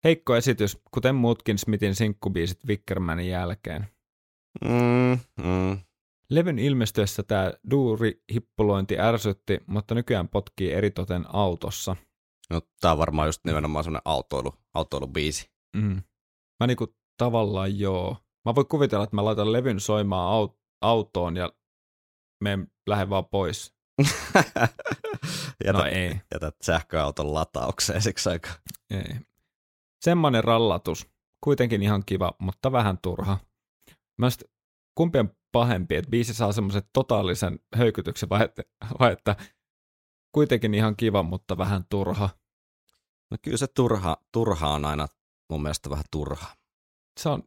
Heikko 0.04 0.36
esitys, 0.36 0.78
kuten 0.90 1.14
muutkin 1.14 1.58
Smithin 1.58 1.94
sinkkubiisit 1.94 2.58
Wickermanin 2.66 3.28
jälkeen. 3.28 3.86
Mm. 4.64 5.18
Mm. 5.44 5.78
Levyn 6.30 6.58
ilmestyessä 6.58 7.22
tämä 7.22 7.52
duuri 7.70 8.22
hippulointi 8.32 8.98
ärsytti, 8.98 9.58
mutta 9.66 9.94
nykyään 9.94 10.28
potkii 10.28 10.72
eritoten 10.72 11.24
autossa. 11.34 11.96
No, 12.50 12.60
tää 12.80 12.92
on 12.92 12.98
varmaan 12.98 13.28
just 13.28 13.44
nimenomaan 13.44 13.84
semmoinen 13.84 14.02
autoilu, 14.04 14.54
autoilubiisi. 14.74 15.50
Mm. 15.76 16.02
Mä 16.60 16.66
niinku 16.66 16.86
tavallaan 17.18 17.78
joo. 17.78 18.16
Mä 18.44 18.54
voin 18.54 18.68
kuvitella, 18.68 19.04
että 19.04 19.16
mä 19.16 19.24
laitan 19.24 19.52
levyn 19.52 19.80
soimaan 19.80 20.48
aut- 20.48 20.58
autoon 20.82 21.36
ja 21.36 21.52
me 22.44 22.58
lähden 22.86 23.10
vaan 23.10 23.26
pois. 23.26 23.74
jätät, 25.64 25.82
No 25.82 25.84
ei. 25.84 26.20
jätät 26.34 26.56
sähköauton 26.62 27.34
lataukseen 27.34 28.02
siksi 28.02 28.28
aikaa. 28.30 28.54
Ei. 28.90 29.16
Semmoinen 30.04 30.44
rallatus. 30.44 31.06
Kuitenkin 31.44 31.82
ihan 31.82 32.02
kiva, 32.06 32.32
mutta 32.38 32.72
vähän 32.72 32.98
turha. 33.02 33.38
Mä 34.18 34.30
sit, 34.30 34.44
kumpi 34.94 35.18
on 35.18 35.30
pahempi, 35.54 35.94
että 35.96 36.10
biisi 36.10 36.34
saa 36.34 36.52
semmoisen 36.52 36.82
totaalisen 36.92 37.58
höykytyksen 37.76 38.28
vai 38.28 38.44
että, 38.44 38.62
vai 39.00 39.12
että 39.12 39.36
kuitenkin 40.32 40.74
ihan 40.74 40.96
kiva, 40.96 41.22
mutta 41.22 41.58
vähän 41.58 41.84
turha. 41.90 42.28
No 43.30 43.36
kyllä 43.42 43.56
se 43.56 43.66
turha, 43.66 44.16
turha 44.32 44.68
on 44.68 44.84
aina 44.84 45.06
mun 45.50 45.62
mielestä 45.62 45.90
vähän 45.90 46.04
turha. 46.10 46.46
Se 47.20 47.28
on, 47.28 47.42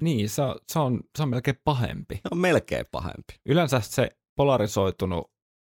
niin, 0.00 0.28
se 0.28 0.42
on, 0.42 0.56
se 0.72 0.78
on, 0.78 1.00
se 1.16 1.22
on 1.22 1.28
melkein 1.28 1.60
pahempi. 1.64 2.14
Se 2.14 2.28
on 2.30 2.38
melkein 2.38 2.86
pahempi. 2.92 3.34
Yleensä 3.46 3.80
se 3.80 4.10
polarisoitunut 4.36 5.32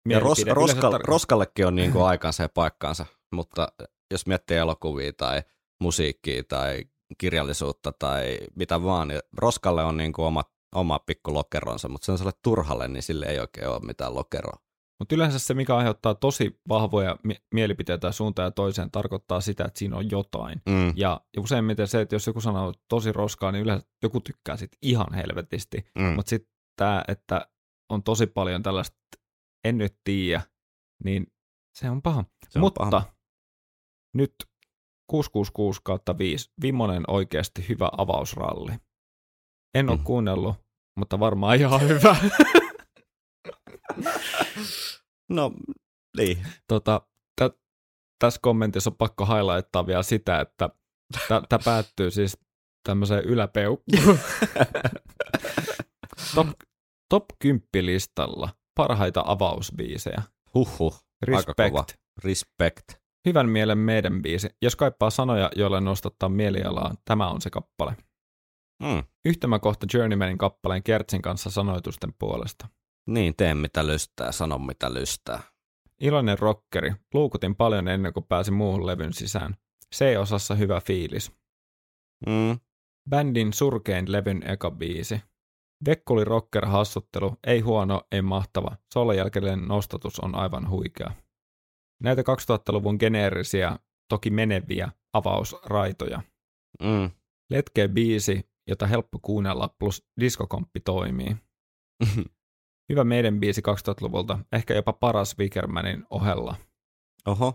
Ja 0.08 0.20
ros, 0.20 0.44
roska, 0.46 0.90
tar- 0.90 1.04
roskallekin 1.04 1.66
on 1.66 1.74
niinku 1.74 2.02
aikansa 2.12 2.42
ja 2.42 2.48
paikkaansa, 2.48 3.06
mutta 3.32 3.68
jos 4.10 4.26
miettii 4.26 4.56
elokuvia 4.56 5.12
tai 5.12 5.42
musiikkia 5.80 6.42
tai 6.48 6.84
kirjallisuutta 7.18 7.92
tai 7.92 8.38
mitä 8.56 8.82
vaan, 8.82 9.08
niin 9.08 9.20
roskalle 9.36 9.84
on 9.84 9.96
niinku 9.96 10.22
oma, 10.22 10.44
oma 10.74 10.98
pikku 10.98 11.34
lokeronsa, 11.34 11.88
mutta 11.88 12.16
sen 12.16 12.32
turhalle, 12.42 12.88
niin 12.88 13.02
sille 13.02 13.26
ei 13.26 13.38
oikein 13.40 13.68
ole 13.68 13.80
mitään 13.80 14.14
lokeroa. 14.14 14.58
Mutta 14.98 15.14
yleensä 15.14 15.38
se, 15.38 15.54
mikä 15.54 15.76
aiheuttaa 15.76 16.14
tosi 16.14 16.60
vahvoja 16.68 17.16
mi- 17.24 17.42
mielipiteitä 17.54 18.12
suuntaan 18.12 18.46
ja 18.46 18.50
toiseen, 18.50 18.90
tarkoittaa 18.90 19.40
sitä, 19.40 19.64
että 19.64 19.78
siinä 19.78 19.96
on 19.96 20.10
jotain. 20.10 20.62
Mm. 20.68 20.92
Ja, 20.96 21.20
useimmiten 21.38 21.88
se, 21.88 22.00
että 22.00 22.14
jos 22.14 22.26
joku 22.26 22.40
sanoo 22.40 22.72
tosi 22.88 23.12
roskaa, 23.12 23.52
niin 23.52 23.62
yleensä 23.64 23.86
joku 24.02 24.20
tykkää 24.20 24.56
sit 24.56 24.70
ihan 24.82 25.14
helvetisti. 25.14 25.84
Mm. 25.98 26.04
Mutta 26.04 26.30
sitten 26.30 26.54
tämä, 26.76 27.04
että 27.08 27.48
on 27.92 28.02
tosi 28.02 28.26
paljon 28.26 28.62
tällaista 28.62 28.96
en 29.64 29.78
nyt 29.78 29.96
tiedä, 30.04 30.42
niin 31.04 31.26
se 31.78 31.90
on 31.90 32.02
paha. 32.02 32.24
Se 32.50 32.58
on 32.58 32.60
Mutta 32.60 32.80
paha. 32.90 33.14
nyt 34.14 34.34
666 35.10 35.80
kautta 35.84 36.18
5, 36.18 36.50
viimeinen 36.62 37.04
oikeasti 37.08 37.68
hyvä 37.68 37.88
avausralli. 37.98 38.72
En 39.74 39.88
ole 39.90 39.96
Mm. 39.98 40.04
kuunnellut, 40.04 40.54
mutta 40.96 41.20
varmaan 41.20 41.56
ihan 41.56 41.80
hyvä. 41.88 42.16
No, 45.28 45.52
niin. 46.16 46.46
tota, 46.68 47.00
tä, 47.36 47.50
tässä 48.18 48.40
kommentissa 48.42 48.90
on 48.90 48.96
pakko 48.96 49.26
highlighttaa 49.26 49.86
vielä 49.86 50.02
sitä, 50.02 50.40
että 50.40 50.68
tämä 51.28 51.58
päättyy 51.64 52.10
siis 52.10 52.38
tämmöiseen 52.88 53.24
yläpeukkuun. 53.24 54.18
top, 56.34 56.48
top 57.08 57.24
10 57.38 57.60
listalla 57.80 58.48
parhaita 58.74 59.22
avausbiisejä. 59.26 60.22
Huhhuh. 60.54 61.04
Aika 61.34 61.54
kova. 61.54 61.68
Respect. 61.68 62.00
Respect. 62.24 63.04
Hyvän 63.28 63.48
mielen 63.48 63.78
meidän 63.78 64.22
biisi. 64.22 64.48
Jos 64.62 64.76
kaipaa 64.76 65.10
sanoja, 65.10 65.50
joille 65.56 65.80
nostattaa 65.80 66.28
mielialaa, 66.28 66.94
tämä 67.04 67.30
on 67.30 67.40
se 67.40 67.50
kappale. 67.50 67.96
Mm. 68.84 69.02
Yhtymäkohta 69.24 69.86
Journeymanin 69.94 70.38
kappaleen 70.38 70.82
Kertsin 70.82 71.22
kanssa 71.22 71.50
sanoitusten 71.50 72.14
puolesta. 72.18 72.68
Niin, 73.06 73.36
tee 73.36 73.54
mitä 73.54 73.86
lystää, 73.86 74.32
sano 74.32 74.58
mitä 74.58 74.94
lystää. 74.94 75.42
Iloinen 76.00 76.38
rockeri. 76.38 76.92
Luukutin 77.14 77.56
paljon 77.56 77.88
ennen 77.88 78.12
kuin 78.12 78.26
pääsin 78.28 78.54
muuhun 78.54 78.86
levyn 78.86 79.12
sisään. 79.12 79.56
C-osassa 79.94 80.54
hyvä 80.54 80.80
fiilis. 80.80 81.32
Mm. 82.26 82.58
Bändin 83.10 83.52
surkein 83.52 84.12
levyn 84.12 84.50
eka 84.50 84.70
biisi. 84.70 85.20
Vekkuli 85.86 86.24
rocker 86.24 86.66
hassuttelu, 86.66 87.36
ei 87.46 87.60
huono, 87.60 88.02
ei 88.12 88.22
mahtava. 88.22 88.76
Solon 88.94 89.16
jälkeinen 89.16 89.68
nostatus 89.68 90.20
on 90.20 90.34
aivan 90.34 90.70
huikea. 90.70 91.10
Näitä 92.02 92.22
2000-luvun 92.22 92.96
geneerisiä, 93.00 93.78
toki 94.08 94.30
meneviä 94.30 94.92
avausraitoja. 95.12 96.22
Mm. 96.82 97.10
Letkeä 97.50 97.88
biisi, 97.88 98.53
jota 98.68 98.86
helppo 98.86 99.18
kuunnella, 99.22 99.74
plus 99.78 100.02
diskokomppi 100.20 100.80
toimii. 100.80 101.36
Hyvä 102.88 103.04
meidän 103.04 103.40
biisi 103.40 103.60
2000-luvulta, 103.60 104.38
ehkä 104.52 104.74
jopa 104.74 104.92
paras 104.92 105.38
Wickermanin 105.38 106.06
ohella. 106.10 106.56
Oho, 107.26 107.54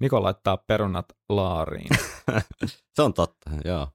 Niko 0.00 0.22
laittaa 0.22 0.56
perunat 0.56 1.06
laariin. 1.28 1.88
se 2.96 3.02
on 3.02 3.14
totta, 3.14 3.50
joo. 3.64 3.88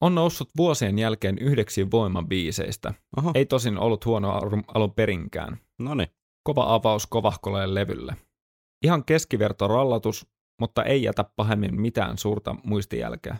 On 0.00 0.14
noussut 0.14 0.50
vuosien 0.56 0.98
jälkeen 0.98 1.38
yhdeksi 1.38 1.90
voimabiiseistä. 1.90 2.94
Oho, 3.16 3.30
Ei 3.34 3.46
tosin 3.46 3.78
ollut 3.78 4.04
huono 4.06 4.32
alun- 4.38 4.92
perinkään. 4.96 5.58
no 5.78 5.94
niin. 5.94 6.08
Kova 6.44 6.74
avaus 6.74 7.06
kovahkoleen 7.06 7.74
levylle. 7.74 8.16
Ihan 8.84 9.04
keskiverto 9.04 9.68
rallatus, 9.68 10.26
mutta 10.60 10.84
ei 10.84 11.02
jätä 11.02 11.24
pahemmin 11.36 11.80
mitään 11.80 12.18
suurta 12.18 12.56
muistijälkeä. 12.64 13.36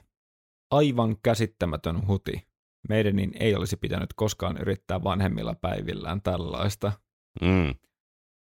Aivan 0.70 1.16
käsittämätön 1.22 2.06
huti. 2.06 2.48
Meidänin 2.92 3.32
ei 3.40 3.54
olisi 3.54 3.76
pitänyt 3.76 4.12
koskaan 4.16 4.56
yrittää 4.56 5.04
vanhemmilla 5.04 5.54
päivillään 5.54 6.22
tällaista. 6.22 6.92
Mm. 7.40 7.74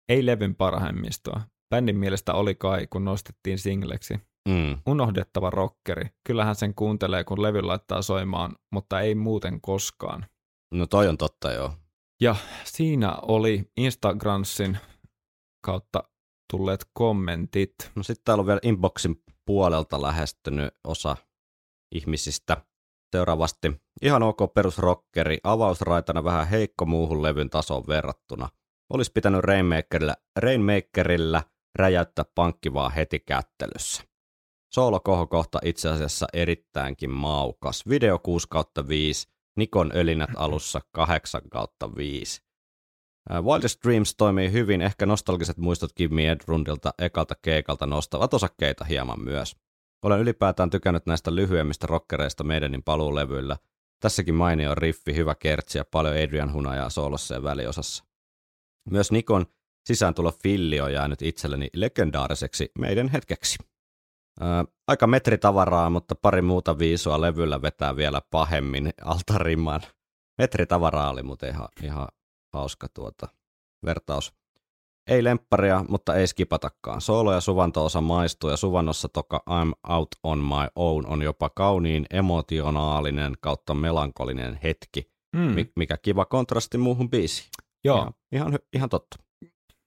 Ei 0.08 0.26
levyn 0.26 0.54
parhaimmistoa. 0.54 1.40
Bändin 1.70 1.96
mielestä 1.96 2.34
oli 2.34 2.54
kai, 2.54 2.86
kun 2.86 3.04
nostettiin 3.04 3.58
singleksi. 3.58 4.14
Mm. 4.48 4.78
Unohdettava 4.86 5.50
rockeri. 5.50 6.08
Kyllähän 6.26 6.56
sen 6.56 6.74
kuuntelee, 6.74 7.24
kun 7.24 7.42
levy 7.42 7.62
laittaa 7.62 8.02
soimaan, 8.02 8.56
mutta 8.72 9.00
ei 9.00 9.14
muuten 9.14 9.60
koskaan. 9.60 10.26
No 10.74 10.86
toi 10.86 11.08
on 11.08 11.18
totta, 11.18 11.52
joo. 11.52 11.72
Ja 12.20 12.36
siinä 12.64 13.14
oli 13.22 13.70
Instagramsin 13.76 14.78
kautta 15.64 16.04
tulleet 16.52 16.84
kommentit. 16.92 17.74
No 17.94 18.02
sitten 18.02 18.24
täällä 18.24 18.40
on 18.40 18.46
vielä 18.46 18.60
inboxin 18.62 19.22
puolelta 19.46 20.02
lähestynyt 20.02 20.74
osa 20.84 21.16
ihmisistä. 21.94 22.69
Seuraavasti 23.12 23.72
ihan 24.02 24.22
ok 24.22 24.54
perusrockeri, 24.54 25.38
avausraitana 25.44 26.24
vähän 26.24 26.48
heikko 26.48 26.86
muuhun 26.86 27.22
levyn 27.22 27.50
tasoon 27.50 27.84
verrattuna. 27.88 28.48
Olisi 28.90 29.12
pitänyt 29.14 29.40
Rainmakerillä, 29.40 30.16
Rainmakerillä 30.36 31.42
räjäyttää 31.78 32.24
pankki 32.34 32.74
vaan 32.74 32.92
heti 32.92 33.20
kättelyssä. 33.20 34.02
Soolokohokohta 34.74 35.58
itse 35.64 35.88
asiassa 35.88 36.26
erittäinkin 36.32 37.10
maukas. 37.10 37.88
Video 37.88 38.18
6 38.18 38.46
kautta 38.50 38.88
5, 38.88 39.28
Nikon 39.56 39.90
ölinät 39.94 40.30
alussa 40.36 40.80
8 40.92 41.40
kautta 41.50 41.96
5. 41.96 42.42
Ää, 43.30 43.42
Wildest 43.42 43.84
Dreams 43.84 44.14
toimii 44.16 44.52
hyvin, 44.52 44.80
ehkä 44.80 45.06
nostalgiset 45.06 45.56
muistot 45.56 45.90
Me 46.10 46.30
Edrundilta 46.30 46.94
ekalta 46.98 47.34
keikalta 47.42 47.86
nostavat 47.86 48.34
osakkeita 48.34 48.84
hieman 48.84 49.24
myös. 49.24 49.56
Olen 50.02 50.20
ylipäätään 50.20 50.70
tykännyt 50.70 51.06
näistä 51.06 51.34
lyhyemmistä 51.34 51.86
rockereista 51.86 52.44
meidänin 52.44 52.82
paluulevyillä. 52.82 53.56
Tässäkin 54.00 54.34
mainio 54.34 54.74
riffi, 54.74 55.14
hyvä 55.14 55.34
kertsi 55.34 55.78
ja 55.78 55.84
paljon 55.84 56.14
Adrian 56.14 56.52
hunajaa 56.52 56.90
soolossa 56.90 57.34
ja 57.34 57.42
väliosassa. 57.42 58.04
Myös 58.90 59.12
Nikon 59.12 59.46
sisääntulo 59.84 60.32
Filli 60.42 60.80
on 60.80 60.92
jäänyt 60.92 61.22
itselleni 61.22 61.68
legendaariseksi 61.74 62.70
meidän 62.78 63.08
hetkeksi. 63.08 63.58
Ää, 64.40 64.64
aika 64.88 65.06
metritavaraa, 65.06 65.90
mutta 65.90 66.14
pari 66.14 66.42
muuta 66.42 66.78
viisua 66.78 67.20
levyllä 67.20 67.62
vetää 67.62 67.96
vielä 67.96 68.20
pahemmin 68.30 68.90
alta 69.04 69.38
riman. 69.38 69.80
Metritavaraa 70.38 71.10
oli 71.10 71.22
muuten 71.22 71.48
ihan, 71.48 71.68
ihan 71.82 72.08
hauska 72.52 72.88
tuota 72.94 73.28
vertaus. 73.84 74.39
Ei 75.10 75.24
lempparia, 75.24 75.84
mutta 75.88 76.14
ei 76.14 76.26
skipatakaan. 76.26 77.00
Soolo- 77.00 77.32
ja 77.32 77.40
suvanto-osa 77.40 78.00
maistuu 78.00 78.50
ja 78.50 78.56
suvannossa 78.56 79.08
toka 79.08 79.42
I'm 79.50 79.72
Out 79.92 80.08
on 80.22 80.38
My 80.38 80.68
Own 80.76 81.06
on 81.06 81.22
jopa 81.22 81.50
kauniin 81.50 82.06
emotionaalinen 82.10 83.34
kautta 83.40 83.74
melankolinen 83.74 84.58
hetki, 84.62 85.10
Mm. 85.36 85.40
mi- 85.40 85.72
mikä 85.76 85.96
kiva 85.96 86.24
kontrasti 86.24 86.78
muuhun 86.78 87.10
biisiin. 87.10 87.48
Joo, 87.84 87.96
Ihan, 87.98 88.12
ihan, 88.32 88.58
ihan 88.72 88.88
totta. 88.88 89.16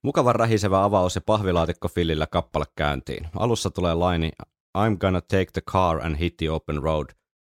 Mukavan 0.03 0.35
rähisevä 0.35 0.83
avaus 0.83 1.15
ja 1.15 1.21
pahvilaatikko 1.25 1.87
Fillillä 1.87 2.27
kappale 2.27 2.65
käyntiin. 2.75 3.27
Alussa 3.35 3.69
tulee 3.71 3.93
laini 3.93 4.31
I'm 4.77 4.97
gonna 4.99 5.21
take 5.21 5.47
the 5.53 5.61
car 5.71 6.05
and 6.05 6.17
hit 6.19 6.37
the 6.37 6.51
open 6.51 6.83
road. 6.83 7.05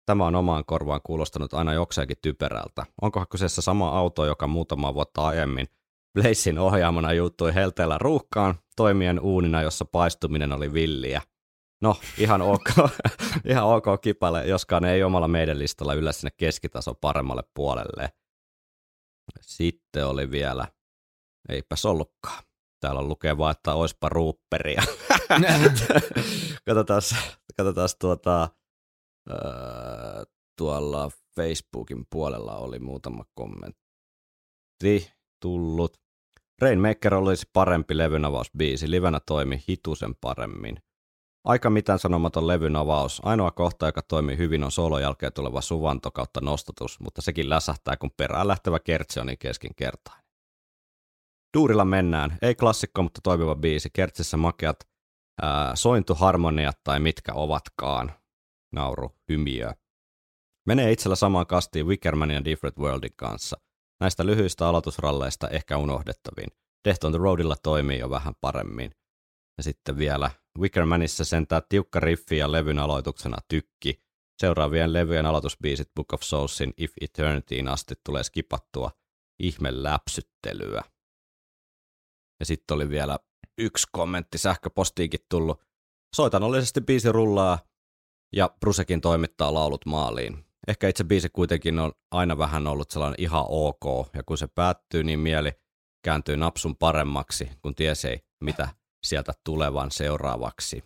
Tämä 0.05 0.25
on 0.25 0.35
omaan 0.35 0.65
korvaan 0.65 1.01
kuulostanut 1.03 1.53
aina 1.53 1.73
jokseenkin 1.73 2.17
typerältä. 2.21 2.85
Onkohan 3.01 3.27
kyseessä 3.29 3.61
sama 3.61 3.89
auto, 3.89 4.25
joka 4.25 4.47
muutama 4.47 4.93
vuotta 4.93 5.21
aiemmin 5.25 5.67
Blazein 6.13 6.59
ohjaamana 6.59 7.13
juuttui 7.13 7.53
helteellä 7.53 7.97
ruuhkaan 7.97 8.55
toimien 8.75 9.19
uunina, 9.19 9.61
jossa 9.61 9.85
paistuminen 9.85 10.51
oli 10.51 10.73
villiä. 10.73 11.21
No, 11.81 11.95
ihan 12.17 12.41
ok, 12.41 12.69
ihan 13.49 13.63
ok 13.63 14.01
kipale, 14.01 14.47
joskaan 14.47 14.85
ei 14.85 15.03
omalla 15.03 15.27
meidän 15.27 15.59
listalla 15.59 15.93
yllä 15.93 16.11
sinne 16.11 16.31
keskitason 16.37 16.95
paremmalle 17.01 17.43
puolelle. 17.53 18.09
Sitten 19.41 20.07
oli 20.07 20.31
vielä, 20.31 20.67
eipäs 21.49 21.85
ollutkaan. 21.85 22.43
Täällä 22.79 23.01
lukee 23.01 23.37
vaan, 23.37 23.51
että 23.51 23.73
oispa 23.73 24.09
ruupperia. 24.09 24.83
katsotaan, 26.65 27.01
katsotaan 27.57 27.89
tuota, 27.99 28.49
öö, 29.29 30.23
tuolla 30.57 31.09
Facebookin 31.35 32.05
puolella 32.11 32.57
oli 32.57 32.79
muutama 32.79 33.25
kommentti 33.33 35.11
tullut. 35.41 36.02
Rainmaker 36.61 37.15
olisi 37.15 37.49
parempi 37.53 37.97
levynavausbiisi, 37.97 38.91
livenä 38.91 39.19
toimi 39.19 39.63
hitusen 39.69 40.15
paremmin. 40.21 40.77
Aika 41.43 41.69
mitään 41.69 41.99
sanomaton 41.99 42.47
levyn 42.47 42.75
avaus. 42.75 43.21
Ainoa 43.25 43.51
kohta, 43.51 43.85
joka 43.85 44.01
toimii 44.01 44.37
hyvin, 44.37 44.63
on 44.63 44.71
soolon 44.71 45.01
jälkeen 45.01 45.33
tuleva 45.33 45.61
suvanto 45.61 46.11
kautta 46.11 46.41
nostatus, 46.41 46.99
mutta 46.99 47.21
sekin 47.21 47.49
läsähtää, 47.49 47.97
kun 47.97 48.11
perään 48.17 48.47
lähtevä 48.47 48.79
kertsi 48.79 49.19
on 49.19 49.25
niin 49.25 49.37
keskinkertainen. 49.37 50.23
Duurilla 51.57 51.85
mennään. 51.85 52.37
Ei 52.41 52.55
klassikko, 52.55 53.03
mutta 53.03 53.21
toimiva 53.23 53.55
biisi. 53.55 53.89
Kertsissä 53.93 54.37
makeat 54.37 54.87
ää, 55.41 55.75
sointuharmoniat 55.75 56.79
tai 56.83 56.99
mitkä 56.99 57.33
ovatkaan. 57.33 58.11
Nauru, 58.71 59.11
hymiö. 59.29 59.73
Menee 60.67 60.91
itsellä 60.91 61.15
samaan 61.15 61.47
kastiin 61.47 61.87
Wickermanin 61.87 62.35
ja 62.35 62.45
Different 62.45 62.77
Worldin 62.77 63.13
kanssa. 63.15 63.59
Näistä 64.03 64.25
lyhyistä 64.25 64.67
aloitusralleista 64.67 65.49
ehkä 65.49 65.77
unohdettavin. 65.77 66.47
Death 66.87 67.05
on 67.05 67.11
the 67.11 67.19
Roadilla 67.19 67.55
toimii 67.63 67.99
jo 67.99 68.09
vähän 68.09 68.33
paremmin. 68.41 68.91
Ja 69.57 69.63
sitten 69.63 69.97
vielä 69.97 70.31
Wickermanissa 70.59 71.25
sentää 71.25 71.61
tiukka 71.69 71.99
riffi 71.99 72.37
ja 72.37 72.51
levyn 72.51 72.79
aloituksena 72.79 73.37
tykki. 73.47 74.03
Seuraavien 74.41 74.93
levyjen 74.93 75.25
aloitusbiisit 75.25 75.89
Book 75.95 76.13
of 76.13 76.21
Soulsin 76.21 76.73
If 76.77 76.93
Eternityin 77.01 77.67
asti 77.67 77.95
tulee 78.05 78.23
skipattua 78.23 78.91
ihme 79.39 79.83
läpsyttelyä. 79.83 80.83
Ja 82.39 82.45
sitten 82.45 82.75
oli 82.75 82.89
vielä 82.89 83.19
yksi 83.57 83.87
kommentti 83.91 84.37
sähköpostiinkin 84.37 85.25
tullut. 85.29 85.61
Soitanollisesti 86.15 86.81
biisi 86.81 87.11
rullaa 87.11 87.59
ja 88.35 88.49
Brusekin 88.59 89.01
toimittaa 89.01 89.53
laulut 89.53 89.85
maaliin. 89.85 90.45
Ehkä 90.67 90.87
itse 90.87 91.03
biisi 91.03 91.29
kuitenkin 91.29 91.79
on 91.79 91.91
aina 92.11 92.37
vähän 92.37 92.67
ollut 92.67 92.91
sellainen 92.91 93.21
ihan 93.21 93.45
ok, 93.49 94.09
ja 94.13 94.23
kun 94.23 94.37
se 94.37 94.47
päättyy, 94.47 95.03
niin 95.03 95.19
mieli 95.19 95.51
kääntyy 96.03 96.37
napsun 96.37 96.75
paremmaksi, 96.75 97.49
kun 97.61 97.75
ties 97.75 98.05
ei, 98.05 98.19
mitä 98.43 98.67
sieltä 99.03 99.33
tulevan 99.43 99.91
seuraavaksi. 99.91 100.83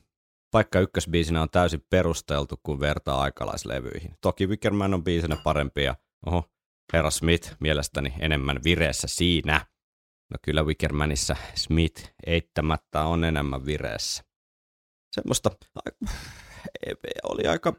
Paikka 0.52 0.80
ykkösbiisinä 0.80 1.42
on 1.42 1.50
täysin 1.50 1.86
perusteltu, 1.90 2.56
kun 2.64 2.80
vertaa 2.80 3.22
aikalaislevyihin. 3.22 4.14
Toki 4.22 4.48
Wickerman 4.48 4.94
on 4.94 5.04
biisinä 5.04 5.38
parempi 5.44 5.84
ja 5.84 5.96
oho, 6.26 6.44
herra 6.94 7.10
Smith 7.10 7.56
mielestäni 7.60 8.14
enemmän 8.20 8.60
vireessä 8.64 9.08
siinä. 9.08 9.66
No 10.32 10.38
kyllä 10.42 10.64
Wickermanissa 10.64 11.36
Smith 11.56 12.14
eittämättä 12.26 13.04
on 13.04 13.24
enemmän 13.24 13.66
vireessä. 13.66 14.24
Semmoista 15.16 15.52
ai- 15.86 16.08
oli 17.24 17.48
aika 17.48 17.74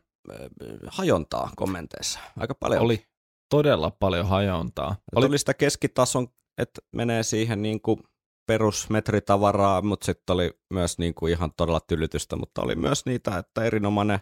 hajontaa 0.86 1.50
kommenteissa. 1.56 2.20
Aika 2.36 2.55
paljon. 2.55 2.82
Oli 2.82 3.05
todella 3.50 3.90
paljon 3.90 4.26
hajontaa. 4.28 4.96
Oli, 5.14 5.26
oli 5.26 5.38
sitä 5.38 5.55
keskitason, 5.55 6.28
että 6.59 6.80
menee 6.96 7.22
siihen 7.22 7.62
niin 7.62 7.80
kuin 7.80 8.00
perusmetritavaraa, 8.46 9.82
mutta 9.82 10.06
sitten 10.06 10.34
oli 10.34 10.50
myös 10.72 10.98
niin 10.98 11.14
kuin 11.14 11.32
ihan 11.32 11.52
todella 11.56 11.80
tylytystä, 11.80 12.36
mutta 12.36 12.62
oli 12.62 12.74
myös 12.74 13.06
niitä, 13.06 13.38
että 13.38 13.64
erinomainen 13.64 14.18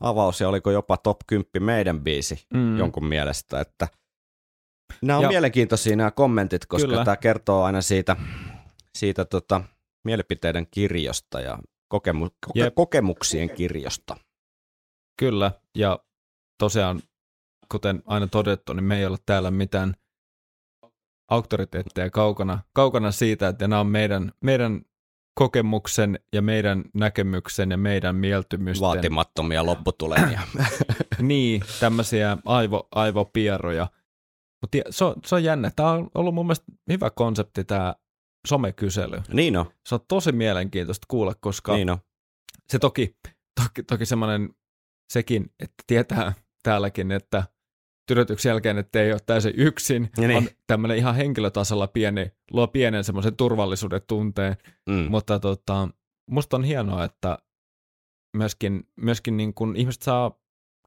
avaus 0.00 0.40
ja 0.40 0.48
oliko 0.48 0.70
jopa 0.70 0.96
top 0.96 1.16
10 1.26 1.62
meidän 1.62 2.00
biisi 2.00 2.46
Mm. 2.54 2.78
jonkun 2.78 3.04
mielestä, 3.04 3.60
että 3.60 3.88
nämä 5.02 5.16
on 5.16 5.22
Ja- 5.22 5.26
ja, 5.26 5.30
mielenkiintoisia 5.30 5.96
nämä 5.96 6.10
kommentit, 6.10 6.66
koska 6.66 6.88
Kyllä. 6.88 7.04
tämä 7.04 7.16
kertoo 7.16 7.62
aina 7.62 7.82
siitä, 7.82 8.16
siitä 8.98 9.24
tota, 9.24 9.60
mielipiteiden 10.04 10.66
kirjosta 10.70 11.40
ja 11.40 11.58
kokemu, 11.88 12.28
koke, 12.46 12.60
Jep. 12.60 12.74
kokemuksien 12.74 13.50
kirjosta. 13.50 14.16
Kyllä, 15.18 15.52
ja 15.74 15.98
tosiaan, 16.58 17.02
kuten 17.72 18.02
aina 18.06 18.26
todettu, 18.26 18.72
niin 18.72 18.84
me 18.84 18.98
ei 18.98 19.06
ole 19.06 19.18
täällä 19.26 19.50
mitään 19.50 19.94
auktoriteetteja 21.30 22.10
kaukana, 22.10 22.58
kaukana 22.72 23.10
siitä, 23.10 23.48
että 23.48 23.68
nämä 23.68 23.80
on 23.80 23.86
meidän, 23.86 24.32
meidän 24.44 24.82
kokemuksen 25.34 26.18
ja 26.32 26.42
meidän 26.42 26.84
näkemyksen 26.94 27.70
ja 27.70 27.76
meidän 27.76 28.16
mieltymysten. 28.16 28.86
Vaatimattomia 28.86 29.66
lopputulemia. 29.66 30.40
Niin, 31.22 31.62
tämmöisiä 31.80 32.36
aivo, 32.44 32.88
aivopieroja. 32.94 33.86
Mutta 34.60 34.78
se, 34.90 35.04
on- 35.04 35.14
se 35.26 35.34
on 35.34 35.44
jännä. 35.44 35.70
Tämä 35.76 35.90
on 35.90 36.10
ollut 36.14 36.34
mun 36.34 36.46
mielestä 36.46 36.64
hyvä 36.90 37.10
konsepti, 37.10 37.64
tämä 37.64 37.94
somekysely. 38.48 39.20
niin 39.32 39.56
on, 39.56 39.66
Se 39.88 39.94
on 39.94 40.00
tosi 40.08 40.32
mielenkiintoista 40.32 41.06
kuulla, 41.10 41.34
koska 41.40 41.74
niin 41.74 41.90
on. 41.90 41.98
se 42.68 42.78
toki, 42.78 43.16
toki, 43.62 43.82
toki 43.82 44.06
semmoinen 44.06 44.54
sekin, 45.12 45.50
että 45.60 45.84
tietää 45.86 46.32
täälläkin, 46.62 47.12
että 47.12 47.44
tyrötyksen 48.08 48.50
jälkeen, 48.50 48.78
että 48.78 49.00
ei 49.02 49.12
ole 49.12 49.20
täysin 49.26 49.52
yksin, 49.56 50.10
Ja 50.16 50.28
niin. 50.28 50.36
on 50.38 50.48
tämmöinen 50.66 50.96
ihan 50.96 51.14
henkilötasolla 51.14 51.86
pieni, 51.86 52.32
luo 52.50 52.68
pienen 52.68 53.04
semmoisen 53.04 53.36
turvallisuuden 53.36 54.00
tunteen, 54.08 54.56
Mm. 54.88 55.06
mutta 55.10 55.40
tota, 55.40 55.88
musta 56.30 56.56
on 56.56 56.64
hienoa, 56.64 57.04
että 57.04 57.38
myöskin, 58.36 58.88
myöskin 58.96 59.36
niin 59.36 59.54
kun 59.54 59.76
ihmiset 59.76 60.02
saa 60.02 60.38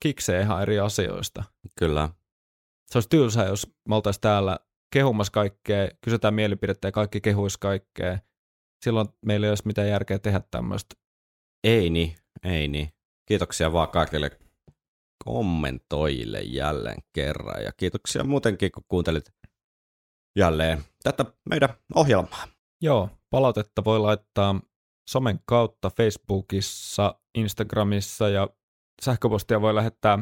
kiksejä 0.01 0.41
ihan 0.41 0.61
eri 0.61 0.79
asioista. 0.79 1.43
Kyllä. 1.79 2.09
Se 2.91 2.97
olisi 2.97 3.09
tylsää, 3.09 3.45
jos 3.45 3.67
me 3.89 3.95
oltaisiin 3.95 4.21
täällä 4.21 4.59
kehumassa 4.93 5.31
kaikkea, 5.31 5.87
kysytään 6.01 6.33
mielipidettä 6.33 6.87
ja 6.87 6.91
kaikki 6.91 7.21
kehuisi 7.21 7.57
kaikkea. 7.59 8.19
Silloin 8.83 9.07
meillä 9.25 9.45
ei 9.47 9.51
olisi 9.51 9.67
mitään 9.67 9.89
järkeä 9.89 10.19
tehdä 10.19 10.41
tämmöistä. 10.51 10.95
Ei 11.63 11.89
niin, 11.89 12.15
ei 12.43 12.67
niin. 12.67 12.89
Kiitoksia 13.25 13.73
vaan 13.73 13.89
kaikille 13.89 14.31
kommentoijille 15.25 16.41
jälleen 16.41 16.97
kerran 17.13 17.63
ja 17.63 17.71
kiitoksia 17.77 18.23
muutenkin, 18.23 18.71
kun 18.71 18.83
kuuntelit 18.87 19.33
jälleen 20.35 20.83
tätä 21.03 21.25
meidän 21.49 21.69
ohjelmaa. 21.95 22.47
Joo, 22.81 23.09
palautetta 23.29 23.83
voi 23.83 23.99
laittaa 23.99 24.61
somen 25.09 25.39
kautta 25.45 25.89
Facebookissa, 25.89 27.19
Instagramissa 27.37 28.29
ja 28.29 28.49
sähköpostia 29.01 29.61
voi 29.61 29.75
lähettää 29.75 30.19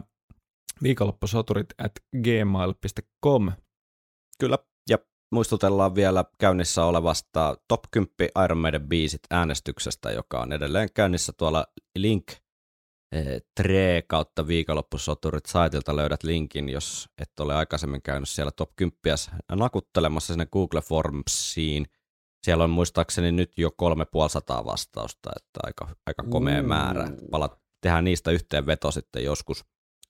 viikonloppusoturit 0.84 1.68
at 1.78 1.92
gmail.com. 2.24 3.52
Kyllä, 4.40 4.58
ja 4.90 4.98
muistutellaan 5.32 5.96
vielä 5.96 6.26
käynnissä 6.38 6.86
olevasta 6.86 7.58
Top 7.68 7.84
10 7.92 8.30
Iron 8.46 8.58
Maiden 8.58 8.88
biisit 8.88 9.22
äänestyksestä, 9.30 10.12
joka 10.12 10.42
on 10.42 10.54
edelleen 10.54 10.90
käynnissä 10.94 11.34
tuolla 11.38 11.66
link 11.98 12.32
tre 13.56 14.04
kautta 14.08 14.48
viikonloppusoturit 14.48 15.46
saitilta 15.46 15.96
löydät 15.96 16.24
linkin, 16.24 16.70
jos 16.70 17.10
et 17.22 17.40
ole 17.40 17.56
aikaisemmin 17.56 18.02
käynyt 18.02 18.30
siellä 18.30 18.52
top 18.52 18.70
10 18.76 19.18
nakuttelemassa 19.56 20.34
sinne 20.34 20.46
Google 20.46 20.82
Formsiin. 20.82 21.86
Siellä 22.44 22.64
on 22.64 22.70
muistaakseni 22.70 23.32
nyt 23.32 23.58
jo 23.58 23.72
3500 23.78 24.66
vastausta, 24.66 25.32
että 25.36 25.60
aika, 25.64 25.96
aika 26.06 26.24
komea 26.30 26.62
Uu. 26.62 26.68
määrä. 26.68 27.12
Palat, 27.32 27.60
tehdään 27.82 28.04
niistä 28.04 28.32
yhteenveto 28.32 28.92
sitten 28.92 29.24
joskus 29.24 29.66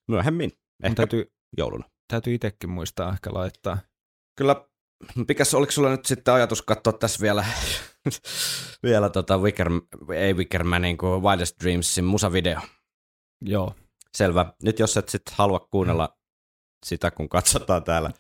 myöhemmin, 0.07 0.49
Mun 0.49 0.85
ehkä 0.85 0.95
täytyy, 0.95 1.31
jouluna. 1.57 1.89
täytyy 2.07 2.34
itsekin 2.34 2.69
muistaa 2.69 3.13
ehkä 3.13 3.34
laittaa. 3.34 3.77
Kyllä, 4.38 4.65
mikäs 5.27 5.53
oliko 5.53 5.71
sulla 5.71 5.89
nyt 5.89 6.05
sitten 6.05 6.34
ajatus 6.34 6.61
katsoa 6.61 6.93
tässä 6.93 7.21
vielä, 7.21 7.45
vielä 8.84 9.09
tota 9.09 9.38
Wicker, 9.38 9.69
ei 10.15 10.34
Wickermanin 10.34 10.97
kuin 10.97 11.23
Wildest 11.23 11.55
Dreamsin 11.63 12.05
musavideo? 12.05 12.59
Joo, 13.45 13.76
Selvä. 14.18 14.53
Nyt 14.64 14.80
jos 14.80 14.98
et 14.98 15.10
sitten 15.10 15.36
halua 15.38 15.68
kuunnella 15.72 16.18
sitä, 16.86 17.11
kun 17.11 17.30
katsotaan 17.30 17.84
täällä 17.84 18.11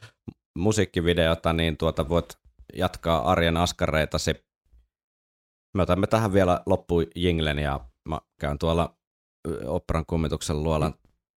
musiikkivideota, 0.57 1.53
niin 1.53 1.77
tuota 1.77 2.09
voit 2.09 2.37
jatkaa 2.73 3.31
arjen 3.31 3.57
askareitasi. 3.57 4.33
Me 5.77 5.83
otamme 5.83 6.07
tähän 6.07 6.33
vielä 6.33 6.61
loppuun 6.65 7.05
jinglen 7.15 7.59
ja 7.59 7.79
mä 8.09 8.19
käyn 8.39 8.59
tuolla 8.59 8.97
operan 9.65 10.05
kummituksen 10.05 10.63
luolan 10.63 10.93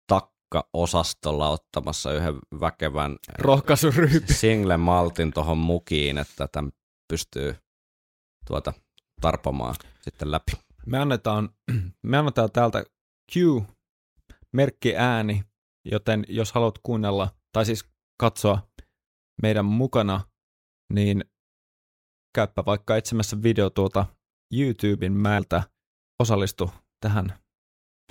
takka-osastolla 0.07 1.49
ottamassa 1.49 2.13
yhden 2.13 2.39
väkevän 2.61 3.17
single 4.33 4.77
maltin 4.77 5.33
tuohon 5.33 5.59
mukiin, 5.59 6.19
että 6.19 6.49
tämän 6.53 6.73
pystyy 7.09 7.57
tuota 8.47 8.73
tarpomaan 9.21 9.75
sitten 10.01 10.31
läpi. 10.31 10.53
Me 10.87 10.99
annetaan, 10.99 11.51
me 12.03 12.19
annetaan 12.19 12.53
täältä 12.53 12.85
Q-merkki 13.33 13.76
ääni, 14.97 15.45
joten 15.85 16.25
jos 16.29 16.53
haluat 16.53 16.79
kuunnella 16.83 17.29
tai 17.53 17.67
siis 17.67 17.85
katsoa 18.21 18.69
meidän 19.43 19.65
mukana, 19.65 20.21
niin 20.93 21.25
käyppä 22.35 22.65
vaikka 22.67 22.97
etsimässä 22.97 23.43
video 23.43 23.71
tuolta 23.71 24.07
YouTuben 24.53 25.13
määltä, 25.13 25.63
osallistu 26.23 26.71
tähän 27.01 27.39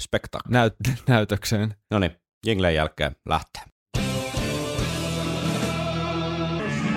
Spektaakeli. 0.02 0.54
näyt- 0.54 1.04
näytökseen. 1.08 1.76
No 1.92 2.00
niin, 2.00 2.12
jinglen 2.48 2.76
jälkeen 2.76 3.16
lähtee. 3.30 3.64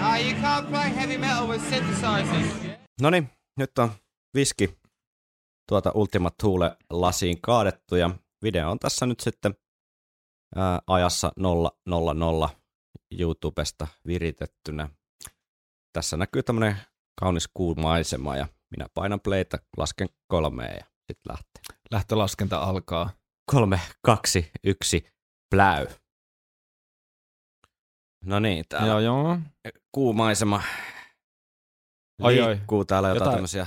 Ah. 0.00 0.18
No 3.00 3.10
niin, 3.10 3.30
nyt 3.58 3.78
on 3.78 3.92
viski 4.34 4.78
tuota 5.68 5.92
Ultima 5.94 6.30
Thule 6.40 6.76
lasiin 6.90 7.40
kaadettu 7.40 7.96
ja 7.96 8.10
video 8.42 8.70
on 8.70 8.78
tässä 8.78 9.06
nyt 9.06 9.20
sitten 9.20 9.54
ää, 10.56 10.80
ajassa 10.86 11.32
000 12.14 12.50
YouTubesta 13.18 13.86
viritettynä. 14.06 14.88
Tässä 15.92 16.16
näkyy 16.16 16.42
tämmönen 16.42 16.76
kaunis 17.20 17.48
kuumaisema 17.54 18.36
ja 18.36 18.46
minä 18.70 18.86
painan 18.94 19.20
playtä, 19.20 19.58
lasken 19.76 20.08
kolmeen 20.28 20.76
ja 20.76 20.84
sitten 20.84 21.30
lähtee. 21.32 21.76
Lähtölaskenta 21.90 22.58
alkaa. 22.58 23.10
Kolme, 23.52 23.80
kaksi, 24.02 24.50
yksi, 24.64 25.04
pläy. 25.50 25.86
No 28.24 28.38
niin, 28.40 28.64
täällä 28.68 28.88
Joo, 28.88 28.98
joo. 29.00 29.38
kuumaisema 29.92 30.62
oi. 32.22 32.34
liikkuu 32.36 32.84
täällä 32.84 33.08
jotain, 33.08 33.20
Jotain 33.20 33.34
tämmöisiä 33.36 33.66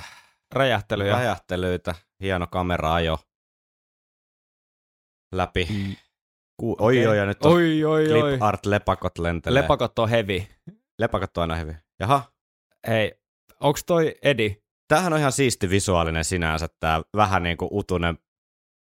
Räjähtelyjä. 0.52 1.14
räjähtelyitä, 1.14 1.96
hieno 2.20 2.48
kamera-ajo 2.48 3.20
läpi. 5.32 5.68
Mm. 5.70 5.96
Ku- 6.60 6.76
oi, 6.80 7.08
oi, 7.08 7.18
ja 7.18 7.26
nyt 7.26 7.46
on 7.46 7.52
Oi, 7.54 7.84
oi, 7.86 8.12
oi. 8.12 8.30
clip 8.32 8.42
art 8.44 8.66
lepakot 8.66 9.18
lentelee. 9.18 9.62
Lepakot 9.62 10.00
on 10.00 10.10
heavy. 10.10 10.44
lepakot 11.00 11.38
on 11.38 11.42
aina 11.42 11.56
hyvin. 11.56 11.78
Jaha, 12.00 12.32
Hei, 12.88 13.20
onks 13.60 13.84
toi 13.84 14.16
Edi? 14.22 14.62
tämähän 14.88 15.14
on 15.14 15.20
ihan 15.20 15.32
siisti 15.32 15.70
visuaalinen 15.70 16.26
sinänsä, 16.26 16.68
tää 16.80 17.02
vähän 17.16 17.44
niinku 17.44 17.68
utunen 17.72 18.18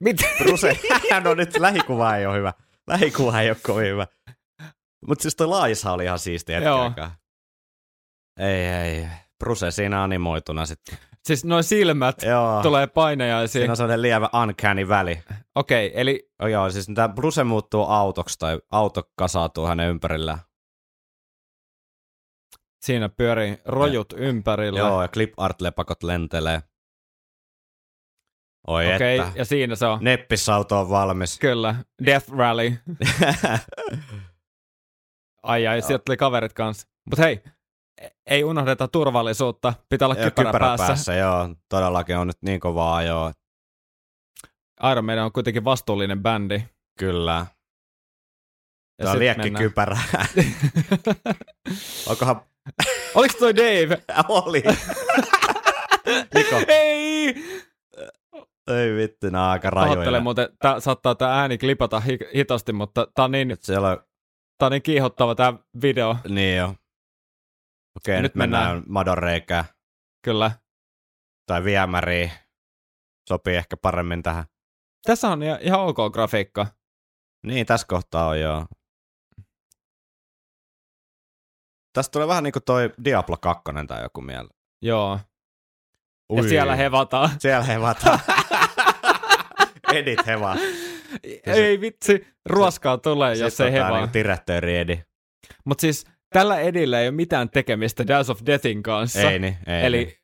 Mitä? 0.04 0.24
Ruse. 0.40 0.78
no 1.24 1.34
nyt 1.34 1.56
lähikuva 1.58 2.16
ei 2.16 2.26
ole 2.26 2.36
hyvä. 2.36 2.52
Lähikuva 2.86 3.40
ei 3.40 3.48
ole 3.50 3.56
kovin 3.62 3.86
hyvä. 3.88 4.06
Mutta 5.06 5.22
siis 5.22 5.36
toi 5.36 5.46
laajissa 5.46 5.92
oli 5.92 6.04
ihan 6.04 6.18
siisti 6.18 6.52
hetken 6.52 6.66
Joo. 6.68 6.82
aikaa. 6.82 7.16
Ei, 8.40 8.66
ei. 8.66 9.06
Bruce 9.44 9.70
siinä 9.70 10.02
animoituna 10.02 10.66
sitten. 10.66 10.98
Siis 11.26 11.44
noin 11.44 11.64
silmät 11.64 12.22
Joo. 12.22 12.62
tulee 12.62 12.86
painajaisiin. 12.86 13.60
Siinä 13.60 13.72
on 13.72 13.76
sellainen 13.76 14.02
lievä 14.02 14.28
uncanny 14.42 14.88
väli. 14.88 15.22
Okei, 15.54 15.86
okay, 15.86 16.00
eli 16.00 16.30
Oh, 16.42 16.48
joo, 16.48 16.70
siis 16.70 16.86
tämä 16.94 17.08
Bruce 17.08 17.44
muuttuu 17.44 17.84
autoksi 17.84 18.38
tai 18.38 18.60
auto 18.70 19.02
kasautuu 19.16 19.66
hänen 19.66 19.90
ympärillään. 19.90 20.38
siinä 22.82 23.08
pyörii 23.08 23.58
rojut 23.64 24.12
ympärillä. 24.16 24.78
Joo, 24.78 25.02
ja 25.02 25.08
clip 25.08 25.32
art 25.36 25.60
lepakot 25.60 26.02
lentelee. 26.02 26.62
Oi 28.66 28.94
Okei, 28.94 29.18
että. 29.18 29.32
ja 29.34 29.44
siinä 29.44 29.76
se 29.76 29.86
on. 29.86 29.98
Neppisauto 30.04 30.80
on 30.80 30.90
valmis. 30.90 31.38
Kyllä, 31.38 31.74
Death 32.06 32.30
Rally. 32.32 32.72
Ai 35.42 35.66
ai, 35.66 35.82
sieltä 35.82 36.02
tuli 36.06 36.16
kaverit 36.16 36.52
kanssa. 36.52 36.88
Mutta 37.04 37.22
hei, 37.22 37.42
ei 38.26 38.44
unohdeta 38.44 38.88
turvallisuutta. 38.88 39.74
Pitää 39.88 40.06
olla 40.06 40.14
Joo, 40.14 40.24
kypärä, 40.24 40.48
kypärä 40.48 40.66
päässä. 40.66 40.86
päässä. 40.86 41.14
joo. 41.14 41.48
Todellakin 41.68 42.16
on 42.16 42.26
nyt 42.26 42.42
niin 42.42 42.60
kovaa 42.60 42.96
ajoa. 42.96 43.32
Iron 44.90 45.04
Maiden 45.04 45.24
on 45.24 45.32
kuitenkin 45.32 45.64
vastuullinen 45.64 46.22
bändi. 46.22 46.62
Kyllä. 46.98 47.46
Ja 48.98 49.04
Tämä 49.04 49.10
on 49.10 49.14
sit 49.14 49.18
liekki 49.18 49.42
mennään. 49.42 49.64
kypärä. 49.64 49.98
Onkohan... 52.08 52.40
Oliko 53.14 53.34
toi 53.38 53.56
Dave? 53.56 54.02
Oli. 54.28 54.62
Niko. 56.34 56.56
ei! 56.68 57.34
Ei 58.68 58.96
vittu, 58.96 59.26
on 59.26 59.34
aika 59.34 59.70
rajoja. 59.70 59.90
Pahoittelen 59.90 60.22
muuten, 60.22 60.48
tää, 60.58 60.80
saattaa 60.80 61.14
tää 61.14 61.40
ääni 61.40 61.58
klipata 61.58 62.00
hi- 62.00 62.28
hitosti, 62.34 62.72
mutta 62.72 63.06
tää 63.14 63.24
on 63.24 63.32
niin, 63.32 63.50
on... 63.50 63.56
tää 64.58 64.66
on 64.66 64.72
niin 64.72 64.82
kiihottava 64.82 65.34
tää 65.34 65.52
video. 65.82 66.16
Niin 66.28 66.56
jo. 66.56 66.74
Okei, 67.96 68.14
Nyt 68.14 68.22
nyt, 68.22 68.34
mennään, 68.34 68.64
mennään- 68.66 68.84
madon 68.88 69.18
reikään. 69.18 69.64
Kyllä. 70.22 70.50
Tai 71.46 71.64
viemäriin. 71.64 72.32
Sopii 73.28 73.56
ehkä 73.56 73.76
paremmin 73.76 74.22
tähän. 74.22 74.44
Tässä 75.06 75.28
on 75.28 75.40
ihan, 75.60 75.80
ok 75.80 75.96
grafiikka. 76.12 76.66
Niin, 77.46 77.66
tässä 77.66 77.86
kohtaa 77.86 78.28
on 78.28 78.40
joo. 78.40 78.66
Tästä 81.92 82.12
tulee 82.12 82.28
vähän 82.28 82.44
niinku 82.44 82.60
toi 82.60 82.90
Diablo 83.04 83.36
2 83.36 83.62
tai 83.88 84.02
joku 84.02 84.20
miele. 84.20 84.48
Joo. 84.82 85.20
Ui. 86.32 86.38
Ja 86.42 86.48
siellä 86.48 86.76
hevataan. 86.76 87.30
Siellä 87.40 87.64
hevataan. 87.64 88.18
Edit 89.94 90.26
hevaa. 90.26 90.56
ei 91.46 91.80
vitsi, 91.80 92.26
ruoskaa 92.46 92.98
tulee, 92.98 93.34
jos 93.34 93.52
Sitten 93.56 93.66
ei 93.66 93.72
on 93.72 93.74
tää 93.78 93.84
hevaa. 93.86 94.00
Niinku 94.00 94.14
direktööri 94.14 94.76
Edi. 94.78 95.02
Mutta 95.64 95.80
siis 95.80 96.04
tällä 96.34 96.60
edillä 96.60 97.00
ei 97.00 97.08
ole 97.08 97.14
mitään 97.16 97.50
tekemistä 97.50 98.06
Dance 98.06 98.32
of 98.32 98.40
Deathin 98.46 98.82
kanssa. 98.82 99.20
Ei 99.30 99.38
niin, 99.38 99.56
ei 99.66 99.86
Eli 99.86 100.04
niin. 100.04 100.16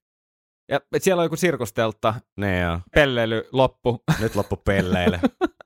ja, 0.71 0.81
et 0.93 1.03
siellä 1.03 1.21
on 1.21 1.25
joku 1.25 1.37
sirkusteltta, 1.37 2.15
Niin 2.37 2.61
joo. 2.61 2.81
pelleily, 2.95 3.49
loppu. 3.53 4.03
Nyt 4.21 4.35
loppu 4.35 4.57
pelleille. 4.57 5.21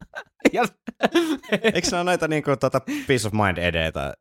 ja, 0.53 0.63
Eikö 1.63 1.89
ne 1.91 1.97
ole 1.97 2.05
näitä 2.05 2.29
niinku 2.29 2.57
tota 2.61 2.81
Peace 2.81 3.27
of 3.27 3.33
Mind 3.33 3.59
edeitä? 3.59 4.15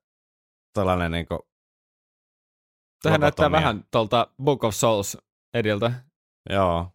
Tällainen 0.73 1.11
niinku... 1.11 1.39
Tähän 3.03 3.21
näyttää 3.21 3.51
vähän 3.51 3.83
tuolta 3.91 4.27
Book 4.43 4.63
of 4.63 4.75
Souls 4.75 5.17
ediltä. 5.53 5.91
Joo. 6.49 6.91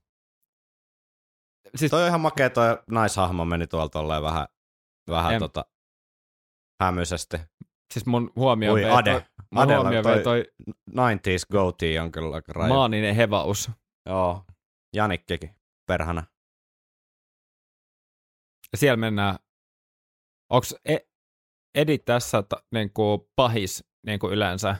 Siis 1.77 1.91
Toi 1.91 2.03
on 2.03 2.09
ihan 2.09 2.21
makea 2.21 2.51
toi 2.51 2.79
naishahmo 2.91 3.45
meni 3.45 3.67
tuolta 3.67 3.93
tolleen 3.93 4.23
vähän, 4.23 4.47
vähän 5.09 5.33
En- 5.35 5.41
tota 5.41 5.65
hämyisesti. 6.83 7.37
Siis 7.95 8.07
mun 8.07 8.31
huomio 8.37 8.73
Ui, 8.73 8.83
vei 8.83 8.91
Ade. 8.91 9.11
toi, 9.13 9.23
mun 9.51 9.63
Adella 9.63 9.81
huomio 9.83 10.03
toi- 10.03 10.15
vei 10.15 10.23
toi 10.25 10.45
90s 10.91 11.47
goatee 11.53 12.01
on 12.01 12.13
kyllä 12.13 12.43
raja. 12.49 12.69
maaninen 12.75 13.15
hevaus. 13.17 13.71
Joo. 14.09 14.45
Janikkikin, 14.97 15.51
perhana. 15.87 16.25
Siellä 18.77 18.97
mennään, 18.97 19.37
onks 20.53 20.75
e- 20.85 20.97
Edi 21.75 21.99
tässä 21.99 22.43
ta, 22.43 22.63
niinku 22.73 23.31
pahis 23.37 23.85
niinku 24.07 24.29
yleensä? 24.31 24.77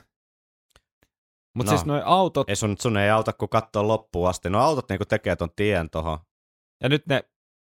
Mutta 1.55 1.71
No. 1.71 1.77
siis 1.77 1.85
noi 1.85 2.01
autot, 2.05 2.49
Ei 2.49 2.55
sun, 2.55 2.75
sun 2.81 2.97
ei 2.97 3.09
auta, 3.09 3.33
kun 3.33 3.49
katsoo 3.49 3.87
loppuun 3.87 4.29
asti. 4.29 4.49
No 4.49 4.59
autot 4.59 4.89
niinku 4.89 5.05
tekee 5.05 5.35
ton 5.35 5.49
tien 5.55 5.89
tohon. 5.89 6.19
ja 6.83 6.89
nyt 6.89 7.07
ne, 7.07 7.23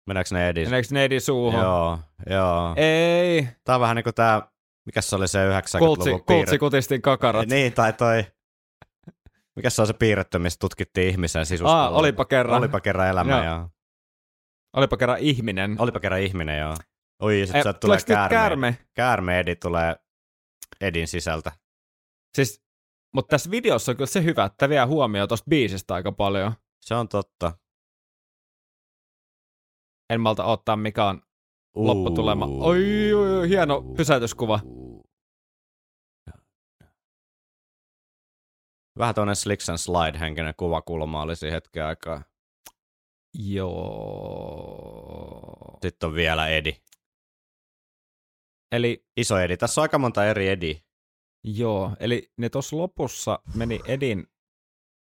Meneekö 0.07 0.29
ne 0.35 0.49
edis? 0.49 0.69
meneekö 0.69 0.89
ne 0.91 1.05
Edi 1.05 1.21
suuhun? 1.21 1.61
Joo, 1.61 1.99
joo. 2.31 2.75
Ei, 2.77 3.49
Tää 3.65 3.75
on 3.75 3.81
vähän 3.81 3.97
niinku 3.97 4.13
tää, 4.13 4.49
mikä 4.87 5.01
se 5.01 5.17
oli 5.17 5.29
se 5.29 5.39
90-luvun 5.39 5.97
kultsi, 5.97 6.11
piirre- 6.11 6.25
kultsi 6.27 6.59
kutistin 6.59 7.03
kakarat. 7.03 7.49
Niin, 7.49 7.73
tai 7.73 7.93
toi, 7.93 8.25
mikä 9.57 9.71
se 9.71 9.81
on 9.81 9.87
se 9.87 9.93
piirretty, 9.93 10.39
missä 10.39 10.59
tutkittiin 10.61 11.09
ihmisen 11.09 11.47
sisusta. 11.47 11.77
Aa, 11.77 11.91
olipa 11.91 12.25
kerran. 12.25 12.59
Olipa 12.59 12.81
kerran 12.81 13.09
elämä, 13.09 13.33
Joo. 13.33 13.45
joo. 13.45 13.69
Olipa 14.77 14.97
kerran 14.97 15.19
ihminen. 15.19 15.77
Olipa 15.79 16.01
kerran 16.01 16.21
ihminen, 16.21 16.59
joo. 16.59 16.75
Oi, 17.23 17.43
sit 17.45 17.53
sieltä 17.53 17.73
tulee 17.73 17.99
käärme. 18.07 18.29
käärme? 18.29 18.79
Käärme 18.95 19.39
Edi 19.41 19.57
tulee 19.57 19.97
Edin 20.81 21.09
sisältä. 21.09 21.53
Siis, 22.35 22.65
mutta 23.15 23.31
tässä 23.31 23.51
videossa 23.51 23.93
on 23.93 23.97
kyllä 23.97 24.07
se 24.07 24.23
hyvä, 24.25 24.45
että 24.45 24.69
vie 24.69 24.85
huomioon 24.85 25.29
tosta 25.29 25.49
biisistä 25.51 25.95
aika 25.95 26.13
paljon. 26.13 26.53
Se 26.81 26.95
on 26.95 27.09
totta. 27.09 27.53
En 30.11 30.21
malta 30.21 30.45
ottaa 30.45 30.77
mikä 30.77 31.05
on 31.05 31.23
lopputulema. 31.75 32.47
Oi, 32.47 33.13
oi, 33.15 33.39
oi, 33.39 33.49
hieno 33.49 33.83
pysäytyskuva. 33.97 34.61
Vähän 38.99 39.15
tuonne 39.15 39.35
Slicks 39.35 39.69
and 39.69 39.79
Slide 39.79 40.19
henkinen 40.19 40.55
kuvakulma 40.57 41.23
oli 41.23 41.37
siinä 41.37 41.55
hetken 41.55 41.85
aikaa. 41.85 42.23
Joo. 43.35 44.45
Sitten 45.83 46.07
on 46.07 46.15
vielä 46.15 46.49
Edi. 46.49 46.77
Eli 48.73 49.07
Iso 49.17 49.39
Edi. 49.39 49.57
Tässä 49.57 49.81
on 49.81 49.83
aika 49.83 49.99
monta 49.99 50.27
eri 50.27 50.49
Edi. 50.49 50.81
Joo, 51.45 51.97
eli 52.01 52.33
ne 52.37 52.49
tuossa 52.49 52.77
lopussa 52.77 53.39
meni 53.55 53.81
Edin 53.87 54.27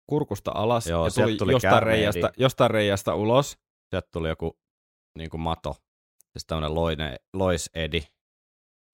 kurkusta 0.07 0.53
alas 0.55 0.87
Joo, 0.87 1.07
ja 1.07 1.11
tuli, 1.11 1.37
tuli 1.37 1.53
jostain, 1.53 1.83
reiästä, 1.83 2.33
jostain 2.37 2.71
reiästä 2.71 3.15
ulos. 3.15 3.59
Sieltä 3.91 4.09
tuli 4.13 4.29
joku 4.29 4.59
niin 5.19 5.31
kuin 5.31 5.41
mato. 5.41 5.77
Siis 6.35 6.47
tämmönen 6.47 6.75
loine, 6.75 7.17
lois 7.33 7.71
Edi. 7.75 8.03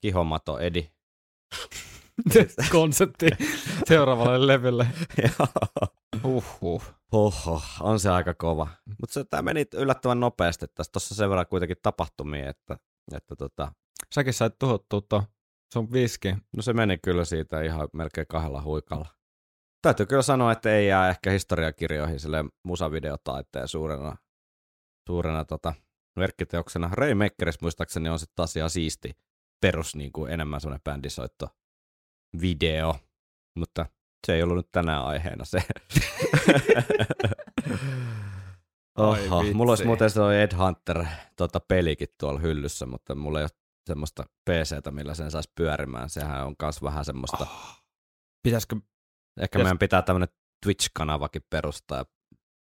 Kihomato 0.01 0.59
Edi. 0.59 0.91
Konsepti 2.73 3.27
seuraavalle 3.89 4.47
levylle. 4.47 4.87
Uhuh. 6.25 6.83
Oho, 7.13 7.63
on 7.81 8.01
se 8.01 8.11
aika 8.11 8.35
kova. 8.35 8.69
Mutta 9.01 9.15
se, 9.15 9.25
tämä 9.25 9.43
meni 9.43 9.65
yllättävän 9.75 10.21
nopeasti. 10.21 10.67
Tässä 10.75 10.93
tuossa 10.93 11.15
sen 11.15 11.31
verran 11.31 11.47
kuitenkin 11.47 11.77
tapahtumia, 11.83 12.51
että, 12.51 12.77
että 13.17 13.37
tota, 13.37 13.73
Säkin 14.15 14.35
sait 14.35 14.59
tuhottua 14.59 15.01
tuon 15.01 15.23
sun 15.73 15.93
viski. 15.93 16.35
no 16.57 16.63
se 16.63 16.73
meni 16.73 16.99
kyllä 16.99 17.25
siitä 17.25 17.63
ihan 17.63 17.89
melkein 17.93 18.27
kahdella 18.27 18.63
huikalla. 18.63 19.09
Täytyy 19.83 20.07
kyllä 20.07 20.23
sanoa, 20.23 20.53
että 20.53 20.75
ei 20.75 20.89
jää 20.89 21.09
ehkä 21.09 21.31
historiakirjoihin 21.31 22.21
sille 22.21 22.45
musavideotaiteen 22.65 23.69
suurena, 23.69 24.17
suurena 25.07 25.45
tota, 25.45 25.75
merkkiteoksena. 26.17 26.91
Ray 26.93 27.15
Mekkeris 27.15 27.61
muistaakseni 27.61 28.09
on 28.09 28.19
sitten 28.19 28.37
taas 28.37 28.57
ihan 28.57 28.71
siisti 28.71 29.17
perus 29.61 29.97
niin 29.97 30.13
kuin 30.13 30.33
enemmän 30.33 30.61
semmoinen 30.61 30.83
bändisoitto 30.85 31.49
video, 32.41 32.97
mutta 33.57 33.87
se 34.27 34.35
ei 34.35 34.43
ollut 34.43 34.57
nyt 34.57 34.71
tänään 34.73 35.05
aiheena 35.05 35.45
se. 35.45 35.59
Oho, 38.99 39.43
mulla 39.55 39.73
olisi 39.73 39.85
muuten 39.85 40.11
se 40.11 40.43
Ed 40.43 40.57
Hunter 40.57 41.05
tota, 41.37 41.61
pelikin 41.61 42.09
tuolla 42.21 42.41
hyllyssä, 42.41 42.87
mutta 42.87 43.15
mulla 43.15 43.39
ei 43.39 43.43
ole 43.45 43.51
semmoista 43.87 44.25
PCtä, 44.51 44.91
millä 44.91 45.15
sen 45.15 45.31
saisi 45.31 45.53
pyörimään. 45.55 46.11
Sehän 46.11 46.47
on 46.47 46.55
myös 46.63 46.83
vähän 46.83 47.05
semmoista. 47.05 47.37
Oh. 47.41 47.83
Pitäisikö, 48.43 48.77
Ehkä 49.41 49.59
jos- 49.59 49.65
meidän 49.65 49.79
pitää 49.79 50.03
tämmöinen 50.03 50.29
Twitch-kanavakin 50.67 51.43
perustaa 51.51 51.99
ja 51.99 52.05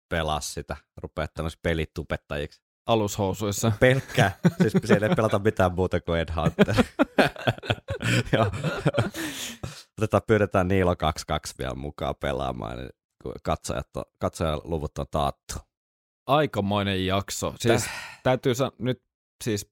pelaa 0.09 0.41
sitä. 0.41 0.77
Rupea 0.97 1.29
tämmöisiksi 1.29 1.61
pelitupettajiksi. 1.63 2.63
Alushousuissa? 2.91 3.73
Pelkkää. 3.81 4.39
siis 4.63 4.73
siellä 4.85 5.07
ei 5.07 5.15
pelata 5.15 5.39
mitään 5.39 5.75
muuta 5.75 6.01
kuin 6.01 6.21
Ed 6.21 6.29
Hunter. 6.37 6.75
Otetaan, 9.99 10.23
pyydetään 10.27 10.69
Niilo 10.69 10.97
22 10.97 11.55
vielä 11.59 11.75
mukaan 11.75 12.15
pelaamaan, 12.21 12.79
niin 12.79 12.91
kun 13.23 13.35
katsojat 13.43 13.97
on, 13.97 14.05
katsojaluvut 14.19 14.99
on 14.99 15.07
taattu. 15.11 15.55
Aikamoinen 16.27 17.07
jakso. 17.07 17.55
Siis 17.59 17.87
täytyy 18.23 18.55
sanoa 18.55 18.73
nyt 18.79 19.03
siis 19.45 19.71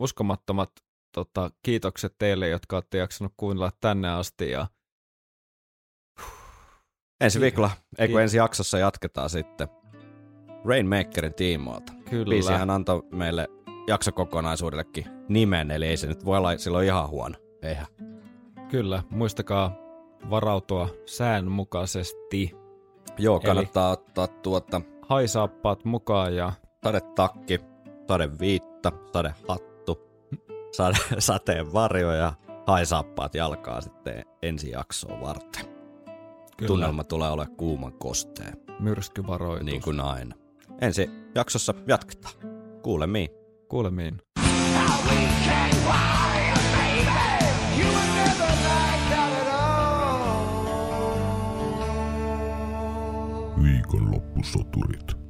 uskomattomat 0.00 0.70
tota, 1.14 1.50
kiitokset 1.62 2.14
teille, 2.18 2.48
jotka 2.48 2.76
olette 2.76 2.98
jaksanut 2.98 3.32
kuunnella 3.36 3.72
tänne 3.80 4.08
asti. 4.08 4.50
Ja 4.50 4.66
Ensi 7.20 7.40
viikolla, 7.40 7.70
ei 7.98 8.08
kun 8.08 8.20
ensi 8.20 8.36
jaksossa 8.36 8.78
jatketaan 8.78 9.30
sitten 9.30 9.68
Rainmakerin 10.64 11.34
tiimoilta. 11.34 11.92
kyllä. 12.10 12.30
Biisihän 12.30 12.70
antoi 12.70 13.02
meille 13.10 13.48
jaksokokonaisuudellekin 13.86 15.04
nimen, 15.28 15.70
eli 15.70 15.86
ei 15.86 15.96
se 15.96 16.06
nyt 16.06 16.24
voi 16.24 16.38
olla 16.38 16.56
silloin 16.58 16.86
ihan 16.86 17.08
huono. 17.08 17.34
Eihän. 17.62 17.86
Kyllä, 18.70 19.02
muistakaa 19.10 19.76
varautua 20.30 20.88
säännönmukaisesti. 21.06 22.52
Joo, 23.18 23.36
Eli- 23.36 23.46
kannattaa 23.46 23.90
ottaa 23.90 24.26
tuota 24.26 24.80
Haisaappaat 25.08 25.84
mukaan 25.84 26.36
ja 26.36 26.52
sadetakki, 26.84 27.60
sadeviitta, 28.08 28.92
sadehattu, 29.12 29.98
sade, 30.72 30.96
sateenvarjo 31.18 32.12
ja 32.12 32.32
haisaappaat 32.66 33.34
jalkaa 33.34 33.80
sitten 33.80 34.24
ensi 34.42 34.70
jaksoa 34.70 35.20
varten. 35.20 35.64
kyllä 36.56 36.66
Tunnelma 36.66 37.04
tulee 37.04 37.30
olemaan 37.30 37.56
kuuman 37.56 37.92
kosteen, 37.92 38.52
myrskyvaroitus. 38.80 39.66
niin 39.66 39.82
kuin 39.82 40.00
aina. 40.00 40.34
Ensi 40.82 41.10
jaksossa 41.34 41.74
jatketaan. 41.88 42.34
Kuulemiin. 42.82 43.28
Kuulemiin. 43.68 44.18
Viikonloppusoturit. 53.62 55.21